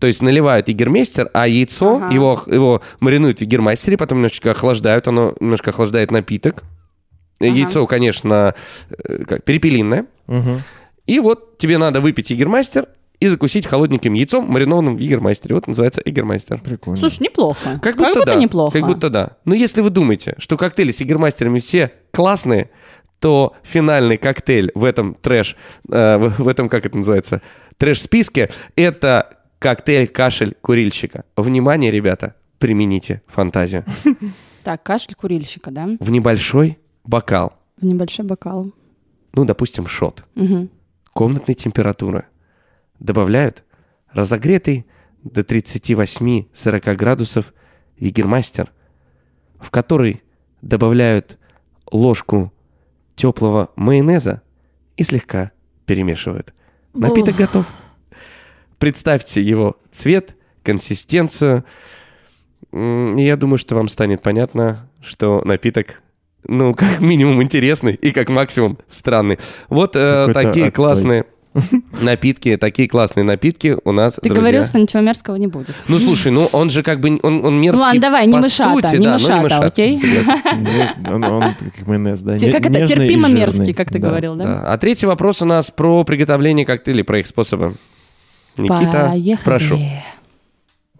То 0.00 0.08
есть 0.08 0.22
наливают 0.22 0.68
егермейстер, 0.68 1.30
а 1.34 1.46
яйцо, 1.46 1.96
Ага. 2.02 2.12
его, 2.14 2.40
его 2.46 2.82
маринуют 2.98 3.38
в 3.38 3.42
егермейстере, 3.42 3.96
потом 3.96 4.18
немножечко 4.18 4.50
охлаждают, 4.50 5.06
оно 5.06 5.34
немножко 5.38 5.70
охлаждает 5.70 6.10
напиток. 6.10 6.64
Яйцо, 7.40 7.86
конечно, 7.86 8.54
э, 8.90 9.24
как 9.24 9.44
перепелиное. 9.44 10.06
Мгм. 10.26 10.62
И 11.06 11.20
вот 11.20 11.58
тебе 11.58 11.78
надо 11.78 12.00
выпить 12.00 12.30
егермастер 12.30 12.86
и 13.20 13.26
закусить 13.28 13.66
холодненьким 13.66 14.12
яйцом, 14.14 14.46
маринованным 14.46 14.96
в 14.96 15.00
егермастере. 15.00 15.54
Вот 15.54 15.66
называется 15.66 16.00
егермастер. 16.04 16.60
Прикольно. 16.60 16.96
Слушай, 16.98 17.24
неплохо. 17.24 17.78
Как 17.82 17.96
будто, 17.96 18.24
да. 18.24 18.34
неплохо. 18.36 18.78
Как 18.78 18.86
будто 18.86 19.10
да. 19.10 19.30
Но 19.44 19.54
если 19.54 19.80
вы 19.80 19.90
думаете, 19.90 20.34
что 20.38 20.56
коктейли 20.56 20.92
с 20.92 21.00
егермастерами 21.00 21.58
все 21.58 21.92
классные, 22.12 22.70
то 23.18 23.54
финальный 23.64 24.16
коктейль 24.16 24.70
в 24.76 24.84
этом 24.84 25.14
трэш, 25.14 25.56
э, 25.90 26.16
в, 26.18 26.42
в 26.44 26.48
этом, 26.48 26.68
как 26.68 26.86
это 26.86 26.96
называется, 26.96 27.42
трэш-списке, 27.76 28.50
это 28.76 29.38
коктейль 29.58 30.06
кашель 30.06 30.54
курильщика. 30.60 31.24
Внимание, 31.36 31.90
ребята, 31.90 32.34
примените 32.58 33.22
фантазию. 33.26 33.84
Так, 34.64 34.82
кашель 34.82 35.14
курильщика, 35.14 35.70
да? 35.70 35.88
В 35.98 36.10
небольшой 36.10 36.78
бокал, 37.04 37.54
В 37.80 37.86
небольшой 37.86 38.26
бокал. 38.26 38.70
ну, 39.32 39.44
допустим, 39.46 39.86
шот, 39.86 40.24
Мгм. 40.34 40.68
комнатной 41.14 41.54
температуры, 41.54 42.26
добавляют 42.98 43.64
разогретый 44.12 44.86
до 45.22 45.42
38-40 45.42 46.94
градусов 46.94 47.52
егермастер, 47.96 48.72
в 49.58 49.70
который 49.70 50.22
добавляют 50.62 51.38
ложку 51.90 52.52
теплого 53.14 53.70
майонеза 53.76 54.42
и 54.96 55.04
слегка 55.04 55.52
перемешивают. 55.86 56.54
Напиток 56.94 57.36
готов. 57.36 57.66
Представьте 58.78 59.42
его 59.42 59.76
цвет, 59.90 60.36
консистенцию. 60.62 61.64
Я 62.72 63.36
думаю, 63.36 63.58
что 63.58 63.74
вам 63.74 63.88
станет 63.88 64.22
понятно, 64.22 64.88
что 65.00 65.42
напиток, 65.44 66.02
ну, 66.44 66.74
как 66.74 67.00
минимум 67.00 67.42
интересный 67.42 67.94
и 67.94 68.12
как 68.12 68.28
максимум 68.28 68.78
странный. 68.88 69.38
Вот 69.68 69.96
э, 69.96 70.30
такие 70.32 70.66
отстой. 70.66 70.70
классные 70.70 71.26
напитки, 72.00 72.56
такие 72.56 72.88
классные 72.88 73.24
напитки 73.24 73.76
у 73.84 73.92
нас, 73.92 74.14
Ты 74.14 74.22
друзья. 74.22 74.40
говорил, 74.40 74.64
что 74.64 74.78
ничего 74.78 75.02
мерзкого 75.02 75.36
не 75.36 75.46
будет. 75.46 75.74
Ну, 75.88 75.98
слушай, 75.98 76.30
ну 76.30 76.46
он 76.52 76.70
же 76.70 76.82
как 76.82 77.00
бы, 77.00 77.18
он, 77.22 77.44
он 77.44 77.60
мерзкий 77.60 77.84
Ладно, 77.84 78.00
давай, 78.00 78.26
не 78.26 78.32
по 78.32 78.38
мышата, 78.38 78.74
сути, 78.88 78.96
не 78.96 79.06
да, 79.06 79.12
мышата, 79.14 79.30
но 79.32 79.36
не 79.38 79.42
мышата, 79.44 79.66
окей? 79.66 79.96
согласен. 79.96 80.68
Ну, 81.08 81.14
Он, 81.14 81.24
он 81.24 81.54
как 81.54 81.86
майонез, 81.86 82.20
да. 82.20 82.38
Как 82.38 82.66
это 82.66 82.86
терпимо 82.86 83.28
мерзкий, 83.28 83.72
как 83.72 83.88
ты 83.90 83.98
Да. 83.98 84.08
говорил, 84.08 84.36
да? 84.36 84.44
Да. 84.44 84.72
А 84.72 84.78
третий 84.78 85.06
вопрос 85.06 85.42
у 85.42 85.44
нас 85.46 85.70
про 85.70 86.04
приготовление 86.04 86.64
коктейлей, 86.66 87.04
про 87.04 87.20
их 87.20 87.26
способы. 87.26 87.74
Никита, 88.56 89.08
Поехали. 89.10 89.44
прошу. 89.44 89.78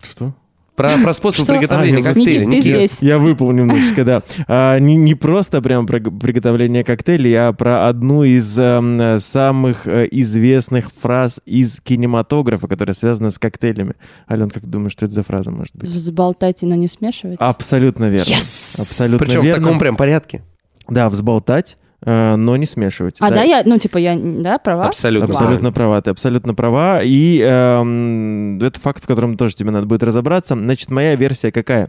Что? 0.02 0.32
Про, 0.78 0.90
про 1.02 1.12
способ 1.12 1.44
Что? 1.44 1.54
приготовления 1.54 1.96
А, 1.96 2.00
я 2.00 2.04
коктейля. 2.04 2.44
Никит, 2.44 2.62
ты 2.62 2.70
здесь. 2.70 3.02
Я 3.02 3.18
выпал 3.18 3.50
немножечко, 3.50 4.04
да. 4.04 4.22
А, 4.46 4.78
не, 4.78 4.94
не 4.94 5.16
просто 5.16 5.60
прям 5.60 5.88
про 5.88 5.98
приготовление 5.98 6.84
коктейлей, 6.84 7.34
а 7.34 7.52
про 7.52 7.88
одну 7.88 8.22
из 8.22 8.56
эм, 8.56 9.00
э, 9.00 9.18
самых 9.18 9.88
известных 9.88 10.92
фраз 10.92 11.40
из 11.44 11.80
кинематографа, 11.80 12.68
которая 12.68 12.94
связана 12.94 13.30
с 13.30 13.40
коктейлями. 13.40 13.94
Ален, 14.30 14.50
как 14.50 14.66
думаешь, 14.66 14.92
что 14.92 15.06
это 15.06 15.14
за 15.14 15.22
фраза 15.24 15.50
может 15.50 15.74
быть? 15.74 15.90
Взболтайте, 15.90 16.64
но 16.66 16.76
не 16.76 16.86
смешивать. 16.86 17.38
Абсолютно 17.40 18.08
верно. 18.08 18.30
Yes! 18.30 18.80
Абсолютно 18.80 19.26
Причем 19.26 19.40
в 19.40 19.44
верно. 19.44 19.64
таком 19.64 19.78
прям 19.80 19.96
порядке. 19.96 20.44
Да, 20.88 21.10
взболтать, 21.10 21.76
но 22.04 22.56
не 22.56 22.66
смешивать. 22.66 23.16
А, 23.20 23.30
да, 23.30 23.42
я, 23.42 23.62
ну, 23.64 23.78
типа, 23.78 23.98
я, 23.98 24.16
да, 24.16 24.58
права? 24.58 24.86
Абсолютно. 24.86 25.28
Абсолютно 25.28 25.72
права, 25.72 26.00
ты 26.00 26.10
абсолютно 26.10 26.54
права. 26.54 27.00
И 27.02 27.40
эм, 27.40 28.58
это 28.62 28.78
факт, 28.78 29.02
в 29.02 29.06
котором 29.06 29.36
тоже 29.36 29.54
тебе 29.54 29.70
надо 29.70 29.86
будет 29.86 30.02
разобраться. 30.02 30.54
Значит, 30.54 30.90
моя 30.90 31.16
версия 31.16 31.50
какая? 31.50 31.88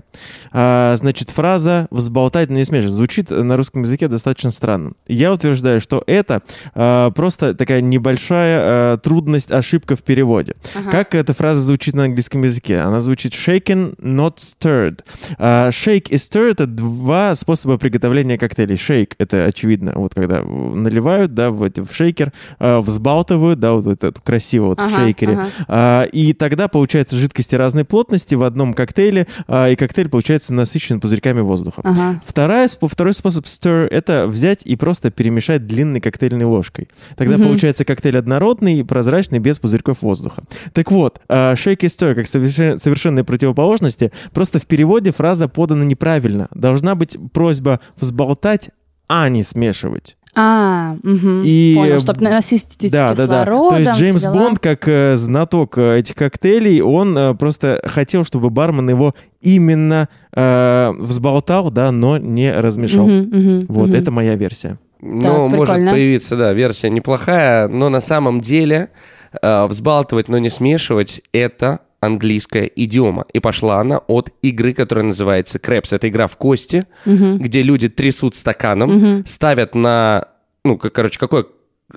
А, 0.52 0.95
значит, 0.95 1.30
фраза 1.30 1.88
«взболтать, 1.91 2.49
но 2.49 2.57
не 2.57 2.65
смешивать» 2.65 2.94
звучит 2.94 3.30
на 3.30 3.56
русском 3.56 3.84
языке 3.84 4.07
достаточно 4.07 4.52
странно. 4.52 4.94
Я 5.07 5.34
утверждаю, 5.34 5.81
что 5.81 6.03
это 6.07 6.41
а, 6.73 7.11
просто 7.11 7.53
такая 7.53 7.81
небольшая 7.81 8.60
а, 8.61 8.98
трудность, 8.98 9.52
ошибка 9.52 9.95
в 9.95 10.03
переводе. 10.03 10.56
Ага. 10.76 10.91
Как 10.91 11.15
эта 11.15 11.34
фраза 11.34 11.61
звучит 11.61 11.94
на 11.94 12.06
английском 12.06 12.44
языке? 12.44 12.80
Она 12.80 13.02
звучит 13.02 13.34
shaken, 13.34 13.95
not 13.99 14.38
stirred. 14.38 14.99
А, 15.38 15.69
shake 15.69 16.10
и 16.10 16.15
stir— 16.15 16.52
это 16.52 16.65
два 16.65 17.36
способа 17.36 17.77
приготовления 17.77 18.38
коктейлей. 18.38 18.76
Shake— 18.76 19.14
это, 19.18 19.45
очевидно, 19.45 19.99
вот 20.00 20.14
когда 20.14 20.42
наливают, 20.44 21.34
да, 21.34 21.52
в, 21.52 21.64
эти- 21.64 21.82
в 21.82 21.92
шейкер, 21.94 22.34
а, 22.60 22.82
взбалтывают, 22.82 23.60
да, 23.60 23.74
вот 23.74 23.88
это 23.88 24.12
красиво 24.22 24.68
вот 24.68 24.80
в 24.80 24.84
Ага, 24.84 24.96
шейкере. 24.96 25.34
ага. 25.34 25.48
А, 25.68 26.04
и 26.04 26.34
тогда 26.34 26.68
получается 26.68 27.16
жидкости 27.16 27.56
разной 27.56 27.86
плотности 27.86 28.36
в 28.36 28.44
одном 28.44 28.74
коктейле, 28.74 29.28
а, 29.48 29.70
и 29.70 29.76
коктейль 29.76 30.10
получается 30.10 30.54
насыщен 30.54 31.00
пузырьками 31.00 31.42
воздуха. 31.42 31.82
Ага. 31.84 32.22
Вторая, 32.26 32.68
второй 32.70 33.14
способ 33.14 33.46
stir— 33.46 33.88
это 33.92 34.26
взять 34.28 34.66
и 34.66 34.76
просто 34.76 35.12
перемешать 35.12 35.68
длинной 35.68 36.02
коктейльной 36.02 36.46
ложкой. 36.46 36.88
Тогда 37.16 37.38
Мгм. 37.38 37.48
получается 37.48 37.86
коктейль 37.86 38.18
однородный, 38.18 38.84
прозрачный, 38.86 39.40
без 39.40 39.60
пузырьков 39.60 40.02
воздуха. 40.02 40.44
Так 40.74 40.92
вот, 40.92 41.20
а, 41.30 41.54
shake 41.54 41.80
и 41.82 41.88
stir 41.88 42.16
как 42.16 42.26
совершен- 42.28 42.78
совершенные 42.78 43.24
противоположности, 43.24 44.12
просто 44.34 44.60
в 44.60 44.66
переводе 44.66 45.12
фраза 45.12 45.48
подана 45.48 45.84
неправильно. 45.84 46.48
Должна 46.54 46.96
быть 46.96 47.18
просьба 47.34 47.80
взболтать, 48.00 48.70
а 49.10 49.27
не 49.27 49.44
смешивать. 49.44 50.15
А, 50.36 50.95
мгм. 51.03 51.41
И, 51.44 51.73
Понял, 51.76 51.99
чтобы 51.99 52.22
насытить 52.22 52.91
Да, 52.91 53.14
да, 53.15 53.27
да. 53.27 53.45
То 53.45 53.77
есть 53.77 53.91
Джеймс 53.99 54.22
дела. 54.22 54.34
Бонд, 54.34 54.60
как 54.60 54.88
э, 54.88 55.15
знаток 55.15 55.77
э, 55.77 55.99
этих 55.99 56.15
коктейлей, 56.15 56.81
он 56.81 57.18
э, 57.18 57.34
просто 57.34 57.81
хотел, 57.84 58.23
чтобы 58.23 58.49
бармен 58.52 58.90
его 58.90 59.15
именно 59.41 60.07
э, 60.34 60.91
взболтал, 60.98 61.72
да, 61.72 61.91
но 61.91 62.18
не 62.18 62.53
размешал. 62.53 63.07
Мгм, 63.07 63.38
мгм, 63.38 63.65
Вот, 63.68 63.90
мгм. 63.90 63.98
это 63.98 64.11
моя 64.11 64.36
версия. 64.36 64.77
Ну, 65.02 65.48
может 65.48 65.65
прикольно. 65.73 65.91
появиться, 65.91 66.36
да, 66.36 66.53
версия 66.53 66.90
неплохая, 66.90 67.68
но 67.68 67.90
на 67.90 67.99
самом 68.02 68.40
деле 68.40 68.90
э, 69.41 69.65
взбалтывать, 69.65 70.27
но 70.30 70.38
не 70.38 70.49
смешивать— 70.49 71.22
это 71.34 71.80
английская 72.02 72.66
идиома. 72.66 73.26
И 73.34 73.40
пошла 73.40 73.80
она 73.80 73.98
от 74.08 74.30
игры, 74.42 74.74
которая 74.74 75.06
называется 75.06 75.60
Крэпс. 75.60 75.94
Это 75.94 76.08
игра 76.10 76.28
в 76.28 76.38
кости, 76.38 76.86
где 77.06 77.62
люди 77.62 77.90
трясут 77.90 78.36
стаканом, 78.36 79.24
ставят 79.26 79.76
на, 79.76 80.28
ну, 80.64 80.78
как, 80.78 80.94
короче, 80.94 81.20
какое, 81.20 81.46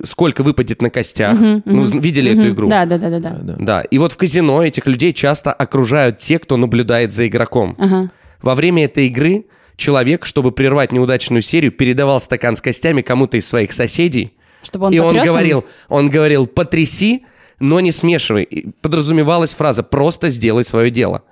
сколько 0.03 0.43
выпадет 0.43 0.81
на 0.81 0.89
костях. 0.89 1.37
Ну, 1.65 1.85
з- 1.85 1.97
видели 1.97 2.31
эту 2.31 2.41
Мгм. 2.41 2.49
игру? 2.53 2.69
Да, 2.69 2.85
да, 2.85 2.97
да, 2.97 3.09
да, 3.09 3.19
да. 3.19 3.55
Да. 3.59 3.81
И 3.81 3.97
вот 3.97 4.11
в 4.11 4.17
казино 4.17 4.63
этих 4.63 4.87
людей 4.87 5.13
часто 5.13 5.53
окружают 5.53 6.17
те, 6.19 6.39
кто 6.39 6.57
наблюдает 6.57 7.11
за 7.11 7.27
игроком. 7.27 7.75
Ага. 7.77 8.09
Во 8.41 8.55
время 8.55 8.85
этой 8.85 9.07
игры 9.07 9.45
человек, 9.77 10.25
чтобы 10.25 10.51
прервать 10.51 10.91
неудачную 10.91 11.41
серию, 11.41 11.71
передавал 11.71 12.19
стакан 12.21 12.55
с 12.55 12.61
костями 12.61 13.01
кому-то 13.01 13.37
из 13.37 13.47
своих 13.47 13.71
соседей, 13.73 14.33
Чтобы 14.63 14.87
он 14.87 14.93
и 14.93 14.99
он 14.99 15.15
говорил, 15.17 15.65
он 15.89 16.09
говорил, 16.09 16.45
потряси, 16.47 17.25
но 17.63 17.79
не 17.79 17.91
смешивай. 17.91 18.43
И 18.43 18.69
подразумевалась 18.81 19.55
фраза 19.55 19.81
«просто 19.83 20.29
сделай 20.29 20.63
свое 20.63 20.91
дело». 20.91 21.23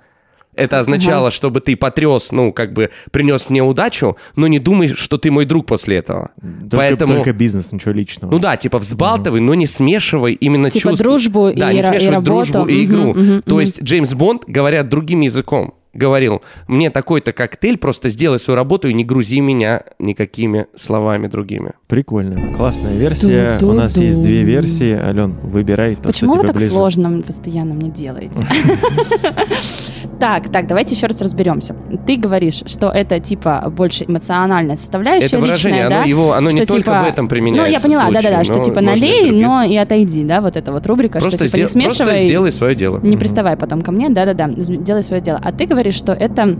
Это 0.54 0.80
означало, 0.80 1.30
чтобы 1.30 1.60
ты 1.60 1.76
потряс, 1.76 2.30
ну, 2.30 2.52
как 2.52 2.74
бы 2.74 2.90
принес 3.10 3.48
мне 3.48 3.62
удачу, 3.62 4.18
но 4.36 4.48
не 4.48 4.58
думай, 4.58 4.88
что 4.88 5.16
ты 5.16 5.30
мой 5.30 5.46
друг 5.46 5.64
после 5.64 5.96
этого. 5.96 6.30
Только, 6.42 6.76
Поэтому... 6.76 7.14
только 7.14 7.32
бизнес, 7.32 7.72
ничего 7.72 7.92
личного. 7.92 8.30
Ну 8.30 8.38
да, 8.38 8.58
типа 8.58 8.78
взбалтывай, 8.78 9.40
но 9.40 9.54
не 9.54 9.66
смешивай 9.66 10.34
именно 10.34 10.70
Типа 10.70 10.90
чувства. 10.90 11.04
дружбу 11.04 11.52
да, 11.56 11.72
и 11.72 11.76
не 11.76 11.80
ра- 11.80 11.84
и 11.84 11.88
смешивай 11.88 12.14
работу. 12.16 12.30
дружбу 12.52 12.66
и 12.66 12.84
игру. 12.84 13.14
мгм, 13.14 13.42
То 13.42 13.54
мгм. 13.54 13.60
есть 13.60 13.82
Джеймс 13.82 14.12
Бонд, 14.12 14.42
говоря 14.46 14.82
другим 14.82 15.20
языком, 15.20 15.72
говорил, 15.94 16.42
мне 16.68 16.90
такой-то 16.90 17.32
коктейль, 17.32 17.76
просто 17.78 18.08
сделай 18.08 18.38
свою 18.38 18.56
работу 18.56 18.88
и 18.88 18.94
не 18.94 19.04
грузи 19.04 19.40
меня 19.40 19.82
никакими 19.98 20.66
словами 20.74 21.26
другими. 21.26 21.72
Прикольно. 21.86 22.54
Классная 22.54 22.96
версия. 22.96 23.58
Ду-ду-ду. 23.58 23.72
У 23.72 23.74
нас 23.74 23.96
есть 23.96 24.20
две 24.22 24.42
версии. 24.42 24.92
Ален, 24.92 25.32
выбирай 25.42 25.96
то, 25.96 26.04
Почему 26.04 26.32
что 26.32 26.38
вы 26.40 26.44
тебе 26.44 26.52
так 26.52 26.56
ближе. 26.56 26.72
сложно 26.72 27.22
постоянно 27.22 27.74
мне 27.74 27.90
делаете? 27.90 28.46
Так, 30.18 30.52
так, 30.52 30.68
давайте 30.68 30.94
еще 30.94 31.08
раз 31.08 31.20
разберемся. 31.20 31.74
Ты 32.06 32.16
говоришь, 32.16 32.62
что 32.66 32.90
это 32.90 33.18
типа 33.18 33.72
больше 33.76 34.04
эмоциональная 34.04 34.76
составляющая 34.76 35.26
Это 35.26 35.40
выражение, 35.40 35.80
личная, 35.82 35.96
оно, 35.96 36.04
да? 36.04 36.08
его, 36.08 36.32
оно 36.32 36.50
не 36.50 36.64
только 36.64 36.90
типа, 36.92 37.02
в 37.04 37.08
этом 37.08 37.24
Ну, 37.24 37.28
применяется 37.28 37.72
я 37.72 37.80
поняла, 37.80 38.02
случае, 38.02 38.22
да-да-да, 38.22 38.44
что 38.44 38.62
типа 38.62 38.80
налей, 38.82 39.30
но 39.32 39.64
и 39.64 39.74
отойди, 39.76 40.22
да, 40.22 40.40
вот 40.40 40.56
это 40.56 40.70
вот 40.70 40.86
рубрика, 40.86 41.18
Просто, 41.18 41.38
что 41.38 41.48
типа 41.48 41.56
не 41.56 41.66
сдел- 41.66 41.82
просто 41.82 42.04
смешивай, 42.04 42.26
сделай 42.26 42.52
свое 42.52 42.74
дело. 42.76 43.00
не 43.02 43.16
приставай 43.16 43.56
потом 43.56 43.82
ко 43.82 43.90
мне, 43.90 44.10
да-да-да, 44.10 44.48
делай 44.48 45.02
свое 45.02 45.20
дело. 45.20 45.40
А 45.42 45.50
ты 45.50 45.66
говоришь, 45.66 45.81
что 45.90 46.12
это 46.12 46.56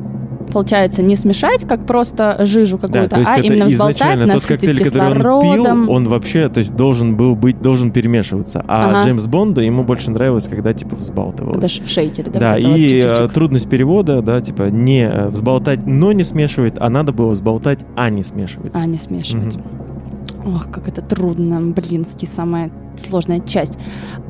получается 0.52 1.02
не 1.02 1.16
смешать, 1.16 1.66
как 1.66 1.86
просто 1.86 2.44
жижу 2.44 2.78
Да, 2.78 2.86
какую-то, 2.86 3.14
то 3.14 3.20
есть 3.20 3.30
а 3.32 3.40
именно 3.40 3.64
взболтать, 3.64 3.96
изначально 3.96 4.24
тот 4.26 4.34
насытить 4.34 4.68
коктейль, 4.68 4.84
который 4.84 5.08
он 5.08 5.14
кислородом. 5.14 5.84
пил, 5.86 5.92
он 5.92 6.08
вообще, 6.08 6.48
то 6.48 6.58
есть 6.58 6.76
должен 6.76 7.16
был 7.16 7.34
быть, 7.34 7.60
должен 7.62 7.90
перемешиваться. 7.90 8.64
А 8.68 8.90
Ага. 8.90 9.04
Джеймс 9.04 9.26
Бонду 9.26 9.60
ему 9.60 9.84
больше 9.84 10.10
нравилось, 10.10 10.48
когда 10.48 10.72
типа 10.72 10.96
взбалтывалось. 10.96 11.70
Ж 11.70 11.80
в 11.80 11.88
шейкере, 11.88 12.30
да? 12.30 12.40
Да, 12.40 12.50
вот 12.52 12.76
и 12.76 12.98
э, 12.98 13.00
чик-чик-чик. 13.00 13.32
трудность 13.32 13.68
перевода, 13.68 14.20
да, 14.20 14.40
типа 14.40 14.64
не 14.64 15.08
э, 15.08 15.28
взболтать, 15.28 15.86
но 15.86 16.12
не 16.12 16.24
смешивает, 16.24 16.74
а 16.78 16.90
надо 16.90 17.12
было 17.12 17.30
взболтать, 17.30 17.80
а 17.96 18.10
не 18.10 18.22
смешивать. 18.22 18.72
А, 18.74 18.84
не 18.84 18.98
смешивать. 18.98 19.58
Ох, 20.44 20.70
как 20.70 20.88
это 20.88 21.00
трудно, 21.02 21.60
блинский, 21.60 22.26
самая 22.26 22.70
сложная 22.96 23.40
часть. 23.40 23.78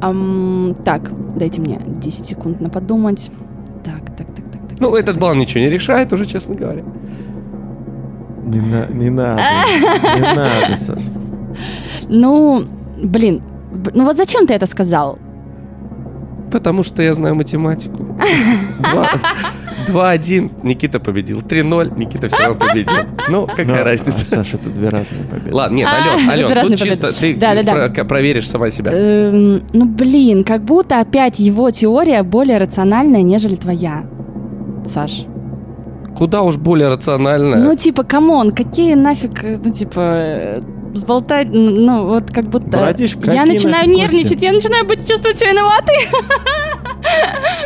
Ам, 0.00 0.76
так, 0.84 1.10
дайте 1.36 1.60
мне 1.60 1.80
10 2.00 2.24
секунд 2.24 2.60
на 2.60 2.68
подумать. 2.68 3.30
Так, 3.82 4.14
так, 4.16 4.26
так. 4.26 4.42
Ну, 4.80 4.90
так, 4.90 5.00
этот 5.00 5.18
балл 5.18 5.34
ничего 5.34 5.60
не 5.64 5.70
решает 5.70 6.12
уже, 6.12 6.26
честно 6.26 6.54
говоря. 6.54 6.82
Не, 8.44 8.60
на- 8.60 8.86
не 8.88 9.10
надо, 9.10 9.42
не 10.16 10.20
надо, 10.36 10.76
Саша. 10.76 11.10
Ну, 12.08 12.64
блин, 13.02 13.40
ну 13.94 14.04
вот 14.04 14.16
зачем 14.16 14.46
ты 14.46 14.54
это 14.54 14.66
сказал? 14.66 15.18
Потому 16.50 16.82
что 16.82 17.02
я 17.02 17.14
знаю 17.14 17.34
математику. 17.34 18.16
Два- 18.92 19.08
2-1, 19.88 20.50
Никита 20.64 21.00
победил. 21.00 21.40
3-0, 21.40 21.98
Никита 21.98 22.28
все 22.28 22.38
равно 22.38 22.56
победил. 22.66 22.92
Ну, 23.30 23.46
какая 23.46 23.66
Ну, 23.66 23.74
а, 23.74 23.84
разница? 23.84 24.24
Саша, 24.24 24.56
это 24.56 24.68
две 24.68 24.88
разные 24.90 25.24
победы. 25.24 25.54
Ладно, 25.54 25.76
нет, 25.76 25.88
А, 25.90 25.96
Ален, 26.30 26.46
это 26.46 26.60
Ален, 26.60 26.68
тут 26.68 26.78
чисто 26.78 27.06
победы. 27.08 27.18
ты 27.34 27.36
Да-да-да. 27.36 27.72
про- 27.72 27.88
к- 27.88 28.04
проверишь 28.06 28.48
сама 28.48 28.70
себя. 28.70 28.90
Эм, 28.92 29.62
ну, 29.72 29.86
блин, 29.86 30.44
как 30.44 30.62
будто 30.62 31.00
опять 31.00 31.38
его 31.40 31.70
теория 31.70 32.22
более 32.22 32.58
рациональная, 32.58 33.22
нежели 33.22 33.56
твоя. 33.56 34.04
Саш. 34.86 35.24
Куда 36.16 36.42
уж 36.42 36.56
более 36.56 36.88
рационально. 36.88 37.56
Ну, 37.56 37.74
типа, 37.74 38.04
come 38.04 38.32
on, 38.32 38.52
какие 38.52 38.94
нафиг, 38.94 39.42
э, 39.44 39.58
ну, 39.62 39.70
типа, 39.72 40.00
э, 40.00 40.60
взболтать, 40.92 41.48
н- 41.48 41.86
ну, 41.86 42.06
вот 42.06 42.30
как 42.30 42.46
будто... 42.46 42.76
Братиш, 42.76 43.16
я 43.24 43.44
начинаю 43.46 43.86
нафиг 43.88 43.96
нервничать, 43.96 44.32
кости? 44.32 44.44
я 44.44 44.52
начинаю 44.52 44.86
быть 44.86 45.08
чувствовать 45.08 45.38
себя 45.38 45.52
виноватой. 45.52 45.96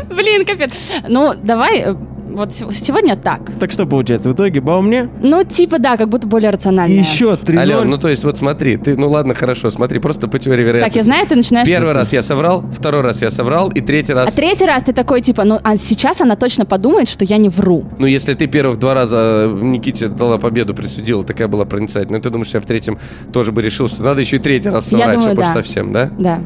Блин, 0.14 0.44
капец. 0.46 0.72
Ну, 1.08 1.34
давай, 1.42 1.80
э, 1.80 1.94
вот 2.36 2.52
сегодня 2.52 3.16
так. 3.16 3.40
Так 3.58 3.70
что 3.72 3.86
получается, 3.86 4.30
в 4.30 4.34
итоге 4.34 4.60
балл 4.60 4.82
мне? 4.82 5.08
Ну, 5.22 5.42
типа, 5.44 5.78
да, 5.78 5.96
как 5.96 6.08
будто 6.08 6.26
более 6.26 6.50
рационально. 6.50 6.92
еще 6.92 7.36
3 7.36 7.56
Ален, 7.56 7.88
ну 7.88 7.98
то 7.98 8.08
есть 8.08 8.24
вот 8.24 8.36
смотри, 8.36 8.76
ты, 8.76 8.96
ну 8.96 9.08
ладно, 9.08 9.34
хорошо, 9.34 9.70
смотри, 9.70 9.98
просто 9.98 10.28
по 10.28 10.38
теории 10.38 10.62
вероятности. 10.62 10.98
Так, 10.98 11.02
я 11.02 11.04
знаю, 11.04 11.26
ты 11.26 11.36
начинаешь... 11.36 11.68
Первый 11.68 11.92
раз 11.92 12.12
я 12.12 12.22
соврал, 12.22 12.64
второй 12.70 13.00
раз 13.00 13.22
я 13.22 13.30
соврал, 13.30 13.70
и 13.70 13.80
третий 13.80 14.12
А 14.12 14.16
раз... 14.16 14.34
третий 14.34 14.66
раз 14.66 14.84
ты 14.84 14.92
такой, 14.92 15.22
типа, 15.22 15.44
ну, 15.44 15.58
а 15.62 15.76
сейчас 15.76 16.20
она 16.20 16.36
точно 16.36 16.66
подумает, 16.66 17.08
что 17.08 17.24
я 17.24 17.38
не 17.38 17.48
вру. 17.48 17.84
Ну, 17.98 18.06
если 18.06 18.34
ты 18.34 18.46
первых 18.46 18.78
два 18.78 18.94
раза 18.94 19.50
Никите 19.52 20.08
дала 20.08 20.38
победу, 20.38 20.74
присудила, 20.74 21.24
такая 21.24 21.48
была 21.48 21.64
проницательная, 21.64 22.20
ты 22.20 22.30
думаешь, 22.30 22.52
я 22.52 22.60
в 22.60 22.66
третьем 22.66 22.98
тоже 23.32 23.52
бы 23.52 23.62
решил, 23.62 23.88
что 23.88 24.02
надо 24.02 24.20
еще 24.20 24.36
и 24.36 24.40
третий 24.40 24.68
раз 24.68 24.92
Я 24.92 24.98
соврать, 24.98 25.16
думаю, 25.16 25.30
чтобы 25.30 25.40
уж 25.40 25.46
да. 25.46 25.52
совсем, 25.52 25.92
да? 25.92 26.10
Да. 26.18 26.40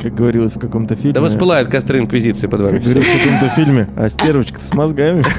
Как 0.00 0.14
говорилось 0.14 0.56
в 0.56 0.58
каком-то 0.60 0.94
фильме. 0.94 1.12
Да 1.12 1.20
воспылают 1.20 1.68
костры 1.68 1.98
инквизиции 1.98 2.46
под 2.46 2.60
вами. 2.60 2.78
Как 2.78 2.82
говорилось 2.84 3.08
в 3.08 3.24
каком-то 3.24 3.48
фильме, 3.54 3.88
а 3.96 4.08
стервочка-то 4.08 4.64
с 4.64 4.74
мозгами. 4.74 5.24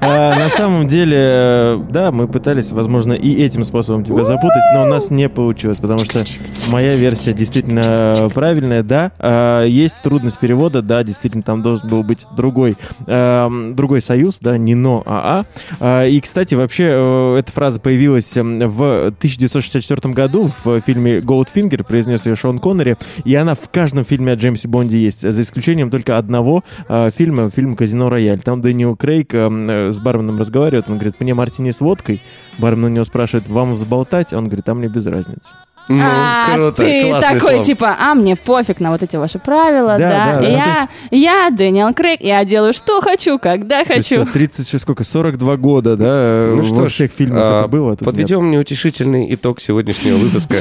А, 0.00 0.34
На 0.38 0.48
самом 0.48 0.86
деле, 0.86 1.16
э, 1.18 1.80
да, 1.90 2.12
мы 2.12 2.28
пытались, 2.28 2.72
возможно, 2.72 3.14
и 3.14 3.34
этим 3.42 3.64
способом 3.64 4.04
тебя 4.04 4.24
запутать, 4.24 4.62
но 4.74 4.82
у 4.82 4.86
нас 4.86 5.10
не 5.10 5.28
получилось, 5.28 5.78
потому 5.78 6.04
что 6.04 6.22
моя 6.68 6.94
версия 6.94 7.32
действительно 7.32 8.14
э, 8.18 8.28
правильная, 8.34 8.82
да. 8.82 9.12
А, 9.18 9.64
Есть 9.64 9.96
трудность 10.02 10.38
перевода, 10.38 10.82
да, 10.82 11.02
действительно, 11.02 11.42
там 11.42 11.62
должен 11.62 11.88
был 11.88 12.02
быть 12.02 12.26
другой, 12.36 12.76
эм, 13.06 13.74
другой 13.74 14.02
союз, 14.02 14.38
да, 14.40 14.58
не 14.58 14.74
но, 14.74 15.02
а 15.06 15.24
а. 15.24 15.44
А, 15.80 16.06
И, 16.06 16.20
кстати, 16.20 16.54
вообще, 16.54 16.84
э, 16.90 17.36
эта 17.38 17.50
фраза 17.52 17.80
появилась 17.80 18.36
эм, 18.36 18.58
в 18.68 19.06
1964 19.06 20.12
году 20.12 20.50
в 20.64 20.80
фильме 20.82 21.20
«Голдфингер», 21.20 21.84
произнес 21.84 22.26
ее 22.26 22.36
Шон 22.36 22.58
Коннери, 22.58 22.96
и 23.24 23.34
она 23.34 23.53
в 23.54 23.68
каждом 23.70 24.04
фильме 24.04 24.32
о 24.32 24.34
Джеймсе 24.36 24.68
Бонде 24.68 24.98
есть, 24.98 25.20
за 25.20 25.42
исключением 25.42 25.90
только 25.90 26.18
одного 26.18 26.64
э, 26.88 27.10
фильма, 27.10 27.50
фильм 27.50 27.76
«Казино 27.76 28.08
Рояль». 28.08 28.40
Там 28.40 28.60
Дэниел 28.60 28.96
Крейг 28.96 29.34
э, 29.34 29.90
с 29.92 30.00
барменом 30.00 30.38
разговаривает, 30.38 30.88
он 30.88 30.94
говорит, 30.94 31.20
мне 31.20 31.34
мартини 31.34 31.70
с 31.70 31.80
водкой. 31.80 32.20
Бармен 32.58 32.90
на 32.90 32.94
него 32.94 33.04
спрашивает, 33.04 33.48
вам 33.48 33.72
взболтать? 33.72 34.32
Он 34.32 34.46
говорит, 34.46 34.68
а 34.68 34.74
мне 34.74 34.88
без 34.88 35.06
разницы. 35.06 35.54
Ну, 35.86 36.00
а 36.02 36.54
круто, 36.54 36.82
ты 36.82 37.10
такой, 37.20 37.40
слом. 37.56 37.62
типа, 37.64 37.96
а 37.98 38.14
мне 38.14 38.36
пофиг 38.36 38.80
на 38.80 38.90
вот 38.90 39.02
эти 39.02 39.16
ваши 39.16 39.38
правила, 39.38 39.96
Да, 39.98 40.08
да. 40.08 40.32
да, 40.36 40.40
да. 40.40 40.48
Я, 40.48 40.88
я 41.10 41.50
Дэниел 41.50 41.92
Крейг, 41.92 42.22
я 42.22 42.42
делаю 42.46 42.72
что 42.72 43.02
хочу, 43.02 43.38
когда 43.38 43.84
хочу. 43.84 44.22
э, 44.22 44.26
36, 44.26 44.80
сколько, 44.82 45.04
42 45.04 45.56
года, 45.58 45.96
да, 45.96 46.46
Ну 46.50 46.56
во 46.56 46.62
что 46.64 46.88
ж, 46.88 46.92
всех 46.92 47.12
фильмах 47.12 47.38
а, 47.42 47.58
это 47.60 47.68
было. 47.68 47.88
а 47.88 47.90
нет. 47.90 47.98
подведем 48.00 48.50
неутешительный 48.50 49.32
итог 49.34 49.60
сегодняшнего 49.60 50.16
выпуска. 50.16 50.56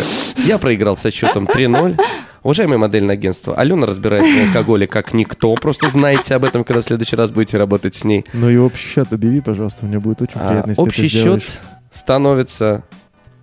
Я 0.45 0.57
проиграл 0.57 0.97
со 0.97 1.09
счетом 1.09 1.45
3-0. 1.45 1.97
Уважаемое 2.43 2.77
модельное 2.77 3.15
агентство, 3.15 3.55
Алена 3.55 3.87
разбирается 3.87 4.29
в 4.33 4.47
алкоголе 4.49 4.85
как 4.87 5.13
никто. 5.13 5.55
Просто 5.55 5.87
знайте 5.87 6.35
об 6.35 6.43
этом, 6.43 6.65
когда 6.65 6.81
в 6.81 6.85
следующий 6.85 7.15
раз 7.15 7.31
будете 7.31 7.57
работать 7.57 7.95
с 7.95 8.03
ней. 8.03 8.25
Ну 8.33 8.49
и 8.49 8.57
общий 8.57 8.89
счет 8.89 9.13
объяви, 9.13 9.39
пожалуйста, 9.39 9.85
мне 9.85 9.97
будет 9.99 10.21
очень 10.21 10.33
А, 10.41 10.49
приятно, 10.49 10.71
если 10.71 10.81
общий 10.81 11.01
ты 11.03 11.07
это 11.07 11.15
сделаешь. 11.17 11.41
счет 11.43 11.61
становится 11.93 12.83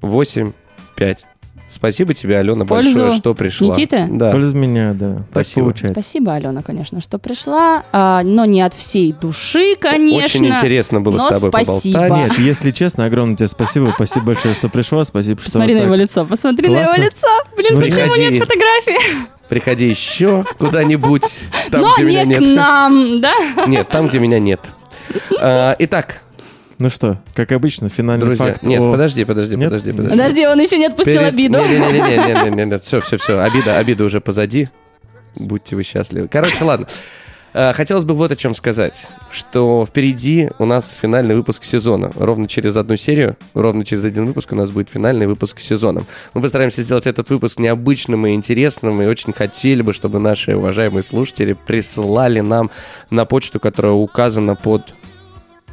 8-5. 0.02 0.52
Спасибо 1.70 2.14
тебе, 2.14 2.36
Алена, 2.38 2.64
Пользу 2.66 2.98
большое, 2.98 3.18
что 3.20 3.32
пришла. 3.34 3.68
Никиты? 3.76 4.09
Да. 4.10 4.32
Пользу 4.32 4.56
меня, 4.56 4.92
да. 4.92 5.22
Спасибо. 5.30 5.66
получается. 5.66 5.92
Спасибо, 6.02 6.34
Алена, 6.34 6.62
конечно, 6.62 7.01
что 7.01 7.18
пришла, 7.18 7.84
а, 7.92 8.22
но 8.24 8.44
не 8.44 8.60
от 8.60 8.74
всей 8.74 9.12
души, 9.12 9.76
конечно. 9.76 10.24
Очень 10.24 10.47
интересно 10.48 11.01
было 11.01 11.18
с 11.18 11.26
тобой 11.28 11.51
спасибо. 11.51 11.98
поболтать. 12.01 12.28
Нет, 12.30 12.38
если 12.40 12.70
честно, 12.72 13.05
огромное 13.05 13.36
тебе 13.36 13.47
спасибо. 13.48 13.92
Спасибо 13.94 14.26
большое, 14.26 14.55
что 14.55 14.68
пришла. 14.68 15.05
Спасибо, 15.05 15.40
что 15.40 15.51
Посмотри 15.52 15.74
вот 15.74 15.80
на 15.80 15.84
его 15.86 15.94
лицо, 15.94 16.26
посмотри 16.26 16.68
на 16.68 16.74
Классно. 16.84 16.94
его 16.97 17.05
лицо. 17.05 17.28
Блин, 17.56 17.74
Ну, 17.74 17.80
почему 17.80 18.02
приходи. 18.06 18.28
нет 18.30 18.42
фотографии? 18.42 19.16
Приходи 19.48 19.88
еще 19.88 20.44
куда-нибудь, 20.59 21.22
там, 21.70 21.82
но 21.82 21.92
где 21.94 22.05
не 22.05 22.24
меня 22.24 22.36
к 22.36 22.40
нет. 22.40 22.56
нам, 22.56 23.20
да? 23.20 23.32
Нет, 23.66 23.88
там, 23.88 24.09
где 24.09 24.18
меня 24.18 24.38
нет. 24.40 24.60
А, 25.40 25.74
Итак, 25.78 26.22
Ну 26.81 26.89
что, 26.90 27.20
как 27.35 27.52
обычно, 27.52 27.89
финальный 27.89 28.24
друзья. 28.24 28.47
факт. 28.47 28.62
Нет, 28.62 28.81
о- 28.81 28.90
подожди, 28.90 29.24
подожди, 29.24 29.55
Нет? 29.57 29.69
подожди, 29.69 29.93
подожди. 29.93 30.11
Подожди, 30.11 30.47
он 30.47 30.59
еще 30.61 30.78
не 30.78 30.86
отпустил 30.86 31.23
обиду. 31.23 31.59
Не-не-не, 31.59 32.78
все, 32.78 33.01
все, 33.02 33.19
все. 33.19 33.39
Обида, 33.39 33.78
обида 33.78 34.05
уже 34.05 34.20
позади. 34.20 34.69
Будьте 35.36 35.77
вы 35.77 35.82
счастливы. 35.82 36.27
Короче, 36.28 36.65
ладно. 36.65 36.86
А, 37.52 37.73
Хотелось 37.73 38.05
бы 38.05 38.15
вот 38.15 38.31
о 38.31 38.36
чем 38.36 38.55
сказать, 38.55 39.07
что 39.31 39.85
впереди 39.85 40.51
у 40.59 40.65
нас 40.65 40.93
финальный 41.01 41.35
выпуск 41.35 41.65
сезона. 41.65 42.12
Ровно 42.15 42.47
через 42.47 42.77
одну 42.77 42.97
серию, 42.97 43.36
ровно 43.55 43.85
через 43.85 44.05
один 44.05 44.27
выпуск 44.27 44.52
у 44.52 44.57
нас 44.57 44.70
будет 44.70 44.89
финальный 44.89 45.27
выпуск 45.27 45.59
сезона. 45.61 46.05
Мы 46.32 46.43
постараемся 46.43 46.82
сделать 46.82 47.07
этот 47.07 47.28
выпуск 47.31 47.59
необычным 47.59 48.27
и 48.27 48.35
интересным, 48.35 49.02
и 49.02 49.07
очень 49.07 49.32
хотели 49.32 49.82
бы, 49.82 49.93
чтобы 49.93 50.20
наши 50.20 50.57
уважаемые 50.57 51.02
слушатели 51.02 51.52
присылали 51.66 52.40
нам 52.40 52.70
на 53.11 53.24
почту, 53.24 53.59
которая 53.59 53.93
указана 53.93 54.55
под 54.55 54.94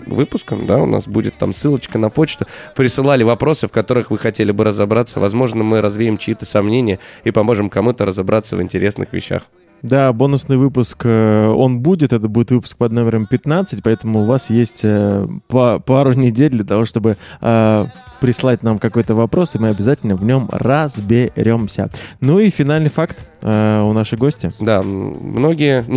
выпуском, 0.06 0.66
да, 0.66 0.78
у 0.78 0.86
нас 0.86 1.08
будет 1.08 1.36
там 1.38 1.54
ссылочка 1.54 1.98
на 1.98 2.10
почту, 2.10 2.46
присылали 2.76 3.24
вопросы, 3.24 3.68
в 3.68 3.72
которых 3.72 4.12
вы 4.12 4.18
хотели 4.18 4.52
бы 4.52 4.64
разобраться. 4.64 5.20
Возможно, 5.20 5.64
мы 5.64 5.82
развеем 5.82 6.18
чьи-то 6.18 6.46
сомнения 6.46 7.00
и 7.24 7.32
поможем 7.32 7.70
кому-то 7.70 8.06
разобраться 8.06 8.58
в 8.58 8.62
интересных 8.62 9.14
вещах. 9.14 9.44
Да, 9.84 10.12
бонусный 10.12 10.58
выпуск, 10.58 11.04
э, 11.06 11.48
он 11.48 11.80
будет, 11.80 12.12
это 12.12 12.28
будет 12.28 12.52
выпуск 12.52 12.78
под 12.78 12.92
номером 12.92 13.28
15, 13.28 13.84
поэтому 13.84 14.22
у 14.22 14.26
вас 14.26 14.50
есть 14.50 14.82
э, 14.84 15.28
па- 15.48 15.80
пару 15.80 16.14
недель 16.14 16.52
для 16.52 16.64
того, 16.64 16.86
чтобы 16.86 17.18
э, 17.42 17.86
прислать 18.20 18.64
нам 18.64 18.80
какой-то 18.80 19.14
вопрос, 19.14 19.56
и 19.56 19.60
мы 19.60 19.70
обязательно 19.70 20.16
в 20.16 20.24
нем 20.24 20.50
разберемся. 20.52 21.90
Ну 22.22 22.40
и 22.40 22.50
финальный 22.50 22.90
факт 22.90 23.18
у 23.42 23.94
нашей 23.94 24.18
гости. 24.18 24.52
Да, 24.60 24.82
многие... 24.82 25.84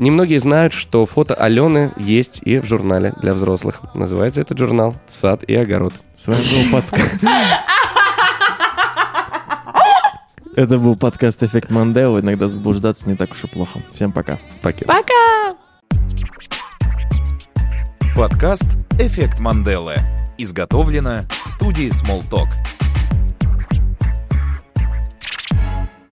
не- 0.00 0.10
Немногие 0.10 0.40
знают, 0.40 0.72
что 0.72 1.06
фото 1.06 1.34
Алены 1.34 1.92
есть 1.96 2.40
и 2.42 2.58
в 2.58 2.64
журнале 2.64 3.14
для 3.20 3.32
взрослых. 3.34 3.80
Называется 3.94 4.40
этот 4.40 4.58
журнал 4.58 4.94
«Сад 5.08 5.44
и 5.44 5.54
огород». 5.54 5.92
С 6.16 6.26
вами 6.26 6.64
был 6.64 6.72
подкаст... 6.80 7.14
Это 10.56 10.78
был 10.78 10.96
подкаст 10.96 11.42
«Эффект 11.42 11.70
Мандела». 11.70 12.18
Иногда 12.20 12.48
заблуждаться 12.48 13.08
не 13.08 13.14
так 13.14 13.30
уж 13.32 13.44
и 13.44 13.46
плохо. 13.46 13.80
Всем 13.94 14.10
пока. 14.12 14.38
Пакет. 14.62 14.88
Пока! 14.88 15.54
Подкаст 18.16 18.68
«Эффект 18.98 19.38
Манделы». 19.38 19.94
Изготовлено 20.36 21.20
в 21.42 21.46
студии 21.48 21.88
Smalltalk. 21.88 22.48